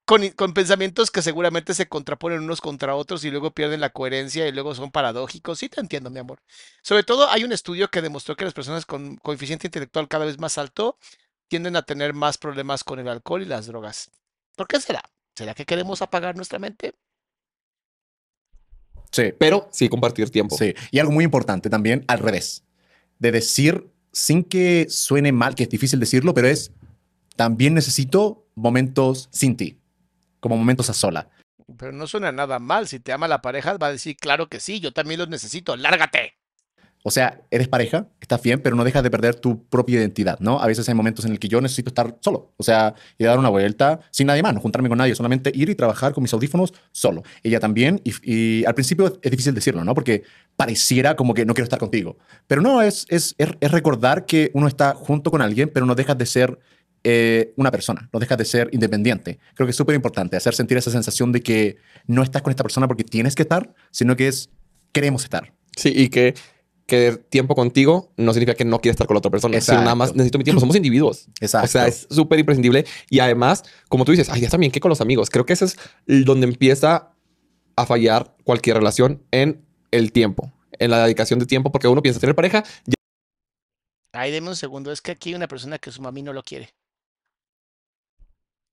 con, 0.05 0.29
con 0.29 0.53
pensamientos 0.53 1.09
que 1.09 1.21
seguramente 1.21 1.73
se 1.73 1.87
contraponen 1.87 2.41
unos 2.41 2.61
contra 2.61 2.95
otros 2.95 3.25
y 3.25 3.31
luego 3.31 3.51
pierden 3.51 3.81
la 3.81 3.89
coherencia 3.89 4.47
y 4.47 4.51
luego 4.51 4.75
son 4.75 4.91
paradójicos. 4.91 5.59
Sí 5.59 5.69
te 5.69 5.81
entiendo, 5.81 6.09
mi 6.09 6.19
amor. 6.19 6.39
Sobre 6.83 7.03
todo 7.03 7.29
hay 7.29 7.43
un 7.43 7.51
estudio 7.51 7.89
que 7.89 8.01
demostró 8.01 8.35
que 8.35 8.45
las 8.45 8.53
personas 8.53 8.85
con 8.85 9.17
coeficiente 9.17 9.67
intelectual 9.67 10.07
cada 10.07 10.25
vez 10.25 10.37
más 10.37 10.57
alto 10.57 10.97
tienden 11.47 11.75
a 11.75 11.81
tener 11.81 12.13
más 12.13 12.37
problemas 12.37 12.83
con 12.83 12.99
el 12.99 13.07
alcohol 13.07 13.41
y 13.41 13.45
las 13.45 13.67
drogas. 13.67 14.11
¿Por 14.55 14.67
qué 14.67 14.79
será? 14.79 15.03
¿Será 15.35 15.53
que 15.53 15.65
queremos 15.65 16.01
apagar 16.01 16.35
nuestra 16.35 16.59
mente? 16.59 16.93
Sí, 19.11 19.33
Pero 19.37 19.69
sí 19.71 19.87
compartir 19.89 20.29
tiempo. 20.29 20.57
Sí, 20.57 20.73
y 20.91 20.99
algo 20.99 21.11
muy 21.11 21.23
importante 21.23 21.69
también, 21.69 22.03
al 22.07 22.19
revés, 22.19 22.63
de 23.19 23.31
decir 23.31 23.89
sin 24.11 24.43
que 24.43 24.87
suene 24.89 25.31
mal, 25.31 25.55
que 25.55 25.63
es 25.63 25.69
difícil 25.69 25.99
decirlo, 25.99 26.33
pero 26.33 26.47
es, 26.47 26.71
también 27.35 27.73
necesito 27.73 28.44
momentos 28.55 29.29
sin 29.31 29.55
ti, 29.57 29.79
como 30.39 30.57
momentos 30.57 30.89
a 30.89 30.93
sola. 30.93 31.29
Pero 31.77 31.91
no 31.91 32.07
suena 32.07 32.31
nada 32.31 32.59
mal. 32.59 32.87
Si 32.87 32.99
te 32.99 33.11
ama 33.11 33.27
la 33.27 33.41
pareja, 33.41 33.77
va 33.77 33.87
a 33.87 33.91
decir, 33.91 34.15
claro 34.17 34.47
que 34.47 34.59
sí, 34.59 34.79
yo 34.79 34.91
también 34.93 35.19
los 35.19 35.29
necesito, 35.29 35.75
lárgate. 35.75 36.35
O 37.07 37.11
sea, 37.11 37.39
eres 37.51 37.67
pareja, 37.67 38.07
estás 38.19 38.41
bien, 38.41 38.61
pero 38.61 38.75
no 38.75 38.83
dejas 38.83 39.03
de 39.03 39.11
perder 39.11 39.35
tu 39.35 39.63
propia 39.67 39.99
identidad, 39.99 40.39
¿no? 40.39 40.59
A 40.59 40.65
veces 40.65 40.89
hay 40.89 40.95
momentos 40.95 41.23
en 41.23 41.33
el 41.33 41.37
que 41.37 41.47
yo 41.47 41.61
necesito 41.61 41.89
estar 41.89 42.17
solo, 42.19 42.51
o 42.57 42.63
sea, 42.63 42.95
y 43.19 43.25
dar 43.25 43.37
una 43.37 43.49
vuelta 43.49 43.99
sin 44.09 44.25
nadie 44.25 44.41
más, 44.41 44.55
no 44.55 44.59
juntarme 44.59 44.89
con 44.89 44.97
nadie, 44.97 45.13
solamente 45.13 45.51
ir 45.53 45.69
y 45.69 45.75
trabajar 45.75 46.13
con 46.13 46.23
mis 46.23 46.33
audífonos 46.33 46.73
solo. 46.91 47.21
Ella 47.43 47.59
también, 47.59 48.01
y, 48.03 48.13
y 48.23 48.65
al 48.65 48.73
principio 48.73 49.19
es 49.21 49.29
difícil 49.29 49.53
decirlo, 49.53 49.83
¿no? 49.83 49.93
Porque 49.93 50.23
pareciera 50.55 51.15
como 51.15 51.35
que 51.35 51.45
no 51.45 51.53
quiero 51.53 51.65
estar 51.65 51.77
contigo. 51.77 52.17
Pero 52.47 52.63
no, 52.63 52.81
es, 52.81 53.05
es, 53.09 53.35
es 53.37 53.71
recordar 53.71 54.25
que 54.25 54.49
uno 54.55 54.67
está 54.67 54.95
junto 54.95 55.29
con 55.29 55.43
alguien, 55.43 55.69
pero 55.71 55.85
no 55.85 55.93
dejas 55.93 56.17
de 56.17 56.25
ser 56.25 56.57
eh, 57.07 57.53
una 57.55 57.69
persona, 57.69 58.09
no 58.11 58.19
dejas 58.19 58.37
de 58.39 58.45
ser 58.45 58.69
independiente. 58.73 59.37
Creo 59.53 59.67
que 59.67 59.71
es 59.71 59.75
súper 59.77 59.93
importante 59.95 60.35
hacer 60.35 60.55
sentir 60.55 60.75
esa 60.77 60.89
sensación 60.89 61.31
de 61.31 61.41
que 61.41 61.77
no 62.07 62.23
estás 62.23 62.41
con 62.41 62.49
esta 62.49 62.63
persona 62.63 62.87
porque 62.87 63.03
tienes 63.03 63.35
que 63.35 63.43
estar, 63.43 63.73
sino 63.91 64.15
que 64.15 64.27
es 64.27 64.49
queremos 64.91 65.23
estar. 65.23 65.53
Sí, 65.77 65.93
y 65.95 66.09
que, 66.09 66.33
que 66.87 67.11
tiempo 67.29 67.53
contigo 67.53 68.11
no 68.17 68.33
significa 68.33 68.55
que 68.57 68.65
no 68.65 68.79
quieres 68.79 68.95
estar 68.95 69.05
con 69.05 69.13
la 69.15 69.19
otra 69.19 69.29
persona. 69.29 69.61
Sino 69.61 69.81
nada 69.81 69.93
más 69.93 70.07
Exacto. 70.07 70.17
necesito 70.17 70.37
mi 70.39 70.43
tiempo. 70.45 70.59
Somos 70.61 70.75
individuos. 70.75 71.27
Exacto. 71.41 71.65
O 71.67 71.67
sea, 71.67 71.85
es 71.87 72.07
súper 72.09 72.39
imprescindible. 72.39 72.85
Y 73.09 73.19
además, 73.19 73.63
como 73.87 74.03
tú 74.03 74.11
dices, 74.11 74.29
ay, 74.29 74.41
ya 74.41 74.49
también 74.49 74.71
que 74.71 74.79
con 74.79 74.89
los 74.89 75.01
amigos. 75.01 75.29
Creo 75.29 75.45
que 75.45 75.53
ese 75.53 75.65
es 75.65 75.77
donde 76.07 76.47
empieza 76.47 77.11
a 77.75 77.85
fallar 77.85 78.35
cualquier 78.43 78.77
relación 78.77 79.21
en 79.31 79.63
el 79.91 80.11
tiempo, 80.11 80.51
en 80.79 80.89
la 80.89 81.03
dedicación 81.03 81.37
de 81.39 81.45
tiempo, 81.45 81.71
porque 81.71 81.87
uno 81.87 82.01
piensa 82.01 82.19
tener 82.19 82.35
pareja. 82.35 82.63
ya- 82.85 82.95
Ay, 84.13 84.31
deme 84.31 84.47
un 84.49 84.55
segundo. 84.55 84.91
Es 84.91 85.01
que 85.01 85.11
aquí 85.11 85.29
hay 85.29 85.35
una 85.35 85.47
persona 85.47 85.77
que 85.77 85.91
su 85.91 86.01
mami 86.01 86.23
no 86.23 86.33
lo 86.33 86.41
quiere. 86.41 86.69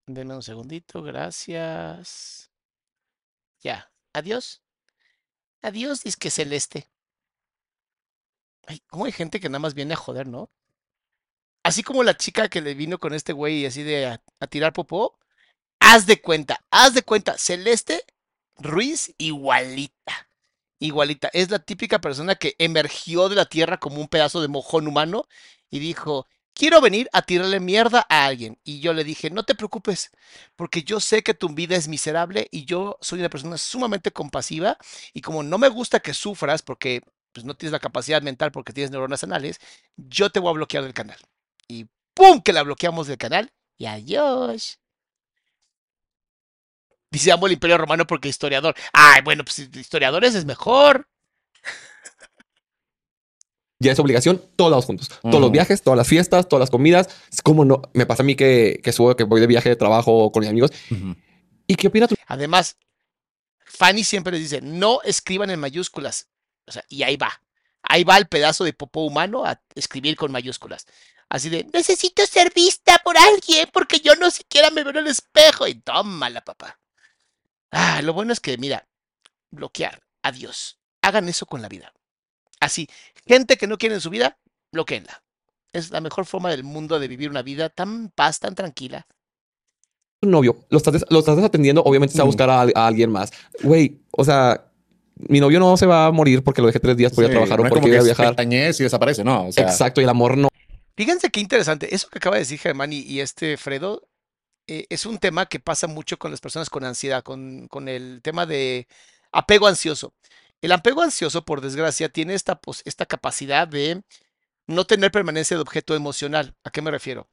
Deme 0.06 0.34
un 0.34 0.42
segundito. 0.42 1.02
Gracias. 1.02 2.50
Ya. 3.60 3.90
Adiós. 4.12 4.62
Adiós, 5.62 6.02
disque 6.02 6.30
celeste. 6.30 6.88
Ay, 8.66 8.80
¿cómo 8.88 9.04
hay 9.04 9.12
gente 9.12 9.40
que 9.40 9.48
nada 9.48 9.60
más 9.60 9.74
viene 9.74 9.94
a 9.94 9.96
joder, 9.96 10.26
no? 10.26 10.50
Así 11.62 11.82
como 11.82 12.02
la 12.02 12.16
chica 12.16 12.48
que 12.48 12.60
le 12.60 12.74
vino 12.74 12.98
con 12.98 13.14
este 13.14 13.32
güey 13.32 13.66
así 13.66 13.82
de 13.82 14.06
a, 14.06 14.22
a 14.40 14.46
tirar 14.48 14.72
popó. 14.72 15.18
Haz 15.80 16.06
de 16.06 16.20
cuenta, 16.20 16.64
haz 16.70 16.94
de 16.94 17.02
cuenta. 17.02 17.38
Celeste 17.38 18.04
Ruiz, 18.56 19.14
igualita. 19.18 20.28
Igualita. 20.78 21.30
Es 21.32 21.50
la 21.50 21.60
típica 21.60 22.00
persona 22.00 22.34
que 22.34 22.54
emergió 22.58 23.28
de 23.28 23.36
la 23.36 23.46
tierra 23.46 23.78
como 23.78 24.00
un 24.00 24.08
pedazo 24.08 24.40
de 24.40 24.48
mojón 24.48 24.88
humano 24.88 25.26
y 25.70 25.78
dijo, 25.78 26.26
quiero 26.54 26.80
venir 26.80 27.08
a 27.12 27.22
tirarle 27.22 27.60
mierda 27.60 28.06
a 28.08 28.26
alguien. 28.26 28.58
Y 28.64 28.80
yo 28.80 28.92
le 28.92 29.04
dije, 29.04 29.30
no 29.30 29.44
te 29.44 29.54
preocupes, 29.54 30.10
porque 30.56 30.82
yo 30.82 31.00
sé 31.00 31.22
que 31.22 31.34
tu 31.34 31.48
vida 31.50 31.76
es 31.76 31.88
miserable 31.88 32.48
y 32.50 32.64
yo 32.64 32.98
soy 33.00 33.20
una 33.20 33.30
persona 33.30 33.58
sumamente 33.58 34.12
compasiva 34.12 34.76
y 35.12 35.20
como 35.20 35.42
no 35.42 35.58
me 35.58 35.68
gusta 35.68 36.00
que 36.00 36.14
sufras 36.14 36.62
porque 36.62 37.02
pues, 37.32 37.44
no 37.44 37.54
tienes 37.54 37.72
la 37.72 37.80
capacidad 37.80 38.22
mental 38.22 38.52
porque 38.52 38.72
tienes 38.72 38.90
neuronas 38.90 39.24
anales, 39.24 39.60
yo 39.96 40.30
te 40.30 40.40
voy 40.40 40.50
a 40.50 40.54
bloquear 40.54 40.84
del 40.84 40.94
canal. 40.94 41.18
Y 41.68 41.86
¡pum! 42.14 42.40
que 42.42 42.52
la 42.52 42.62
bloqueamos 42.62 43.06
del 43.06 43.18
canal 43.18 43.52
y 43.78 43.86
adiós. 43.86 44.78
Dice 47.10 47.30
amo 47.30 47.46
el 47.46 47.52
Imperio 47.52 47.76
Romano 47.76 48.06
porque 48.06 48.28
historiador. 48.28 48.74
Ay, 48.92 49.20
bueno, 49.22 49.44
pues 49.44 49.58
historiadores 49.58 50.34
es 50.34 50.46
mejor. 50.46 51.08
Ya 53.82 53.92
es 53.92 53.98
obligación, 53.98 54.40
todos 54.56 54.70
lados 54.70 54.84
juntos. 54.84 55.08
Todos 55.08 55.34
los 55.34 55.44
Ujú. 55.44 55.50
viajes, 55.50 55.82
todas 55.82 55.96
las 55.96 56.06
fiestas, 56.06 56.48
todas 56.48 56.60
las 56.60 56.70
comidas. 56.70 57.08
Es 57.32 57.42
como 57.42 57.64
no. 57.64 57.82
Me 57.94 58.06
pasa 58.06 58.22
a 58.22 58.26
mí 58.26 58.36
que, 58.36 58.80
que 58.82 58.92
subo, 58.92 59.16
que 59.16 59.24
voy 59.24 59.40
de 59.40 59.48
viaje 59.48 59.68
de 59.68 59.76
trabajo 59.76 60.30
con 60.30 60.40
mis 60.40 60.50
amigos. 60.50 60.70
¿Y 61.66 61.74
qué 61.74 61.88
opina 61.88 62.06
tu 62.06 62.14
Además, 62.28 62.76
Fanny 63.64 64.04
siempre 64.04 64.32
les 64.32 64.42
dice, 64.42 64.60
no 64.62 65.00
escriban 65.02 65.50
en 65.50 65.58
mayúsculas. 65.58 66.28
O 66.66 66.72
sea, 66.72 66.84
y 66.88 67.02
ahí 67.02 67.16
va. 67.16 67.42
Ahí 67.82 68.04
va 68.04 68.16
el 68.16 68.28
pedazo 68.28 68.62
de 68.62 68.72
popó 68.72 69.00
humano 69.04 69.44
a 69.44 69.60
escribir 69.74 70.14
con 70.16 70.30
mayúsculas. 70.30 70.86
Así 71.28 71.48
de, 71.48 71.66
necesito 71.72 72.24
ser 72.26 72.52
vista 72.54 73.00
por 73.02 73.18
alguien 73.18 73.68
porque 73.72 73.98
yo 73.98 74.14
no 74.14 74.30
siquiera 74.30 74.70
me 74.70 74.84
veo 74.84 74.92
en 74.92 74.98
el 74.98 75.06
espejo. 75.08 75.66
Y 75.66 75.74
tómala, 75.74 76.44
papá. 76.44 76.78
Ah, 77.72 78.00
lo 78.02 78.12
bueno 78.12 78.32
es 78.32 78.38
que, 78.38 78.56
mira, 78.58 78.86
bloquear, 79.50 80.02
adiós. 80.22 80.78
Hagan 81.00 81.28
eso 81.28 81.46
con 81.46 81.62
la 81.62 81.68
vida. 81.68 81.92
Así, 82.62 82.88
gente 83.26 83.56
que 83.56 83.66
no 83.66 83.76
quiere 83.76 83.96
en 83.96 84.00
su 84.00 84.08
vida, 84.08 84.38
bloqueenla. 84.72 85.22
Es 85.72 85.90
la 85.90 86.00
mejor 86.00 86.26
forma 86.26 86.48
del 86.50 86.62
mundo 86.62 87.00
de 87.00 87.08
vivir 87.08 87.28
una 87.28 87.42
vida 87.42 87.70
tan 87.70 88.10
paz, 88.10 88.38
tan 88.38 88.54
tranquila. 88.54 89.06
tu 90.20 90.28
novio, 90.28 90.64
lo 90.70 90.78
estás, 90.78 91.04
lo 91.10 91.18
estás 91.18 91.34
desatendiendo, 91.34 91.82
obviamente 91.82 92.12
se 92.12 92.18
va 92.18 92.22
a 92.22 92.26
buscar 92.26 92.48
a, 92.48 92.60
a 92.62 92.86
alguien 92.86 93.10
más. 93.10 93.32
Güey, 93.64 94.00
o 94.12 94.24
sea, 94.24 94.70
mi 95.16 95.40
novio 95.40 95.58
no 95.58 95.76
se 95.76 95.86
va 95.86 96.06
a 96.06 96.12
morir 96.12 96.44
porque 96.44 96.60
lo 96.60 96.68
dejé 96.68 96.78
tres 96.78 96.96
días 96.96 97.12
por 97.12 97.24
ir 97.24 97.30
a 97.30 97.32
trabajar 97.32 97.58
no 97.58 97.66
o 97.66 97.68
porque 97.68 97.88
iba 97.88 97.98
a 97.98 98.04
viajar. 98.04 98.36
y 98.38 98.82
desaparece, 98.82 99.24
no. 99.24 99.48
O 99.48 99.52
sea, 99.52 99.64
Exacto, 99.64 100.00
y 100.00 100.04
el 100.04 100.10
amor 100.10 100.38
no. 100.38 100.48
Fíjense 100.96 101.30
qué 101.30 101.40
interesante. 101.40 101.92
Eso 101.92 102.08
que 102.08 102.18
acaba 102.18 102.36
de 102.36 102.42
decir 102.42 102.60
Germán 102.60 102.92
y, 102.92 103.00
y 103.00 103.20
este 103.20 103.56
Fredo 103.56 104.08
eh, 104.68 104.86
es 104.88 105.06
un 105.06 105.18
tema 105.18 105.46
que 105.46 105.58
pasa 105.58 105.88
mucho 105.88 106.16
con 106.16 106.30
las 106.30 106.40
personas 106.40 106.70
con 106.70 106.84
ansiedad, 106.84 107.24
con, 107.24 107.66
con 107.66 107.88
el 107.88 108.20
tema 108.22 108.46
de 108.46 108.86
apego 109.32 109.66
ansioso. 109.66 110.14
El 110.62 110.72
apego 110.72 111.02
ansioso, 111.02 111.44
por 111.44 111.60
desgracia, 111.60 112.08
tiene 112.08 112.34
esta, 112.34 112.60
esta 112.84 113.04
capacidad 113.04 113.68
de 113.68 114.02
no 114.66 114.86
tener 114.86 115.10
permanencia 115.10 115.56
de 115.56 115.62
objeto 115.62 115.94
emocional. 115.94 116.54
¿A 116.64 116.70
qué 116.70 116.80
me 116.80 116.90
refiero? 116.90 117.28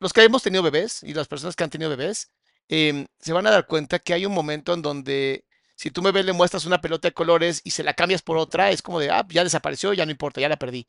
Los 0.00 0.12
que 0.12 0.24
hemos 0.24 0.42
tenido 0.42 0.62
bebés 0.62 1.02
y 1.02 1.12
las 1.14 1.28
personas 1.28 1.54
que 1.54 1.64
han 1.64 1.70
tenido 1.70 1.90
bebés, 1.90 2.30
em, 2.68 3.06
se 3.18 3.32
van 3.32 3.46
a 3.46 3.50
dar 3.50 3.66
cuenta 3.66 3.98
que 3.98 4.14
hay 4.14 4.24
un 4.24 4.32
momento 4.32 4.72
en 4.72 4.82
donde 4.82 5.44
si 5.76 5.90
tú 5.90 6.02
bebé 6.02 6.22
le 6.22 6.32
muestras 6.32 6.66
una 6.66 6.80
pelota 6.80 7.08
de 7.08 7.14
colores 7.14 7.60
y 7.64 7.72
se 7.72 7.82
la 7.82 7.94
cambias 7.94 8.22
por 8.22 8.38
otra, 8.38 8.70
es 8.70 8.82
como 8.82 9.00
de, 9.00 9.10
ah, 9.10 9.26
ya 9.28 9.44
desapareció, 9.44 9.92
ya 9.92 10.06
no 10.06 10.12
importa, 10.12 10.40
ya 10.40 10.48
la 10.48 10.58
perdí. 10.58 10.86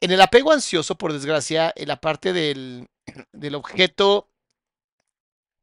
En 0.00 0.10
el 0.10 0.20
apego 0.20 0.52
ansioso, 0.52 0.96
por 0.98 1.12
desgracia, 1.12 1.72
la 1.76 2.00
parte 2.00 2.32
del, 2.32 2.88
del 3.32 3.54
objeto, 3.54 4.28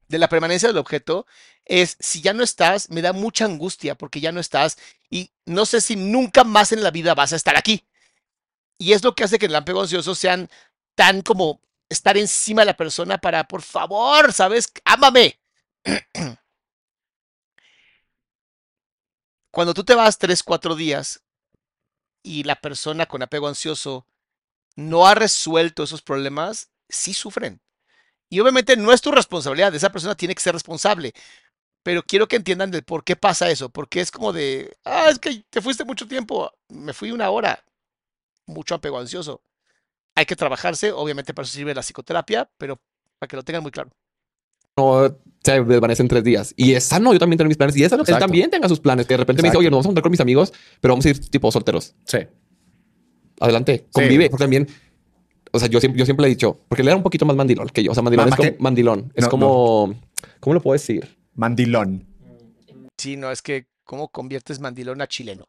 de 0.10 0.18
la 0.18 0.28
permanencia 0.28 0.68
del 0.68 0.78
objeto, 0.78 1.26
es 1.66 1.96
si 2.00 2.22
ya 2.22 2.34
no 2.34 2.44
estás, 2.44 2.90
me 2.90 3.02
da 3.02 3.14
mucha 3.14 3.46
angustia 3.46 3.96
porque 3.96 4.20
ya 4.20 4.32
no 4.32 4.40
estás 4.40 4.78
y 5.10 5.32
no 5.46 5.66
sé 5.66 5.82
si 5.82 5.96
nunca 5.96 6.44
más 6.44 6.72
en 6.72 6.84
la 6.84 6.92
vida 6.92 7.16
vas 7.16 7.32
a 7.32 7.36
estar 7.36 7.56
aquí. 7.56 7.86
Y 8.78 8.94
es 8.94 9.04
lo 9.04 9.14
que 9.16 9.24
hace 9.24 9.40
que 9.40 9.46
el 9.46 9.56
apego 9.56 9.82
ansioso 9.82 10.16
sean 10.16 10.50
tan 10.96 11.22
como 11.22 11.62
estar 11.90 12.18
encima 12.18 12.64
de 12.64 12.68
la 12.68 12.78
persona 12.78 13.18
para, 13.20 13.48
por 13.48 13.62
favor, 13.62 14.34
¿sabes? 14.34 14.72
Ámame. 14.84 15.40
Cuando 19.52 19.74
tú 19.74 19.84
te 19.84 19.96
vas 19.96 20.18
tres, 20.18 20.44
cuatro 20.44 20.76
días 20.76 21.22
y 22.24 22.44
la 22.44 22.56
persona 22.56 23.06
con 23.06 23.22
apego 23.22 23.48
ansioso 23.48 24.06
no 24.76 25.08
ha 25.08 25.16
resuelto 25.16 25.84
esos 25.84 26.02
problemas, 26.02 26.70
sí 26.88 27.14
sufren. 27.14 27.62
Y 28.30 28.40
obviamente 28.40 28.78
no 28.78 28.92
es 28.92 29.02
tu 29.02 29.12
responsabilidad, 29.12 29.74
esa 29.74 29.92
persona 29.92 30.16
tiene 30.16 30.36
que 30.36 30.42
ser 30.42 30.54
responsable. 30.54 31.14
Pero 31.84 32.04
quiero 32.04 32.28
que 32.28 32.36
entiendan 32.36 32.72
del 32.72 32.84
por 32.84 33.04
qué 33.04 33.16
pasa 33.16 33.50
eso, 33.50 33.70
porque 33.70 34.02
es 34.02 34.12
como 34.12 34.34
de, 34.34 34.76
ah, 34.84 35.08
es 35.10 35.18
que 35.18 35.44
te 35.50 35.62
fuiste 35.62 35.86
mucho 35.86 36.08
tiempo, 36.08 36.52
me 36.68 36.94
fui 36.94 37.12
una 37.12 37.30
hora, 37.30 37.64
mucho 38.46 38.76
apego 38.76 39.00
ansioso. 39.00 39.42
Hay 40.16 40.26
que 40.26 40.36
trabajarse, 40.36 40.92
obviamente 40.92 41.34
para 41.34 41.46
eso 41.46 41.54
sirve 41.54 41.74
la 41.74 41.82
psicoterapia, 41.82 42.50
pero 42.58 42.80
para 43.18 43.28
que 43.28 43.36
lo 43.38 43.44
tengan 43.44 43.64
muy 43.64 43.72
claro. 43.72 43.90
no 44.78 45.18
se 45.44 45.64
desvanece 45.64 46.02
en 46.02 46.08
tres 46.10 46.24
días. 46.24 46.54
Y 46.58 46.74
es 46.74 46.84
sano 46.84 47.14
yo 47.14 47.20
también 47.20 47.38
tener 47.38 47.48
mis 47.48 47.58
planes. 47.58 47.76
Y 47.78 47.84
es 47.84 47.90
sano 47.90 48.04
que 48.04 48.12
él 48.12 48.16
Exacto. 48.16 48.28
también 48.28 48.50
tenga 48.50 48.68
sus 48.68 48.80
planes. 48.80 49.08
Que 49.08 49.14
de 49.14 49.18
repente 49.20 49.42
me 49.42 49.48
dice, 49.48 49.58
Exacto. 49.58 49.60
oye, 49.60 49.70
nos 49.70 49.78
vamos 49.78 49.86
a 49.86 49.90
juntar 49.90 50.04
con 50.04 50.12
mis 50.12 50.20
amigos, 50.20 50.54
pero 50.82 50.94
vamos 50.94 51.06
a 51.06 51.10
ir 51.10 51.30
tipo 51.30 51.52
solteros. 51.52 51.96
sí. 52.06 52.20
Adelante, 53.42 53.88
convive. 53.94 54.30
Porque 54.30 54.44
también, 54.44 54.68
o 55.52 55.60
sea, 55.60 55.68
yo 55.68 55.80
siempre, 55.80 56.00
yo 56.00 56.06
siempre 56.06 56.24
le 56.24 56.28
he 56.28 56.36
dicho, 56.36 56.58
porque 56.68 56.82
él 56.82 56.88
era 56.88 56.98
un 56.98 57.04
poquito 57.04 57.26
más 57.26 57.36
mandilón 57.36 57.68
que 57.70 57.84
yo. 57.84 57.92
O 57.92 57.94
sea, 57.94 58.04
mandilón 58.04 58.30
¿Más 58.30 58.40
es 58.40 58.46
como 58.52 58.62
mandilón. 58.64 59.12
Es 59.16 59.24
No, 59.26 59.30
como, 59.30 59.94
¿cómo 60.40 60.54
lo 60.54 60.62
puedo 60.62 60.74
decir? 60.74 61.18
Mandilón. 61.36 62.06
Sí, 62.98 63.16
no, 63.18 63.32
es 63.32 63.42
que, 63.42 63.66
¿cómo 63.84 64.10
conviertes 64.10 64.60
mandilón 64.60 65.02
a 65.02 65.08
chileno? 65.08 65.46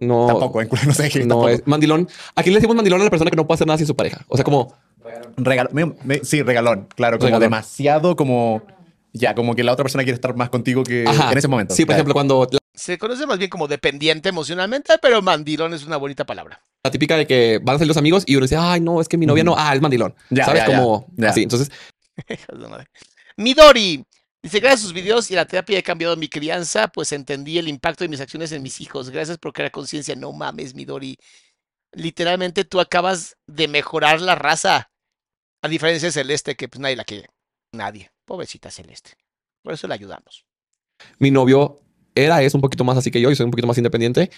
No, 0.00 0.26
Tampoco, 0.26 0.60
en- 0.62 0.68
no 0.86 0.92
sé 0.94 1.08
qué. 1.08 1.20
no 1.20 1.28
tampoco. 1.36 1.48
es 1.48 1.66
mandilón. 1.66 2.08
Aquí 2.34 2.50
le 2.50 2.56
decimos 2.56 2.76
mandilón 2.76 3.00
a 3.00 3.04
la 3.04 3.10
persona 3.10 3.30
que 3.30 3.36
no 3.36 3.46
puede 3.46 3.56
hacer 3.56 3.66
nada 3.66 3.78
sin 3.78 3.86
su 3.86 3.96
pareja. 3.96 4.24
O 4.28 4.36
sea, 4.36 4.44
como 4.44 4.74
Regalo- 5.36 5.70
me- 5.72 5.94
me- 6.04 6.24
sí, 6.24 6.42
regalón. 6.42 6.86
Claro, 6.94 7.18
como 7.18 7.26
Regalón. 7.28 7.40
demasiado 7.46 8.14
como... 8.16 8.62
Ya, 9.14 9.34
como 9.34 9.54
que 9.56 9.64
la 9.64 9.72
otra 9.72 9.84
persona 9.84 10.04
quiere 10.04 10.14
estar 10.16 10.36
más 10.36 10.50
contigo 10.50 10.82
que 10.84 11.04
Ajá. 11.06 11.32
en 11.32 11.38
ese 11.38 11.48
momento. 11.48 11.74
Sí, 11.74 11.82
por 11.82 11.88
Claro. 11.88 11.98
ejemplo, 11.98 12.14
cuando 12.14 12.46
la, 12.52 12.58
Se 12.74 12.96
conoce 12.98 13.26
más 13.26 13.38
bien 13.38 13.50
como 13.50 13.66
dependiente 13.66 14.28
emocionalmente, 14.28 14.98
pero 15.02 15.20
mandilón 15.22 15.74
es 15.74 15.84
una 15.84 15.96
bonita 15.96 16.24
palabra. 16.24 16.62
la 16.84 16.90
típica 16.90 17.16
de 17.16 17.26
que 17.26 17.58
van 17.62 17.74
a 17.76 17.78
salir 17.78 17.88
los 17.88 17.96
amigos 17.96 18.22
y 18.26 18.36
uno 18.36 18.44
dice, 18.44 18.56
ay, 18.56 18.80
no, 18.80 19.00
es 19.00 19.08
que 19.08 19.16
mi 19.18 19.26
novia 19.26 19.42
no, 19.44 19.54
ah, 19.58 19.74
es 19.74 19.80
mandilón. 19.80 20.14
Ya, 20.30 20.44
¿Sabes? 20.44 20.62
ya, 20.62 20.68
ya. 20.70 20.78
como 20.78 21.06
Ya. 21.16 21.30
así. 21.30 21.42
Entonces. 21.42 21.70
Midori. 23.36 24.04
Dice, 24.40 24.60
gracias 24.60 24.80
a 24.80 24.84
sus 24.84 24.92
videos 24.92 25.28
y 25.30 25.34
a 25.34 25.38
la 25.38 25.46
terapia 25.46 25.78
he 25.78 25.82
cambiado 25.82 26.16
mi 26.16 26.28
crianza, 26.28 26.86
pues 26.88 27.10
entendí 27.10 27.58
el 27.58 27.66
impacto 27.66 28.04
de 28.04 28.08
mis 28.08 28.20
acciones 28.20 28.52
en 28.52 28.62
mis 28.62 28.80
hijos. 28.80 29.10
Gracias 29.10 29.36
por 29.38 29.52
crear 29.52 29.72
conciencia. 29.72 30.14
No 30.14 30.32
mames, 30.32 30.74
Midori. 30.74 31.18
Literalmente 31.92 32.64
tú 32.64 32.78
acabas 32.80 33.36
de 33.48 33.66
mejorar 33.66 34.20
la 34.20 34.36
raza. 34.36 34.90
A 35.60 35.68
diferencia 35.68 36.06
de 36.08 36.12
Celeste, 36.12 36.54
que 36.54 36.68
pues 36.68 36.78
nadie 36.80 36.94
la 36.94 37.04
quiere. 37.04 37.28
Nadie. 37.72 38.12
Pobrecita 38.24 38.70
Celeste. 38.70 39.14
Por 39.62 39.74
eso 39.74 39.88
la 39.88 39.94
ayudamos. 39.94 40.44
mi 41.18 41.32
novio 41.32 41.80
era, 42.24 42.42
es 42.42 42.54
un 42.54 42.60
poquito 42.60 42.84
más 42.84 42.96
así 42.98 43.10
que 43.10 43.20
yo 43.20 43.30
y 43.30 43.36
soy 43.36 43.44
un 43.44 43.50
poquito 43.50 43.66
más 43.66 43.78
independiente. 43.78 44.30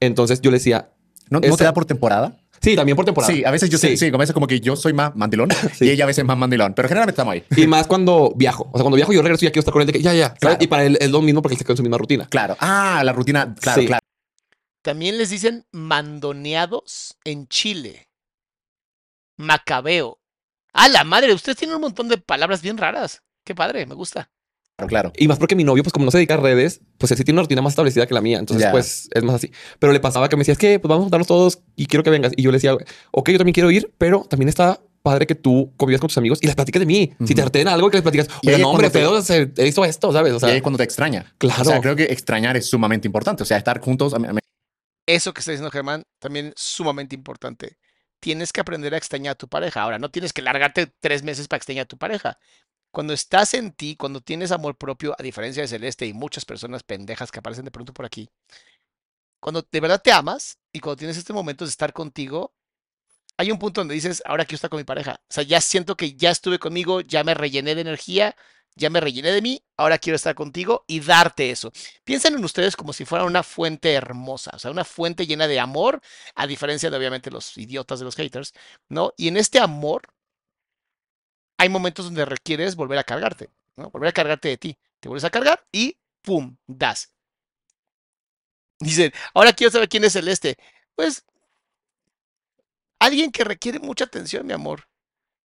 Entonces 0.00 0.40
yo 0.40 0.50
le 0.50 0.56
decía, 0.58 0.90
¿No, 1.30 1.40
¿no 1.40 1.46
Esa- 1.46 1.56
te 1.56 1.64
da 1.64 1.72
por 1.72 1.86
temporada? 1.86 2.36
sí, 2.60 2.76
también 2.76 2.96
por 2.96 3.04
temporada. 3.06 3.32
Sí, 3.32 3.44
a 3.44 3.50
veces 3.50 3.70
yo 3.70 3.78
Sí. 3.78 3.96
sí. 3.96 4.10
a 4.12 4.16
veces 4.18 4.34
como 4.34 4.46
que 4.46 4.60
yo 4.60 4.76
soy 4.76 4.92
más 4.92 5.16
mandilón 5.16 5.48
Sí. 5.74 5.86
y 5.86 5.90
ella 5.90 6.04
a 6.04 6.06
veces 6.06 6.22
más 6.24 6.36
mandilón, 6.36 6.74
pero 6.74 6.86
generalmente 6.88 7.12
estamos 7.14 7.32
ahí. 7.32 7.44
Y 7.56 7.66
más 7.66 7.86
cuando 7.86 8.32
viajo. 8.36 8.64
O 8.72 8.76
sea, 8.76 8.82
cuando 8.82 8.96
viajo 8.96 9.12
yo 9.14 9.22
regreso 9.22 9.44
y 9.44 9.48
ya 9.48 9.52
quiero 9.52 9.60
estar 9.60 9.72
con 9.72 9.80
él 9.82 9.86
de 9.86 9.92
que 9.94 10.02
ya, 10.02 10.12
ya. 10.12 10.34
Y 10.60 10.66
para 10.66 10.84
él 10.84 10.98
es 11.00 11.10
lo 11.10 11.22
mismo 11.22 11.40
porque 11.40 11.54
él 11.54 11.58
se 11.58 11.64
quedó 11.64 11.72
en 11.72 11.76
su 11.78 11.82
misma 11.82 11.96
rutina. 11.98 12.26
Claro. 12.26 12.56
Ah, 12.60 13.00
la 13.04 13.12
rutina. 13.14 13.54
Claro, 13.58 13.80
Sí. 13.80 13.86
claro. 13.86 14.00
También 14.82 15.16
les 15.16 15.30
dicen 15.30 15.64
mandoneados 15.72 17.16
en 17.24 17.48
Chile. 17.48 18.08
Macabeo. 19.38 20.18
A 20.74 20.88
la 20.88 21.04
madre, 21.04 21.32
ustedes 21.32 21.56
tienen 21.58 21.76
un 21.76 21.82
montón 21.82 22.08
de 22.08 22.18
palabras 22.18 22.60
bien 22.62 22.76
raras. 22.76 23.22
Qué 23.44 23.54
padre, 23.54 23.86
me 23.86 23.94
gusta. 23.94 24.30
Claro, 24.76 24.88
claro. 24.88 25.12
Y 25.16 25.28
más 25.28 25.38
porque 25.38 25.54
mi 25.54 25.62
novio, 25.62 25.82
pues 25.84 25.92
como 25.92 26.04
no 26.04 26.10
se 26.10 26.18
dedica 26.18 26.34
a 26.34 26.38
redes, 26.38 26.80
pues 26.98 27.12
él 27.12 27.18
sí 27.18 27.24
tiene 27.24 27.36
una 27.38 27.42
rutina 27.42 27.62
más 27.62 27.72
establecida 27.72 28.06
que 28.06 28.14
la 28.14 28.20
mía. 28.20 28.38
Entonces, 28.38 28.66
pues 28.72 29.08
es 29.12 29.22
más 29.22 29.36
así. 29.36 29.52
Pero 29.78 29.92
le 29.92 30.00
pasaba 30.00 30.28
que 30.28 30.36
me 30.36 30.40
decía, 30.40 30.52
es 30.52 30.58
que 30.58 30.80
pues 30.80 30.88
vamos 30.88 31.02
a 31.02 31.04
juntarnos 31.04 31.28
todos 31.28 31.60
y 31.76 31.86
quiero 31.86 32.02
que 32.02 32.10
vengas. 32.10 32.32
Y 32.36 32.42
yo 32.42 32.50
le 32.50 32.56
decía, 32.56 32.76
ok, 33.12 33.30
yo 33.30 33.38
también 33.38 33.54
quiero 33.54 33.70
ir, 33.70 33.92
pero 33.98 34.24
también 34.28 34.48
está 34.48 34.80
padre 35.02 35.26
que 35.26 35.34
tú 35.34 35.72
convivas 35.76 36.00
con 36.00 36.08
tus 36.08 36.18
amigos 36.18 36.38
y 36.42 36.46
les 36.46 36.56
platiques 36.56 36.80
de 36.80 36.86
mí. 36.86 37.12
Si 37.24 37.34
te 37.34 37.42
harten 37.42 37.68
algo, 37.68 37.88
que 37.90 37.98
les 37.98 38.02
platicas, 38.02 38.26
Y 38.42 38.48
oye, 38.48 38.58
no, 38.58 38.70
hombre, 38.70 38.90
Pedro 38.90 39.20
se 39.22 39.52
hizo 39.58 39.84
esto, 39.84 40.12
¿sabes? 40.12 40.32
O 40.32 40.36
y 40.36 40.40
sea, 40.40 40.48
ahí 40.48 40.56
es 40.56 40.62
cuando 40.62 40.78
te 40.78 40.84
extraña. 40.84 41.32
Claro. 41.38 41.62
O 41.62 41.64
sea, 41.64 41.80
creo 41.80 41.94
que 41.94 42.04
extrañar 42.04 42.56
es 42.56 42.66
sumamente 42.66 43.06
importante. 43.06 43.42
O 43.42 43.46
sea, 43.46 43.58
estar 43.58 43.80
juntos. 43.80 44.12
a 44.14 44.18
mí- 44.18 44.26
a 44.26 44.32
mí- 44.32 44.40
Eso 45.06 45.32
que 45.34 45.40
está 45.40 45.52
diciendo 45.52 45.70
Germán 45.70 46.02
también 46.18 46.46
es 46.46 46.54
sumamente 46.56 47.14
importante. 47.14 47.76
Tienes 48.18 48.52
que 48.52 48.60
aprender 48.62 48.94
a 48.94 48.96
extrañar 48.96 49.32
a 49.32 49.34
tu 49.34 49.46
pareja. 49.46 49.82
Ahora, 49.82 49.98
no 49.98 50.10
tienes 50.10 50.32
que 50.32 50.40
largarte 50.42 50.86
tres 51.00 51.22
meses 51.22 51.46
para 51.46 51.58
extrañar 51.58 51.82
a 51.84 51.86
tu 51.88 51.98
pareja. 51.98 52.38
Cuando 52.94 53.12
estás 53.12 53.54
en 53.54 53.72
ti, 53.72 53.96
cuando 53.96 54.20
tienes 54.20 54.52
amor 54.52 54.76
propio, 54.78 55.16
a 55.18 55.22
diferencia 55.24 55.62
de 55.62 55.68
Celeste 55.68 56.06
y 56.06 56.12
muchas 56.12 56.44
personas 56.44 56.84
pendejas 56.84 57.32
que 57.32 57.40
aparecen 57.40 57.64
de 57.64 57.72
pronto 57.72 57.92
por 57.92 58.06
aquí, 58.06 58.30
cuando 59.40 59.66
de 59.68 59.80
verdad 59.80 60.00
te 60.00 60.12
amas 60.12 60.60
y 60.72 60.78
cuando 60.78 60.98
tienes 60.98 61.16
este 61.16 61.32
momento 61.32 61.64
de 61.64 61.70
estar 61.70 61.92
contigo, 61.92 62.54
hay 63.36 63.50
un 63.50 63.58
punto 63.58 63.80
donde 63.80 63.96
dices, 63.96 64.22
ahora 64.24 64.44
quiero 64.44 64.58
estar 64.58 64.70
con 64.70 64.78
mi 64.78 64.84
pareja. 64.84 65.20
O 65.28 65.32
sea, 65.34 65.42
ya 65.42 65.60
siento 65.60 65.96
que 65.96 66.14
ya 66.14 66.30
estuve 66.30 66.60
conmigo, 66.60 67.00
ya 67.00 67.24
me 67.24 67.34
rellené 67.34 67.74
de 67.74 67.80
energía, 67.80 68.36
ya 68.76 68.90
me 68.90 69.00
rellené 69.00 69.32
de 69.32 69.42
mí, 69.42 69.64
ahora 69.76 69.98
quiero 69.98 70.14
estar 70.14 70.36
contigo 70.36 70.84
y 70.86 71.00
darte 71.00 71.50
eso. 71.50 71.72
Piensen 72.04 72.36
en 72.36 72.44
ustedes 72.44 72.76
como 72.76 72.92
si 72.92 73.04
fuera 73.04 73.24
una 73.24 73.42
fuente 73.42 73.92
hermosa, 73.92 74.52
o 74.54 74.60
sea, 74.60 74.70
una 74.70 74.84
fuente 74.84 75.26
llena 75.26 75.48
de 75.48 75.58
amor, 75.58 76.00
a 76.36 76.46
diferencia 76.46 76.90
de 76.90 76.96
obviamente 76.96 77.32
los 77.32 77.58
idiotas 77.58 77.98
de 77.98 78.04
los 78.04 78.14
haters, 78.14 78.52
¿no? 78.88 79.12
Y 79.16 79.26
en 79.26 79.36
este 79.36 79.58
amor 79.58 80.02
hay 81.58 81.68
momentos 81.68 82.06
donde 82.06 82.24
requieres 82.24 82.76
volver 82.76 82.98
a 82.98 83.04
cargarte, 83.04 83.50
¿no? 83.76 83.90
Volver 83.90 84.08
a 84.08 84.12
cargarte 84.12 84.48
de 84.48 84.56
ti. 84.56 84.78
Te 85.00 85.08
vuelves 85.08 85.24
a 85.24 85.30
cargar 85.30 85.66
y 85.72 85.98
¡pum! 86.22 86.56
das. 86.66 87.12
Dicen, 88.80 89.12
ahora 89.34 89.52
quiero 89.52 89.70
saber 89.70 89.88
quién 89.88 90.04
es 90.04 90.12
Celeste. 90.12 90.56
Pues 90.94 91.24
alguien 92.98 93.30
que 93.30 93.44
requiere 93.44 93.78
mucha 93.78 94.04
atención, 94.04 94.46
mi 94.46 94.52
amor, 94.52 94.88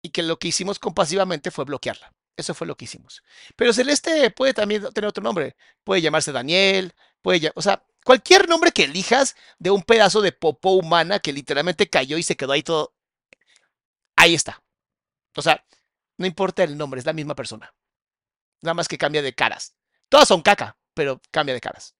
y 0.02 0.10
que 0.10 0.22
lo 0.22 0.38
que 0.38 0.48
hicimos 0.48 0.78
compasivamente 0.78 1.50
fue 1.50 1.64
bloquearla. 1.64 2.12
Eso 2.36 2.54
fue 2.54 2.66
lo 2.66 2.76
que 2.76 2.84
hicimos. 2.84 3.22
Pero 3.56 3.72
Celeste 3.72 4.30
puede 4.30 4.54
también 4.54 4.82
tener 4.92 5.08
otro 5.08 5.22
nombre. 5.24 5.56
Puede 5.82 6.00
llamarse 6.00 6.30
Daniel, 6.32 6.94
puede, 7.20 7.50
o 7.54 7.62
sea, 7.62 7.84
cualquier 8.04 8.48
nombre 8.48 8.70
que 8.72 8.84
elijas 8.84 9.36
de 9.58 9.70
un 9.70 9.82
pedazo 9.82 10.22
de 10.22 10.32
popó 10.32 10.72
humana 10.72 11.18
que 11.18 11.32
literalmente 11.32 11.90
cayó 11.90 12.16
y 12.16 12.22
se 12.22 12.36
quedó 12.36 12.52
ahí 12.52 12.62
todo. 12.62 12.94
Ahí 14.16 14.34
está. 14.34 14.62
O 15.36 15.42
sea, 15.42 15.64
no 16.18 16.26
importa 16.26 16.62
el 16.64 16.76
nombre, 16.76 17.00
es 17.00 17.06
la 17.06 17.12
misma 17.12 17.34
persona. 17.34 17.72
Nada 18.62 18.74
más 18.74 18.88
que 18.88 18.98
cambia 18.98 19.22
de 19.22 19.32
caras. 19.34 19.74
Todas 20.08 20.28
son 20.28 20.42
caca, 20.42 20.76
pero 20.94 21.20
cambia 21.30 21.54
de 21.54 21.60
caras. 21.60 21.94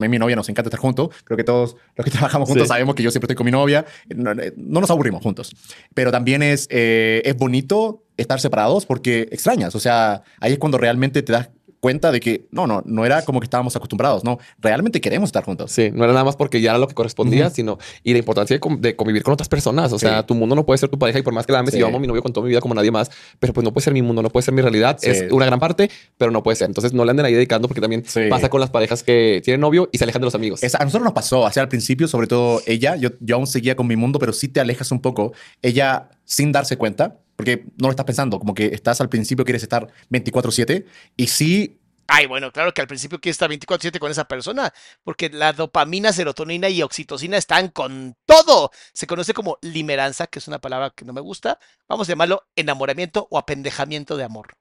a 0.00 0.04
mí 0.04 0.08
mi 0.08 0.18
novia 0.18 0.36
nos 0.36 0.48
encanta 0.48 0.68
estar 0.68 0.80
juntos. 0.80 1.08
Creo 1.24 1.36
que 1.36 1.44
todos 1.44 1.76
los 1.96 2.04
que 2.04 2.10
trabajamos 2.16 2.48
juntos 2.48 2.66
Sí. 2.66 2.68
sabemos 2.68 2.94
que 2.94 3.02
yo 3.02 3.10
siempre 3.10 3.26
estoy 3.26 3.36
con 3.36 3.46
mi 3.46 3.50
novia. 3.52 3.84
No, 4.14 4.32
eh, 4.32 4.52
no 4.56 4.80
nos 4.80 4.90
aburrimos 4.90 5.22
juntos. 5.22 5.54
Pero 5.94 6.10
también 6.12 6.42
es, 6.42 6.66
eh, 6.70 7.22
es 7.24 7.36
bonito 7.36 8.04
estar 8.16 8.40
separados 8.40 8.86
porque 8.86 9.28
extrañas. 9.32 9.74
O 9.74 9.80
sea, 9.80 10.22
ahí 10.40 10.52
es 10.52 10.58
cuando 10.58 10.78
realmente 10.78 11.22
te 11.22 11.32
das 11.32 11.50
cuenta 11.80 12.10
de 12.12 12.20
que 12.20 12.46
no, 12.50 12.66
no, 12.66 12.82
no 12.86 13.04
era 13.06 13.22
como 13.22 13.40
que 13.40 13.44
estábamos 13.44 13.76
acostumbrados, 13.76 14.24
no, 14.24 14.38
realmente 14.60 15.00
queremos 15.00 15.28
estar 15.28 15.44
juntos. 15.44 15.70
Sí, 15.72 15.90
no 15.92 16.04
era 16.04 16.12
nada 16.12 16.24
más 16.24 16.36
porque 16.36 16.60
ya 16.60 16.70
era 16.70 16.78
lo 16.78 16.88
que 16.88 16.94
correspondía, 16.94 17.50
sino 17.50 17.78
y 18.02 18.12
la 18.12 18.18
importancia 18.18 18.58
de, 18.78 18.96
convivir 18.96 19.22
con 19.22 19.32
otras 19.34 19.48
personas. 19.48 19.92
O 19.92 19.98
sea, 19.98 20.20
Sí. 20.20 20.26
tu 20.26 20.34
mundo 20.34 20.54
no 20.54 20.66
puede 20.66 20.78
ser 20.78 20.88
tu 20.88 20.98
pareja 20.98 21.18
y 21.18 21.22
por 21.22 21.32
más 21.32 21.46
que 21.46 21.52
la 21.52 21.60
ames, 21.60 21.72
y 21.74 21.76
Sí. 21.76 21.80
yo 21.80 21.86
amo 21.86 21.98
a 21.98 22.00
mi 22.00 22.06
novio 22.06 22.22
con 22.22 22.32
toda 22.32 22.44
mi 22.44 22.50
vida 22.50 22.60
como 22.60 22.74
nadie 22.74 22.90
más, 22.90 23.10
pero 23.38 23.52
pues 23.52 23.64
no 23.64 23.72
puede 23.72 23.84
ser 23.84 23.92
mi 23.92 24.02
mundo, 24.02 24.22
no 24.22 24.30
puede 24.30 24.42
ser 24.44 24.54
mi 24.54 24.62
realidad. 24.62 24.98
Sí. 25.00 25.10
Es 25.10 25.30
una 25.30 25.46
gran 25.46 25.60
parte, 25.60 25.90
pero 26.16 26.30
no 26.30 26.42
puede 26.42 26.56
ser. 26.56 26.66
Entonces 26.68 26.92
no 26.92 27.04
le 27.04 27.10
anden 27.12 27.26
ahí 27.26 27.34
dedicando 27.34 27.68
porque 27.68 27.80
también 27.80 28.04
pasa 28.28 28.48
con 28.48 28.60
las 28.60 28.70
parejas 28.70 29.02
que 29.02 29.40
tienen 29.44 29.60
novio 29.60 29.88
y 29.92 29.98
se 29.98 30.04
alejan 30.04 30.20
de 30.22 30.26
los 30.26 30.34
amigos. 30.34 30.62
Es- 30.62 30.74
a 30.74 30.78
nosotros 30.84 31.04
nos 31.04 31.12
pasó, 31.12 31.46
hacia 31.46 31.62
al 31.62 31.68
principio, 31.68 32.08
sobre 32.08 32.26
todo 32.26 32.60
ella, 32.66 32.96
yo, 32.96 33.10
yo 33.20 33.36
aún 33.36 33.46
seguía 33.46 33.76
con 33.76 33.86
mi 33.86 33.96
mundo, 33.96 34.18
pero 34.18 34.32
sí 34.32 34.48
te 34.48 34.60
alejas 34.60 34.90
un 34.92 35.00
poco. 35.00 35.32
Ella, 35.62 36.08
sin 36.24 36.52
darse 36.52 36.76
cuenta, 36.76 37.16
porque 37.38 37.66
no 37.76 37.86
lo 37.86 37.90
estás 37.90 38.04
pensando, 38.04 38.40
como 38.40 38.52
que 38.52 38.66
estás 38.66 39.00
al 39.00 39.08
principio, 39.08 39.44
quieres 39.44 39.62
estar 39.62 39.86
24/7, 40.10 40.86
y 41.16 41.28
sí, 41.28 41.78
Ay, 42.10 42.24
bueno, 42.26 42.50
claro 42.52 42.72
que 42.72 42.80
al 42.80 42.86
principio 42.88 43.20
quieres 43.20 43.34
estar 43.34 43.50
24/7 43.50 43.98
con 44.00 44.10
esa 44.10 44.26
persona, 44.26 44.72
porque 45.04 45.28
la 45.28 45.52
dopamina, 45.52 46.10
serotonina 46.12 46.68
y 46.70 46.82
oxitocina 46.82 47.36
están 47.36 47.68
con 47.68 48.16
todo. 48.26 48.70
Se 48.94 49.06
conoce 49.06 49.34
como 49.34 49.58
limeranza, 49.60 50.26
que 50.26 50.38
es 50.38 50.48
una 50.48 50.58
palabra 50.58 50.90
que 50.96 51.04
no 51.04 51.12
me 51.12 51.20
gusta. 51.20 51.58
Vamos 51.86 52.08
a 52.08 52.12
llamarlo 52.12 52.48
enamoramiento 52.56 53.28
o 53.30 53.38
apendejamiento 53.38 54.16
de 54.16 54.24
amor. 54.24 54.56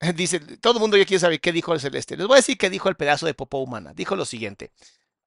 Dice, 0.16 0.40
todo 0.40 0.74
el 0.74 0.80
mundo 0.80 0.96
ya 0.96 1.04
quiere 1.04 1.20
saber 1.20 1.40
qué 1.40 1.52
dijo 1.52 1.72
el 1.74 1.80
celeste. 1.80 2.16
Les 2.16 2.26
voy 2.26 2.36
a 2.36 2.40
decir 2.40 2.58
qué 2.58 2.70
dijo 2.70 2.88
el 2.88 2.96
pedazo 2.96 3.26
de 3.26 3.34
popó 3.34 3.58
humana. 3.58 3.92
Dijo 3.94 4.16
lo 4.16 4.24
siguiente, 4.24 4.72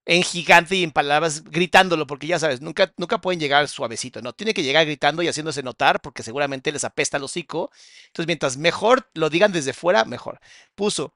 en 0.10 0.24
gigante 0.24 0.78
y 0.78 0.84
en 0.84 0.92
palabras, 0.92 1.44
gritándolo, 1.44 2.08
porque 2.08 2.28
ya 2.28 2.40
sabes, 2.40 2.62
nunca, 2.62 2.94
nunca 2.96 3.20
pueden 3.20 3.42
llegar 3.42 3.68
suavecito, 3.68 4.22
¿no? 4.22 4.32
Tiene 4.32 4.54
que 4.54 4.64
llegar 4.64 4.86
gritando 4.86 5.22
y 5.22 5.28
haciéndose 5.28 5.64
notar, 5.64 6.02
porque 6.02 6.24
seguramente 6.24 6.72
les 6.72 6.86
apesta 6.86 7.18
el 7.18 7.24
hocico. 7.24 7.72
Entonces, 8.08 8.26
mientras 8.26 8.56
mejor 8.56 9.10
lo 9.14 9.30
digan 9.30 9.52
desde 9.52 9.74
fuera, 9.74 10.06
mejor. 10.06 10.40
Puso, 10.76 11.14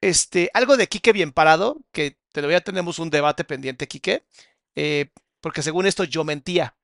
este, 0.00 0.50
algo 0.54 0.78
de 0.78 0.88
Quique 0.88 1.12
bien 1.12 1.32
parado, 1.32 1.82
que 1.92 2.16
todavía 2.32 2.62
tenemos 2.62 2.98
un 2.98 3.10
debate 3.10 3.44
pendiente, 3.44 3.86
Quique, 3.86 4.24
eh, 4.74 5.10
porque 5.42 5.62
según 5.62 5.86
esto 5.86 6.04
yo 6.04 6.24
mentía. 6.24 6.74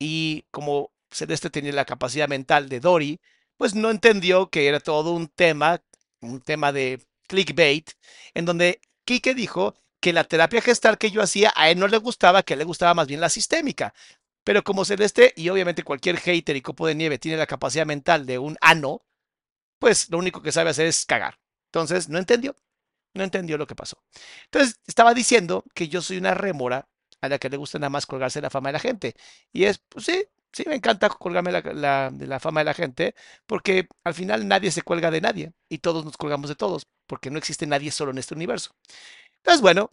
Y 0.00 0.44
como 0.50 0.90
Celeste 1.12 1.50
tenía 1.50 1.72
la 1.72 1.84
capacidad 1.84 2.26
mental 2.28 2.68
de 2.68 2.80
Dory, 2.80 3.20
pues 3.56 3.76
no 3.76 3.90
entendió 3.90 4.50
que 4.50 4.66
era 4.66 4.80
todo 4.80 5.12
un 5.12 5.28
tema, 5.28 5.80
un 6.20 6.40
tema 6.40 6.72
de 6.72 7.00
clickbait, 7.28 7.92
en 8.34 8.44
donde 8.44 8.80
Quique 9.04 9.34
dijo 9.34 9.76
que 10.04 10.12
la 10.12 10.24
terapia 10.24 10.60
gestal 10.62 10.98
que 10.98 11.10
yo 11.10 11.22
hacía 11.22 11.52
a 11.56 11.70
él 11.70 11.80
no 11.80 11.88
le 11.88 11.98
gustaba, 11.98 12.42
que 12.44 12.52
a 12.52 12.56
él 12.56 12.60
le 12.60 12.66
gustaba 12.66 12.94
más 12.94 13.08
bien 13.08 13.20
la 13.22 13.30
sistémica. 13.30 13.94
Pero 14.44 14.62
como 14.64 14.84
Celeste 14.84 15.32
y 15.36 15.48
obviamente 15.50 15.82
cualquier 15.84 16.18
hater 16.18 16.56
y 16.56 16.62
copo 16.62 16.86
de 16.86 16.94
nieve 16.94 17.18
tiene 17.18 17.38
la 17.38 17.46
capacidad 17.46 17.86
mental 17.86 18.26
de 18.26 18.38
un 18.38 18.56
ano, 18.60 19.02
pues 19.78 20.10
lo 20.10 20.18
único 20.18 20.42
que 20.42 20.52
sabe 20.52 20.70
hacer 20.70 20.86
es 20.86 21.04
cagar. 21.06 21.38
Entonces 21.66 22.08
no 22.08 22.18
entendió, 22.18 22.56
no 23.14 23.24
entendió 23.24 23.58
lo 23.58 23.66
que 23.66 23.76
pasó. 23.76 24.02
Entonces 24.46 24.80
estaba 24.86 25.14
diciendo 25.14 25.64
que 25.74 25.88
yo 25.88 26.02
soy 26.02 26.18
una 26.18 26.34
rémora 26.34 26.88
a 27.22 27.28
la 27.28 27.38
que 27.38 27.50
le 27.50 27.56
gusta 27.58 27.78
nada 27.78 27.90
más 27.90 28.06
colgarse 28.06 28.40
la 28.42 28.50
fama 28.50 28.70
de 28.70 28.74
la 28.74 28.80
gente. 28.80 29.14
Y 29.52 29.64
es, 29.64 29.80
pues 29.88 30.06
sí, 30.06 30.24
sí 30.52 30.64
me 30.68 30.76
encanta 30.76 31.08
colgarme 31.10 31.52
la, 31.52 32.10
la- 32.12 32.40
fama 32.40 32.60
de 32.60 32.66
la 32.66 32.74
gente, 32.74 33.14
porque 33.46 33.88
al 34.04 34.14
final 34.14 34.48
nadie 34.48 34.70
se 34.72 34.82
cuelga 34.82 35.10
de 35.10 35.20
nadie 35.22 35.52
y 35.68 35.78
todos 35.78 36.04
nos 36.04 36.16
colgamos 36.18 36.48
de 36.50 36.56
todos, 36.56 36.86
porque 37.06 37.30
no 37.30 37.38
existe 37.38 37.66
nadie 37.66 37.90
solo 37.92 38.12
en 38.12 38.18
este 38.18 38.34
universo. 38.34 38.74
Entonces, 39.44 39.60
bueno, 39.60 39.92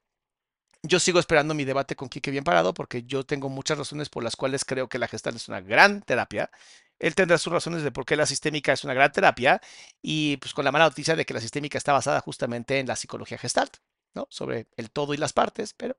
yo 0.84 1.00
sigo 1.00 1.20
esperando 1.20 1.54
mi 1.56 1.66
debate 1.66 1.96
con 1.96 2.10
Quique 2.10 2.32
bien 2.32 2.44
parado, 2.44 2.74
porque 2.74 3.04
yo 3.04 3.26
tengo 3.26 3.50
muchas 3.50 3.78
razones 3.78 4.10
por 4.10 4.24
las 4.24 4.36
cuales 4.38 4.66
creo 4.66 4.90
que 4.90 5.00
la 5.00 5.08
gestal 5.08 5.36
es 5.36 5.50
una 5.50 5.62
gran 5.62 6.02
terapia. 6.04 6.52
Él 7.00 7.16
tendrá 7.16 7.38
sus 7.38 7.54
razones 7.54 7.84
de 7.84 7.92
por 7.92 8.06
qué 8.06 8.16
la 8.16 8.26
sistémica 8.28 8.74
es 8.74 8.84
una 8.86 8.94
gran 8.96 9.12
terapia 9.12 9.62
y 10.02 10.38
pues 10.38 10.54
con 10.54 10.66
la 10.66 10.72
mala 10.72 10.86
noticia 10.86 11.16
de 11.16 11.26
que 11.26 11.34
la 11.36 11.42
sistémica 11.42 11.78
está 11.78 11.94
basada 11.94 12.22
justamente 12.22 12.80
en 12.80 12.88
la 12.88 12.96
psicología 12.96 13.38
gestalt, 13.40 13.78
¿no? 14.16 14.28
Sobre 14.32 14.68
el 14.78 14.92
todo 14.92 15.14
y 15.14 15.18
las 15.18 15.34
partes, 15.34 15.74
pero 15.76 15.98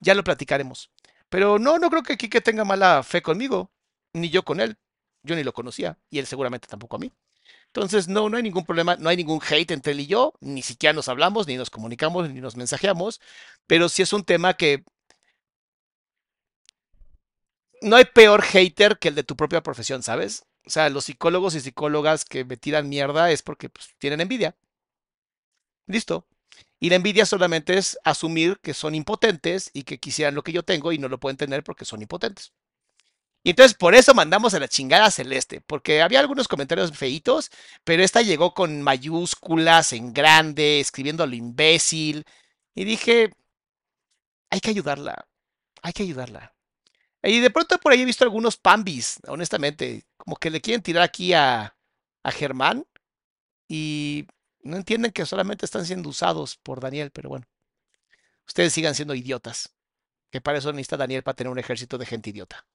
ya 0.00 0.14
lo 0.14 0.24
platicaremos. 0.24 0.90
Pero 1.30 1.58
no, 1.58 1.78
no 1.78 1.90
creo 1.90 2.02
que 2.04 2.16
Quique 2.18 2.40
tenga 2.42 2.64
mala 2.64 3.02
fe 3.04 3.22
conmigo, 3.22 3.72
ni 4.14 4.30
yo 4.30 4.44
con 4.44 4.60
él. 4.60 4.78
Yo 5.24 5.36
ni 5.36 5.44
lo 5.44 5.52
conocía 5.54 5.98
y 6.10 6.18
él 6.20 6.26
seguramente 6.26 6.68
tampoco 6.68 6.96
a 6.96 7.00
mí. 7.00 7.12
Entonces, 7.68 8.08
no, 8.08 8.28
no 8.30 8.36
hay 8.38 8.42
ningún 8.42 8.64
problema, 8.64 8.96
no 8.96 9.08
hay 9.10 9.16
ningún 9.16 9.40
hate 9.46 9.70
entre 9.72 9.92
él 9.92 10.00
y 10.00 10.06
yo, 10.06 10.32
ni 10.40 10.62
siquiera 10.62 10.94
nos 10.94 11.08
hablamos, 11.08 11.46
ni 11.46 11.56
nos 11.56 11.70
comunicamos, 11.70 12.30
ni 12.30 12.40
nos 12.40 12.56
mensajeamos, 12.56 13.20
pero 13.66 13.88
sí 13.88 14.02
es 14.02 14.12
un 14.14 14.24
tema 14.24 14.54
que 14.54 14.84
no 17.82 17.96
hay 17.96 18.04
peor 18.06 18.42
hater 18.42 18.98
que 18.98 19.08
el 19.08 19.14
de 19.14 19.24
tu 19.24 19.36
propia 19.36 19.62
profesión, 19.62 20.02
¿sabes? 20.02 20.44
O 20.66 20.70
sea, 20.70 20.88
los 20.90 21.04
psicólogos 21.04 21.54
y 21.54 21.60
psicólogas 21.60 22.24
que 22.24 22.44
me 22.44 22.56
tiran 22.56 22.88
mierda 22.88 23.30
es 23.30 23.42
porque 23.42 23.68
pues, 23.70 23.94
tienen 23.98 24.20
envidia. 24.20 24.56
Listo. 25.86 26.26
Y 26.78 26.90
la 26.90 26.96
envidia 26.96 27.26
solamente 27.26 27.76
es 27.78 27.98
asumir 28.04 28.58
que 28.62 28.74
son 28.74 28.94
impotentes 28.94 29.70
y 29.72 29.84
que 29.84 29.98
quisieran 29.98 30.34
lo 30.34 30.42
que 30.42 30.52
yo 30.52 30.62
tengo 30.64 30.92
y 30.92 30.98
no 30.98 31.08
lo 31.08 31.18
pueden 31.20 31.36
tener 31.36 31.64
porque 31.64 31.84
son 31.84 32.02
impotentes. 32.02 32.52
Y 33.46 33.50
entonces 33.50 33.76
por 33.76 33.94
eso 33.94 34.12
mandamos 34.12 34.54
a 34.54 34.58
la 34.58 34.66
chingada 34.66 35.08
Celeste, 35.08 35.60
porque 35.60 36.02
había 36.02 36.18
algunos 36.18 36.48
comentarios 36.48 36.90
feitos, 36.98 37.52
pero 37.84 38.02
esta 38.02 38.20
llegó 38.20 38.54
con 38.54 38.82
mayúsculas 38.82 39.92
en 39.92 40.12
grande, 40.12 40.80
escribiendo 40.80 41.22
a 41.22 41.28
lo 41.28 41.36
imbécil. 41.36 42.24
Y 42.74 42.84
dije, 42.84 43.32
hay 44.50 44.58
que 44.58 44.70
ayudarla, 44.70 45.28
hay 45.80 45.92
que 45.92 46.02
ayudarla. 46.02 46.56
Y 47.22 47.38
de 47.38 47.50
pronto 47.50 47.78
por 47.78 47.92
ahí 47.92 48.02
he 48.02 48.04
visto 48.04 48.24
algunos 48.24 48.56
pambis, 48.56 49.20
honestamente, 49.28 50.06
como 50.16 50.34
que 50.34 50.50
le 50.50 50.60
quieren 50.60 50.82
tirar 50.82 51.04
aquí 51.04 51.32
a, 51.32 51.76
a 52.24 52.32
Germán 52.32 52.84
y 53.68 54.26
no 54.64 54.76
entienden 54.76 55.12
que 55.12 55.24
solamente 55.24 55.66
están 55.66 55.86
siendo 55.86 56.08
usados 56.08 56.56
por 56.56 56.80
Daniel, 56.80 57.12
pero 57.12 57.28
bueno, 57.28 57.46
ustedes 58.44 58.72
sigan 58.72 58.96
siendo 58.96 59.14
idiotas, 59.14 59.72
que 60.32 60.40
para 60.40 60.58
eso 60.58 60.72
necesita 60.72 60.96
Daniel 60.96 61.22
para 61.22 61.36
tener 61.36 61.52
un 61.52 61.60
ejército 61.60 61.96
de 61.96 62.06
gente 62.06 62.30
idiota. 62.30 62.66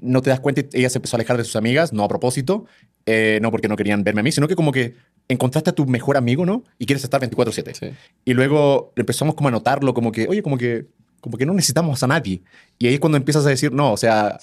No 0.00 0.22
te 0.22 0.30
das 0.30 0.40
cuenta, 0.40 0.60
y 0.60 0.80
ella 0.80 0.90
se 0.90 0.98
empezó 0.98 1.16
a 1.16 1.18
alejar 1.18 1.36
de 1.36 1.44
sus 1.44 1.56
amigas, 1.56 1.92
no 1.92 2.04
a 2.04 2.08
propósito, 2.08 2.66
eh, 3.06 3.38
no 3.42 3.50
porque 3.50 3.68
no 3.68 3.76
querían 3.76 4.04
verme 4.04 4.20
a 4.20 4.24
mí, 4.24 4.32
sino 4.32 4.48
que 4.48 4.56
como 4.56 4.72
que 4.72 4.96
encontraste 5.28 5.70
a 5.70 5.72
tu 5.74 5.86
mejor 5.86 6.16
amigo, 6.16 6.46
¿no? 6.46 6.64
Y 6.78 6.86
quieres 6.86 7.04
estar 7.04 7.20
24/7. 7.20 7.74
Sí. 7.74 7.90
Y 8.24 8.34
luego 8.34 8.92
empezamos 8.96 9.34
como 9.34 9.48
a 9.48 9.52
notarlo, 9.52 9.94
como 9.94 10.12
que, 10.12 10.26
oye, 10.28 10.42
como 10.42 10.58
que, 10.58 10.86
como 11.20 11.36
que 11.36 11.46
no 11.46 11.54
necesitamos 11.54 12.02
a 12.02 12.06
nadie. 12.06 12.42
Y 12.78 12.86
ahí 12.86 12.94
es 12.94 13.00
cuando 13.00 13.18
empiezas 13.18 13.44
a 13.46 13.48
decir, 13.48 13.72
no, 13.72 13.92
o 13.92 13.96
sea, 13.96 14.38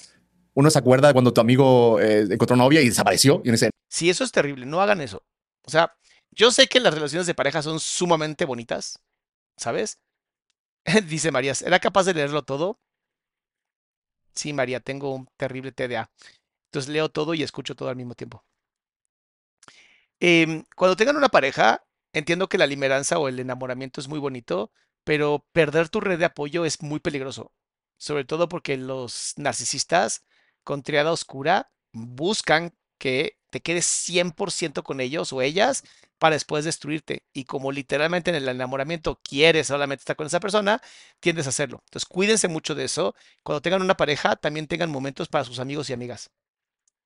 uno 0.54 0.70
se 0.70 0.78
acuerda 0.78 1.08
de 1.08 1.14
cuando 1.14 1.32
tu 1.32 1.40
amigo 1.40 2.00
eh, 2.00 2.26
encontró 2.30 2.56
novia 2.56 2.80
y 2.80 2.88
desapareció. 2.88 3.40
Y 3.44 3.48
uno 3.48 3.52
dice, 3.52 3.70
Si 3.88 4.10
eso 4.10 4.24
es 4.24 4.32
terrible, 4.32 4.66
no 4.66 4.80
hagan 4.80 5.00
eso. 5.00 5.22
O 5.66 5.70
sea, 5.70 5.96
yo 6.30 6.50
sé 6.50 6.66
que 6.66 6.80
las 6.80 6.94
relaciones 6.94 7.26
de 7.26 7.34
pareja 7.34 7.62
son 7.62 7.80
sumamente 7.80 8.44
bonitas, 8.44 9.00
¿sabes? 9.56 9.98
Dice 11.08 11.30
Marías, 11.30 11.62
¿era 11.62 11.78
capaz 11.78 12.04
de 12.04 12.14
leerlo 12.14 12.42
todo? 12.42 12.78
Sí, 14.36 14.52
María, 14.52 14.78
tengo 14.80 15.12
un 15.14 15.26
terrible 15.36 15.72
TDA. 15.72 16.10
Entonces 16.66 16.88
leo 16.92 17.08
todo 17.08 17.34
y 17.34 17.42
escucho 17.42 17.74
todo 17.74 17.88
al 17.88 17.96
mismo 17.96 18.14
tiempo. 18.14 18.44
Em, 20.20 20.64
cuando 20.76 20.96
tengan 20.96 21.16
una 21.16 21.28
pareja, 21.28 21.84
entiendo 22.12 22.48
que 22.48 22.58
la 22.58 22.66
limeranza 22.66 23.18
o 23.18 23.28
el 23.28 23.38
enamoramiento 23.40 24.00
es 24.00 24.08
muy 24.08 24.18
bonito, 24.18 24.72
pero 25.04 25.44
perder 25.52 25.88
tu 25.88 26.00
red 26.00 26.18
de 26.18 26.24
apoyo 26.26 26.64
es 26.64 26.82
muy 26.82 27.00
peligroso. 27.00 27.52
Sobre 27.98 28.24
todo 28.24 28.48
porque 28.48 28.76
los 28.76 29.34
narcisistas 29.36 30.24
con 30.64 30.82
triada 30.82 31.12
oscura 31.12 31.70
buscan 31.92 32.74
que 32.98 33.38
te 33.50 33.60
quedes 33.60 33.86
100% 33.86 34.82
con 34.82 35.00
ellos 35.00 35.32
o 35.32 35.42
ellas 35.42 35.82
para 36.18 36.34
después 36.36 36.64
destruirte. 36.64 37.24
Y 37.32 37.44
como 37.44 37.72
literalmente 37.72 38.30
en 38.30 38.36
el 38.36 38.48
enamoramiento 38.48 39.20
quieres 39.22 39.68
solamente 39.68 40.02
estar 40.02 40.16
con 40.16 40.26
esa 40.26 40.40
persona, 40.40 40.80
tiendes 41.20 41.46
a 41.46 41.50
hacerlo. 41.50 41.82
Entonces 41.86 42.08
cuídense 42.08 42.48
mucho 42.48 42.74
de 42.74 42.84
eso. 42.84 43.14
Cuando 43.42 43.60
tengan 43.62 43.82
una 43.82 43.96
pareja, 43.96 44.36
también 44.36 44.66
tengan 44.66 44.90
momentos 44.90 45.28
para 45.28 45.44
sus 45.44 45.58
amigos 45.60 45.90
y 45.90 45.92
amigas. 45.94 46.30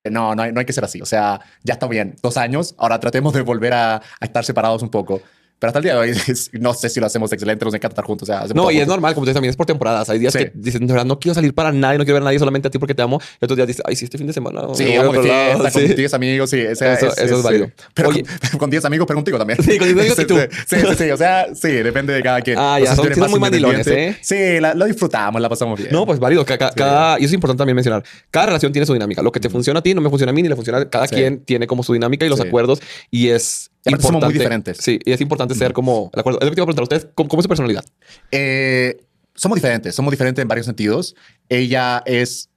no, 0.05 0.35
no 0.35 0.43
hay, 0.43 0.53
no 0.53 0.61
hay 0.61 0.67
que 0.67 0.73
ser 0.73 0.85
así. 0.85 1.01
O 1.01 1.07
sea, 1.07 1.41
ya 1.63 1.75
está 1.75 1.87
bien, 1.87 2.17
dos 2.23 2.37
años, 2.37 2.75
ahora 2.79 3.01
tratemos 3.01 3.33
de 3.35 3.43
volver 3.43 3.75
a, 3.75 3.97
a 3.97 4.25
estar 4.25 4.45
separados 4.45 4.83
un 4.83 4.91
poco. 4.91 5.23
Pero 5.61 5.69
hasta 5.69 5.79
el 5.79 5.85
día 5.85 5.93
de 5.93 5.99
hoy, 6.01 6.11
es- 6.29 6.51
no 6.55 6.75
sé 6.75 6.89
si 6.89 6.99
lo 6.99 7.07
hacemos 7.07 7.33
excelente, 7.33 7.65
nos 7.65 7.75
encanta 7.75 7.93
estar 7.93 8.05
juntos. 8.05 8.29
O 8.29 8.33
sea, 8.33 8.45
No, 8.55 8.71
y 8.71 8.81
es 8.81 8.89
normal, 8.89 9.15
como 9.15 9.25
tú 9.25 9.27
dices, 9.29 9.35
también 9.35 9.51
es 9.51 9.57
por 9.57 9.67
temporadas. 9.67 10.09
Hay 10.11 10.19
días 10.19 10.33
Sí. 10.33 10.39
que 10.41 10.53
dicen, 10.55 10.87
de 10.87 10.93
verdad, 10.93 11.07
no 11.07 11.21
quiero 11.21 11.35
salir 11.35 11.55
para 11.55 11.71
nadie, 11.71 11.99
no 11.99 12.05
quiero 12.05 12.15
ver 12.15 12.23
a 12.23 12.25
nadie, 12.25 12.39
solamente 12.39 12.67
a 12.69 12.71
ti 12.71 12.79
porque 12.79 12.95
te 12.95 13.03
amo. 13.03 13.21
Y 13.41 13.45
otros 13.45 13.57
días 13.57 13.69
dices, 13.69 13.83
ay, 13.87 13.95
sí, 13.95 14.07
este 14.07 14.19
fin 14.19 14.27
de 14.27 14.33
semana. 14.33 14.63
Sí, 14.75 14.93
a 14.95 15.03
vamos 15.03 15.17
lado". 15.17 15.23
fiesta, 15.23 15.71
con 15.71 15.87
Sí. 15.89 15.95
10 15.95 16.15
amigos, 16.15 16.51
sí. 16.51 16.67
o 16.67 16.75
sea, 16.75 16.95
Eso- 16.95 17.07
eso 17.17 17.37
es 17.37 17.43
válido. 17.43 17.71
Pero 17.95 18.09
Oye. 18.09 18.25
con- 18.51 18.59
con 18.59 18.71
10 18.71 18.85
amigos, 18.87 19.07
pero 19.07 19.19
contigo 19.19 19.37
también. 19.39 19.63
Sí, 19.63 19.79
con 19.79 19.87
10 19.87 19.99
amigos 20.01 20.19
y 20.19 20.25
tú. 20.27 20.37
Sí, 20.67 20.77
sí, 20.81 20.87
sí, 20.97 21.11
o 21.11 21.17
sea, 21.17 21.47
sí, 21.55 21.69
depende 21.71 22.15
de 22.15 22.23
cada 22.23 22.41
quien. 22.41 22.57
Ah, 22.59 22.81
ya, 22.81 22.97
son- 22.97 23.07
sí 23.09 23.15
son 23.21 23.31
muy 23.31 23.41
mandilones. 23.41 23.87
¿eh? 23.87 24.17
Sí, 24.23 24.61
la- 24.61 24.73
lo 24.75 24.87
disfrutamos, 24.87 25.41
la 25.43 25.49
pasamos 25.51 25.79
bien. 25.79 25.93
No, 25.93 26.07
pues 26.07 26.19
válido. 26.19 26.45
Ca- 26.45 26.57
ca- 26.57 26.69
Sí. 26.71 26.75
Cada, 26.77 27.19
y 27.21 27.25
eso 27.25 27.31
es 27.31 27.35
importante 27.35 27.59
también 27.61 27.77
mencionar. 27.77 28.03
Cada 28.31 28.47
relación 28.47 28.73
tiene 28.73 28.87
su 28.87 28.95
dinámica. 28.95 29.21
Lo 29.23 29.31
que 29.31 29.41
te 29.41 29.51
funciona 29.51 29.81
a 29.81 29.83
ti 29.83 29.93
no 29.95 30.01
me 30.01 30.09
funciona 30.09 30.31
a 30.31 30.33
mí, 30.35 30.41
ni 30.43 30.49
le 30.49 30.57
funciona 30.57 30.79
a 30.79 30.89
cada 30.89 31.07
Sí. 31.07 31.15
quien 31.17 31.41
tiene 31.45 31.67
como 31.67 31.83
su 31.83 31.93
dinámica 31.93 32.25
y 32.25 32.29
los 32.31 32.39
Sí. 32.41 32.47
acuerdos. 32.47 32.81
Y 33.11 33.29
es 33.29 33.71
aparte 33.87 34.07
somos 34.07 34.25
muy 34.25 34.33
diferentes. 34.33 34.79
Sí, 34.79 34.99
y 35.05 35.13
es 35.13 35.21
importante 35.21 35.55
ser 35.55 35.73
como. 35.73 36.11
Es 36.15 36.25
lo 36.25 36.33
que 36.33 36.39
te 36.39 36.47
iba 36.47 36.51
a 36.51 36.67
preguntar 36.67 36.81
a 36.81 36.85
ustedes, 36.85 37.09
¿cómo, 37.15 37.29
cómo 37.29 37.41
es 37.41 37.45
su 37.45 37.49
personalidad? 37.49 37.85
Eh, 38.31 38.97
somos 39.35 39.57
diferentes, 39.57 39.95
somos 39.95 40.11
diferentes 40.11 40.43
en 40.43 40.49
varios 40.49 40.67
sentidos. 40.67 41.15
Ella 41.49 42.03
es, 42.05 42.51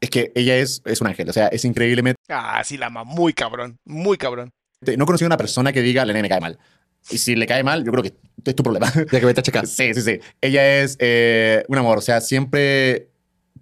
es 0.00 0.10
que 0.10 0.32
ella 0.34 0.56
es, 0.56 0.82
es 0.84 1.00
un 1.00 1.08
ángel, 1.08 1.28
o 1.28 1.32
sea, 1.32 1.48
es 1.48 1.64
increíblemente 1.64 2.20
Ah, 2.28 2.62
sí, 2.64 2.76
la 2.78 2.86
ama. 2.86 3.04
Muy 3.04 3.32
cabrón. 3.32 3.78
Muy 3.84 4.16
cabrón. 4.16 4.50
No 4.80 5.04
he 5.04 5.06
conocido 5.06 5.26
una 5.26 5.36
persona 5.36 5.72
que 5.72 5.82
diga, 5.82 6.04
la 6.04 6.12
nena 6.12 6.22
me 6.22 6.28
cae 6.28 6.40
mal. 6.40 6.58
Y 7.10 7.18
si 7.18 7.34
le 7.36 7.46
cae 7.46 7.62
mal, 7.62 7.84
yo 7.84 7.92
creo 7.92 8.02
que 8.02 8.14
es 8.44 8.56
tu 8.56 8.62
problema. 8.62 8.90
Ya 8.94 9.20
que 9.20 9.26
vete 9.26 9.40
a 9.40 9.42
checar. 9.42 9.66
Sí, 9.66 9.92
sí, 9.94 10.02
sí. 10.02 10.20
Ella 10.40 10.80
es 10.82 10.96
eh, 11.00 11.64
un 11.68 11.78
amor. 11.78 11.98
O 11.98 12.00
sea, 12.00 12.20
siempre 12.20 13.11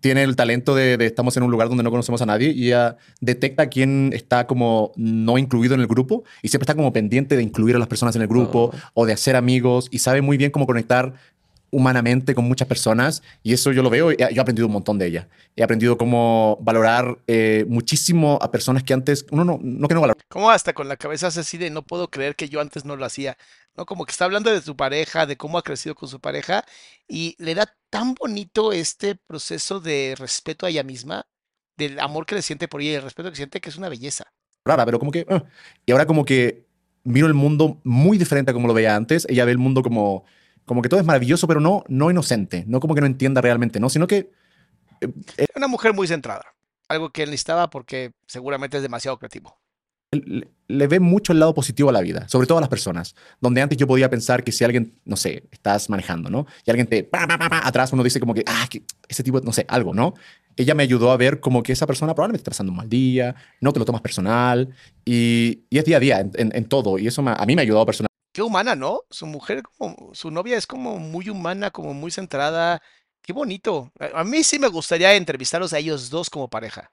tiene 0.01 0.23
el 0.23 0.37
talento 0.37 0.75
de, 0.75 0.97
de 0.97 1.07
estamos 1.07 1.37
en 1.37 1.43
un 1.43 1.51
lugar 1.51 1.69
donde 1.69 1.85
no 1.85 1.91
conocemos 1.91 2.21
a 2.23 2.27
nadie 2.27 2.51
y 2.51 2.69
ella 2.69 2.97
detecta 3.21 3.69
quién 3.69 4.11
está 4.13 4.47
como 4.47 4.93
no 4.97 5.39
incluido 5.39 5.75
en 5.75 5.81
el 5.81 5.87
grupo 5.87 6.25
y 6.43 6.49
siempre 6.49 6.65
está 6.65 6.75
como 6.75 6.93
pendiente 6.93 7.37
de 7.37 7.43
incluir 7.43 7.77
a 7.77 7.79
las 7.79 7.89
personas 7.89 8.17
en 8.17 8.23
el 8.23 8.29
grupo 8.29 8.73
o 8.95 9.07
de 9.07 9.13
hacer 9.13 9.37
amigos 9.37 9.89
y 9.91 9.99
sabe 9.99 10.23
muy 10.23 10.37
bien 10.37 10.51
cómo 10.51 10.67
conectar 10.67 11.15
humanamente 11.71 12.35
con 12.35 12.45
muchas 12.47 12.69
personas 12.69 13.23
y 13.43 13.53
eso 13.53 13.73
yo 13.73 13.83
lo 13.83 13.91
veo 13.91 14.13
y 14.13 14.17
yo 14.17 14.27
he 14.29 14.41
aprendido 14.41 14.67
un 14.67 14.73
montón 14.73 14.99
de 14.99 15.07
ella. 15.07 15.29
He 15.57 15.63
aprendido 15.63 15.97
cómo 15.97 16.59
valorar 16.61 17.19
eh, 17.27 17.65
muchísimo 17.69 18.39
a 18.41 18.51
personas 18.51 18.83
que 18.83 18.93
antes 18.93 19.27
uno 19.31 19.45
no, 19.45 19.59
no 19.63 19.89
que 19.89 19.95
no 19.95 20.01
valora. 20.01 20.19
¿Cómo 20.29 20.51
hasta 20.51 20.73
con 20.73 20.89
la 20.89 20.97
cabeza 20.97 21.29
así 21.29 21.59
de 21.59 21.71
no 21.71 21.83
puedo 21.83 22.11
creer 22.11 22.37
que 22.37 22.49
yo 22.49 22.61
antes 22.61 22.85
no 22.85 22.97
lo 22.97 23.05
hacía? 23.05 23.37
¿No? 23.77 23.87
Como 23.87 24.05
que 24.05 24.13
está 24.13 24.25
hablando 24.25 24.51
de 24.51 24.61
su 24.61 24.77
pareja, 24.77 25.27
de 25.27 25.37
cómo 25.37 25.59
ha 25.59 25.63
crecido 25.63 25.95
con 25.95 26.09
su 26.09 26.21
pareja 26.21 26.65
y 27.07 27.37
le 27.39 27.55
da 27.55 27.73
tan 27.89 28.15
bonito 28.15 28.73
este 28.73 29.15
proceso 29.15 29.81
de 29.81 30.15
respeto 30.19 30.67
a 30.67 30.71
ella 30.71 30.83
misma, 30.83 31.27
del 31.77 31.99
amor 32.01 32.27
que 32.27 32.35
le 32.35 32.43
siente 32.43 32.69
por 32.69 32.81
ella 32.81 32.93
y 32.93 32.95
el 32.95 33.03
respeto 33.03 33.31
que 33.31 33.37
siente, 33.37 33.61
que 33.61 33.71
es 33.71 33.77
una 33.77 33.89
belleza. 33.89 34.25
rara, 34.65 34.85
pero 34.85 34.99
como 34.99 35.11
que... 35.11 35.27
ah. 35.29 35.45
Y 35.87 35.93
ahora 35.93 36.07
como 36.07 36.25
que 36.25 36.67
miro 37.05 37.27
el 37.27 37.35
mundo 37.35 37.81
muy 37.85 38.19
diferente 38.19 38.51
a 38.51 38.55
como 38.55 38.69
lo 38.69 38.75
veía 38.75 38.95
antes. 38.97 39.27
Ella 39.29 39.45
ve 39.45 39.53
el 39.53 39.59
mundo 39.59 39.83
como, 39.83 40.25
como 40.71 40.83
que 40.83 40.89
todo 40.89 41.01
es 41.01 41.07
maravilloso, 41.07 41.49
pero 41.49 41.59
no, 41.59 41.83
no 41.89 42.13
inocente. 42.13 42.63
No 42.69 42.79
como 42.79 42.95
que 42.95 43.01
no 43.01 43.09
entienda 43.09 43.41
realmente, 43.41 43.81
¿no? 43.81 43.89
Sino 43.91 44.07
que 44.07 44.31
Es 45.37 45.49
una 45.57 45.67
mujer 45.67 45.93
muy 45.95 46.07
centrada, 46.07 46.45
algo 46.89 47.11
que 47.11 47.25
él 47.25 47.31
necesitaba 47.31 47.71
porque 47.71 48.13
seguramente 48.29 48.77
es 48.77 48.83
demasiado 48.85 49.19
creativo. 49.19 49.59
le, 50.13 50.87
ve 50.87 51.01
mucho 51.01 51.33
el 51.33 51.41
lado 51.41 51.55
positivo 51.55 51.89
a 51.91 51.93
la 51.93 52.01
vida, 52.03 52.29
sobre 52.29 52.47
todo 52.47 52.59
a 52.59 52.61
las 52.61 52.71
personas. 52.71 53.17
Donde 53.41 53.63
antes 53.63 53.77
yo 53.79 53.89
podía 53.89 54.09
pensar 54.09 54.45
que 54.45 54.53
si 54.53 54.63
alguien, 54.63 54.95
no 55.05 55.17
sé, 55.17 55.43
estás 55.51 55.91
manejando, 55.91 56.31
¿no? 56.31 56.47
Y 56.65 56.71
alguien 56.71 56.87
te... 56.87 57.03
pa, 57.03 57.27
pa, 57.27 57.37
pa, 57.37 57.67
atrás 57.67 57.93
uno 57.93 58.05
dice 58.05 58.21
como 58.21 58.33
que, 58.33 58.45
ah, 58.47 58.67
que 58.71 58.85
ese 59.09 59.25
tipo, 59.25 59.41
no 59.41 59.53
sé, 59.53 59.65
algo, 59.69 59.93
¿no? 59.93 60.15
Ella 60.57 60.77
me 60.77 60.85
ayudó 60.85 61.11
a 61.11 61.17
ver 61.17 61.41
como 61.41 61.65
que 61.65 61.73
esa 61.73 61.87
persona 61.89 62.15
probablemente 62.15 62.43
está 62.43 62.51
pasando 62.53 62.71
un 62.71 62.77
mal 62.79 62.89
día, 62.89 63.35
no 63.61 63.73
te 63.73 63.81
lo 63.81 63.85
tomas 63.85 64.03
personal 64.03 64.69
y, 65.05 65.65
y 65.69 65.79
es 65.79 65.85
día 65.85 65.97
a 65.97 66.01
día 66.01 66.21
en, 66.21 66.31
en- 66.37 66.55
en 66.55 66.65
todo. 66.67 66.97
Y 66.97 67.09
eso 67.09 67.23
me- 67.23 67.33
a 67.37 67.45
mí 67.45 67.57
me 67.57 67.63
ha 67.63 67.65
ayudado 67.65 67.85
personalmente. 67.87 68.10
Qué 68.33 68.43
humana, 68.43 68.77
¿no? 68.77 69.01
Su 69.11 69.27
mujer, 69.27 69.63
como, 69.63 70.15
su 70.15 70.31
novia 70.31 70.57
es 70.57 70.67
como 70.67 70.99
muy 70.99 71.29
humana, 71.29 71.71
como 71.71 71.95
muy 71.95 72.11
centrada. 72.11 72.81
Qué 73.23 73.33
bonito. 73.33 73.93
A 74.15 74.25
mí 74.25 74.45
sí 74.45 74.59
me 74.59 74.69
gustaría 74.69 75.15
entrevistarlos 75.15 75.73
a 75.73 75.79
ellos 75.79 76.11
dos 76.11 76.31
como 76.31 76.49
pareja. 76.49 76.93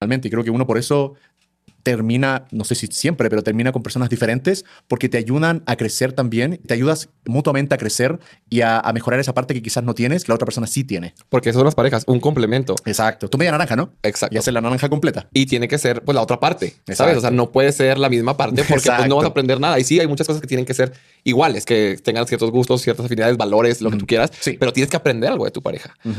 Y 0.00 0.30
creo 0.30 0.44
que 0.44 0.50
uno 0.50 0.66
por 0.66 0.78
eso 0.78 1.14
termina, 1.82 2.46
no 2.50 2.64
sé 2.64 2.74
si 2.74 2.86
siempre, 2.86 3.28
pero 3.28 3.42
termina 3.42 3.72
con 3.72 3.82
personas 3.82 4.08
diferentes 4.08 4.64
porque 4.88 5.08
te 5.08 5.18
ayudan 5.18 5.62
a 5.66 5.76
crecer 5.76 6.12
también, 6.12 6.60
te 6.66 6.74
ayudas 6.74 7.08
mutuamente 7.26 7.74
a 7.74 7.78
crecer 7.78 8.20
y 8.48 8.60
a, 8.60 8.78
a 8.78 8.92
mejorar 8.92 9.20
esa 9.20 9.34
parte 9.34 9.54
que 9.54 9.62
quizás 9.62 9.82
no 9.82 9.94
tienes, 9.94 10.24
que 10.24 10.30
la 10.30 10.36
otra 10.36 10.46
persona 10.46 10.66
sí 10.66 10.84
tiene. 10.84 11.14
Porque 11.28 11.50
esas 11.50 11.58
son 11.58 11.66
las 11.66 11.74
parejas, 11.74 12.04
un 12.06 12.20
complemento. 12.20 12.76
Exacto. 12.84 13.28
Tú 13.28 13.38
media 13.38 13.52
naranja, 13.52 13.76
¿no? 13.76 13.92
Exacto. 14.02 14.34
Y 14.34 14.38
hacer 14.38 14.54
la 14.54 14.60
naranja 14.60 14.88
completa. 14.88 15.28
Y 15.32 15.46
tiene 15.46 15.68
que 15.68 15.78
ser 15.78 16.02
pues 16.02 16.14
la 16.14 16.22
otra 16.22 16.38
parte, 16.38 16.74
¿sabes? 16.92 17.16
O 17.16 17.20
sea, 17.20 17.30
no 17.30 17.50
puede 17.50 17.72
ser 17.72 17.98
la 17.98 18.08
misma 18.08 18.36
parte 18.36 18.64
porque 18.64 18.90
pues, 18.90 19.08
no 19.08 19.16
vas 19.16 19.24
a 19.24 19.28
aprender 19.28 19.58
nada. 19.58 19.78
Y 19.78 19.84
sí, 19.84 19.98
hay 19.98 20.06
muchas 20.06 20.26
cosas 20.26 20.40
que 20.40 20.46
tienen 20.46 20.64
que 20.64 20.74
ser 20.74 20.92
iguales, 21.24 21.64
que 21.64 21.98
tengan 22.02 22.26
ciertos 22.26 22.50
gustos, 22.50 22.82
ciertas 22.82 23.06
afinidades, 23.06 23.36
valores, 23.36 23.80
lo 23.80 23.90
que 23.90 23.96
tú 23.96 24.06
quieras. 24.06 24.30
Sí. 24.40 24.56
Pero 24.58 24.72
tienes 24.72 24.90
que 24.90 24.96
aprender 24.96 25.30
algo 25.30 25.44
de 25.44 25.50
tu 25.50 25.62
pareja. 25.62 25.94
Mm, 26.04 26.12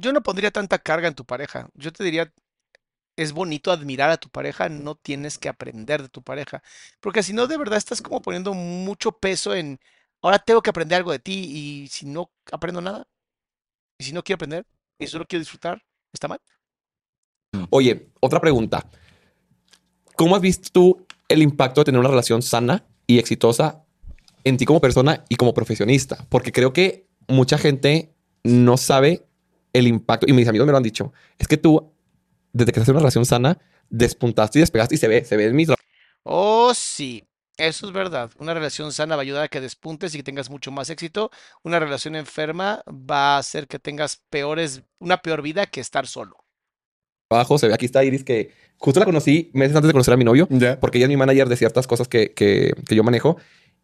yo 0.00 0.12
no 0.12 0.22
pondría 0.22 0.50
tanta 0.50 0.78
carga 0.78 1.08
en 1.08 1.14
tu 1.14 1.24
pareja. 1.24 1.68
Yo 1.74 1.92
te 1.92 2.04
diría, 2.04 2.32
es 3.16 3.32
bonito 3.32 3.70
admirar 3.72 4.10
a 4.10 4.18
tu 4.18 4.28
pareja, 4.28 4.68
no 4.68 4.94
tienes 4.94 5.38
que 5.38 5.48
aprender 5.48 6.02
de 6.02 6.08
tu 6.08 6.22
pareja. 6.22 6.62
Porque 7.00 7.22
si 7.22 7.32
no, 7.32 7.46
de 7.46 7.56
verdad 7.56 7.78
estás 7.78 8.02
como 8.02 8.20
poniendo 8.22 8.54
mucho 8.54 9.12
peso 9.12 9.54
en, 9.54 9.80
ahora 10.22 10.38
tengo 10.38 10.62
que 10.62 10.70
aprender 10.70 10.96
algo 10.96 11.12
de 11.12 11.18
ti 11.18 11.32
y 11.32 11.88
si 11.88 12.06
no 12.06 12.30
aprendo 12.52 12.80
nada, 12.80 13.06
y 13.98 14.04
si 14.04 14.12
no 14.12 14.22
quiero 14.22 14.36
aprender 14.36 14.66
y 14.98 15.06
solo 15.06 15.26
quiero 15.26 15.40
disfrutar, 15.40 15.82
¿está 16.12 16.28
mal? 16.28 16.40
Oye, 17.70 18.10
otra 18.20 18.40
pregunta. 18.40 18.88
¿Cómo 20.14 20.36
has 20.36 20.42
visto 20.42 20.68
tú 20.72 21.06
el 21.28 21.42
impacto 21.42 21.80
de 21.80 21.86
tener 21.86 22.00
una 22.00 22.08
relación 22.08 22.42
sana 22.42 22.84
y 23.06 23.18
exitosa 23.18 23.84
en 24.44 24.56
ti 24.56 24.64
como 24.64 24.80
persona 24.80 25.24
y 25.28 25.36
como 25.36 25.54
profesionista? 25.54 26.26
Porque 26.28 26.52
creo 26.52 26.72
que 26.72 27.06
mucha 27.28 27.58
gente 27.58 28.14
no 28.42 28.76
sabe 28.76 29.26
el 29.78 29.86
impacto, 29.86 30.26
y 30.28 30.32
mis 30.32 30.48
amigos 30.48 30.66
me 30.66 30.72
lo 30.72 30.76
han 30.78 30.82
dicho, 30.82 31.12
es 31.38 31.46
que 31.48 31.56
tú, 31.56 31.92
desde 32.52 32.72
que 32.72 32.80
estás 32.80 32.88
en 32.88 32.94
una 32.94 33.00
relación 33.00 33.24
sana, 33.26 33.58
despuntaste 33.90 34.58
y 34.58 34.60
despegaste 34.60 34.94
y 34.94 34.98
se 34.98 35.08
ve, 35.08 35.24
se 35.24 35.36
ve 35.36 35.46
en 35.46 35.56
mi 35.56 35.64
trabajo. 35.66 35.82
Oh, 36.24 36.72
sí, 36.74 37.24
eso 37.56 37.86
es 37.86 37.92
verdad. 37.92 38.30
Una 38.38 38.52
relación 38.54 38.92
sana 38.92 39.14
va 39.16 39.20
a 39.20 39.24
ayudar 39.24 39.44
a 39.44 39.48
que 39.48 39.60
despuntes 39.60 40.14
y 40.14 40.18
que 40.18 40.22
tengas 40.24 40.50
mucho 40.50 40.70
más 40.72 40.90
éxito. 40.90 41.30
Una 41.62 41.78
relación 41.78 42.16
enferma 42.16 42.82
va 42.88 43.36
a 43.36 43.38
hacer 43.38 43.66
que 43.68 43.78
tengas 43.78 44.16
peores, 44.30 44.82
una 44.98 45.18
peor 45.18 45.42
vida 45.42 45.66
que 45.66 45.80
estar 45.80 46.06
solo. 46.06 46.36
trabajo. 47.28 47.58
Se 47.58 47.68
ve 47.68 47.74
aquí 47.74 47.86
está 47.86 48.04
Iris, 48.04 48.24
que 48.24 48.52
justo 48.78 49.00
la 49.00 49.06
conocí 49.06 49.50
meses 49.54 49.74
antes 49.76 49.88
de 49.88 49.92
conocer 49.92 50.14
a 50.14 50.16
mi 50.16 50.24
novio, 50.24 50.46
Ya. 50.50 50.78
porque 50.80 50.98
ella 50.98 51.06
es 51.06 51.10
mi 51.10 51.16
manager 51.16 51.48
de 51.48 51.56
ciertas 51.56 51.86
cosas 51.86 52.08
que, 52.08 52.32
que, 52.34 52.72
que 52.88 52.94
yo 52.94 53.02
manejo. 53.04 53.36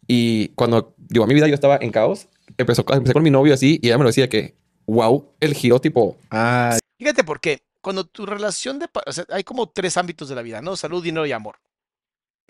Y 0.07 0.49
cuando 0.49 0.95
llegó 1.09 1.23
a 1.25 1.27
mi 1.27 1.33
vida, 1.33 1.47
yo 1.47 1.53
estaba 1.55 1.77
en 1.81 1.91
caos. 1.91 2.27
Empezó, 2.57 2.85
empecé 2.93 3.13
con 3.13 3.23
mi 3.23 3.31
novio 3.31 3.53
así 3.53 3.79
y 3.81 3.87
ella 3.87 3.97
me 3.97 4.03
lo 4.03 4.09
decía 4.09 4.27
que, 4.29 4.55
wow, 4.85 5.29
el 5.39 5.53
giro 5.53 5.79
tipo, 5.79 6.17
Ah, 6.29 6.77
Fíjate 6.97 7.23
por 7.23 7.39
qué. 7.41 7.63
Cuando 7.81 8.05
tu 8.05 8.25
relación 8.25 8.79
de... 8.79 8.87
pa- 8.87 9.03
O 9.05 9.11
sea, 9.11 9.25
hay 9.29 9.43
como 9.43 9.67
tres 9.69 9.97
ámbitos 9.97 10.29
de 10.29 10.35
la 10.35 10.41
vida, 10.41 10.61
¿no? 10.61 10.75
Salud, 10.75 11.03
dinero 11.03 11.25
y 11.25 11.31
amor. 11.33 11.59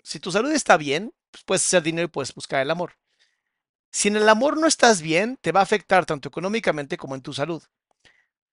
Si 0.02 0.20
tu 0.20 0.30
salud 0.30 0.52
está 0.52 0.76
bien, 0.76 1.12
pues 1.30 1.44
puedes 1.44 1.64
hacer 1.64 1.82
dinero 1.82 2.06
y 2.06 2.10
puedes 2.10 2.34
buscar 2.34 2.60
el 2.62 2.70
amor. 2.70 2.92
Si 3.90 4.08
en 4.08 4.16
el 4.16 4.28
amor 4.28 4.58
no 4.58 4.66
estás 4.66 5.02
bien, 5.02 5.38
te 5.40 5.52
va 5.52 5.60
a 5.60 5.62
afectar 5.64 6.04
tanto 6.06 6.28
económicamente 6.28 6.96
como 6.96 7.14
en 7.14 7.22
tu 7.22 7.32
salud. 7.32 7.62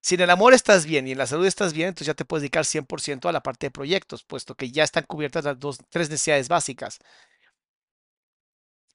Si 0.01 0.15
en 0.15 0.21
el 0.21 0.29
amor 0.31 0.53
estás 0.53 0.85
bien 0.85 1.07
y 1.07 1.11
en 1.11 1.17
la 1.17 1.27
salud 1.27 1.45
estás 1.45 1.73
bien, 1.73 1.89
entonces 1.89 2.07
ya 2.07 2.13
te 2.15 2.25
puedes 2.25 2.41
dedicar 2.41 2.65
100% 2.65 3.29
a 3.29 3.31
la 3.31 3.41
parte 3.43 3.67
de 3.67 3.71
proyectos, 3.71 4.23
puesto 4.23 4.55
que 4.55 4.71
ya 4.71 4.83
están 4.83 5.05
cubiertas 5.05 5.45
las 5.45 5.59
dos, 5.59 5.77
tres 5.89 6.09
necesidades 6.09 6.47
básicas. 6.49 6.99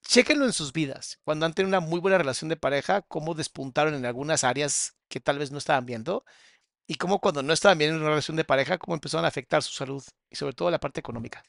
Chéquenlo 0.01 0.45
en 0.45 0.53
sus 0.53 0.73
vidas. 0.73 1.19
Cuando 1.23 1.45
han 1.45 1.53
tenido 1.53 1.69
una 1.69 1.79
muy 1.79 1.99
buena 1.99 2.17
relación 2.17 2.49
de 2.49 2.57
pareja, 2.57 3.01
cómo 3.01 3.33
despuntaron 3.33 3.93
en 3.93 4.05
algunas 4.05 4.43
áreas 4.43 4.95
que 5.09 5.19
tal 5.19 5.39
vez 5.39 5.51
no 5.51 5.57
estaban 5.57 5.85
viendo 5.85 6.23
y 6.87 6.95
cómo 6.95 7.19
cuando 7.19 7.43
no 7.43 7.53
estaban 7.53 7.77
bien 7.77 7.91
en 7.91 7.97
una 7.97 8.09
relación 8.09 8.37
de 8.37 8.45
pareja, 8.45 8.77
cómo 8.77 8.95
empezaron 8.95 9.25
a 9.25 9.27
afectar 9.27 9.61
su 9.61 9.73
salud 9.73 10.03
y 10.29 10.35
sobre 10.35 10.53
todo 10.53 10.71
la 10.71 10.79
parte 10.79 10.99
económica. 10.99 11.43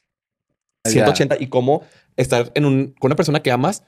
180 0.85 1.37
y 1.39 1.47
cómo 1.47 1.83
estar 2.15 2.51
en 2.55 2.65
un, 2.65 2.93
con 2.99 3.09
una 3.09 3.15
persona 3.15 3.41
que 3.41 3.51
amas, 3.51 3.83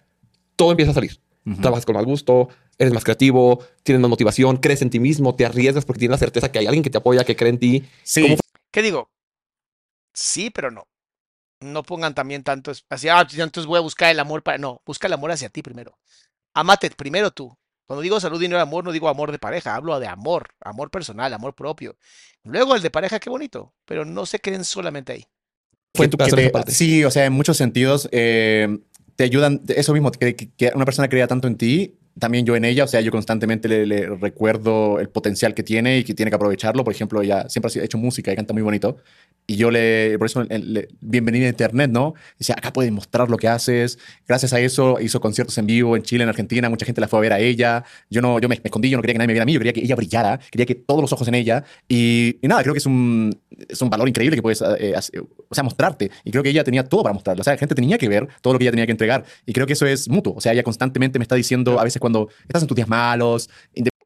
todo 0.55 0.71
empieza 0.71 0.91
a 0.91 0.95
salir. 0.95 1.21
ujú. 1.45 1.61
Trabajas 1.61 1.85
con 1.85 1.95
más 1.95 2.05
gusto, 2.05 2.49
eres 2.77 2.93
más 2.93 3.03
creativo, 3.03 3.59
tienes 3.83 4.01
más 4.01 4.09
motivación, 4.09 4.57
crees 4.57 4.81
en 4.81 4.89
ti 4.89 4.99
mismo, 4.99 5.35
te 5.35 5.45
arriesgas 5.45 5.85
porque 5.85 5.99
tienes 5.99 6.15
la 6.15 6.25
certeza 6.25 6.51
que 6.51 6.59
hay 6.59 6.67
alguien 6.67 6.83
que 6.83 6.89
te 6.89 6.97
apoya, 6.97 7.23
que 7.23 7.35
cree 7.35 7.49
en 7.49 7.59
ti. 7.59 7.85
Sí, 8.03 8.21
¿Cómo 8.23 8.35
¿Qué 8.71 8.81
digo? 8.81 9.09
Sí, 10.13 10.49
pero 10.49 10.71
no. 10.71 10.87
No 11.61 11.83
pongan 11.83 12.13
también 12.15 12.43
tanto 12.43 12.71
así, 12.89 13.07
ah, 13.09 13.25
ya 13.27 13.43
entonces 13.43 13.67
voy 13.67 13.77
a 13.77 13.81
buscar 13.81 14.09
el 14.09 14.19
amor 14.19 14.43
para. 14.43 14.57
No, 14.57 14.81
busca 14.85 15.07
el 15.07 15.13
amor 15.13 15.31
hacia 15.31 15.49
ti 15.49 15.61
primero. 15.61 15.97
Amate 16.53 16.89
primero 16.91 17.31
tú. 17.31 17.55
Cuando 17.85 18.01
digo 18.01 18.19
salud, 18.19 18.39
dinero, 18.39 18.61
amor, 18.61 18.83
no 18.83 18.91
digo 18.91 19.09
amor 19.09 19.31
de 19.31 19.39
pareja, 19.39 19.75
hablo 19.75 19.99
de 19.99 20.07
amor, 20.07 20.49
amor 20.61 20.89
personal, 20.89 21.33
amor 21.33 21.53
propio. 21.53 21.97
Luego 22.43 22.75
el 22.75 22.81
de 22.81 22.89
pareja, 22.89 23.19
qué 23.19 23.29
bonito, 23.29 23.73
pero 23.85 24.05
no 24.05 24.25
se 24.25 24.39
queden 24.39 24.63
solamente 24.63 25.13
ahí. 25.13 25.25
fue 25.93 26.03
que- 26.03 26.05
en 26.05 26.11
tu 26.11 26.17
que 26.17 26.23
caso 26.23 26.35
te-. 26.35 26.71
Sí, 26.71 27.03
o 27.03 27.11
sea, 27.11 27.25
en 27.25 27.33
muchos 27.33 27.57
sentidos 27.57 28.07
eh, 28.11 28.79
te 29.15 29.25
ayudan, 29.25 29.61
eso 29.67 29.93
mismo, 29.93 30.11
que 30.11 30.71
una 30.73 30.85
persona 30.85 31.09
crea 31.09 31.27
tanto 31.27 31.47
en 31.47 31.57
ti, 31.57 31.99
también 32.19 32.45
yo 32.45 32.55
en 32.55 32.65
ella, 32.65 32.83
o 32.83 32.87
sea, 32.87 33.01
yo 33.01 33.11
constantemente 33.11 33.67
le, 33.67 33.85
le 33.85 34.05
recuerdo 34.07 34.99
el 34.99 35.09
potencial 35.09 35.53
que 35.53 35.63
tiene 35.63 35.99
y 35.99 36.03
que 36.03 36.13
tiene 36.13 36.29
que 36.31 36.35
aprovecharlo. 36.35 36.83
Por 36.83 36.93
ejemplo, 36.93 37.21
ella 37.21 37.47
siempre 37.49 37.71
ha 37.81 37.83
hecho 37.83 37.97
música 37.97 38.31
y 38.31 38.35
canta 38.35 38.53
muy 38.53 38.61
bonito. 38.63 38.97
Y 39.47 39.55
yo 39.55 39.71
le, 39.71 40.17
por 40.17 40.27
eso, 40.27 40.41
el- 40.49 40.73
le- 40.73 40.87
bienvenida 41.01 41.47
a 41.47 41.49
Internet, 41.49 41.89
¿no? 41.91 42.13
Decía, 42.37 42.55
acá 42.57 42.71
puedes 42.71 42.91
mostrar 42.91 43.29
lo 43.29 43.37
que 43.37 43.47
haces. 43.47 43.97
Gracias 44.27 44.53
a 44.53 44.59
eso 44.59 44.99
hizo 45.01 45.19
conciertos 45.19 45.57
en 45.57 45.65
vivo 45.65 45.95
en 45.95 46.03
Chile, 46.03 46.23
en 46.23 46.29
Argentina. 46.29 46.69
Mucha 46.69 46.85
gente 46.85 47.01
la 47.01 47.07
fue 47.07 47.19
a 47.19 47.21
ver 47.21 47.33
a 47.33 47.39
ella. 47.39 47.83
Yo 48.09 48.21
no, 48.21 48.39
yo 48.39 48.47
me, 48.47 48.55
me 48.55 48.61
escondí, 48.65 48.89
yo 48.89 48.97
no 48.97 49.01
quería 49.01 49.13
que 49.15 49.17
nadie 49.17 49.27
me 49.27 49.33
viera 49.33 49.43
a 49.43 49.45
mí. 49.47 49.53
Yo 49.53 49.59
quería 49.59 49.73
que 49.73 49.81
ella 49.81 49.95
brillara, 49.95 50.39
quería 50.51 50.65
que 50.65 50.75
todos 50.75 51.01
los 51.01 51.11
ojos 51.11 51.27
en 51.27 51.35
ella. 51.35 51.63
Y, 51.89 52.37
y 52.41 52.47
nada, 52.47 52.61
creo 52.61 52.73
que 52.73 52.79
es 52.79 52.85
un, 52.85 53.35
es 53.67 53.81
un 53.81 53.89
valor 53.89 54.07
increíble 54.07 54.35
que 54.35 54.41
puedes, 54.41 54.61
eh, 54.61 54.93
hacer- 54.95 55.21
o 55.21 55.55
sea, 55.55 55.63
mostrarte. 55.63 56.11
Y 56.23 56.31
creo 56.31 56.43
que 56.43 56.49
ella 56.49 56.63
tenía 56.63 56.83
todo 56.83 57.03
para 57.03 57.13
mostrarlo. 57.13 57.41
O 57.41 57.43
sea, 57.43 57.53
la 57.53 57.59
gente 57.59 57.73
tenía 57.75 57.97
que 57.97 58.07
ver 58.07 58.27
todo 58.41 58.53
lo 58.53 58.59
que 58.59 58.65
ella 58.65 58.71
tenía 58.71 58.85
que 58.85 58.91
entregar. 58.93 59.25
Y 59.45 59.53
creo 59.53 59.65
que 59.65 59.73
eso 59.73 59.85
es 59.87 60.07
mutuo. 60.07 60.35
O 60.35 60.41
sea, 60.41 60.53
ella 60.53 60.63
constantemente 60.63 61.17
me 61.19 61.23
está 61.23 61.35
diciendo, 61.35 61.79
a 61.79 61.83
veces 61.83 61.99
cuando 62.01 62.29
estás 62.43 62.63
en 62.63 62.67
tus 62.67 62.75
días 62.75 62.89
malos, 62.89 63.49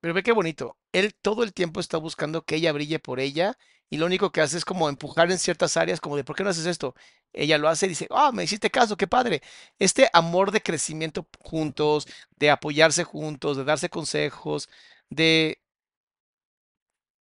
Pero 0.02 0.14
ve 0.14 0.24
qué 0.24 0.32
bonito. 0.34 0.78
Él 0.94 1.16
todo 1.22 1.44
el 1.44 1.54
tiempo 1.54 1.80
está 1.80 1.98
buscando 1.98 2.46
que 2.46 2.56
ella 2.58 2.72
brille 2.74 3.00
por 3.00 3.20
ella 3.20 3.58
y 3.90 3.98
lo 3.98 4.06
único 4.06 4.32
que 4.32 4.42
hace 4.42 4.58
es 4.58 4.66
como 4.66 4.90
empujar 4.90 5.32
en 5.32 5.40
ciertas 5.40 5.78
áreas, 5.78 6.00
como 6.02 6.16
de, 6.18 6.24
¿por 6.24 6.36
qué 6.36 6.44
no 6.44 6.50
haces 6.52 6.66
esto? 6.68 6.96
Ella 7.34 7.58
lo 7.58 7.70
hace 7.70 7.88
y 7.88 7.90
dice, 7.90 8.08
ah, 8.12 8.32
me 8.32 8.44
hiciste 8.44 8.70
caso, 8.72 8.98
qué 8.98 9.08
padre. 9.08 9.42
Este 9.80 10.10
amor 10.14 10.52
de 10.52 10.62
crecimiento 10.62 11.28
juntos, 11.40 12.08
de 12.38 12.50
apoyarse 12.52 13.04
juntos, 13.04 13.58
de 13.58 13.64
darse 13.64 13.90
consejos, 13.90 14.70
de, 15.10 15.60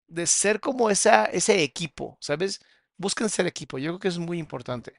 de 0.07 0.27
ser 0.27 0.59
como 0.59 0.89
esa, 0.89 1.25
ese 1.25 1.63
equipo, 1.63 2.17
¿sabes? 2.19 2.59
busquen 3.01 3.29
ser 3.29 3.47
equipo. 3.47 3.77
Yo 3.79 3.91
creo 3.91 3.99
que 3.99 4.07
es 4.07 4.17
muy 4.19 4.39
importante. 4.39 4.93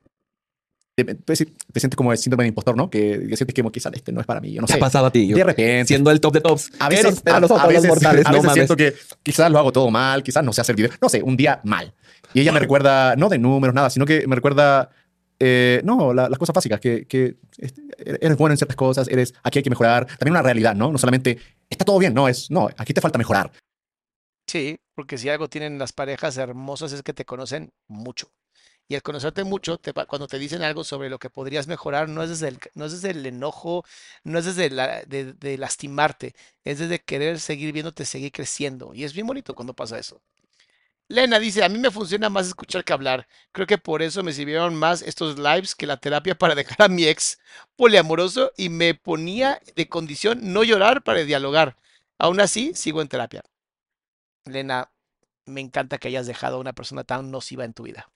Te, 0.95 1.05
te- 1.05 1.17
te 1.25 1.81
sientes 1.81 1.97
como 1.97 2.13
el 2.13 2.19
síndrome 2.19 2.45
de 2.45 2.49
impostor, 2.49 2.77
¿no? 2.77 2.91
Que, 2.91 3.27
que 3.29 3.37
sientes 3.37 3.55
que 3.55 3.63
quizás 3.71 3.93
este 3.95 4.13
no 4.13 4.21
es 4.21 4.27
para 4.27 4.41
mí. 4.43 4.53
Yo 4.53 4.61
no 4.61 4.67
¿Qué 4.67 4.75
sé. 4.75 4.79
ha 4.79 4.81
pasado 4.81 5.07
a 5.07 5.11
ti? 5.11 5.27
Yo- 5.27 5.37
De 5.37 5.45
repente. 5.45 5.87
Siendo 5.87 6.11
el 6.11 6.21
top 6.21 6.35
de 6.35 6.41
tops. 6.43 6.71
A 6.79 6.89
¿Qué 6.91 6.97
veces, 6.97 7.23
a 7.27 7.37
a- 7.37 7.41
nosotros, 7.41 7.61
a 7.65 7.65
los 7.67 7.75
veces, 7.75 7.89
mortales? 7.89 8.27
a 8.27 8.31
No 8.31 8.37
veces 8.43 8.53
siento 8.53 8.77
que 8.77 8.95
quizás 9.23 9.51
lo 9.51 9.59
hago 9.59 9.73
todo 9.73 9.91
mal, 9.91 10.23
quizás 10.23 10.45
no 10.45 10.53
sé 10.53 10.61
hacer 10.61 10.77
video. 10.77 10.91
No 11.01 11.09
sé, 11.09 11.23
un 11.23 11.37
día 11.37 11.61
mal. 11.65 11.95
Y 12.35 12.41
ella 12.41 12.53
me 12.53 12.61
recuerda, 12.61 13.17
no 13.17 13.29
de 13.31 13.39
números, 13.39 13.75
nada, 13.75 13.89
sino 13.89 14.05
que 14.05 14.27
me 14.27 14.35
recuerda, 14.37 14.91
eh, 15.41 15.81
no, 15.85 16.13
la- 16.13 16.29
las 16.29 16.39
cosas 16.39 16.55
básicas, 16.55 16.79
que, 16.79 17.07
que 17.07 17.37
este, 17.57 17.81
eres 17.99 18.37
bueno 18.37 18.53
en 18.53 18.59
ciertas 18.59 18.77
cosas, 18.77 19.09
eres, 19.09 19.33
aquí 19.43 19.61
hay 19.61 19.63
que 19.63 19.71
mejorar. 19.71 20.07
También 20.19 20.33
una 20.33 20.43
realidad, 20.43 20.75
¿no? 20.75 20.93
No 20.93 20.99
solamente, 20.99 21.39
está 21.71 21.87
todo 21.87 21.99
bien, 21.99 22.13
no, 22.13 22.29
es, 22.29 22.51
no, 22.51 22.69
aquí 22.77 22.93
te 22.93 23.01
falta 23.01 23.17
mejorar. 23.19 23.51
Sí, 24.47 24.77
porque 24.95 25.17
si 25.17 25.31
algo 25.31 25.49
tienen 25.49 25.79
las 25.79 25.93
parejas 25.95 26.37
hermosas 26.37 26.93
es 26.93 27.03
que 27.03 27.15
te 27.15 27.25
conocen 27.25 27.71
mucho. 27.89 28.29
Y 28.89 28.95
el 28.95 29.03
conocerte 29.03 29.45
mucho, 29.45 29.79
te 29.79 29.93
cuando 29.93 30.27
te 30.29 30.39
dicen 30.39 30.63
algo 30.63 30.85
sobre 30.85 31.09
lo 31.09 31.19
que 31.19 31.31
podrías 31.31 31.67
mejorar, 31.67 32.09
no 32.09 32.23
es 32.23 32.31
desde 32.31 32.49
el, 32.49 32.59
no 32.75 32.85
es 32.87 33.05
el 33.05 33.25
enojo, 33.25 33.85
no 34.25 34.39
es 34.39 34.45
desde 34.45 34.69
de 35.07 35.59
lastimarte, 35.59 36.35
es 36.65 36.79
desde 36.79 37.01
querer 37.03 37.41
seguir 37.41 37.73
viéndote 37.73 38.05
seguir 38.05 38.33
creciendo. 38.33 38.93
Y 38.95 39.05
es 39.05 39.15
bien 39.15 39.27
bonito 39.27 39.55
cuando 39.55 39.75
pasa 39.75 39.99
eso. 39.99 40.21
Lena 41.13 41.39
dice, 41.39 41.63
a 41.63 41.69
mí 41.69 41.79
me 41.79 41.91
funciona 41.91 42.31
más 42.31 42.47
escuchar 42.47 42.85
que 42.85 42.93
hablar. 42.95 43.29
Creo 43.53 43.67
que 43.67 43.77
por 43.77 44.01
eso 44.01 44.23
me 44.23 44.33
sirvieron 44.33 44.75
más 44.75 45.03
estos 45.03 45.39
lives 45.39 45.75
que 45.75 45.87
la 45.87 45.99
terapia 45.99 46.35
para 46.35 46.55
dejar 46.57 46.83
a 46.83 46.89
mi 46.89 47.05
ex 47.05 47.39
poliamoroso 47.77 48.53
y 48.57 48.71
me 48.71 48.95
ponía 48.95 49.61
de 49.77 49.89
condición 49.89 50.53
no 50.53 50.65
llorar 50.65 51.03
para 51.03 51.23
dialogar. 51.25 51.77
Aún 52.19 52.41
así, 52.41 52.73
sigo 52.75 53.03
en 53.03 53.09
terapia. 53.09 53.43
Lena, 54.47 54.91
me 55.45 55.61
encanta 55.61 55.99
que 55.99 56.09
hayas 56.09 56.27
dejado 56.27 56.57
a 56.57 56.61
una 56.61 56.73
persona 56.73 57.05
tan 57.05 57.31
nociva 57.31 57.65
en 57.65 57.75
tu 57.75 57.83
vida. 57.83 58.09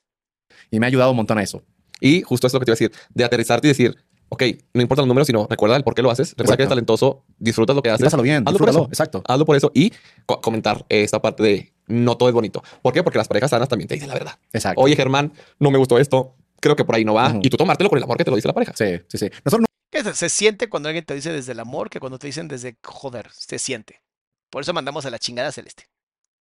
Y 0.71 0.81
me 0.81 0.87
ha 0.87 0.89
ayudado 0.89 1.11
un 1.11 1.17
montón 1.17 1.39
a 1.39 1.43
eso. 1.43 1.63
Y 2.01 2.23
justo 2.23 2.47
es 2.47 2.53
lo 2.53 2.61
que 2.61 2.67
te 2.67 2.71
iba 2.71 2.75
a 2.75 2.79
decir, 2.79 2.93
de 3.15 3.25
aterrizarte 3.25 3.67
y 3.67 3.71
decir, 3.71 3.97
ok, 4.29 4.43
no 4.75 4.83
importa 4.83 5.03
los 5.03 5.09
números, 5.09 5.27
sino 5.27 5.47
recuerda 5.49 5.77
el 5.77 5.85
por 5.85 5.95
qué 5.95 6.03
lo 6.03 6.11
haces, 6.11 6.31
recuerda 6.33 6.57
que 6.57 6.63
eres 6.65 6.69
talentoso, 6.71 7.25
disfrutas 7.39 7.75
lo 7.77 7.83
que 7.83 7.89
Y 7.89 7.93
haces. 7.93 8.05
pásalo 8.05 8.23
bien, 8.23 8.43
hazlo 8.47 8.59
por 8.59 8.69
eso. 8.69 8.87
exacto. 8.91 9.23
Hazlo 9.27 9.45
por 9.47 9.57
eso 9.57 9.71
y 9.75 9.93
co- 10.27 10.41
comentar 10.41 10.85
esta 10.89 11.23
parte 11.23 11.43
de 11.43 11.73
no 11.87 12.17
todo 12.17 12.29
es 12.29 12.35
bonito. 12.35 12.63
¿Por 12.83 12.93
qué? 12.93 13.03
Porque 13.03 13.19
las 13.19 13.29
parejas 13.29 13.51
sanas 13.51 13.69
también 13.69 13.89
te 13.89 13.95
dicen 13.95 14.09
la 14.09 14.15
verdad. 14.15 14.39
Exacto. 14.53 14.81
Oye, 14.81 14.97
Germán, 14.97 15.33
no 15.59 15.71
me 15.71 15.79
gustó 15.79 15.99
esto, 15.99 16.35
creo 16.61 16.77
que 16.77 16.85
por 16.85 16.97
ahí 16.97 17.05
no 17.05 17.15
va. 17.15 17.29
Ujú. 17.31 17.41
Y 17.43 17.49
tú 17.51 17.57
tomártelo 17.57 17.89
con 17.89 17.97
el 17.99 18.03
amor 18.05 18.17
que 18.19 18.25
te 18.25 18.31
lo 18.31 18.37
dice 18.37 18.49
la 18.49 18.55
pareja. 18.55 18.73
Sí, 18.77 19.01
sí, 19.09 19.19
sí. 19.19 19.31
Nosotros 19.45 19.67
¿Qué 19.91 20.03
se- 20.03 20.15
Se 20.15 20.29
siente 20.29 20.69
cuando 20.69 20.89
alguien 20.89 21.05
te 21.07 21.15
dice 21.15 21.33
desde 21.33 21.53
el 21.53 21.61
amor 21.61 21.89
que 21.89 22.01
cuando 22.01 22.19
te 22.19 22.27
dicen 22.27 22.49
desde 22.49 22.77
joder, 22.85 23.31
se 23.33 23.59
siente. 23.59 24.03
Por 24.51 24.63
eso 24.63 24.75
mandamos 24.75 25.07
a 25.07 25.11
la 25.11 25.19
chingada 25.19 25.53
celeste. 25.53 25.85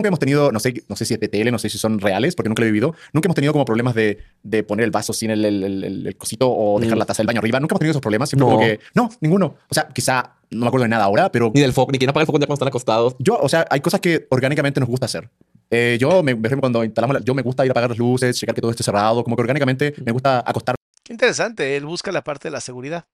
Nunca 0.01 0.09
hemos 0.09 0.19
tenido, 0.19 0.51
no 0.51 0.59
sé, 0.59 0.83
no 0.89 0.97
sé 0.97 1.05
si 1.05 1.15
es 1.15 1.21
PTL, 1.21 1.53
no 1.53 1.59
sé 1.59 1.69
si 1.71 1.79
son 1.79 2.01
reales, 2.01 2.35
porque 2.35 2.49
nunca 2.49 2.63
lo 2.63 2.67
he 2.67 2.73
vivido. 2.73 2.97
Nunca 3.13 3.29
hemos 3.29 3.37
tenido 3.37 3.53
como 3.53 3.65
problemas 3.65 3.95
de, 3.95 4.19
de 4.43 4.65
poner 4.65 4.83
el 4.85 4.91
vaso 4.91 5.13
sin 5.13 5.31
el, 5.31 5.45
el- 5.45 5.63
el- 5.63 6.07
el- 6.09 6.17
cosito 6.17 6.51
o 6.51 6.81
dejar 6.81 6.97
Mm. 6.97 6.99
la 6.99 7.05
taza 7.07 7.19
del 7.23 7.29
baño 7.29 7.39
arriba. 7.39 7.61
Nunca 7.61 7.75
hemos 7.75 7.79
tenido 7.79 7.93
esos 7.93 8.03
problemas. 8.03 8.29
Siempre 8.29 8.45
No. 8.45 8.55
como 8.55 8.61
que, 8.67 8.81
no, 8.95 9.09
ninguno. 9.21 9.55
O 9.71 9.75
sea, 9.75 9.87
quizá 9.87 10.35
no 10.51 10.61
me 10.63 10.67
acuerdo 10.67 10.83
de 10.83 10.89
nada 10.89 11.05
ahora, 11.05 11.31
pero 11.31 11.53
Ni 11.55 11.61
del 11.61 11.73
foco, 11.73 11.93
ni 11.93 11.99
quien 11.99 12.11
apaga 12.11 12.23
el 12.23 12.27
foco 12.27 12.39
cuando 12.39 12.55
están 12.55 12.67
acostados. 12.69 13.15
yo, 13.21 13.39
o 13.39 13.49
sea, 13.49 13.67
hay 13.71 13.81
cosas 13.81 14.01
que 14.01 14.27
orgánicamente 14.31 14.81
nos 14.81 14.89
gusta 14.89 15.07
hacer. 15.07 15.31
Eh, 15.71 15.97
yo, 16.01 16.25
me, 16.25 16.35
por 16.35 16.47
ejemplo, 16.47 16.63
cuando 16.63 16.83
instalamos, 16.83 17.15
la- 17.15 17.25
yo 17.25 17.33
me 17.33 17.43
gusta 17.43 17.65
ir 17.65 17.71
a 17.71 17.73
apagar 17.73 17.91
las 17.91 17.99
luces, 17.99 18.37
checar 18.37 18.55
que 18.57 18.61
todo 18.61 18.73
esté 18.73 18.83
cerrado, 18.83 19.23
como 19.23 19.37
que 19.37 19.43
orgánicamente 19.43 19.95
me 20.05 20.11
gusta 20.11 20.43
acostarme 20.45 20.77
Qué 21.05 21.13
interesante, 21.13 21.77
él 21.77 21.85
busca 21.87 22.11
la 22.11 22.25
parte 22.25 22.49
de 22.49 22.53
la 22.53 22.61
seguridad. 22.61 23.05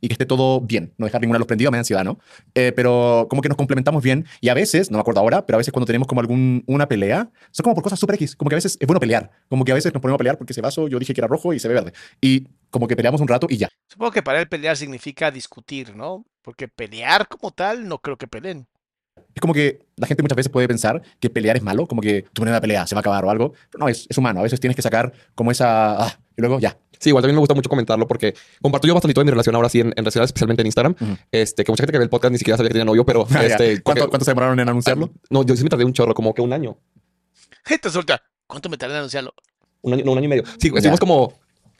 Y 0.00 0.08
que 0.08 0.14
esté 0.14 0.26
todo 0.26 0.60
bien, 0.60 0.92
no 0.98 1.06
dejar 1.06 1.20
ninguna 1.20 1.38
luz 1.38 1.46
prendida, 1.46 1.70
me 1.70 1.76
da 1.76 1.80
ansiedad, 1.80 2.04
¿no? 2.04 2.18
Eh, 2.54 2.72
pero 2.74 3.26
como 3.28 3.42
que 3.42 3.48
nos 3.48 3.56
complementamos 3.56 4.02
bien 4.02 4.26
y 4.40 4.48
a 4.48 4.54
veces, 4.54 4.90
no 4.90 4.98
me 4.98 5.00
acuerdo 5.00 5.20
ahora, 5.20 5.46
pero 5.46 5.56
a 5.56 5.58
veces 5.58 5.72
cuando 5.72 5.86
tenemos 5.86 6.06
como 6.06 6.20
algún, 6.20 6.62
una 6.66 6.86
pelea, 6.86 7.30
son 7.50 7.64
como 7.64 7.74
por 7.74 7.84
cosas 7.84 7.98
súper 7.98 8.16
X, 8.16 8.36
como 8.36 8.48
que 8.48 8.54
a 8.54 8.58
veces 8.58 8.76
es 8.80 8.86
bueno 8.86 9.00
pelear, 9.00 9.30
como 9.48 9.64
que 9.64 9.72
a 9.72 9.74
veces 9.74 9.92
nos 9.92 10.00
ponemos 10.00 10.16
a 10.16 10.18
pelear 10.18 10.38
porque 10.38 10.52
ese 10.52 10.60
vaso 10.60 10.88
yo 10.88 10.98
dije 10.98 11.14
que 11.14 11.20
era 11.20 11.28
rojo 11.28 11.52
y 11.52 11.58
se 11.58 11.68
ve 11.68 11.74
verde. 11.74 11.92
Y 12.20 12.46
como 12.70 12.88
que 12.88 12.96
peleamos 12.96 13.20
un 13.20 13.28
rato 13.28 13.46
y 13.48 13.56
ya. 13.56 13.68
Supongo 13.88 14.12
que 14.12 14.22
para 14.22 14.40
él 14.40 14.48
pelear 14.48 14.76
significa 14.76 15.30
discutir, 15.30 15.94
¿no? 15.94 16.24
Porque 16.42 16.68
pelear 16.68 17.28
como 17.28 17.52
tal, 17.52 17.86
no 17.88 17.98
creo 17.98 18.16
que 18.16 18.26
peleen. 18.26 18.66
Es 19.34 19.40
como 19.40 19.54
que 19.54 19.86
la 19.96 20.06
gente 20.06 20.22
muchas 20.22 20.36
veces 20.36 20.50
puede 20.50 20.68
pensar 20.68 21.02
que 21.20 21.30
pelear 21.30 21.56
es 21.56 21.62
malo, 21.62 21.86
como 21.86 22.00
que 22.00 22.22
tu 22.32 22.42
manera 22.42 22.56
de 22.56 22.60
pelea 22.60 22.86
se 22.86 22.94
va 22.94 22.98
a 22.98 23.00
acabar 23.00 23.24
o 23.24 23.30
algo. 23.30 23.52
Pero 23.70 23.84
no, 23.84 23.88
es, 23.88 24.06
es 24.08 24.18
humano. 24.18 24.40
A 24.40 24.42
veces 24.42 24.60
tienes 24.60 24.76
que 24.76 24.82
sacar 24.82 25.12
como 25.34 25.50
esa... 25.50 26.04
ah, 26.04 26.20
y 26.36 26.40
luego 26.40 26.58
ya. 26.58 26.76
Sí, 27.04 27.10
igual 27.10 27.22
también 27.22 27.36
me 27.36 27.40
gusta 27.40 27.54
mucho 27.54 27.68
comentarlo 27.68 28.08
porque 28.08 28.34
comparto 28.62 28.86
yo 28.88 28.94
bastante 28.94 29.18
de 29.20 29.24
mi 29.24 29.30
relación 29.30 29.54
ahora 29.54 29.68
sí 29.68 29.80
en, 29.80 29.88
en 29.88 29.92
redes 29.96 30.14
sociales, 30.14 30.28
especialmente 30.30 30.62
en 30.62 30.66
Instagram. 30.66 30.94
Este, 31.30 31.62
que 31.64 31.70
mucha 31.70 31.82
gente 31.82 31.92
que 31.92 31.98
ve 31.98 32.04
el 32.04 32.10
podcast 32.10 32.32
ni 32.32 32.38
siquiera 32.38 32.56
sabía 32.56 32.68
que 32.70 32.72
tenía 32.74 32.84
novio, 32.86 33.04
pero 33.04 33.26
Ah, 33.34 33.44
este, 33.44 33.82
¿Cuánto, 33.82 34.00
porque- 34.00 34.10
cuánto 34.10 34.24
se 34.24 34.30
demoraron 34.30 34.58
en 34.58 34.68
anunciarlo? 34.68 35.10
no, 35.30 35.44
yo 35.44 35.54
sí 35.54 35.62
me 35.62 35.68
tardé 35.70 35.84
un 35.84 35.92
chorro, 35.92 36.14
como 36.14 36.32
que 36.34 36.42
un 36.42 36.52
año. 36.52 36.76
Gente 37.64 37.90
suelta. 37.90 38.22
¿Cuánto 38.46 38.68
me 38.68 38.76
tardé 38.76 38.94
en 38.94 38.98
anunciarlo? 38.98 39.34
Un 39.82 39.94
año, 39.94 40.04
no, 40.04 40.12
un 40.12 40.18
año 40.18 40.24
y 40.26 40.28
medio. 40.28 40.44
Sí, 40.58 40.70
Ya. 40.70 40.76
estuvimos 40.76 41.00
como, 41.00 41.32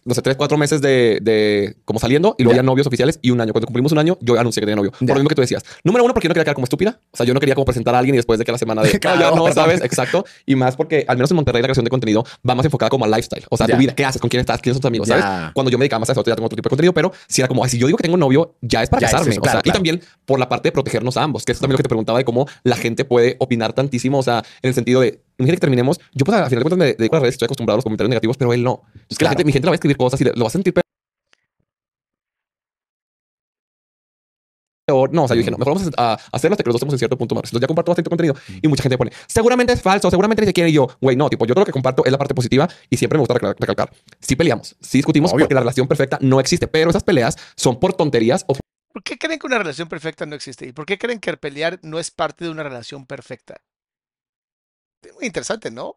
no 0.04 0.14
sé, 0.14 0.22
tres, 0.22 0.36
cuatro 0.36 0.58
meses 0.58 0.80
de, 0.80 1.18
de 1.22 1.76
como 1.84 1.98
saliendo 1.98 2.34
y 2.38 2.42
luego 2.42 2.54
Ya. 2.54 2.58
ya 2.58 2.62
novios 2.62 2.86
oficiales 2.86 3.18
y 3.22 3.30
un 3.30 3.40
año. 3.40 3.52
Cuando 3.52 3.66
cumplimos 3.66 3.92
un 3.92 3.98
año, 3.98 4.18
yo 4.20 4.38
anuncié 4.38 4.60
que 4.60 4.66
tenía 4.66 4.76
novio. 4.76 4.90
Por 4.92 5.08
lo 5.08 5.14
mismo 5.14 5.28
que 5.28 5.34
tú 5.34 5.40
decías. 5.40 5.64
Número 5.82 6.04
uno, 6.04 6.12
porque 6.14 6.26
yo 6.26 6.28
no 6.28 6.34
quería 6.34 6.44
quedar 6.44 6.54
como 6.54 6.64
estúpida. 6.64 7.00
O 7.10 7.16
sea, 7.16 7.24
yo 7.26 7.34
no 7.34 7.40
quería 7.40 7.54
como 7.54 7.64
presentar 7.64 7.94
a 7.94 7.98
alguien 7.98 8.14
y 8.14 8.18
después 8.18 8.38
de 8.38 8.44
que 8.44 8.52
la 8.52 8.58
semana 8.58 8.82
de, 8.82 8.90
Claro, 9.00 9.16
"Ah, 9.18 9.20
ya 9.20 9.36
no, 9.36 9.44
perdón. 9.44 9.52
¿sabes? 9.54 9.80
Exacto. 9.82 10.24
Y 10.46 10.56
más 10.56 10.76
porque, 10.76 11.04
al 11.08 11.16
menos 11.16 11.30
en 11.30 11.36
Monterrey, 11.36 11.62
la 11.62 11.68
creación 11.68 11.84
de 11.84 11.90
contenido 11.90 12.24
va 12.48 12.54
más 12.54 12.64
enfocada 12.64 12.90
como 12.90 13.04
al 13.04 13.10
lifestyle. 13.10 13.44
O 13.50 13.56
sea, 13.56 13.66
Ya. 13.66 13.74
tu 13.74 13.80
vida, 13.80 13.94
qué 13.94 14.04
haces, 14.04 14.20
con 14.20 14.28
quién 14.30 14.40
estás, 14.40 14.60
quiénes 14.60 14.76
son 14.76 14.82
tus 14.82 14.88
amigos. 14.88 15.08
¿sabes? 15.08 15.24
Cuando 15.54 15.70
yo 15.70 15.78
me 15.78 15.82
dedicaba 15.84 16.00
más 16.00 16.08
a 16.10 16.12
eso, 16.12 16.22
ya 16.24 16.34
tengo 16.34 16.46
otro 16.46 16.56
tipo 16.56 16.66
de 16.68 16.70
contenido, 16.70 16.92
pero 16.92 17.12
si 17.28 17.40
era 17.40 17.48
como, 17.48 17.64
"Ay, 17.64 17.70
si 17.70 17.78
yo 17.78 17.86
digo 17.86 17.96
que 17.96 18.02
tengo 18.02 18.16
novio, 18.16 18.54
ya 18.60 18.82
es 18.82 18.90
para 18.90 19.00
Ya 19.00 19.06
es 19.06 19.12
casarme. 19.12 19.30
o 19.30 19.42
sea, 19.42 19.42
claro, 19.42 19.60
y 19.64 19.70
también 19.70 20.00
por 20.24 20.38
la 20.38 20.48
parte 20.48 20.68
de 20.68 20.72
protegernos 20.72 21.16
a 21.16 21.22
ambos, 21.22 21.44
que 21.44 21.52
es 21.52 21.58
también 21.58 21.72
lo 21.74 21.76
que 21.78 21.82
te 21.84 21.88
preguntaba 21.88 22.18
de 22.18 22.24
cómo 22.24 22.46
la 22.62 22.76
gente 22.76 23.04
puede 23.04 23.36
opinar 23.38 23.72
tantísimo. 23.72 24.18
O 24.18 24.22
sea, 24.22 24.38
en 24.62 24.68
el 24.68 24.74
sentido 24.74 25.00
de, 25.00 25.20
imagínate 25.38 25.56
que 25.56 25.60
terminemos, 25.60 26.00
yo 26.12 26.24
pues 26.24 26.36
al 26.38 26.48
final 26.48 26.60
de 26.64 26.68
cuentas 26.70 26.78
me 26.78 26.94
dedico 26.94 27.16
a 27.16 27.18
las 27.18 27.22
redes, 27.22 27.34
estoy 27.34 27.46
acostumbrado 27.46 27.76
a 27.76 27.78
los 27.78 27.84
comentarios 27.84 28.10
negativos, 28.10 28.36
pero 28.36 28.52
él 28.52 28.62
no. 28.62 28.82
Entonces, 28.94 29.18
que 29.18 29.24
la 29.24 29.30
Claro. 29.30 29.38
gente, 29.38 29.44
mi 29.44 29.52
gente 29.52 29.66
le 29.66 29.70
va 29.70 29.74
a 29.74 29.76
escribir 29.76 29.96
cosas 29.96 30.20
y 30.20 30.24
lo 30.24 30.32
va 30.40 30.46
a 30.46 30.50
sentir 30.50 30.72
peor. 30.74 30.84
No, 35.12 35.24
o 35.24 35.28
sea, 35.28 35.34
yo 35.34 35.38
dije, 35.38 35.50
no, 35.50 35.56
mejor 35.56 35.74
vamos 35.74 35.90
a 35.96 36.12
a 36.12 36.18
hacerlo 36.32 36.52
hasta 36.54 36.62
que 36.62 36.68
los 36.68 36.74
dos 36.74 36.78
estemos 36.78 36.92
en 36.94 36.98
cierto 36.98 37.16
punto 37.16 37.34
más. 37.34 37.44
Entonces 37.44 37.60
ya 37.62 37.66
comparto 37.66 37.90
bastante 37.90 38.10
contenido 38.10 38.34
y 38.60 38.68
mucha 38.68 38.82
gente 38.82 38.98
pone, 38.98 39.12
seguramente 39.26 39.72
es 39.72 39.80
falso, 39.80 40.10
seguramente 40.10 40.42
ni 40.42 40.46
siquiera 40.48 40.68
y 40.68 40.72
yo, 40.74 40.86
güey, 41.00 41.16
no, 41.16 41.30
tipo, 41.30 41.46
yo 41.46 41.54
todo 41.54 41.62
lo 41.62 41.66
que 41.66 41.72
comparto 41.72 42.04
es 42.04 42.12
la 42.12 42.18
parte 42.18 42.34
positiva 42.34 42.68
y 42.90 42.96
siempre 42.98 43.16
me 43.16 43.20
gusta 43.20 43.32
recalcar. 43.34 43.56
recalcar. 43.58 43.90
Sí 44.20 44.36
peleamos, 44.36 44.76
sí 44.80 44.98
discutimos 44.98 45.32
Obvio. 45.32 45.44
porque 45.44 45.54
la 45.54 45.60
relación 45.60 45.88
perfecta 45.88 46.18
no 46.20 46.38
existe, 46.38 46.68
pero 46.68 46.90
esas 46.90 47.02
peleas 47.02 47.36
son 47.56 47.80
por 47.80 47.94
tonterías 47.94 48.44
o 48.46 48.54
¿Por 48.92 49.02
qué 49.02 49.16
creen 49.18 49.38
que 49.40 49.46
una 49.46 49.58
relación 49.58 49.88
perfecta 49.88 50.26
no 50.26 50.36
existe? 50.36 50.66
¿Y 50.68 50.72
por 50.72 50.84
qué 50.86 50.98
creen 50.98 51.18
que 51.18 51.30
el 51.30 51.38
pelear 51.38 51.80
no 51.82 51.98
es 51.98 52.10
parte 52.12 52.44
de 52.44 52.50
una 52.50 52.62
relación 52.62 53.06
perfecta? 53.06 53.56
Es 55.14 55.20
muy 55.20 55.26
interesante, 55.26 55.70
¿no? 55.70 55.96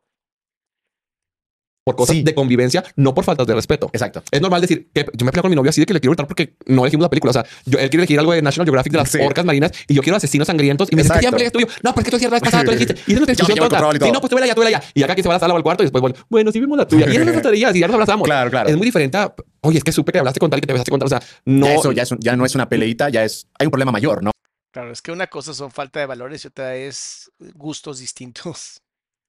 por 1.86 1.96
cosas 1.96 2.18
Sí. 2.18 2.22
de 2.24 2.36
convivencia, 2.36 2.84
no 2.98 3.14
por 3.14 3.24
faltas 3.24 3.48
de 3.48 3.56
respeto. 3.56 3.90
Exacto. 3.94 4.22
Es 4.30 4.42
normal 4.42 4.60
decir 4.60 4.90
que 4.94 5.06
yo 5.14 5.26
me 5.26 5.32
peleo 5.32 5.44
con 5.44 5.50
mi 5.50 5.56
novio 5.56 5.70
así 5.70 5.80
de 5.80 5.86
que 5.86 5.94
le 5.94 6.02
quiero 6.02 6.12
gritar 6.12 6.28
porque 6.28 6.58
no 6.66 6.82
elegimos 6.82 7.04
la 7.04 7.10
película. 7.10 7.30
O 7.30 7.34
sea, 7.34 7.46
yo, 7.66 7.80
él 7.80 7.90
quiere 7.90 8.02
elegir 8.04 8.20
algo 8.20 8.34
de 8.34 8.42
National 8.42 8.66
Geographic 8.66 8.92
de 8.92 8.98
las 8.98 9.10
Sí. 9.10 9.20
orcas 9.22 9.46
marinas 9.46 9.72
y 9.88 9.94
yo 9.94 10.02
quiero 10.02 10.18
asesinos 10.18 10.48
sangrientos. 10.48 10.90
Y 10.92 10.98
me 10.98 11.04
dice, 11.04 11.14
¿qué 11.14 11.28
Exacto. 11.28 11.42
es 11.46 11.50
tuyo? 11.54 11.68
No, 11.84 11.94
porque 11.94 12.12
tú 12.12 12.20
cierras 12.20 12.42
pasada, 12.42 12.66
tú 12.66 12.72
elegiste. 12.72 12.96
Y 13.08 13.14
es 13.14 13.18
una 13.20 13.28
Ya, 13.28 13.32
discusión 13.32 13.58
tonta. 13.70 14.06
Sí, 14.06 14.12
no, 14.12 14.20
pues 14.20 14.30
tú 14.30 14.36
vela 14.36 14.48
ya, 14.48 14.54
tú 14.54 14.60
vela 14.60 14.72
ya. 14.72 14.84
Y 14.94 15.02
acá 15.02 15.16
que 15.16 15.24
se 15.24 15.30
va 15.30 15.36
a 15.36 15.38
la 15.38 15.40
sala 15.40 15.54
o 15.54 15.58
al 15.58 15.64
cuarto 15.64 15.82
y 15.84 15.86
después 15.86 16.02
vuelve, 16.02 16.20
bueno, 16.28 16.52
sí 16.52 16.60
vimos 16.60 16.78
la 16.78 16.86
tuya. 16.86 17.08
Y 17.10 17.16
esas 17.16 17.32
tonterías 17.36 17.74
y 17.74 17.80
ya 17.80 17.88
nos 17.88 17.94
abrazamos. 17.94 18.26
Claro, 18.26 18.50
claro. 18.52 18.68
Es 18.68 18.76
muy 18.76 18.84
diferente 18.86 19.18
a, 19.18 19.34
oye, 19.62 19.78
es 19.78 19.84
que 19.86 19.94
supe 19.94 20.12
que 20.12 20.20
hablaste 20.20 20.42
con 20.42 20.50
tal 20.50 20.58
y 20.58 20.62
que 20.64 20.68
te 20.68 20.74
besaste 20.74 20.92
con 20.92 21.00
tal. 21.00 21.06
O 21.06 21.10
sea, 21.10 21.22
no. 21.46 21.68
Ya 21.68 21.74
eso 21.76 21.92
ya, 21.94 22.04
es 22.04 22.12
un- 22.12 22.20
ya 22.20 22.36
no 22.36 22.46
es 22.46 22.54
una 22.54 22.68
peleita, 22.68 23.08
ya 23.08 23.24
es... 23.24 23.48
Hay 23.58 23.66
un 23.68 23.72
problema 23.72 23.94
mayor, 23.94 24.22
¿no? 24.24 24.32
Claro, 24.74 24.92
es 24.92 25.02
que 25.02 25.14
una 25.14 25.28
cosa 25.28 25.54
son 25.54 25.72
falta 25.72 26.02
de 26.02 26.06
valores 26.06 26.44
y 26.44 26.50
otra 26.50 26.76
es 26.76 27.32
gustos 27.56 28.00
distintos. 28.00 28.82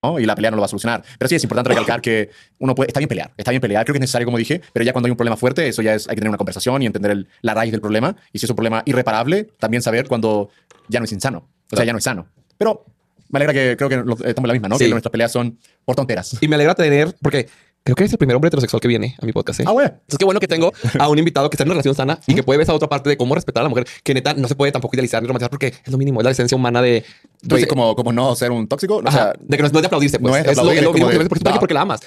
¿No? 0.03 0.19
Y 0.19 0.27
la 0.27 0.35
pelea 0.35 0.51
no 0.51 0.57
lo 0.57 0.61
va 0.61 0.67
a 0.67 0.69
solucionar. 0.69 1.03
Pero 1.19 1.29
sí 1.29 1.35
es 1.35 1.43
importante 1.43 1.71
recalcar 1.71 2.01
que 2.01 2.31
uno 2.59 2.75
puede... 2.75 2.89
Está 2.89 3.01
bien 3.01 3.09
pelear, 3.09 3.33
está 3.37 3.51
bien 3.51 3.61
pelear. 3.61 3.85
Creo 3.85 3.95
que 3.95 3.99
es 3.99 4.03
necesario, 4.03 4.27
como 4.27 4.39
dije, 4.39 4.61
pero 4.73 4.85
ya 4.85 4.93
cuando 4.93 5.07
hay 5.07 5.11
un 5.11 5.17
problema 5.17 5.37
fuerte, 5.37 5.67
eso 5.69 5.83
ya 5.83 5.95
es... 5.95 6.09
Hay 6.09 6.15
que 6.15 6.21
tener 6.21 6.29
una 6.31 6.39
conversación 6.39 6.83
y 6.83 6.87
entender 6.87 7.11
el- 7.13 7.29
la 7.43 7.55
raíz 7.55 7.73
del 7.73 7.81
problema. 7.81 8.17
Y 8.33 8.39
si 8.39 8.47
es 8.47 8.51
un 8.51 8.57
problema 8.57 8.83
irreparable, 8.87 9.49
también 9.59 9.83
saber 9.83 10.07
cuando 10.07 10.51
ya 10.89 11.01
no 11.01 11.05
es 11.05 11.13
insano. 11.13 11.49
O 11.73 11.77
sea, 11.77 11.85
ya 11.85 11.93
no 11.93 11.99
es 11.99 12.05
sano. 12.05 12.29
Pero 12.57 12.85
me 13.29 13.39
alegra 13.39 13.53
que 13.53 13.77
creo 13.77 13.89
que 13.89 13.97
estamos 14.29 14.45
en 14.45 14.47
la 14.49 14.53
misma, 14.55 14.69
¿no? 14.69 14.79
Sí. 14.79 14.85
Que 14.85 14.91
nuestras 14.91 15.11
peleas 15.13 15.33
son 15.33 15.59
por 15.85 15.97
tonteras. 15.97 16.37
Y 16.41 16.49
me 16.49 16.55
alegra 16.55 16.75
tener, 16.75 17.15
porque 17.21 17.49
creo 17.85 17.97
que 17.97 18.03
eres 18.05 18.13
el 18.13 18.19
primer 18.19 18.37
hombre 18.37 18.49
heterosexual 18.49 18.81
que 18.81 18.89
viene 18.89 19.17
a 19.21 19.25
mi 19.27 19.33
podcast. 19.33 19.61
¿eh? 19.61 19.65
Ah, 19.67 19.71
güey. 19.73 19.87
Entonces, 19.87 20.19
qué 20.19 20.25
bueno 20.25 20.41
que 20.41 20.49
tengo 20.49 20.73
a 20.99 21.09
un 21.09 21.19
invitado 21.19 21.49
que 21.51 21.55
está 21.55 21.65
en 21.65 21.69
una 21.69 21.75
relación 21.75 21.95
sana 21.95 22.21
y 22.27 22.35
que 22.35 22.43
puede 22.43 22.59
ver 22.59 22.65
esa 22.65 22.75
otra 22.75 22.89
parte 22.89 23.09
de 23.09 23.17
cómo 23.17 23.35
respetar 23.35 23.63
a 23.63 23.65
la 23.65 23.69
mujer, 23.71 23.87
que 24.03 24.15
neta 24.15 24.35
no 24.35 24.47
se 24.49 24.55
puede 24.55 24.73
tampoco 24.73 24.95
idealizar 24.97 25.23
ni 25.23 25.29
romantizar 25.29 25.51
porque 25.51 25.69
es 25.69 25.89
lo 25.93 25.99
mínimo, 25.99 26.21
es 26.21 26.25
la 26.25 26.31
esencia 26.33 26.57
humana 26.57 26.83
de. 26.83 27.05
Tú 27.47 27.55
dices 27.57 27.69
como, 27.69 27.95
como 27.97 28.13
no 28.13 28.35
ser 28.37 28.51
un 28.51 28.69
tóxico. 28.69 28.97
O 29.05 29.11
sea, 29.11 29.33
de 29.39 29.57
que 29.57 29.63
no 29.63 29.67
es, 29.67 29.73
no 29.73 29.79
es 29.79 29.83
de 29.83 29.87
aplaudirse, 29.87 30.19
pues. 30.19 30.31
no 30.31 30.37
es 30.37 30.45
de 30.45 30.51
es, 30.53 30.57
lo- 30.59 30.63
es 30.71 30.83
lo 30.83 30.91
es 30.91 30.97
que 30.97 31.05
de, 31.13 31.19
ves 31.19 31.29
porque, 31.29 31.45
tú- 31.45 31.51
"Va". 31.51 31.59
porque 31.59 31.75
la 31.75 31.81
amas. 31.83 32.01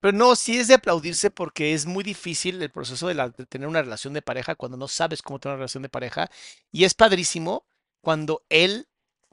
Pero 0.00 0.16
no, 0.16 0.34
sí 0.34 0.58
es 0.58 0.66
de 0.68 0.74
aplaudirse 0.74 1.30
porque 1.30 1.74
es 1.74 1.84
muy 1.84 2.02
difícil 2.02 2.60
el 2.62 2.70
proceso 2.70 3.06
de, 3.08 3.14
la- 3.14 3.28
de 3.28 3.44
tener 3.46 3.68
una 3.68 3.82
relación 3.82 4.14
de 4.14 4.22
pareja 4.22 4.54
cuando 4.54 4.76
no 4.78 4.88
sabes 4.88 5.20
cómo 5.22 5.38
tener 5.38 5.52
una 5.54 5.58
relación 5.58 5.82
de 5.82 5.90
pareja. 5.90 6.30
Y 6.72 6.84
es 6.84 6.94
padrísimo 6.94 7.64
cuando 8.00 8.42
él 8.48 8.86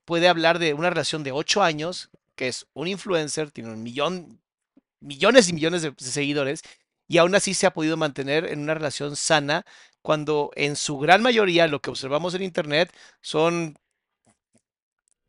puede 0.03 0.27
hablar 0.27 0.59
de 0.59 0.73
una 0.73 0.89
relación 0.89 1.23
de 1.23 1.31
ocho 1.31 1.63
años, 1.63 2.09
que 2.35 2.49
es 2.49 2.65
un 2.73 2.87
influencer, 2.89 3.49
tiene 3.51 3.71
un 3.71 3.81
millón, 3.81 4.39
millones 4.99 5.49
y 5.49 5.53
millones 5.53 5.81
de 5.81 5.93
seguidores, 5.97 6.61
y 7.07 7.17
aún 7.19 7.35
así 7.35 7.53
se 7.53 7.65
ha 7.67 7.73
podido 7.73 7.97
mantener 7.97 8.45
en 8.45 8.59
una 8.59 8.73
relación 8.73 9.15
sana 9.15 9.63
cuando 10.01 10.51
en 10.55 10.75
su 10.75 10.97
gran 10.97 11.21
mayoría 11.21 11.67
lo 11.67 11.81
que 11.81 11.89
observamos 11.89 12.33
en 12.33 12.41
internet 12.43 12.93
son 13.21 13.77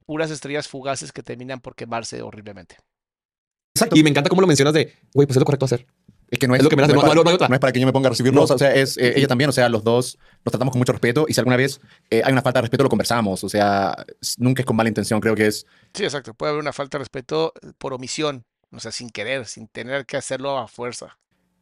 puras 0.06 0.30
estrellas 0.30 0.68
fugaces 0.68 1.12
que 1.12 1.22
terminan 1.22 1.60
por 1.60 1.74
quemarse 1.74 2.22
horriblemente. 2.22 2.76
Exacto. 3.74 3.96
Y 3.96 4.02
me 4.02 4.10
encanta 4.10 4.30
cómo 4.30 4.40
lo 4.40 4.46
mencionas 4.46 4.74
de, 4.74 4.94
güey, 5.14 5.26
pues 5.26 5.36
es 5.36 5.40
lo 5.40 5.44
correcto 5.44 5.66
hacer. 5.66 5.86
Es 6.30 6.38
que 6.38 6.46
no 6.46 6.54
es, 6.54 6.58
Es 6.60 6.64
lo 6.64 6.70
que 6.70 6.76
me 6.76 6.82
hace, 6.82 6.92
no, 6.92 7.00
no- 7.00 7.00
es 7.00 7.08
para, 7.08 7.14
no- 7.14 7.24
no 7.24 7.30
hay 7.30 7.34
otra. 7.36 7.48
no 7.48 7.54
es 7.54 7.60
para 7.60 7.72
que 7.72 7.80
yo 7.80 7.86
me 7.86 7.92
ponga 7.92 8.08
a 8.08 8.10
recibirlo. 8.10 8.40
No. 8.46 8.54
O 8.54 8.58
sea, 8.58 8.74
es 8.74 8.98
eh, 8.98 9.14
ella 9.16 9.26
también. 9.28 9.48
O 9.48 9.52
sea, 9.52 9.68
los 9.70 9.82
dos 9.82 10.18
nos 10.44 10.50
tratamos 10.52 10.72
con 10.72 10.78
mucho 10.78 10.92
respeto. 10.92 11.24
Y 11.26 11.32
si 11.32 11.40
alguna 11.40 11.56
vez 11.56 11.80
eh, 12.10 12.20
hay 12.24 12.32
una 12.32 12.42
falta 12.42 12.58
de 12.58 12.62
respeto, 12.62 12.82
lo 12.82 12.90
conversamos. 12.90 13.44
O 13.44 13.48
sea, 13.48 13.94
nunca 14.36 14.60
es 14.62 14.66
con 14.66 14.76
mala 14.76 14.88
intención. 14.90 15.20
Creo 15.20 15.34
que 15.34 15.46
es. 15.46 15.64
Sí, 15.94 16.04
exacto. 16.04 16.34
Puede 16.34 16.50
haber 16.50 16.60
una 16.62 16.72
falta 16.74 16.98
de 16.98 17.00
respeto 17.00 17.54
por 17.78 17.94
omisión, 17.94 18.44
o 18.70 18.80
sea, 18.80 18.92
sin 18.92 19.10
querer, 19.10 19.46
sin 19.46 19.68
tener 19.68 20.06
que 20.06 20.16
hacerlo 20.16 20.58
a 20.58 20.68
fuerza. 20.68 21.18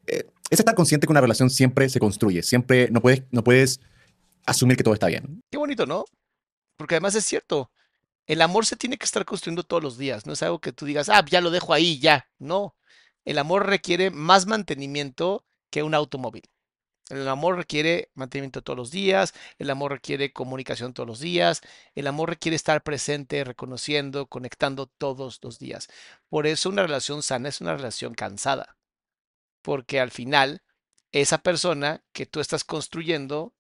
es 0.06 0.24
estar 0.50 0.74
consciente 0.74 1.06
que 1.06 1.12
una 1.12 1.20
relación 1.20 1.50
siempre 1.50 1.88
se 1.88 2.00
construye. 2.00 2.42
Siempre 2.42 2.88
no 2.90 3.00
puedes, 3.00 3.22
no 3.30 3.42
puedes 3.42 3.80
asumir 4.44 4.76
que 4.76 4.84
todo 4.84 4.94
está 4.94 5.06
bien. 5.06 5.42
Qué 5.50 5.58
bonito, 5.58 5.86
¿no? 5.86 6.04
Porque 6.76 6.94
además 6.94 7.14
es 7.14 7.24
cierto, 7.24 7.70
el 8.26 8.42
amor 8.42 8.66
se 8.66 8.76
tiene 8.76 8.98
que 8.98 9.04
estar 9.04 9.24
construyendo 9.24 9.62
todos 9.62 9.82
los 9.82 9.98
días, 9.98 10.26
no 10.26 10.32
es 10.32 10.42
algo 10.42 10.60
que 10.60 10.72
tú 10.72 10.84
digas, 10.84 11.08
ah, 11.08 11.24
ya 11.28 11.40
lo 11.40 11.50
dejo 11.50 11.72
ahí, 11.72 11.98
ya. 11.98 12.28
No, 12.38 12.76
el 13.24 13.38
amor 13.38 13.66
requiere 13.66 14.10
más 14.10 14.46
mantenimiento 14.46 15.44
que 15.70 15.82
un 15.82 15.94
automóvil. 15.94 16.44
El 17.08 17.28
amor 17.28 17.56
requiere 17.56 18.10
mantenimiento 18.14 18.62
todos 18.62 18.76
los 18.76 18.90
días, 18.90 19.32
el 19.58 19.70
amor 19.70 19.92
requiere 19.92 20.32
comunicación 20.32 20.92
todos 20.92 21.06
los 21.06 21.20
días, 21.20 21.60
el 21.94 22.08
amor 22.08 22.30
requiere 22.30 22.56
estar 22.56 22.82
presente, 22.82 23.44
reconociendo, 23.44 24.26
conectando 24.26 24.86
todos 24.86 25.38
los 25.42 25.60
días. 25.60 25.88
Por 26.28 26.48
eso 26.48 26.68
una 26.68 26.82
relación 26.82 27.22
sana 27.22 27.48
es 27.48 27.60
una 27.60 27.76
relación 27.76 28.14
cansada, 28.14 28.76
porque 29.62 30.00
al 30.00 30.10
final 30.10 30.62
esa 31.12 31.38
persona 31.38 32.02
que 32.12 32.26
tú 32.26 32.40
estás 32.40 32.64
construyendo 32.64 33.54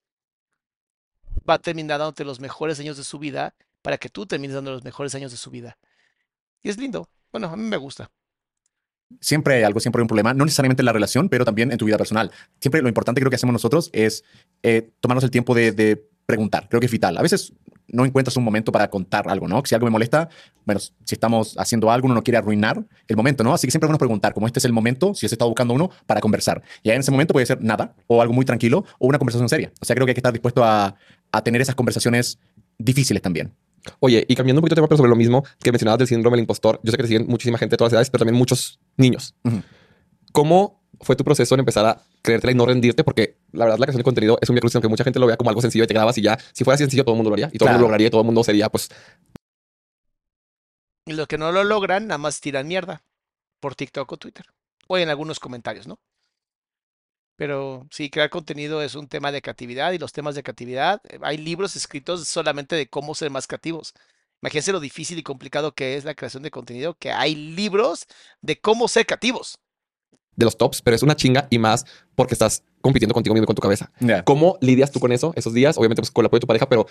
va 1.48 1.54
a 1.54 1.58
terminar 1.60 2.00
dándote 2.00 2.24
los 2.24 2.40
mejores 2.40 2.80
años 2.80 2.96
de 2.96 3.04
su 3.04 3.20
vida 3.20 3.54
para 3.80 3.98
que 3.98 4.08
tú 4.08 4.26
termines 4.26 4.54
dando 4.56 4.72
los 4.72 4.82
mejores 4.82 5.14
años 5.14 5.30
de 5.30 5.38
su 5.38 5.50
vida. 5.50 5.78
Y 6.62 6.68
es 6.68 6.78
lindo. 6.78 7.08
Bueno, 7.30 7.48
a 7.48 7.56
mí 7.56 7.62
me 7.62 7.76
gusta. 7.76 8.10
Siempre 9.20 9.54
hay 9.54 9.62
algo, 9.62 9.80
siempre 9.80 10.00
hay 10.00 10.04
un 10.04 10.08
problema. 10.08 10.34
No 10.34 10.44
necesariamente 10.44 10.82
en 10.82 10.86
la 10.86 10.92
relación, 10.92 11.28
pero 11.28 11.44
también 11.44 11.72
en 11.72 11.78
tu 11.78 11.84
vida 11.84 11.96
personal. 11.96 12.30
Siempre 12.60 12.82
lo 12.82 12.88
importante 12.88 13.20
creo 13.20 13.30
que 13.30 13.36
hacemos 13.36 13.52
nosotros 13.52 13.90
es 13.92 14.24
eh, 14.62 14.90
tomarnos 15.00 15.24
el 15.24 15.30
tiempo 15.30 15.54
de, 15.54 16.06
preguntar. 16.26 16.66
Creo 16.68 16.80
que 16.80 16.86
es 16.86 16.92
vital. 16.92 17.16
A 17.18 17.22
veces 17.22 17.52
no 17.86 18.04
encuentras 18.04 18.36
un 18.36 18.42
momento 18.42 18.72
para 18.72 18.90
contar 18.90 19.28
algo, 19.28 19.46
¿no? 19.46 19.62
Si 19.64 19.76
algo 19.76 19.86
me 19.86 19.92
molesta, 19.92 20.28
bueno, 20.64 20.80
si 20.80 21.14
estamos 21.14 21.54
haciendo 21.56 21.88
algo, 21.92 22.06
uno 22.06 22.16
no 22.16 22.24
quiere 22.24 22.38
arruinar 22.38 22.84
el 23.06 23.16
momento, 23.16 23.44
¿no? 23.44 23.54
Así 23.54 23.68
que 23.68 23.70
siempre 23.70 23.86
es 23.86 23.90
bueno 23.90 23.98
preguntar, 23.98 24.34
como 24.34 24.48
este 24.48 24.58
es 24.58 24.64
el 24.64 24.72
momento, 24.72 25.14
si 25.14 25.28
se 25.28 25.36
está 25.36 25.44
buscando 25.44 25.72
uno, 25.72 25.90
para 26.04 26.20
conversar. 26.20 26.62
Y 26.82 26.90
en 26.90 26.98
ese 26.98 27.12
momento 27.12 27.32
puede 27.32 27.46
ser 27.46 27.62
nada, 27.62 27.94
o 28.08 28.20
algo 28.20 28.34
muy 28.34 28.44
tranquilo, 28.44 28.84
o 28.98 29.06
una 29.06 29.18
conversación 29.18 29.48
seria. 29.48 29.72
O 29.80 29.84
sea, 29.84 29.94
creo 29.94 30.04
que 30.04 30.10
hay 30.10 30.14
que 30.14 30.20
estar 30.20 30.32
dispuesto 30.32 30.64
a, 30.64 30.96
a 31.30 31.44
tener 31.44 31.62
esas 31.62 31.76
conversaciones 31.76 32.40
difíciles 32.76 33.22
también. 33.22 33.54
Oye, 34.00 34.24
y 34.28 34.34
cambiando 34.34 34.60
un 34.60 34.62
poquito 34.62 34.74
de 34.74 34.76
tema, 34.76 34.88
pero 34.88 34.96
sobre 34.98 35.10
lo 35.10 35.16
mismo 35.16 35.44
que 35.62 35.72
mencionabas 35.72 35.98
del 35.98 36.08
síndrome 36.08 36.36
del 36.36 36.42
impostor, 36.42 36.80
yo 36.82 36.90
sé 36.90 36.96
que 36.96 37.02
te 37.04 37.08
siguen 37.08 37.26
muchísima 37.28 37.58
gente 37.58 37.74
de 37.74 37.78
todas 37.78 37.92
las 37.92 37.96
edades, 37.98 38.10
pero 38.10 38.20
también 38.20 38.36
muchos 38.38 38.78
niños. 38.96 39.34
Ujú. 39.44 39.62
¿Cómo 40.32 40.82
fue 41.00 41.16
tu 41.16 41.24
proceso 41.24 41.54
en 41.54 41.60
empezar 41.60 41.84
a 41.86 42.00
creértela 42.22 42.52
y 42.52 42.54
no 42.54 42.66
rendirte? 42.66 43.04
Porque 43.04 43.38
la 43.52 43.64
verdad, 43.66 43.78
la 43.78 43.86
creación 43.86 44.00
de 44.00 44.04
contenido 44.04 44.38
es 44.40 44.48
un 44.50 44.56
cruz 44.58 44.74
aunque 44.74 44.88
mucha 44.88 45.04
gente 45.04 45.18
lo 45.18 45.26
vea 45.26 45.36
como 45.36 45.50
algo 45.50 45.60
sencillo 45.62 45.84
y 45.84 45.86
te 45.86 45.94
grabas 45.94 46.16
y 46.18 46.22
ya. 46.22 46.38
Si 46.52 46.64
fuera 46.64 46.74
así 46.74 46.84
sencillo, 46.84 47.04
todo 47.04 47.14
el 47.14 47.18
mundo 47.18 47.30
lo 47.30 47.34
haría 47.34 47.46
y 47.52 47.58
todo 47.58 47.66
el 47.66 47.68
Claro. 47.68 47.72
mundo 47.74 47.82
lo 47.82 47.88
lograría 47.88 48.06
y 48.08 48.10
todo 48.10 48.20
el 48.20 48.26
mundo 48.26 48.44
sería, 48.44 48.68
pues, 48.68 48.88
Y 51.08 51.12
los 51.12 51.28
que 51.28 51.38
no 51.38 51.52
lo 51.52 51.62
logran, 51.64 52.08
nada 52.08 52.18
más 52.18 52.40
tiran 52.40 52.66
mierda 52.66 53.02
por 53.60 53.74
TikTok 53.76 54.10
o 54.10 54.16
Twitter. 54.16 54.46
O 54.88 54.98
en 54.98 55.08
algunos 55.08 55.38
comentarios, 55.38 55.86
¿no? 55.86 55.98
Pero 57.36 57.86
sí, 57.90 58.08
crear 58.10 58.30
contenido 58.30 58.82
es 58.82 58.94
un 58.94 59.08
tema 59.08 59.30
de 59.30 59.42
creatividad 59.42 59.92
y 59.92 59.98
los 59.98 60.12
temas 60.12 60.34
de 60.34 60.42
creatividad, 60.42 61.00
eh, 61.08 61.18
hay 61.22 61.36
libros 61.38 61.76
escritos 61.76 62.26
solamente 62.26 62.76
de 62.76 62.88
cómo 62.88 63.14
ser 63.14 63.30
más 63.30 63.46
creativos. 63.46 63.94
Imagínense 64.42 64.72
lo 64.72 64.80
difícil 64.80 65.18
y 65.18 65.22
complicado 65.22 65.74
que 65.74 65.96
es 65.96 66.04
la 66.04 66.14
creación 66.14 66.42
de 66.42 66.50
contenido, 66.50 66.94
que 66.98 67.10
hay 67.12 67.34
libros 67.34 68.06
de 68.42 68.58
cómo 68.60 68.88
ser 68.88 69.06
creativos. 69.06 69.58
de 70.36 70.44
los 70.44 70.56
tops, 70.58 70.82
pero 70.82 70.94
es 70.94 71.02
una 71.02 71.16
chinga 71.16 71.46
y 71.50 71.58
más 71.58 71.84
porque 72.14 72.34
estás 72.34 72.62
compitiendo 72.82 73.14
contigo 73.14 73.32
mismo 73.34 73.44
y 73.44 73.46
con 73.46 73.56
tu 73.56 73.62
cabeza. 73.62 73.90
Ya. 74.00 74.22
¿Cómo 74.22 74.58
lidias 74.60 74.90
tú 74.90 75.00
con 75.00 75.10
eso 75.12 75.32
esos 75.34 75.54
días? 75.54 75.78
Obviamente, 75.78 76.02
pues 76.02 76.10
con 76.10 76.22
el 76.22 76.26
apoyo 76.26 76.38
de 76.38 76.42
tu 76.42 76.46
pareja, 76.46 76.68
pero 76.68 76.86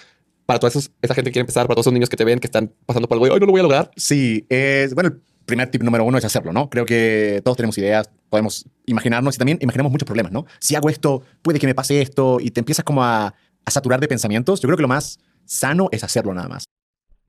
para 0.46 0.60
toda 0.60 0.70
esa 0.70 1.14
gente 1.14 1.30
que 1.30 1.34
quiere 1.34 1.42
empezar, 1.42 1.68
para 1.68 1.76
todos 1.76 1.86
esos 1.86 1.94
niños 1.94 2.10
que 2.10 2.18
te 2.18 2.26
ven, 2.26 2.40
que 2.40 2.48
están 2.48 2.74
pasando 2.86 3.08
por 3.08 3.16
algo, 3.16 3.28
y 3.28 3.30
hoy 3.30 3.40
no 3.40 3.46
lo 3.46 3.52
voy 3.52 3.60
a 3.60 3.64
lograr. 3.64 3.92
Sí, 3.96 4.46
es, 4.50 4.96
bueno, 4.96 5.18
primer 5.46 5.70
tip 5.72 5.84
número 5.84 6.04
uno 6.04 6.18
es 6.18 6.26
hacerlo, 6.26 6.54
¿no? 6.54 6.70
Creo 6.70 6.86
que 6.86 7.42
todos 7.44 7.58
tenemos 7.58 7.78
ideas, 7.78 8.10
podemos 8.30 8.66
imaginarnos 8.86 9.36
y 9.36 9.38
también 9.38 9.58
imaginamos 9.62 9.92
muchos 9.92 10.06
problemas, 10.06 10.32
¿no? 10.32 10.46
Si 10.60 10.76
hago 10.76 10.90
esto, 10.90 11.24
puede 11.42 11.60
que 11.60 11.68
me 11.68 11.76
pase 11.76 12.02
esto 12.02 12.40
y 12.40 12.52
te 12.52 12.60
empiezas 12.60 12.84
como 12.84 13.04
a, 13.04 13.34
a 13.66 13.72
saturar 13.72 14.00
de 14.00 14.08
pensamientos. 14.08 14.60
Yo 14.62 14.68
creo 14.68 14.78
que 14.78 14.82
lo 14.82 14.88
más 14.88 15.20
sano 15.46 15.90
es 15.92 16.04
hacerlo 16.04 16.34
nada 16.34 16.48
más. 16.48 16.66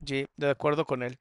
Sí, 0.05 0.25
de 0.35 0.49
acuerdo 0.49 0.85
con 0.85 1.03
él. 1.03 1.17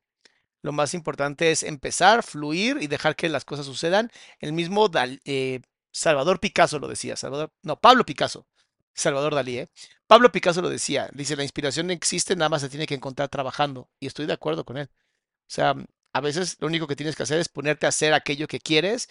Lo 0.62 0.72
más 0.72 0.94
importante 0.94 1.50
es 1.52 1.62
empezar, 1.62 2.22
fluir 2.22 2.78
y 2.80 2.88
dejar 2.88 3.14
que 3.14 3.28
las 3.28 3.44
cosas 3.44 3.66
sucedan. 3.66 4.10
El 4.40 4.52
mismo 4.52 4.88
Dal- 4.90 5.20
eh, 5.24 5.60
Salvador 5.92 6.40
Picasso 6.40 6.78
lo 6.78 6.88
decía, 6.88 7.16
Salvador, 7.16 7.52
no, 7.62 7.76
Pablo 7.78 8.04
Picasso, 8.04 8.46
Salvador 8.94 9.34
Dalí, 9.34 9.58
¿eh? 9.58 9.68
Pablo 10.06 10.32
Picasso 10.32 10.62
lo 10.62 10.68
decía, 10.68 11.08
dice, 11.12 11.36
la 11.36 11.42
inspiración 11.42 11.90
existe, 11.90 12.34
nada 12.36 12.48
más 12.48 12.62
se 12.62 12.68
tiene 12.68 12.86
que 12.86 12.94
encontrar 12.94 13.28
trabajando. 13.28 13.88
Y 14.00 14.06
estoy 14.06 14.26
de 14.26 14.32
acuerdo 14.32 14.64
con 14.64 14.76
él. 14.76 14.88
O 14.88 15.48
sea, 15.48 15.74
a 16.16 16.20
veces 16.20 16.56
lo 16.60 16.66
único 16.66 16.86
que 16.86 16.96
tienes 16.96 17.14
que 17.14 17.24
hacer 17.24 17.38
es 17.38 17.48
ponerte 17.48 17.84
a 17.84 17.90
hacer 17.90 18.14
aquello 18.14 18.48
que 18.48 18.58
quieres, 18.58 19.08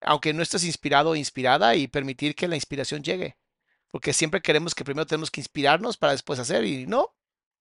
aunque 0.00 0.32
no 0.32 0.42
estés 0.42 0.64
inspirado 0.64 1.10
o 1.10 1.16
inspirada, 1.16 1.76
y 1.76 1.88
permitir 1.88 2.34
que 2.34 2.48
la 2.48 2.56
inspiración 2.56 3.02
llegue. 3.02 3.36
Porque 3.90 4.14
siempre 4.14 4.40
queremos 4.40 4.74
que 4.74 4.84
primero 4.84 5.06
tenemos 5.06 5.30
que 5.30 5.40
inspirarnos 5.40 5.98
para 5.98 6.12
después 6.12 6.38
hacer, 6.38 6.64
y 6.64 6.86
no, 6.86 7.14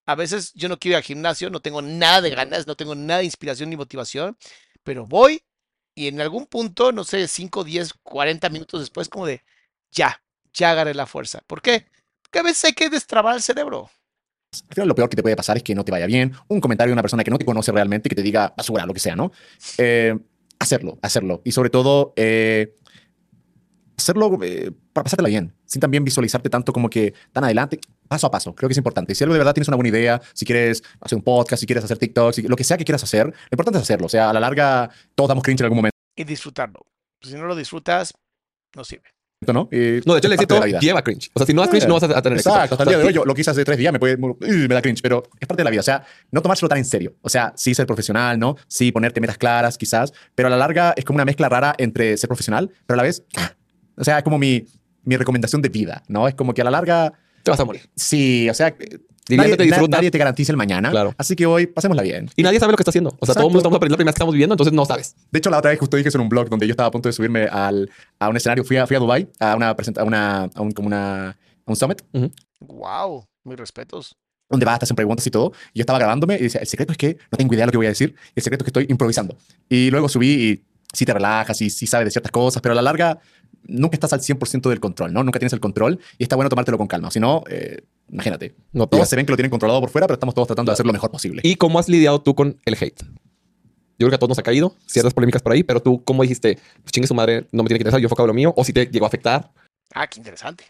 a 0.05 0.15
veces 0.15 0.53
yo 0.53 0.69
no 0.69 0.79
quiero 0.79 0.93
ir 0.93 0.97
al 0.97 1.03
gimnasio, 1.03 1.49
no 1.49 1.59
tengo 1.61 1.81
nada 1.81 2.21
de 2.21 2.29
ganas, 2.29 2.65
no 2.65 2.75
tengo 2.75 2.95
nada 2.95 3.19
de 3.19 3.25
inspiración 3.25 3.69
ni 3.69 3.75
motivación, 3.75 4.37
pero 4.83 5.05
voy 5.05 5.43
y 5.93 6.07
en 6.07 6.21
algún 6.21 6.45
punto, 6.45 6.93
no 6.93 7.03
sé, 7.03 7.27
5, 7.27 7.65
10, 7.65 7.93
40 8.03 8.49
minutos 8.49 8.79
después, 8.79 9.09
como 9.09 9.25
de, 9.25 9.43
ya, 9.91 10.21
ya 10.53 10.71
agarré 10.71 10.93
la 10.93 11.07
fuerza. 11.07 11.41
¿Por 11.45 11.61
qué? 11.61 11.87
Porque 12.21 12.39
a 12.39 12.43
veces 12.43 12.63
hay 12.65 12.73
que 12.73 12.89
destrabar 12.89 13.35
el 13.35 13.41
cerebro. 13.41 13.89
Al 14.69 14.75
final, 14.75 14.87
lo 14.87 14.95
peor 14.95 15.09
que 15.09 15.15
te 15.15 15.21
puede 15.21 15.35
pasar 15.35 15.57
es 15.57 15.63
que 15.63 15.75
no 15.75 15.83
te 15.83 15.91
vaya 15.91 16.05
bien, 16.05 16.33
un 16.47 16.61
comentario 16.61 16.89
de 16.89 16.93
una 16.93 17.01
persona 17.01 17.23
que 17.23 17.31
no 17.31 17.37
te 17.37 17.45
conoce 17.45 17.71
realmente, 17.71 18.09
que 18.09 18.15
te 18.15 18.21
diga 18.21 18.53
basura, 18.55 18.85
lo 18.85 18.93
que 18.93 18.99
sea, 18.99 19.15
¿no? 19.15 19.31
Eh, 19.77 20.17
hacerlo, 20.59 20.97
hacerlo. 21.01 21.41
Y 21.43 21.51
sobre 21.51 21.69
todo, 21.69 22.13
eh, 22.15 22.75
hacerlo 23.97 24.37
eh, 24.43 24.71
para 24.93 25.03
pasártela 25.03 25.29
bien, 25.29 25.53
sin 25.65 25.79
también 25.79 26.03
visualizarte 26.03 26.49
tanto 26.49 26.71
como 26.71 26.89
que 26.89 27.13
tan 27.31 27.43
adelante, 27.43 27.79
paso 28.07 28.27
a 28.27 28.31
paso. 28.31 28.53
Creo 28.55 28.69
que 28.69 28.73
es 28.73 28.77
importante. 28.77 29.13
Si 29.15 29.23
algo 29.23 29.33
de 29.33 29.39
verdad 29.39 29.53
tienes 29.53 29.67
una 29.67 29.77
buena 29.77 29.89
idea, 29.89 30.21
si 30.33 30.45
quieres 30.45 30.83
hacer 31.01 31.17
un 31.17 31.23
podcast, 31.23 31.59
si 31.59 31.65
quieres 31.65 31.83
hacer 31.83 31.97
TikTok, 31.97 32.37
lo 32.47 32.55
que 32.55 32.63
sea 32.63 32.77
que 32.77 32.85
quieras 32.85 33.03
hacer, 33.03 33.25
lo 33.27 33.33
importante 33.51 33.79
es 33.79 33.83
hacerlo. 33.83 34.05
O 34.05 34.09
sea, 34.09 34.29
a 34.29 34.33
la 34.33 34.39
larga, 34.39 34.89
todos 35.15 35.27
damos 35.27 35.43
cringe 35.43 35.61
en 35.61 35.65
algún 35.65 35.77
momento, 35.77 35.97
Y 36.15 36.23
disfrutarlo. 36.23 36.85
Si 37.21 37.33
no 37.33 37.45
lo 37.45 37.55
disfrutas, 37.55 38.13
no 38.75 38.83
sirve. 38.83 39.16
¿No? 39.45 39.69
Y 39.71 40.01
No, 40.05 40.13
de 40.13 40.19
hecho, 40.19 40.27
el 40.27 40.33
éxito 40.33 40.65
lleva 40.65 41.03
cringe. 41.03 41.29
O 41.33 41.39
sea, 41.39 41.45
si 41.45 41.53
no 41.53 41.61
das 41.61 41.69
cringe, 41.69 41.85
Eh, 41.85 41.87
no 41.87 41.93
vas 41.93 42.03
a, 42.03 42.21
tener 42.21 42.37
éxito. 42.37 42.55
Exacto, 42.55 42.73
hasta 42.75 42.83
el 42.83 42.89
día 42.89 42.97
de 42.97 43.03
hoy 43.05 43.13
yo 43.13 43.23
lo 43.25 43.35
quise 43.35 43.51
hace 43.51 43.63
tres 43.63 43.77
días, 43.77 43.93
me, 43.93 43.99
puede, 43.99 44.15
uh, 44.15 44.37
me 44.39 44.67
da 44.67 44.81
cringe, 44.81 45.01
pero 45.01 45.23
es 45.39 45.47
parte 45.47 45.61
de 45.61 45.63
la 45.65 45.69
vida. 45.69 45.81
O 45.81 45.83
sea, 45.83 46.03
no 46.31 46.41
tomárselo 46.41 46.69
tan 46.69 46.79
en 46.79 46.85
serio. 46.85 47.15
O 47.21 47.29
sea, 47.29 47.53
sí 47.55 47.75
ser 47.75 47.85
profesional, 47.85 48.39
¿no? 48.39 48.55
Sí 48.67 48.91
ponerte 48.91 49.21
metas 49.21 49.37
claras, 49.37 49.77
quizás, 49.77 50.11
pero 50.33 50.47
a 50.47 50.49
la 50.49 50.57
larga 50.57 50.93
es 50.97 51.05
como 51.05 51.17
una 51.17 51.25
mezcla 51.25 51.49
rara 51.49 51.75
entre 51.77 52.17
ser 52.17 52.27
profesional, 52.27 52.71
pero 52.85 52.95
a 52.95 52.97
la 52.97 53.03
vez, 53.03 53.23
o 53.95 54.03
sea, 54.03 54.17
es 54.17 54.23
como 54.23 54.39
mi, 54.39 54.65
mi 55.03 55.17
recomendación 55.17 55.61
de 55.61 55.69
vida, 55.69 56.03
¿no? 56.07 56.27
Es 56.27 56.33
como 56.35 56.53
que 56.53 56.61
a 56.61 56.65
la 56.65 56.71
larga, 56.71 57.13
Te 57.43 57.51
vas 57.51 57.59
a 57.59 57.65
morir. 57.65 57.81
sí, 57.95 58.49
o 58.49 58.53
sea, 58.53 58.75
nadie, 59.35 59.57
na- 59.57 59.63
disfruta. 59.65 59.97
nadie 59.97 60.11
te 60.11 60.17
garantiza 60.17 60.53
el 60.53 60.57
mañana. 60.57 60.89
Claro. 60.91 61.13
Así 61.17 61.35
que 61.35 61.45
hoy 61.45 61.67
pasémosla 61.67 62.03
bien. 62.03 62.29
Y 62.35 62.43
nadie 62.43 62.59
sabe 62.59 62.71
lo 62.71 62.77
que 62.77 62.83
está 62.83 62.91
haciendo. 62.91 63.09
O 63.19 63.25
sea, 63.25 63.33
todo 63.35 63.47
el 63.47 63.51
mundo 63.51 63.59
Exacto. 63.59 63.75
estamos 63.75 63.75
aprendiendo 63.77 63.95
la 63.95 63.97
primera 63.97 64.11
vez 64.11 64.13
que 64.13 64.19
estamos 64.19 64.33
viviendo, 64.33 64.53
entonces 64.53 64.73
no 64.73 64.85
sabes. 64.85 65.15
De 65.31 65.39
hecho, 65.39 65.49
la 65.49 65.57
otra 65.57 65.71
vez 65.71 65.79
justo 65.79 65.97
dije 65.97 66.07
eso 66.07 66.17
en 66.19 66.21
un 66.21 66.29
blog 66.29 66.47
donde 66.49 66.65
yo 66.67 66.71
estaba 66.71 66.87
a 66.87 66.91
punto 66.91 67.09
de 67.09 67.13
subirme 67.13 67.43
al, 67.47 67.89
a 68.19 68.29
un 68.29 68.37
escenario. 68.37 68.63
Fui 68.63 68.77
a, 68.77 68.87
fui 68.87 68.95
a 68.95 68.99
Dubai 68.99 69.27
a 69.39 69.55
una 69.55 69.75
presenta- 69.75 70.01
a 70.01 70.03
una, 70.05 70.43
a 70.53 70.61
un, 70.61 70.71
como 70.71 70.87
una, 70.87 71.29
a 71.31 71.35
un 71.65 71.75
summit 71.75 72.01
Wow, 72.59 73.25
mis 73.43 73.57
respetos. 73.57 74.15
donde 74.49 74.65
vas, 74.65 74.79
te 74.79 74.85
hacen 74.85 74.95
preguntas 74.95 75.25
y 75.27 75.31
todo. 75.31 75.51
Y 75.73 75.79
yo 75.79 75.81
estaba 75.81 75.99
grabándome 75.99 76.35
y 76.35 76.43
decía, 76.43 76.61
el 76.61 76.67
secreto 76.67 76.91
es 76.93 76.97
que 76.97 77.17
no 77.31 77.37
tengo 77.37 77.53
idea 77.53 77.63
de 77.63 77.67
lo 77.67 77.71
que 77.71 77.77
voy 77.77 77.85
a 77.87 77.89
decir. 77.89 78.15
El 78.35 78.43
secreto 78.43 78.63
es 78.63 78.65
que 78.65 78.79
estoy 78.79 78.85
improvisando. 78.91 79.37
Y 79.69 79.91
luego 79.91 80.07
subí 80.09 80.29
y 80.29 80.63
sí 80.93 81.05
te 81.05 81.13
relajas 81.13 81.61
y 81.61 81.69
sí 81.69 81.85
sabes 81.85 82.05
de 82.05 82.11
ciertas 82.11 82.31
cosas, 82.31 82.61
pero 82.61 82.71
a 82.71 82.75
la 82.75 82.81
larga 82.81 83.19
nunca 83.63 83.95
estás 83.95 84.13
al 84.13 84.21
100% 84.21 84.69
del 84.69 84.79
control, 84.79 85.13
¿no? 85.13 85.23
Nunca 85.23 85.39
tienes 85.39 85.53
el 85.53 85.59
control 85.59 85.99
y 86.17 86.23
está 86.23 86.35
bueno 86.35 86.49
tomártelo 86.49 86.77
con 86.77 86.87
calma. 86.87 87.11
Si 87.11 87.19
no, 87.19 87.43
eh, 87.49 87.81
imagínate. 88.09 88.55
No 88.71 88.87
Todos 88.87 88.89
todas. 88.89 89.09
se 89.09 89.15
ven 89.15 89.25
que 89.25 89.31
lo 89.31 89.37
tienen 89.37 89.51
controlado 89.51 89.79
por 89.81 89.89
fuera, 89.89 90.07
pero 90.07 90.15
estamos 90.15 90.35
todos 90.35 90.47
tratando 90.47 90.71
de 90.71 90.73
hacer 90.73 90.85
lo 90.85 90.93
mejor 90.93 91.11
posible. 91.11 91.41
¿Y 91.43 91.55
cómo 91.55 91.79
has 91.79 91.89
lidiado 91.89 92.21
tú 92.21 92.35
con 92.35 92.59
el 92.65 92.75
hate? 92.79 93.01
Yo 93.99 94.05
creo 94.05 94.09
que 94.09 94.15
a 94.15 94.19
todos 94.19 94.29
nos 94.29 94.39
ha 94.39 94.43
caído 94.43 94.75
ciertas 94.85 95.13
polémicas 95.13 95.41
por 95.41 95.53
ahí, 95.53 95.63
pero 95.63 95.81
tú, 95.81 96.03
¿cómo 96.03 96.21
dijiste? 96.21 96.59
Pues 96.83 96.91
chingue 96.91 97.07
su 97.07 97.15
madre, 97.15 97.47
no 97.51 97.63
me 97.63 97.67
tiene 97.67 97.79
que 97.79 97.81
interesar, 97.81 97.99
yo 97.99 98.05
enfocado 98.05 98.25
en 98.25 98.29
lo 98.29 98.33
mío, 98.35 98.53
o 98.55 98.63
si 98.63 98.71
te 98.73 98.85
llegó 98.85 99.05
a 99.05 99.07
afectar. 99.07 99.51
Ah, 99.93 100.05
qué 100.07 100.19
interesante. 100.19 100.65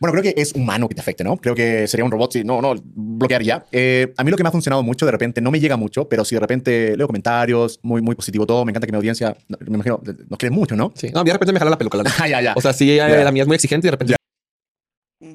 Bueno, 0.00 0.12
creo 0.12 0.22
que 0.22 0.40
es 0.40 0.52
humano 0.54 0.88
que 0.88 0.94
te 0.94 1.00
afecte, 1.00 1.24
¿no? 1.24 1.36
Creo 1.36 1.54
que 1.54 1.88
sería 1.88 2.04
un 2.04 2.10
robot 2.10 2.32
si 2.32 2.44
no, 2.44 2.60
no, 2.62 2.74
bloquear 2.82 3.42
ya. 3.42 3.64
Eh, 3.72 4.12
a 4.16 4.22
mí 4.24 4.30
lo 4.30 4.36
que 4.36 4.42
me 4.44 4.48
ha 4.48 4.52
funcionado 4.52 4.82
mucho, 4.82 5.04
de 5.06 5.12
repente, 5.12 5.40
no 5.40 5.50
me 5.50 5.58
llega 5.60 5.76
mucho, 5.76 6.08
pero 6.08 6.24
si 6.24 6.34
de 6.36 6.40
repente 6.40 6.96
leo 6.96 7.06
comentarios, 7.06 7.80
muy, 7.82 8.00
muy 8.02 8.14
positivo 8.14 8.46
todo, 8.46 8.64
me 8.64 8.70
encanta 8.72 8.86
que 8.86 8.92
mi 8.92 8.96
audiencia, 8.96 9.36
no, 9.48 9.58
me 9.60 9.74
imagino, 9.74 10.00
nos 10.28 10.38
quiere 10.38 10.54
mucho, 10.54 10.76
¿no? 10.76 10.92
Sí. 10.94 11.10
No, 11.12 11.20
a 11.20 11.24
mí 11.24 11.28
de 11.28 11.32
repente 11.34 11.52
me 11.52 11.58
jala 11.58 11.70
la 11.72 11.78
peluca. 11.78 11.98
la. 11.98 12.04
Ah, 12.20 12.28
ya, 12.28 12.40
ya. 12.40 12.54
O 12.56 12.60
sea, 12.60 12.72
sí, 12.72 12.94
Ya. 12.96 13.08
la 13.08 13.32
mía 13.32 13.42
es 13.42 13.46
muy 13.48 13.54
exigente 13.56 13.86
y 13.86 13.88
de 13.88 13.92
repente. 13.92 14.14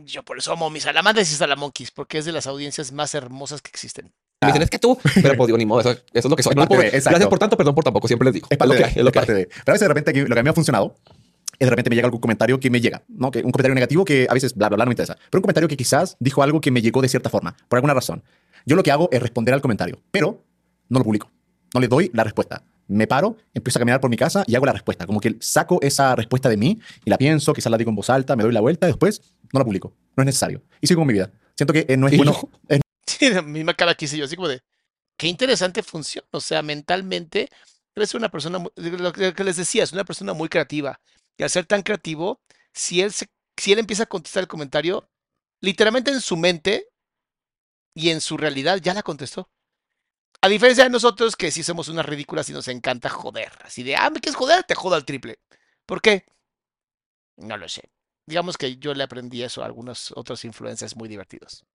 Yo 0.05 0.23
por 0.23 0.37
eso 0.37 0.53
amo 0.53 0.69
mis 0.69 0.83
salamantes 0.83 1.31
y 1.31 1.35
salamonquis, 1.35 1.91
porque 1.91 2.17
es 2.19 2.25
de 2.25 2.31
las 2.31 2.47
audiencias 2.47 2.91
más 2.93 3.13
hermosas 3.15 3.61
que 3.61 3.69
existen. 3.69 4.11
me 4.41 4.47
dicen, 4.47 4.61
es 4.61 4.69
que 4.69 4.79
tú, 4.79 4.97
pero 5.21 5.35
pues 5.37 5.47
digo, 5.47 5.57
ni 5.57 5.65
modo, 5.65 5.81
eso, 5.81 5.91
eso 5.91 6.01
es 6.13 6.25
lo 6.25 6.35
que 6.35 6.43
soy. 6.43 6.51
Es 6.51 6.55
No 6.57 6.67
parte 6.67 6.77
de- 6.77 6.87
exacto. 6.89 7.09
gracias 7.11 7.29
por 7.29 7.39
tanto, 7.39 7.57
perdón 7.57 7.75
por 7.75 7.83
tampoco, 7.83 8.07
siempre 8.07 8.25
les 8.25 8.33
digo. 8.35 8.47
Es 8.49 8.51
Es 8.51 8.57
parte, 8.57 8.73
lo 8.73 8.77
que 8.77 8.83
de, 8.83 8.85
hay, 8.85 8.91
es 8.95 9.03
lo 9.03 9.09
es 9.09 9.13
que 9.13 9.19
parte 9.19 9.31
hay. 9.33 9.37
de. 9.39 9.45
Pero 9.47 9.63
a 9.67 9.71
veces 9.73 9.81
de 9.81 9.87
repente 9.87 10.11
aquí- 10.11 10.19
lo 10.21 10.27
que 10.27 10.33
a 10.33 10.35
mí 10.35 10.43
me 10.43 10.49
ha 10.49 10.53
funcionado 10.53 10.95
es 11.05 11.22
de 11.59 11.69
repente 11.69 11.89
me 11.89 11.95
llega 11.95 12.07
algún 12.07 12.19
comentario 12.19 12.59
que 12.59 12.69
me 12.69 12.81
llega, 12.81 13.03
¿no? 13.07 13.31
Que 13.31 13.39
un 13.39 13.51
comentario 13.51 13.75
negativo 13.75 14.05
que 14.05 14.27
a 14.29 14.33
veces 14.33 14.55
bla, 14.55 14.69
bla, 14.69 14.75
bla, 14.75 14.85
no 14.85 14.89
me 14.89 14.93
interesa. 14.93 15.15
Pero 15.29 15.39
un 15.39 15.43
comentario 15.43 15.67
que 15.67 15.77
quizás 15.77 16.17
dijo 16.19 16.43
algo 16.43 16.61
que 16.61 16.71
me 16.71 16.81
llegó 16.81 17.01
de 17.01 17.09
cierta 17.09 17.29
forma, 17.29 17.55
por 17.67 17.77
alguna 17.77 17.93
razón. 17.93 18.23
Yo 18.65 18.75
lo 18.75 18.83
que 18.83 18.91
hago 18.91 19.09
es 19.11 19.21
responder 19.21 19.53
al 19.53 19.61
comentario, 19.61 20.01
pero 20.11 20.43
no 20.89 20.99
lo 20.99 21.05
publico. 21.05 21.31
No 21.73 21.79
le 21.79 21.87
doy 21.87 22.11
la 22.13 22.23
respuesta. 22.23 22.63
Me 22.87 23.07
paro, 23.07 23.37
empiezo 23.53 23.79
a 23.79 23.81
caminar 23.81 24.01
por 24.01 24.09
mi 24.09 24.17
casa 24.17 24.43
y 24.45 24.55
hago 24.55 24.65
la 24.65 24.73
respuesta. 24.73 25.05
Como 25.05 25.19
que 25.19 25.37
saco 25.39 25.79
esa 25.81 26.15
respuesta 26.15 26.49
de 26.49 26.57
mí 26.57 26.79
y 27.03 27.09
la 27.09 27.17
pienso, 27.17 27.53
quizás 27.53 27.71
la 27.71 27.77
digo 27.77 27.89
en 27.89 27.95
voz 27.95 28.09
alta, 28.09 28.35
me 28.35 28.43
doy 28.43 28.51
la 28.51 28.61
vuelta 28.61 28.87
y 28.87 28.91
después 28.91 29.21
no 29.51 29.59
la 29.59 29.65
publico. 29.65 29.93
No 30.15 30.21
es 30.23 30.25
necesario. 30.25 30.61
Y 30.81 30.87
sigo 30.87 31.01
con 31.01 31.07
mi 31.07 31.13
vida. 31.13 31.31
Siento 31.55 31.73
que 31.73 31.85
eh, 31.87 31.97
no 31.97 32.07
es 32.07 32.17
bueno. 32.17 32.35
Sí, 33.05 33.29
la 33.29 33.41
misma 33.41 33.73
cara 33.73 33.95
que 33.95 34.05
hice 34.05 34.17
yo, 34.17 34.23
así 34.23 34.37
como 34.37 34.47
de, 34.47 34.61
qué 35.17 35.27
interesante 35.27 35.83
función. 35.83 36.23
O 36.31 36.39
sea, 36.39 36.61
mentalmente, 36.61 37.49
eres 37.95 38.13
una 38.15 38.29
persona, 38.29 38.63
lo 38.75 39.13
que 39.13 39.43
les 39.43 39.57
decía, 39.57 39.83
es 39.83 39.91
una 39.91 40.05
persona 40.05 40.33
muy 40.33 40.47
creativa. 40.47 40.99
Y 41.37 41.43
al 41.43 41.49
ser 41.49 41.65
tan 41.65 41.81
creativo, 41.81 42.41
si 42.73 43.01
él, 43.01 43.11
se- 43.11 43.27
si 43.57 43.71
él 43.73 43.79
empieza 43.79 44.03
a 44.03 44.07
contestar 44.07 44.41
el 44.43 44.47
comentario, 44.47 45.09
literalmente 45.61 46.11
en 46.11 46.21
su 46.21 46.37
mente 46.37 46.87
y 47.95 48.09
en 48.09 48.21
su 48.21 48.37
realidad 48.37 48.79
ya 48.81 48.93
la 48.93 49.03
contestó. 49.03 49.49
A 50.41 50.49
diferencia 50.49 50.83
de 50.83 50.89
nosotros, 50.89 51.35
que 51.35 51.51
sí 51.51 51.63
somos 51.63 51.87
unas 51.87 52.05
ridículas 52.05 52.49
y 52.49 52.53
nos 52.53 52.67
encanta 52.67 53.09
joder. 53.09 53.51
Así 53.63 53.81
de, 53.83 53.95
ah, 53.95 54.09
¿me 54.09 54.19
quieres 54.19 54.35
joder? 54.35 54.63
Te 54.63 54.75
jodo 54.75 54.95
al 54.95 55.05
triple. 55.05 55.39
¿Por 55.85 56.01
qué? 56.01 56.25
No 57.37 57.57
lo 57.57 57.69
sé. 57.69 57.89
Digamos 58.27 58.57
que 58.57 58.77
yo 58.77 58.93
le 58.93 59.03
aprendí 59.03 59.43
eso 59.43 59.63
a 59.63 59.65
algunos 59.65 60.11
otros 60.15 60.43
influencers 60.45 60.95
muy 60.95 61.07
divertidos. 61.09 61.65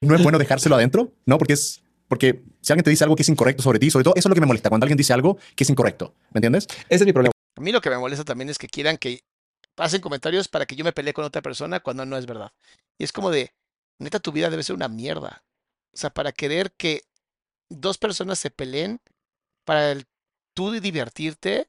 no 0.00 0.14
es 0.14 0.22
bueno 0.22 0.38
dejárselo 0.38 0.74
adentro, 0.76 1.12
¿no? 1.26 1.38
Porque 1.38 1.54
es. 1.54 1.82
Porque 2.08 2.42
si 2.62 2.72
alguien 2.72 2.84
te 2.84 2.90
dice 2.90 3.04
algo 3.04 3.14
que 3.16 3.22
es 3.22 3.28
incorrecto 3.28 3.62
sobre 3.62 3.78
ti, 3.78 3.90
sobre 3.90 4.04
todo, 4.04 4.14
eso 4.16 4.28
es 4.28 4.30
lo 4.30 4.34
que 4.34 4.40
me 4.40 4.46
molesta, 4.46 4.70
cuando 4.70 4.84
alguien 4.84 4.96
dice 4.96 5.12
algo 5.12 5.36
que 5.54 5.64
es 5.64 5.70
incorrecto. 5.70 6.14
¿Me 6.32 6.38
entiendes? 6.38 6.66
Ese 6.88 7.02
es 7.02 7.06
mi 7.06 7.12
problema. 7.12 7.32
A 7.58 7.60
mí 7.60 7.72
lo 7.72 7.80
que 7.80 7.90
me 7.90 7.98
molesta 7.98 8.24
también 8.24 8.50
es 8.50 8.56
que 8.56 8.68
quieran 8.68 8.98
que 8.98 9.24
pasen 9.74 10.00
comentarios 10.00 10.46
para 10.46 10.64
que 10.64 10.76
yo 10.76 10.84
me 10.84 10.92
pelee 10.92 11.12
con 11.12 11.24
otra 11.24 11.42
persona 11.42 11.80
cuando 11.80 12.06
no 12.06 12.16
es 12.16 12.24
verdad. 12.24 12.52
Y 12.96 13.02
es 13.02 13.10
como 13.10 13.30
de, 13.30 13.52
neta, 13.98 14.20
tu 14.20 14.30
vida 14.30 14.48
debe 14.48 14.62
ser 14.62 14.76
una 14.76 14.86
mierda. 14.86 15.42
O 15.92 15.96
sea, 15.96 16.10
para 16.10 16.30
querer 16.30 16.70
que 16.70 17.02
dos 17.68 17.98
personas 17.98 18.38
se 18.38 18.50
peleen 18.50 19.00
para 19.64 19.90
el, 19.90 20.06
tú 20.54 20.70
divertirte, 20.70 21.68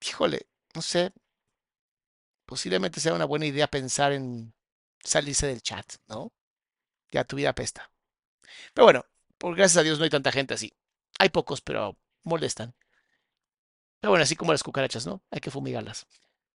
híjole, 0.00 0.46
no 0.76 0.82
sé, 0.82 1.12
posiblemente 2.46 3.00
sea 3.00 3.14
una 3.14 3.24
buena 3.24 3.46
idea 3.46 3.66
pensar 3.66 4.12
en 4.12 4.54
salirse 5.02 5.48
del 5.48 5.60
chat, 5.60 5.94
¿no? 6.06 6.32
Ya 7.10 7.24
tu 7.24 7.34
vida 7.34 7.50
apesta. 7.50 7.90
Pero 8.74 8.84
bueno, 8.84 9.04
por 9.38 9.56
gracias 9.56 9.78
a 9.78 9.82
Dios 9.82 9.98
no 9.98 10.04
hay 10.04 10.10
tanta 10.10 10.30
gente 10.30 10.54
así. 10.54 10.72
Hay 11.18 11.30
pocos, 11.30 11.60
pero 11.60 11.96
molestan. 12.22 12.76
Pero 14.00 14.12
bueno, 14.12 14.22
así 14.22 14.36
como 14.36 14.52
las 14.52 14.62
cucarachas, 14.62 15.06
¿no? 15.06 15.22
Hay 15.30 15.40
que 15.40 15.50
fumigarlas. 15.50 16.06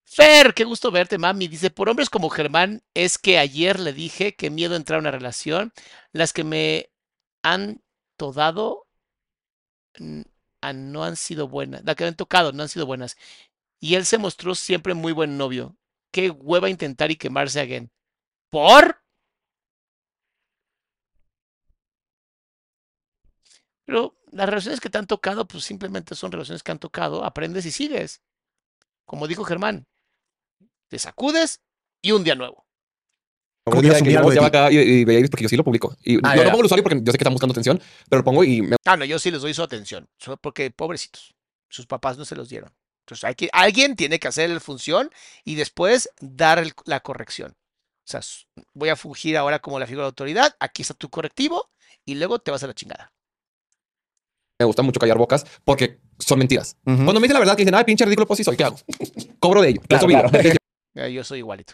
Fer, 0.06 0.54
qué 0.54 0.64
gusto 0.64 0.92
verte, 0.92 1.18
mami. 1.18 1.48
Dice, 1.48 1.70
por 1.70 1.90
hombres 1.90 2.10
como 2.10 2.30
Germán, 2.30 2.84
es 2.94 3.18
que 3.18 3.38
ayer 3.38 3.80
le 3.80 3.94
dije 3.94 4.36
que 4.36 4.50
miedo 4.50 4.76
entrar 4.76 4.98
a 4.98 5.02
una 5.02 5.12
relación. 5.12 5.74
Las 6.12 6.34
que 6.34 6.44
me 6.44 6.90
han 7.44 7.82
todado 8.18 8.88
ah, 10.62 10.74
no 10.74 11.04
han 11.04 11.16
sido 11.16 11.48
buenas. 11.48 11.84
Las 11.84 11.96
que 11.96 12.04
me 12.04 12.10
han 12.10 12.16
tocado 12.16 12.52
no 12.52 12.64
han 12.64 12.70
sido 12.70 12.86
buenas. 12.86 13.18
Y 13.80 13.96
él 13.96 14.06
se 14.06 14.18
mostró 14.18 14.56
siempre 14.56 14.94
muy 14.94 15.14
buen 15.14 15.38
novio. 15.38 15.78
Qué 16.12 16.30
hueva 16.30 16.70
intentar 16.70 17.12
y 17.12 17.18
quemarse 17.18 17.60
again. 17.62 17.92
¿Por? 18.50 19.04
Pero 23.86 24.16
las 24.34 24.48
relaciones 24.50 24.80
que 24.80 24.90
te 24.90 24.98
han 24.98 25.08
tocado, 25.08 25.48
pues 25.48 25.64
simplemente 25.64 26.16
son 26.16 26.32
relaciones 26.32 26.64
que 26.64 26.72
han 26.72 26.80
tocado, 26.80 27.24
aprendes 27.24 27.66
y 27.66 27.72
sigues. 27.72 28.22
Como 29.06 29.28
dijo 29.28 29.44
Germán, 29.44 29.86
te 30.90 31.00
sacudes 31.00 31.62
y 32.02 32.12
un 32.12 32.24
día 32.24 32.36
nuevo. 32.36 32.66
¿Cómo 33.66 33.82
Como 33.82 33.94
que 33.94 34.04
que 34.04 34.12
yo 34.12 34.30
de 34.30 34.46
acá 34.46 34.72
y, 34.72 34.78
y 34.78 35.06
veía 35.06 35.26
porque 35.30 35.44
yo 35.44 35.50
sí 35.50 35.56
lo 35.56 35.64
publico. 35.64 35.96
Y 36.04 36.18
Ah, 36.26 36.36
yo 36.36 36.44
no 36.44 36.50
pongo 36.50 36.62
el 36.62 36.66
usuario 36.66 36.84
porque 36.84 37.00
yo 37.02 37.12
sé 37.12 37.18
que 37.18 37.24
están 37.24 37.34
buscando 37.34 37.54
atención, 37.54 37.82
pero 38.10 38.20
lo 38.20 38.24
pongo 38.26 38.44
y 38.44 38.62
me 38.62 38.76
Ah, 38.84 38.98
no, 38.98 39.06
yo 39.06 39.18
sí 39.20 39.32
les 39.32 39.42
doy 39.42 39.54
su 39.54 39.64
atención, 39.64 40.10
so- 40.18 40.36
porque 40.36 40.70
pobrecitos, 40.70 41.34
sus 41.70 41.86
papás 41.86 42.18
no 42.18 42.26
se 42.26 42.36
los 42.36 42.50
dieron. 42.50 42.74
Entonces 43.06 43.24
hay 43.24 43.36
que, 43.36 43.50
alguien 43.54 43.96
tiene 43.96 44.20
que 44.20 44.28
hacer 44.28 44.50
la 44.50 44.60
función 44.60 45.10
y 45.46 45.56
después 45.56 46.10
dar 46.20 46.60
el- 46.60 46.74
la 46.86 47.00
corrección. 47.00 47.52
O 47.52 48.06
sea, 48.06 48.20
voy 48.74 48.90
a 48.90 48.98
fungir 48.98 49.38
ahora 49.38 49.60
como 49.60 49.80
la 49.80 49.88
figura 49.88 50.04
de 50.04 50.08
autoridad, 50.10 50.58
aquí 50.60 50.82
está 50.82 50.94
tu 50.94 51.10
correctivo 51.10 51.70
y 52.06 52.16
luego 52.16 52.40
te 52.40 52.52
vas 52.52 52.64
a 52.64 52.68
la 52.68 52.74
chingada. 52.74 53.13
Me 54.64 54.68
gusta 54.68 54.82
mucho 54.82 55.00
callar 55.00 55.18
bocas 55.18 55.46
porque 55.64 56.00
son 56.20 56.40
mentiras. 56.40 56.78
Cuando 56.84 57.16
me 57.16 57.22
dicen 57.22 57.34
la 57.34 57.40
verdad 57.40 57.56
que 57.56 57.64
dicen, 57.64 57.76
ay, 57.76 57.84
pinche 57.84 58.06
ridículo, 58.06 58.26
pues 58.28 58.38
sí 58.38 58.44
soy, 58.44 58.58
¿qué 58.58 58.64
hago? 58.64 58.78
Cobro 59.40 59.62
de 59.62 59.70
ello. 59.70 59.82
Claro, 59.88 60.08
vivo. 60.08 60.24
Eh, 60.96 61.12
Yo 61.12 61.24
soy 61.24 61.40
igualito. 61.40 61.74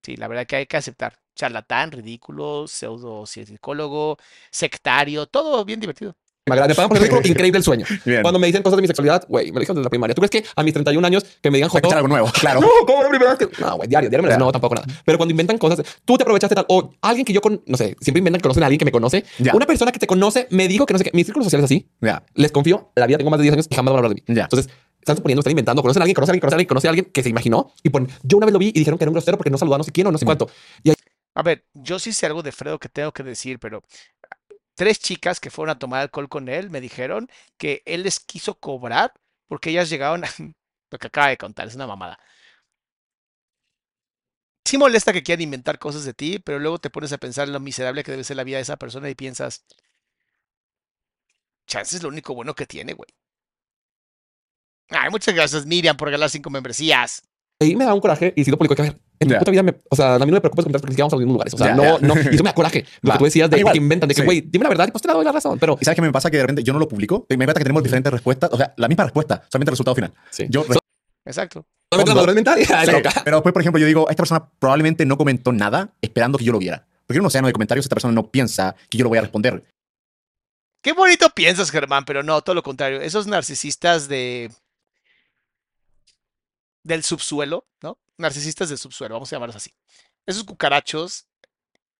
Sí, 0.00 0.16
la 0.16 0.28
verdad 0.28 0.46
que 0.46 0.54
hay 0.56 0.66
que 0.66 0.76
aceptar. 0.76 1.18
Charlatán, 1.34 1.90
ridículo, 1.90 2.68
pseudo 2.68 3.26
psicólogo, 3.26 4.16
sectario, 4.50 5.26
todo 5.26 5.64
bien 5.64 5.80
divertido. 5.80 6.16
Me 6.48 6.54
agrada. 6.54 6.68
Me 6.68 6.74
pagan 6.74 6.88
por 6.88 6.96
el 6.98 7.02
ridículo, 7.04 7.28
increíble 7.28 7.58
el 7.58 7.64
sueño. 7.64 7.86
Bien. 8.04 8.22
Cuando 8.22 8.38
me 8.38 8.46
dicen 8.46 8.62
cosas 8.62 8.76
de 8.76 8.82
mi 8.82 8.86
sexualidad, 8.86 9.24
güey, 9.28 9.46
me 9.46 9.54
lo 9.54 9.60
dijeron 9.60 9.76
desde 9.76 9.84
la 9.84 9.90
primaria. 9.90 10.14
¿Tú 10.14 10.20
crees 10.20 10.30
que 10.30 10.44
a 10.54 10.62
mis 10.62 10.72
31 10.72 11.06
años 11.06 11.24
que 11.40 11.50
me 11.50 11.58
digan 11.58 11.70
echar 11.74 11.96
algo 11.96 12.08
nuevo, 12.08 12.30
claro. 12.40 12.60
No, 12.60 12.68
¿cómo 12.86 13.02
la 13.02 13.08
primera 13.08 13.34
vez 13.34 13.38
que.? 13.38 13.62
No, 13.62 13.76
güey, 13.76 13.88
diario, 13.88 14.08
diario 14.10 14.26
me 14.26 14.32
lo. 14.32 14.38
No, 14.38 14.52
tampoco 14.52 14.74
nada. 14.74 14.86
Pero 15.04 15.18
cuando 15.18 15.30
inventan 15.32 15.58
cosas, 15.58 15.82
tú 16.04 16.16
te 16.16 16.22
aprovechaste 16.22 16.54
tal, 16.54 16.66
o 16.68 16.90
alguien 17.02 17.24
que 17.24 17.32
yo 17.32 17.40
con, 17.40 17.62
no 17.66 17.76
sé, 17.76 17.96
siempre 18.00 18.18
inventan 18.18 18.38
que 18.38 18.42
conocen 18.42 18.62
a 18.62 18.66
alguien 18.66 18.78
que 18.78 18.84
me 18.84 18.92
conoce. 18.92 19.24
Ya. 19.38 19.54
Una 19.54 19.66
persona 19.66 19.92
que 19.92 19.98
te 19.98 20.06
conoce 20.06 20.46
me 20.50 20.68
dijo 20.68 20.86
que 20.86 20.92
no 20.94 20.98
sé 20.98 21.04
qué. 21.04 21.10
Mis 21.12 21.26
círculos 21.26 21.46
sociales 21.46 21.64
así, 21.64 21.88
Ya, 22.00 22.22
les 22.34 22.52
confío, 22.52 22.90
la 22.94 23.06
vida 23.06 23.18
tengo 23.18 23.30
más 23.30 23.38
de 23.38 23.44
10 23.44 23.52
años 23.54 23.66
y 23.70 23.74
jamás 23.74 23.92
van 23.92 23.96
a 23.96 24.06
hablar 24.06 24.14
de 24.14 24.22
mí. 24.26 24.34
Ya. 24.34 24.44
Entonces, 24.44 24.70
están 25.00 25.16
suponiendo, 25.16 25.40
están 25.40 25.52
inventando, 25.52 25.82
conocen 25.82 26.02
a 26.02 26.04
alguien, 26.04 26.14
conocen 26.14 26.32
a 26.32 26.34
alguien, 26.34 26.40
conocen 26.40 26.54
a 26.54 26.58
alguien, 26.58 26.68
conocen 26.68 26.88
a 26.88 26.90
alguien 26.90 27.04
que 27.12 27.22
se 27.22 27.28
imaginó 27.28 27.72
y 27.82 27.88
ponen, 27.88 28.10
yo 28.22 28.36
una 28.36 28.46
vez 28.46 28.52
lo 28.52 28.58
vi 28.58 28.68
y 28.68 28.72
dijeron 28.72 28.98
que 28.98 29.04
era 29.04 29.10
un 29.10 29.14
grosero 29.14 29.36
porque 29.38 29.50
no 29.50 29.58
saludaba 29.58 29.78
no 29.78 29.84
sé 29.84 29.92
quién 29.92 30.06
o 30.06 30.12
no 30.12 30.18
sé 30.18 30.24
cuánto. 30.24 30.48
Y 30.82 30.90
ahí, 30.90 30.96
A 31.34 31.42
ver, 31.42 31.64
yo 31.74 31.98
sí 31.98 32.12
sé 32.12 32.26
algo 32.26 32.42
de 32.42 32.52
Fredo 32.52 32.78
que 32.78 32.88
tengo 32.88 33.12
que 33.12 33.22
decir, 33.22 33.58
pero 33.58 33.82
tres 34.78 35.00
chicas 35.00 35.40
que 35.40 35.50
fueron 35.50 35.72
a 35.74 35.78
tomar 35.80 36.02
alcohol 36.02 36.28
con 36.28 36.48
él 36.48 36.70
me 36.70 36.80
dijeron 36.80 37.28
que 37.58 37.82
él 37.84 38.04
les 38.04 38.20
quiso 38.20 38.54
cobrar 38.60 39.12
porque 39.48 39.70
ellas 39.70 39.90
llegaron 39.90 40.24
a... 40.24 40.28
Lo 40.90 40.98
que 40.98 41.08
acaba 41.08 41.28
de 41.28 41.36
contar, 41.36 41.66
es 41.68 41.74
una 41.74 41.86
mamada. 41.86 42.18
Sí 44.64 44.78
molesta 44.78 45.12
que 45.12 45.22
quieran 45.22 45.42
inventar 45.42 45.78
cosas 45.80 46.04
de 46.04 46.14
ti, 46.14 46.38
pero 46.38 46.60
luego 46.60 46.78
te 46.78 46.90
pones 46.90 47.12
a 47.12 47.18
pensar 47.18 47.48
en 47.48 47.54
lo 47.54 47.60
miserable 47.60 48.04
que 48.04 48.12
debe 48.12 48.24
ser 48.24 48.36
la 48.36 48.44
vida 48.44 48.58
de 48.58 48.62
esa 48.62 48.76
persona 48.76 49.10
y 49.10 49.14
piensas, 49.14 49.64
chance 51.66 51.96
es 51.96 52.02
lo 52.02 52.08
único 52.08 52.34
bueno 52.34 52.54
que 52.54 52.66
tiene, 52.66 52.94
güey. 52.94 53.08
Ay, 54.90 55.10
muchas 55.10 55.34
gracias, 55.34 55.66
Miriam, 55.66 55.96
por 55.96 56.08
regalar 56.08 56.30
cinco 56.30 56.50
membresías. 56.50 57.22
Ahí 57.60 57.74
me 57.76 57.84
da 57.84 57.92
un 57.94 58.00
coraje 58.00 58.32
y 58.36 58.44
si 58.44 58.50
lo 58.50 58.56
publico, 58.58 58.74
que 58.74 58.82
a 58.82 58.84
ver, 58.86 58.98
en 59.20 59.28
tu 59.28 59.32
Ya. 59.34 59.38
puta 59.40 59.50
vida, 59.50 59.62
me, 59.62 59.74
o 59.90 59.96
sea, 59.96 60.14
a 60.14 60.18
mí 60.20 60.26
no 60.26 60.32
me 60.32 60.40
preocupa 60.40 60.62
comentar 60.62 60.80
porque 60.80 60.90
ni 60.90 60.94
siquiera 60.94 61.04
vamos 61.04 61.12
a 61.12 61.16
los 61.16 61.20
mismos 61.20 61.34
lugares. 61.34 61.54
O 61.54 61.58
sea, 61.58 61.74
no, 61.74 61.98
no, 61.98 62.14
y 62.30 62.34
eso 62.34 62.44
me 62.44 62.50
da 62.50 62.54
coraje. 62.54 62.84
Lo 63.02 63.12
que 63.12 63.18
tú 63.18 63.24
decías 63.24 63.50
de 63.50 63.58
Igual, 63.58 63.72
que 63.72 63.78
inventan, 63.78 64.08
de 64.08 64.14
que, 64.14 64.20
sí. 64.22 64.24
güey, 64.24 64.40
dime 64.42 64.62
la 64.64 64.68
verdad 64.68 64.88
y 64.88 64.90
pues 64.92 65.02
te 65.02 65.08
la 65.08 65.14
doy 65.14 65.24
la 65.24 65.32
razón. 65.32 65.58
Pero 65.58 65.76
¿Y 65.80 65.84
sabes 65.84 65.96
qué 65.96 66.02
me 66.02 66.12
pasa? 66.12 66.30
Que 66.30 66.36
de 66.36 66.42
repente 66.44 66.62
yo 66.62 66.72
no 66.72 66.78
lo 66.78 66.88
publico. 66.88 67.26
Me 67.28 67.36
cuenta 67.36 67.54
que 67.54 67.64
tenemos 67.64 67.82
diferentes 67.82 68.12
respuestas. 68.12 68.50
O 68.52 68.56
sea, 68.56 68.74
la 68.76 68.86
misma 68.88 69.04
respuesta, 69.04 69.42
solamente 69.50 69.70
el 69.70 69.72
resultado 69.72 69.94
final. 69.94 70.12
sí. 70.30 70.46
Yo 70.48 70.64
So- 70.64 70.78
Exacto. 71.26 71.66
solamente 71.90 72.10
la 72.10 72.14
madurez 72.14 72.34
mental. 72.36 72.58
Ay, 72.74 72.86
Sí, 72.86 72.92
loca. 72.92 73.10
pero 73.24 73.36
después, 73.38 73.52
por 73.52 73.62
ejemplo, 73.62 73.78
yo 73.80 73.86
digo, 73.86 74.08
esta 74.08 74.22
persona 74.22 74.48
probablemente 74.58 75.04
no 75.04 75.18
comentó 75.18 75.52
nada 75.52 75.92
esperando 76.00 76.38
que 76.38 76.44
yo 76.44 76.52
lo 76.52 76.58
viera. 76.58 76.86
Porque 77.06 77.16
en 77.18 77.22
un 77.22 77.26
océano 77.26 77.46
de 77.48 77.52
comentarios 77.52 77.84
esta 77.86 77.94
persona 77.94 78.14
no 78.14 78.30
piensa 78.30 78.76
que 78.88 78.98
yo 78.98 79.02
lo 79.04 79.08
voy 79.08 79.18
a 79.18 79.22
responder. 79.22 79.64
Qué 80.82 80.92
bonito 80.92 81.28
piensas, 81.30 81.70
Germán, 81.70 82.04
pero 82.04 82.22
no, 82.22 82.40
todo 82.42 82.54
lo 82.54 82.62
contrario. 82.62 83.00
Esos 83.00 83.26
narcisistas 83.26 84.08
de 84.08 84.50
del 86.88 87.04
subsuelo, 87.04 87.66
¿no? 87.82 87.98
Narcisistas 88.16 88.70
del 88.70 88.78
subsuelo, 88.78 89.14
vamos 89.14 89.30
a 89.32 89.36
llamarlos 89.36 89.56
así. 89.56 89.72
Esos 90.26 90.44
cucarachos 90.44 91.26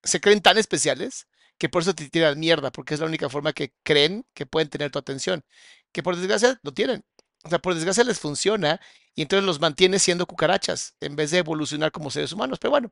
se 0.02 0.20
creen 0.20 0.40
tan 0.40 0.59
especiales 0.59 1.28
que 1.59 1.69
por 1.69 1.82
eso 1.82 1.94
te 1.94 2.09
tiran 2.09 2.39
mierda, 2.39 2.73
porque 2.73 2.94
es 2.94 3.01
la 3.01 3.06
única 3.06 3.28
forma 3.28 3.52
que 3.52 3.74
creen 3.82 4.24
que 4.32 4.47
pueden 4.47 4.69
tener 4.69 4.90
tu 4.90 4.98
atención. 4.98 5.44
Que 5.93 6.02
por 6.02 6.16
desgracia 6.16 6.59
lo 6.62 6.73
tienen. 6.73 7.05
O 7.44 7.51
sea, 7.51 7.59
por 7.59 7.74
desgracia 7.74 8.02
les 8.05 8.19
funciona 8.19 8.81
y 9.15 9.23
entonces 9.23 9.44
los 9.44 9.60
mantiene 9.60 9.98
siendo 9.98 10.27
cucarachas 10.27 10.94
en 11.01 11.16
vez 11.16 11.31
de 11.31 11.39
evolucionar 11.39 11.93
como 11.93 12.10
seres 12.10 12.32
humanos. 12.32 12.59
Pero 12.59 12.70
bueno, 12.70 12.90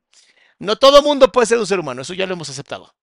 no 0.59 0.77
todo 0.77 1.03
mundo 1.03 1.33
puede 1.33 1.47
ser 1.47 1.59
un 1.59 1.67
ser 1.67 1.81
humano, 1.81 2.03
eso 2.03 2.15
ya 2.15 2.27
lo 2.27 2.35
hemos 2.35 2.49
aceptado. 2.51 2.95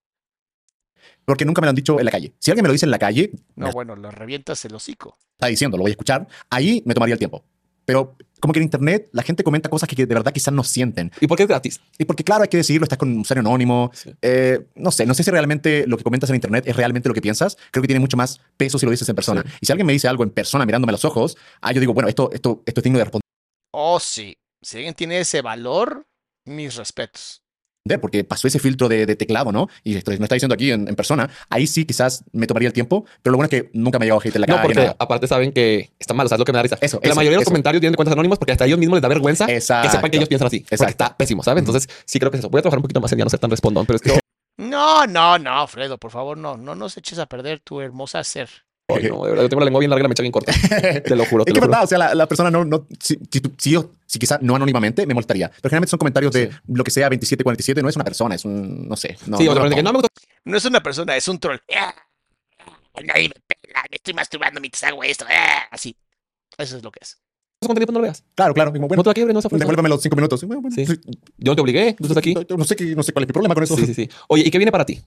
Porque 1.24 1.44
nunca 1.44 1.60
me 1.60 1.66
lo 1.66 1.70
han 1.70 1.76
dicho 1.76 1.98
en 1.98 2.04
la 2.04 2.10
calle. 2.10 2.34
Si 2.38 2.50
alguien 2.50 2.62
me 2.62 2.68
lo 2.68 2.72
dice 2.72 2.86
en 2.86 2.90
la 2.90 2.98
calle, 2.98 3.32
No, 3.56 3.70
bueno, 3.72 3.96
lo 3.96 4.10
revientas 4.10 4.64
el 4.66 4.74
hocico. 4.74 5.18
está 5.32 5.46
diciendo, 5.46 5.76
lo 5.76 5.82
voy 5.82 5.90
a 5.90 5.94
escuchar, 5.94 6.28
ahí 6.50 6.82
me 6.84 6.94
tomaría 6.94 7.14
el 7.14 7.18
tiempo. 7.18 7.44
Pero 7.84 8.16
como 8.40 8.52
que 8.52 8.58
en 8.58 8.64
internet 8.64 9.08
la 9.12 9.22
gente 9.22 9.42
comenta 9.42 9.68
cosas 9.68 9.88
que, 9.88 9.96
que 9.96 10.06
de 10.06 10.14
verdad 10.14 10.32
quizás 10.32 10.52
no 10.52 10.64
sienten. 10.64 11.10
¿Y 11.20 11.26
por 11.26 11.36
qué 11.36 11.44
es 11.44 11.48
gratis? 11.48 11.80
Y 11.98 12.04
porque 12.04 12.24
claro, 12.24 12.42
hay 12.42 12.48
que 12.48 12.58
decirlo, 12.58 12.84
estás 12.84 12.98
con 12.98 13.10
un 13.10 13.20
usuario 13.20 13.40
anónimo. 13.40 13.90
Sí. 13.94 14.14
Eh, 14.20 14.66
no 14.74 14.90
sé, 14.90 15.06
no 15.06 15.14
sé 15.14 15.22
si 15.22 15.30
realmente 15.30 15.86
lo 15.86 15.96
que 15.96 16.04
comentas 16.04 16.28
en 16.30 16.36
internet 16.36 16.64
es 16.66 16.76
realmente 16.76 17.08
lo 17.08 17.14
que 17.14 17.22
piensas. 17.22 17.56
Creo 17.70 17.82
que 17.82 17.88
tiene 17.88 18.00
mucho 18.00 18.16
más 18.16 18.40
peso 18.56 18.78
si 18.78 18.84
lo 18.86 18.90
dices 18.90 19.08
en 19.08 19.14
persona. 19.14 19.42
Sí. 19.42 19.48
Y 19.62 19.66
si 19.66 19.72
alguien 19.72 19.86
me 19.86 19.92
dice 19.92 20.08
algo 20.08 20.24
en 20.24 20.30
persona 20.30 20.66
mirándome 20.66 20.90
a 20.90 20.92
los 20.92 21.04
ojos, 21.04 21.36
ah, 21.60 21.72
yo 21.72 21.80
digo, 21.80 21.94
bueno, 21.94 22.08
esto, 22.08 22.30
esto, 22.32 22.62
esto 22.66 22.80
es 22.80 22.84
digno 22.84 22.98
de 22.98 23.04
responder. 23.04 23.24
Oh, 23.72 23.98
sí. 23.98 24.36
Si 24.62 24.76
alguien 24.76 24.94
tiene 24.94 25.20
ese 25.20 25.42
valor, 25.42 26.06
mis 26.46 26.76
respetos. 26.76 27.43
Porque 28.00 28.24
pasó 28.24 28.48
ese 28.48 28.58
filtro 28.58 28.88
de, 28.88 29.04
de 29.04 29.14
teclado, 29.14 29.52
¿no? 29.52 29.68
Y 29.82 29.94
esto 29.96 30.10
me 30.12 30.16
está 30.16 30.34
diciendo 30.34 30.54
aquí 30.54 30.70
en, 30.70 30.88
en 30.88 30.96
persona, 30.96 31.28
ahí 31.50 31.66
sí 31.66 31.84
quizás 31.84 32.24
me 32.32 32.46
tomaría 32.46 32.68
el 32.68 32.72
tiempo, 32.72 33.04
pero 33.22 33.32
lo 33.32 33.36
bueno 33.36 33.50
es 33.52 33.62
que 33.62 33.70
nunca 33.74 33.98
me 33.98 34.04
ha 34.04 34.06
llegado 34.06 34.22
hate 34.24 34.34
en 34.36 34.40
la 34.40 34.46
cara. 34.46 34.58
No, 34.60 34.62
porque 34.62 34.80
nada. 34.80 34.96
aparte 34.98 35.26
saben 35.26 35.52
que 35.52 35.90
está 35.98 36.14
mal, 36.14 36.24
o 36.24 36.28
sea, 36.28 36.36
es 36.36 36.38
lo 36.38 36.46
que 36.46 36.52
me 36.52 36.56
da 36.56 36.62
risa. 36.62 36.78
Eso, 36.80 36.98
que 36.98 37.08
la 37.08 37.12
eso, 37.12 37.16
mayoría 37.16 37.32
de 37.36 37.40
los 37.40 37.42
eso. 37.42 37.50
comentarios 37.50 37.82
vienen 37.82 37.92
de 37.92 37.96
cuentas 37.96 38.14
anónimas 38.14 38.38
porque 38.38 38.52
hasta 38.52 38.64
ellos 38.64 38.78
mismos 38.78 38.96
les 38.96 39.02
da 39.02 39.08
vergüenza 39.08 39.44
Exacto. 39.50 39.88
que 39.88 39.96
sepan 39.96 40.10
que 40.10 40.16
ellos 40.16 40.28
piensan 40.30 40.46
así. 40.46 40.56
Exacto. 40.70 40.86
está 40.86 41.14
pésimo, 41.14 41.42
¿sabes? 41.42 41.60
Entonces, 41.60 41.86
sí 42.06 42.18
creo 42.18 42.30
que 42.30 42.38
es 42.38 42.40
eso. 42.40 42.48
Voy 42.48 42.60
a 42.60 42.62
trabajar 42.62 42.78
un 42.78 42.82
poquito 42.84 43.02
más 43.02 43.12
en 43.12 43.18
ya 43.18 43.24
no 43.24 43.30
ser 43.30 43.40
tan 43.40 43.50
respondón, 43.50 43.84
pero 43.84 43.96
es 43.96 44.02
que 44.02 44.18
No, 44.56 45.06
no, 45.06 45.38
no, 45.38 45.66
Fredo, 45.66 45.98
por 45.98 46.10
favor, 46.10 46.38
no, 46.38 46.56
no 46.56 46.74
nos 46.74 46.96
eches 46.96 47.18
a 47.18 47.26
perder 47.26 47.60
tu 47.60 47.82
hermosa 47.82 48.24
ser. 48.24 48.48
Ay, 48.86 49.04
no, 49.08 49.24
de 49.24 49.30
verdad, 49.30 49.42
yo 49.44 49.48
tengo 49.48 49.60
la 49.60 49.64
lengua 49.64 49.80
bien 49.80 49.88
larga 49.90 50.00
y 50.00 50.04
la 50.04 50.08
mecha 50.08 50.22
bien 50.22 50.32
corta. 50.32 50.52
Te 51.04 51.16
lo 51.16 51.24
juro, 51.24 51.44
te 51.44 51.50
Es 51.50 51.54
lo 51.56 51.60
que 51.60 51.60
juro. 51.60 51.68
verdad, 51.70 51.84
o 51.84 51.86
sea, 51.86 51.96
la, 51.98 52.14
la 52.14 52.26
persona 52.28 52.50
no, 52.50 52.64
no 52.66 52.86
si, 53.00 53.18
si, 53.30 53.40
si 53.56 53.70
yo, 53.70 53.92
si 54.04 54.18
quizás 54.18 54.42
no 54.42 54.54
anónimamente, 54.56 55.06
me 55.06 55.14
molestaría. 55.14 55.48
Pero 55.48 55.62
generalmente 55.70 55.90
son 55.90 55.98
comentarios 55.98 56.32
de 56.34 56.50
lo 56.68 56.84
que 56.84 56.90
sea 56.90 57.06
2747, 57.08 57.82
no 57.82 57.88
es 57.88 57.96
una 57.96 58.04
persona, 58.04 58.34
es 58.34 58.44
un, 58.44 58.86
no 58.86 58.94
sé. 58.96 59.16
No, 59.26 59.38
sí, 59.38 59.44
no, 59.46 59.54
que 59.54 59.82
no 59.82 59.92
me 59.92 59.98
gusta 60.00 60.08
No 60.44 60.56
es 60.58 60.64
una 60.66 60.82
persona, 60.82 61.16
es 61.16 61.26
un 61.28 61.38
troll. 61.38 61.58
Ah, 61.74 61.94
Nadie 63.02 63.28
me 63.28 63.34
pela, 63.46 63.82
me 63.90 63.96
estoy 63.96 64.14
masturbando 64.14 64.60
mientras 64.60 64.84
hago 64.84 65.02
esto. 65.02 65.24
ah, 65.28 65.62
Así. 65.70 65.96
Eso 66.58 66.76
es 66.76 66.82
lo 66.84 66.90
que 66.92 67.00
es. 67.02 67.16
contenido, 67.60 67.86
pues 67.86 67.94
no 67.94 67.98
lo 68.00 68.04
veas. 68.04 68.22
Claro, 68.34 68.52
claro. 68.54 68.70
Como, 68.72 68.86
bueno, 68.86 69.00
No 69.00 69.02
te 69.02 69.10
la 69.10 69.14
quiebres, 69.14 69.32
no 69.32 69.40
esa 69.40 69.48
devuélveme 69.50 69.88
los 69.88 70.02
cinco 70.02 70.14
minutos. 70.16 70.44
Bueno, 70.44 70.60
bueno, 70.60 70.76
Sí. 70.76 70.84
sí. 70.86 70.94
Yo 71.38 71.52
no 71.52 71.56
te 71.56 71.62
obligué, 71.62 71.94
tú 71.94 72.04
estás 72.04 72.18
aquí. 72.18 72.34
No, 72.34 72.44
no 72.58 72.64
sé, 72.64 72.76
qué- 72.76 72.94
no 72.94 73.02
sé 73.02 73.12
cuál 73.14 73.24
es 73.24 73.28
mi 73.28 73.32
problema 73.32 73.54
con 73.54 73.64
eso. 73.64 73.76
Sí, 73.76 73.86
sí, 73.86 73.94
sí. 73.94 74.10
Oye, 74.28 74.44
¿y 74.46 74.50
qué 74.50 74.58
viene 74.58 74.70
para 74.70 74.84
ti? 74.84 75.00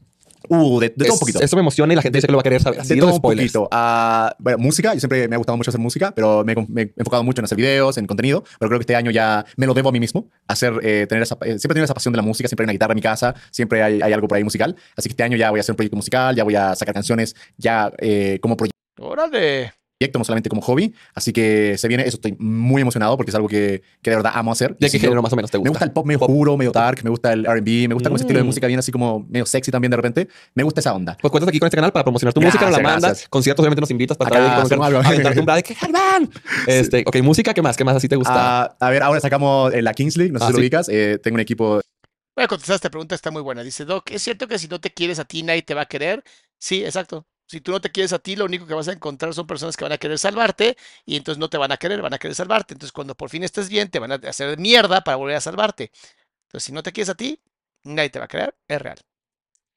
Uh, 0.49 0.79
de, 0.79 0.89
de 0.89 0.95
todo 0.95 1.07
Es- 1.07 1.13
un 1.13 1.19
poquito. 1.19 1.39
Eso 1.41 1.55
me 1.55 1.61
emociona 1.61 1.93
y 1.93 1.95
la 1.95 2.01
gente 2.01 2.17
dice 2.17 2.27
que 2.27 2.31
lo 2.31 2.37
va 2.37 2.41
a 2.41 2.43
querer 2.43 2.61
saber. 2.61 2.79
Así 2.79 2.93
de 2.95 2.99
todo 3.01 3.13
un 3.13 3.21
poquito. 3.21 3.67
Ah, 3.71 4.35
bueno, 4.39 4.57
música, 4.59 4.93
yo 4.93 4.99
siempre 4.99 5.27
me 5.27 5.35
ha 5.35 5.37
gustado 5.37 5.57
mucho 5.57 5.71
hacer 5.71 5.79
música, 5.81 6.11
pero 6.15 6.43
me, 6.45 6.53
he- 6.53 6.65
me 6.69 6.81
he 6.83 6.93
enfocado 6.97 7.23
mucho 7.23 7.41
en 7.41 7.45
hacer 7.45 7.57
videos, 7.57 7.97
en 7.97 8.07
contenido, 8.07 8.43
pero 8.59 8.69
creo 8.69 8.79
que 8.79 8.83
este 8.83 8.95
año 8.95 9.11
ya 9.11 9.45
me 9.57 9.65
lo 9.65 9.73
debo 9.73 9.89
a 9.89 9.91
mí 9.91 9.99
mismo, 9.99 10.29
hacer, 10.47 10.73
eh, 10.83 11.05
tener 11.07 11.23
esa, 11.23 11.35
eh, 11.41 11.57
siempre 11.59 11.65
he 11.65 11.73
tenido 11.73 11.85
esa 11.85 11.93
pasión 11.93 12.11
de 12.13 12.17
la 12.17 12.23
música, 12.23 12.47
siempre 12.47 12.63
hay 12.63 12.67
una 12.67 12.73
guitarra 12.73 12.93
en 12.93 12.97
mi 12.97 13.01
casa, 13.01 13.35
siempre 13.51 13.83
hay, 13.83 14.01
hay 14.01 14.13
algo 14.13 14.27
por 14.27 14.37
ahí 14.37 14.43
musical, 14.43 14.75
así 14.95 15.09
que 15.09 15.13
este 15.13 15.23
año 15.23 15.37
ya 15.37 15.49
voy 15.49 15.59
a 15.59 15.61
hacer 15.61 15.73
un 15.73 15.77
proyecto 15.77 15.95
musical, 15.97 16.35
ya 16.35 16.43
voy 16.43 16.55
a 16.55 16.75
sacar 16.75 16.93
canciones 16.93 17.35
ya 17.57 17.91
eh, 17.97 18.39
como 18.41 18.55
proyecto. 18.55 18.77
Órale. 18.99 19.73
No 19.99 20.23
solamente 20.23 20.47
como 20.49 20.61
hobby, 20.61 20.93
así 21.15 21.33
que 21.33 21.75
se 21.77 21.87
viene, 21.87 22.03
eso 22.03 22.17
estoy 22.17 22.35
muy 22.37 22.81
emocionado 22.83 23.17
porque 23.17 23.31
es 23.31 23.35
algo 23.35 23.47
que, 23.47 23.81
que 24.01 24.09
de 24.11 24.15
verdad 24.17 24.31
amo 24.35 24.51
hacer. 24.51 24.77
¿Y 24.79 24.83
Y 24.83 24.85
a 24.85 24.87
qué 24.87 24.89
si 24.91 24.97
yo- 24.99 25.01
género 25.01 25.21
más 25.23 25.33
o 25.33 25.35
menos 25.35 25.49
te 25.49 25.57
gusta? 25.57 25.65
me 25.65 25.69
gusta 25.71 25.85
el 25.85 25.91
pop 25.91 26.05
medio 26.05 26.19
oscuro, 26.19 26.55
medio 26.55 26.71
dark, 26.71 26.99
me 27.03 27.09
gusta 27.09 27.33
el 27.33 27.45
R&B, 27.45 27.87
me 27.87 27.95
gusta 27.95 28.09
como 28.09 28.17
ese 28.17 28.23
estilo 28.25 28.37
de 28.39 28.43
Mm. 28.43 28.47
música 28.47 28.67
bien 28.67 28.79
así 28.79 28.91
como 28.91 29.25
medio 29.27 29.45
sexy 29.47 29.71
también 29.71 29.89
de 29.89 29.97
repente. 29.97 30.27
Me 30.53 30.61
gusta 30.63 30.81
esa 30.81 30.93
onda. 30.93 31.17
Pues 31.19 31.31
cuentas 31.31 31.49
aquí 31.49 31.57
con 31.57 31.65
este 31.65 31.77
canal 31.77 31.91
para 31.91 32.03
promocionar 32.03 32.31
tu 32.33 32.41
música, 32.41 32.59
Gracias, 32.65 32.77
nos 32.83 32.87
la 32.87 32.93
mandas. 32.93 33.27
Conciertos, 33.27 33.63
obviamente 33.63 33.81
nos 33.81 33.89
invitas 33.91 34.17
para 34.17 34.27
Acá 34.29 34.35
traer 34.37 34.51
aventarte 35.07 35.39
un 35.39 35.45
brade. 35.45 35.63
¡Qué 35.63 35.73
Germán! 35.75 36.29
Este, 36.67 37.03
ok, 37.05 37.17
música, 37.23 37.53
¿qué 37.55 37.61
más? 37.63 37.75
¿Qué 37.75 37.83
más 37.83 37.95
así 37.95 38.07
te 38.07 38.15
gusta? 38.15 38.63
Ah, 38.65 38.77
a 38.79 38.89
ver, 38.91 39.01
ahora 39.01 39.19
sacamos 39.19 39.73
eh, 39.73 39.81
la 39.81 39.93
Kingsley, 39.93 40.29
no 40.31 40.37
sé 40.39 40.45
Ah, 40.45 40.47
si 40.47 40.53
lo 40.53 40.57
sí. 40.57 40.61
ubicas. 40.61 40.89
eh, 40.89 41.19
tengo 41.23 41.35
un 41.35 41.41
equipo 41.41 41.81
Voy 42.35 42.43
a 42.43 42.47
contestar 42.47 42.75
esta 42.75 42.91
pregunta, 42.91 43.15
está 43.15 43.31
muy 43.31 43.41
buena. 43.41 43.63
Dice 43.63 43.83
Doc, 43.83 44.11
¿es 44.11 44.21
cierto 44.21 44.47
que 44.47 44.59
si 44.59 44.67
no 44.67 44.79
te 44.79 44.91
quieres 44.91 45.17
a 45.17 45.25
ti, 45.25 45.41
nadie 45.41 45.63
te 45.63 45.73
va 45.73 45.81
a 45.81 45.85
querer? 45.87 46.23
Sí, 46.59 46.85
exacto. 46.85 47.25
Si 47.47 47.61
tú 47.61 47.71
no 47.71 47.79
te 47.81 47.89
quieres 47.91 48.11
a 48.13 48.19
ti, 48.19 48.35
lo 48.35 48.45
único 48.45 48.67
que 48.67 48.73
vas 48.73 48.87
a 48.89 48.91
encontrar 48.93 49.33
son 49.33 49.47
personas 49.47 49.77
que 49.77 49.85
van 49.85 49.93
a 49.93 49.97
querer 49.97 50.19
salvarte 50.19 50.75
y 51.05 51.15
entonces 51.15 51.39
no 51.39 51.49
te 51.49 51.57
van 51.57 51.71
a 51.71 51.77
querer, 51.77 52.01
van 52.01 52.13
a 52.13 52.19
querer 52.19 52.35
salvarte. 52.35 52.73
Entonces 52.73 52.91
cuando 52.91 53.15
por 53.15 53.29
fin 53.29 53.43
estés 53.43 53.69
bien, 53.69 53.89
te 53.89 53.99
van 53.99 54.11
a 54.11 54.15
hacer 54.15 54.57
mierda 54.59 55.01
para 55.01 55.15
volver 55.17 55.37
a 55.37 55.41
salvarte. 55.41 55.91
Entonces 56.47 56.65
si 56.65 56.73
no 56.73 56.83
te 56.83 56.91
quieres 56.91 57.09
a 57.09 57.15
ti, 57.15 57.39
nadie 57.83 58.09
te 58.09 58.19
va 58.19 58.25
a 58.25 58.27
querer, 58.27 58.55
es 58.67 58.81
real. 58.81 58.99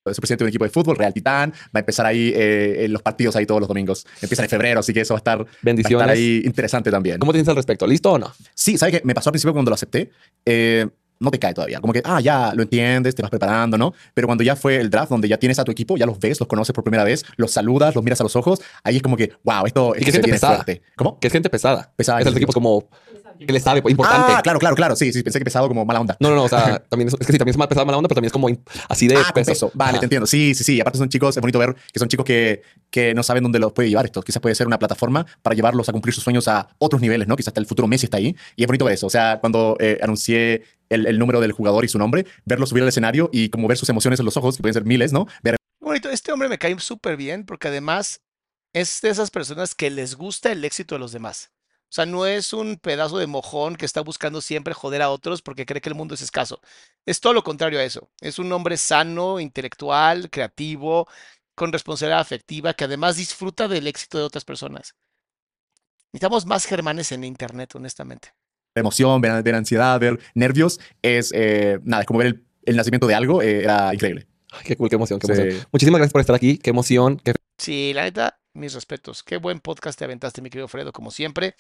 soy 0.05 0.15
presidente 0.15 0.45
de 0.45 0.47
un 0.47 0.49
equipo 0.49 0.65
de 0.65 0.71
fútbol, 0.71 0.97
Real 0.97 1.13
Titán. 1.15 1.53
Va 1.53 1.71
a 1.75 1.79
empezar 1.81 2.07
ahí 2.07 2.33
eh, 2.35 2.85
en 2.87 2.93
los 2.93 3.03
partidos 3.03 3.37
ahí 3.37 3.47
todos 3.47 3.61
los 3.61 3.69
domingos. 3.69 4.07
Empiezan 4.21 4.45
en 4.45 4.51
febrero, 4.51 4.81
así 4.81 4.93
que 4.93 5.03
eso 5.03 5.15
va 5.15 5.19
a 5.19 5.21
estar, 5.21 5.39
va 5.39 5.45
a 5.45 5.57
Bendiciones. 5.63 5.93
estar 5.93 6.09
ahí 6.09 6.43
interesante 6.45 6.91
también. 6.91 7.19
¿Cómo 7.19 7.33
te 7.33 7.37
sientes 7.39 7.51
al 7.51 7.57
respecto? 7.57 7.87
¿Listo 7.87 8.13
o 8.13 8.19
no? 8.19 8.33
Sí, 8.55 8.77
¿sabes 8.79 8.97
qué? 8.99 9.07
Me 9.07 9.15
pasó 9.15 9.29
al 9.31 9.33
principio 9.33 9.53
cuando 9.53 9.71
lo 9.71 9.75
acepté. 9.75 10.11
eh, 10.45 10.89
no 11.21 11.31
te 11.31 11.39
cae 11.39 11.53
todavía. 11.55 11.81
Como 11.81 11.93
que, 11.93 12.03
ah, 12.05 12.21
ya 12.21 12.53
lo 12.55 12.63
entiendes, 12.63 13.15
te 13.15 13.23
vas 13.23 13.31
preparando, 13.31 13.77
¿no? 13.77 13.93
Pero 14.15 14.27
cuando 14.27 14.43
ya 14.43 14.57
fue 14.57 14.77
el 14.79 14.89
draft, 14.89 15.11
donde 15.11 15.29
ya 15.29 15.37
tienes 15.37 15.59
a 15.59 15.65
tu 15.65 15.71
equipo, 15.71 15.97
ya 15.97 16.07
los 16.07 16.19
ves, 16.19 16.41
los 16.41 16.49
conoces 16.49 16.75
por 16.75 16.83
primera 16.83 17.05
vez, 17.05 17.25
los 17.37 17.51
saludas, 17.53 17.95
los 17.95 18.03
miras 18.03 18.21
a 18.21 18.25
los 18.25 18.35
ojos, 18.37 18.61
ahí 18.83 18.97
es 18.97 19.03
como 19.03 19.17
que, 19.17 19.33
wow, 19.45 19.67
esto, 19.67 19.93
¿Y 19.95 19.99
esto 19.99 20.05
qué 20.07 20.13
se 20.13 20.17
gente 20.19 20.31
pesada? 20.31 20.55
fuerte. 20.57 20.83
¿Cómo? 20.97 21.21
Que 21.21 21.27
es 21.27 21.33
gente 21.33 21.51
pesada. 21.51 21.93
Pesada, 21.95 22.21
Es 22.21 22.27
el 22.27 22.33
¿qué 22.33 22.39
equipo 22.39 22.53
como 22.53 22.89
que 23.47 23.53
le 23.53 23.61
sabe, 23.61 23.83
pues, 23.83 23.93
importante. 23.93 24.33
Ah, 24.33 24.41
claro, 24.43 24.59
claro, 24.59 24.75
claro. 24.77 24.97
Sí, 24.97 25.13
sí, 25.13 25.23
pensé 25.23 25.39
que 25.39 25.45
pesado 25.45 25.69
como 25.69 25.85
mala 25.85 26.01
onda. 26.01 26.17
No, 26.21 26.31
no, 26.31 26.37
no, 26.37 26.45
o 26.45 26.49
sea, 26.49 26.79
también 26.89 27.09
es, 27.09 27.15
es 27.15 27.27
que 27.27 27.33
sí, 27.33 27.39
también 27.39 27.53
es 27.53 27.57
más 27.59 27.69
pesada 27.69 27.85
mala 27.85 27.99
onda, 27.99 28.09
pero 28.09 28.17
también 28.17 28.29
es 28.29 28.33
como 28.33 28.49
así 28.89 29.09
de 29.09 29.17
Ah, 29.17 29.25
con 29.25 29.33
peso. 29.35 29.51
peso. 29.51 29.71
Vale, 29.75 29.91
Ajá. 29.93 30.01
te 30.01 30.07
entiendo. 30.07 30.27
Sí, 30.27 30.55
sí, 30.55 30.65
sí. 30.65 30.81
Aparte 30.81 30.99
son 30.99 31.09
chicos, 31.09 31.37
es 31.37 31.41
bonito 31.41 31.59
ver 31.59 31.75
que 31.93 31.99
son 31.99 32.09
chicos 32.09 32.25
que, 32.25 32.63
que 32.91 33.15
no 33.15 33.23
saben 33.23 33.43
dónde 33.43 33.59
los 33.59 33.73
puede 33.73 33.89
llevar 33.89 34.05
esto. 34.05 34.23
Quizás 34.23 34.41
puede 34.41 34.55
ser 34.55 34.67
una 34.67 34.79
plataforma 34.79 35.27
para 35.43 35.55
llevarlos 35.55 35.89
a 35.89 35.93
cumplir 35.93 36.15
sus 36.15 36.25
sueños 36.25 36.49
a 36.49 36.69
otros 36.79 37.01
niveles, 37.01 37.29
¿no? 37.29 37.37
Quizás 37.37 37.49
hasta 37.49 37.61
el 37.61 37.67
futuro 37.67 37.89
Messi 37.89 38.07
está 38.07 38.17
ahí. 38.19 38.37
Y 38.57 38.63
es 38.63 38.67
bonito 38.67 38.85
ver 38.85 38.95
eso. 38.95 39.07
O 39.07 39.11
sea, 39.11 39.39
cuando 39.41 39.77
eh, 39.81 39.99
anuncié 40.03 40.63
el, 40.89 41.07
el 41.07 41.19
número 41.19 41.41
del 41.41 41.53
jugador 41.53 41.85
y 41.85 41.89
su 41.89 41.99
nombre, 41.99 42.27
verlo 42.45 42.67
subir 42.67 42.83
al 42.83 42.89
escenario 42.89 43.31
y 43.33 43.49
como 43.49 43.69
ver 43.69 43.77
sus 43.79 43.89
emociones 43.89 44.19
en 44.21 44.27
los 44.27 44.37
ojos, 44.37 44.57
que 44.57 44.63
pueden 44.63 44.75
ser 44.75 44.85
miles, 44.85 45.13
¿no? 45.13 45.27
Ver 45.43 45.57
Bonito, 45.81 46.11
este 46.11 46.31
hombre 46.33 46.49
me 46.49 46.59
cae 46.59 46.79
súper 46.79 47.17
bien 47.17 47.45
porque 47.47 47.69
además 47.69 48.21
es 48.73 49.01
de 49.01 49.09
esas 49.09 49.31
personas 49.31 49.75
que 49.75 49.91
les 49.91 50.15
gusta 50.15 50.53
el 50.53 50.65
éxito 50.65 50.95
de 50.95 50.99
los 51.01 51.11
demás. 51.11 51.51
O 51.91 51.93
sea, 51.93 52.07
no 52.07 52.25
es 52.25 52.53
un 52.53 52.77
pedazo 52.77 53.19
de 53.19 53.27
mojón 53.27 53.75
que 53.75 53.85
está 53.85 54.01
buscando 54.01 54.41
siempre 54.41 54.75
joder 54.75 55.03
a 55.03 55.11
otros 55.11 55.43
porque 55.43 55.67
cree 55.67 55.81
que 55.81 55.89
el 55.89 55.97
mundo 55.97 56.15
es 56.15 56.23
escaso. 56.23 56.61
Es 57.05 57.19
todo 57.21 57.33
lo 57.33 57.43
contrario 57.43 57.81
a 57.81 57.85
eso. 57.85 58.11
Es 58.21 58.39
un 58.39 58.53
hombre 58.53 58.77
sano, 58.77 59.41
intelectual, 59.41 60.31
creativo, 60.31 61.09
con 61.57 61.73
responsabilidad 61.73 62.21
afectiva, 62.21 62.75
que 62.75 62.85
además 62.85 63.17
disfruta 63.17 63.67
del 63.67 63.89
éxito 63.89 64.19
de 64.19 64.25
otras 64.25 64.45
personas. 64.45 64.95
Necesitamos 66.13 66.47
más 66.47 66.65
germanes 66.65 67.13
en 67.13 67.25
internet, 67.25 67.75
honestamente. 67.75 68.29
emoción, 68.75 69.21
ver, 69.21 69.43
ver 69.43 69.55
ansiedad, 69.57 69.99
ver 69.99 70.19
nervios. 70.35 70.81
Es, 71.03 71.33
eh, 71.35 71.79
nada, 71.83 72.03
es 72.03 72.07
como 72.07 72.21
ver 72.21 72.29
el, 72.29 72.47
el 72.65 72.77
nacimiento 72.77 73.07
de 73.09 73.15
algo. 73.15 73.43
eh, 73.43 73.65
era 73.65 73.93
increíble. 73.93 74.27
Ay, 74.53 74.63
qué 74.65 74.77
cool, 74.77 74.89
qué 74.89 74.97
emoción, 74.97 75.19
qué 75.21 75.27
Sí. 75.27 75.33
emoción. 75.33 75.67
Muchísimas 75.73 75.99
gracias 75.99 76.13
por 76.13 76.21
estar 76.21 76.37
aquí. 76.37 76.57
Qué 76.59 76.71
emoción. 76.71 77.19
Qué 77.25 77.35
Sí, 77.59 77.93
la 77.95 78.05
neta, 78.05 78.40
mis 78.55 78.75
respetos. 78.75 79.23
Qué 79.23 79.37
buen 79.39 79.61
podcast 79.61 79.99
te 79.99 80.05
aventaste, 80.05 80.43
mi 80.43 80.51
querido 80.51 80.69
Fredo, 80.69 80.93
como 80.93 81.11
siempre. 81.11 81.55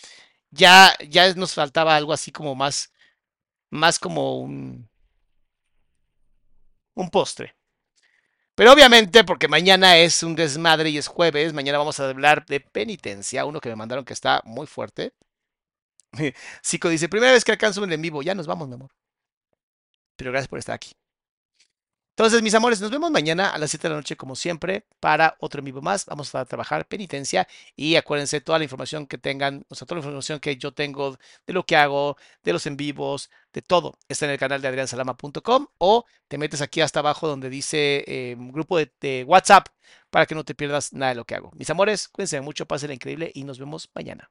Ya, 0.50 0.96
ya 1.08 1.32
nos 1.34 1.54
faltaba 1.54 1.96
algo 1.96 2.12
así 2.12 2.32
como 2.32 2.54
más, 2.54 2.92
más 3.70 3.98
como 3.98 4.38
un, 4.40 4.88
un 6.94 7.10
postre. 7.10 7.56
Pero 8.54 8.72
obviamente, 8.72 9.24
porque 9.24 9.48
mañana 9.48 9.96
es 9.98 10.22
un 10.22 10.34
desmadre 10.36 10.90
y 10.90 10.98
es 10.98 11.08
jueves, 11.08 11.52
mañana 11.54 11.78
vamos 11.78 11.98
a 12.00 12.08
hablar 12.08 12.44
de 12.46 12.60
penitencia, 12.60 13.46
uno 13.46 13.60
que 13.60 13.70
me 13.70 13.76
mandaron 13.76 14.04
que 14.04 14.12
está 14.12 14.42
muy 14.44 14.66
fuerte. 14.66 15.14
Zico 16.64 16.88
dice, 16.88 17.08
primera 17.08 17.32
vez 17.32 17.44
que 17.44 17.52
alcanzo 17.52 17.82
un 17.82 17.92
en 17.92 18.02
vivo, 18.02 18.22
ya 18.22 18.34
nos 18.34 18.46
vamos, 18.46 18.68
mi 18.68 18.74
amor. 18.74 18.90
Pero 20.16 20.30
gracias 20.32 20.48
por 20.48 20.58
estar 20.58 20.74
aquí. 20.74 20.92
Entonces, 22.20 22.42
mis 22.42 22.52
amores, 22.52 22.82
nos 22.82 22.90
vemos 22.90 23.10
mañana 23.10 23.48
a 23.48 23.56
las 23.56 23.70
7 23.70 23.88
de 23.88 23.94
la 23.94 23.96
noche, 23.96 24.14
como 24.14 24.36
siempre, 24.36 24.84
para 25.00 25.38
otro 25.40 25.62
vivo 25.62 25.80
más. 25.80 26.04
Vamos 26.04 26.34
a 26.34 26.44
trabajar 26.44 26.86
penitencia 26.86 27.48
y 27.74 27.96
acuérdense 27.96 28.42
toda 28.42 28.58
la 28.58 28.64
información 28.64 29.06
que 29.06 29.16
tengan, 29.16 29.64
o 29.70 29.74
sea, 29.74 29.86
toda 29.86 29.96
la 29.96 30.04
información 30.04 30.38
que 30.38 30.58
yo 30.58 30.70
tengo 30.74 31.18
de 31.46 31.52
lo 31.54 31.64
que 31.64 31.76
hago, 31.76 32.18
de 32.44 32.52
los 32.52 32.66
en 32.66 32.76
vivos, 32.76 33.30
de 33.54 33.62
todo, 33.62 33.96
está 34.06 34.26
en 34.26 34.32
el 34.32 34.38
canal 34.38 34.60
de 34.60 34.68
adriansalama.com 34.68 35.68
o 35.78 36.04
te 36.28 36.36
metes 36.36 36.60
aquí 36.60 36.82
hasta 36.82 37.00
abajo 37.00 37.26
donde 37.26 37.48
dice 37.48 38.04
eh, 38.06 38.36
grupo 38.38 38.76
de, 38.76 38.92
de 39.00 39.24
WhatsApp 39.26 39.68
para 40.10 40.26
que 40.26 40.34
no 40.34 40.44
te 40.44 40.54
pierdas 40.54 40.92
nada 40.92 41.12
de 41.12 41.16
lo 41.16 41.24
que 41.24 41.36
hago. 41.36 41.50
Mis 41.54 41.70
amores, 41.70 42.06
cuídense 42.06 42.38
mucho, 42.42 42.66
pasen 42.66 42.92
increíble 42.92 43.32
y 43.34 43.44
nos 43.44 43.58
vemos 43.58 43.88
mañana. 43.94 44.30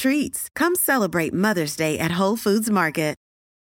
treats. 0.01 0.49
Come 0.55 0.75
celebrate 0.75 1.33
Mother's 1.33 1.77
Day 1.77 1.97
at 1.99 2.19
Whole 2.19 2.37
Foods 2.37 2.69
Market. 2.69 3.20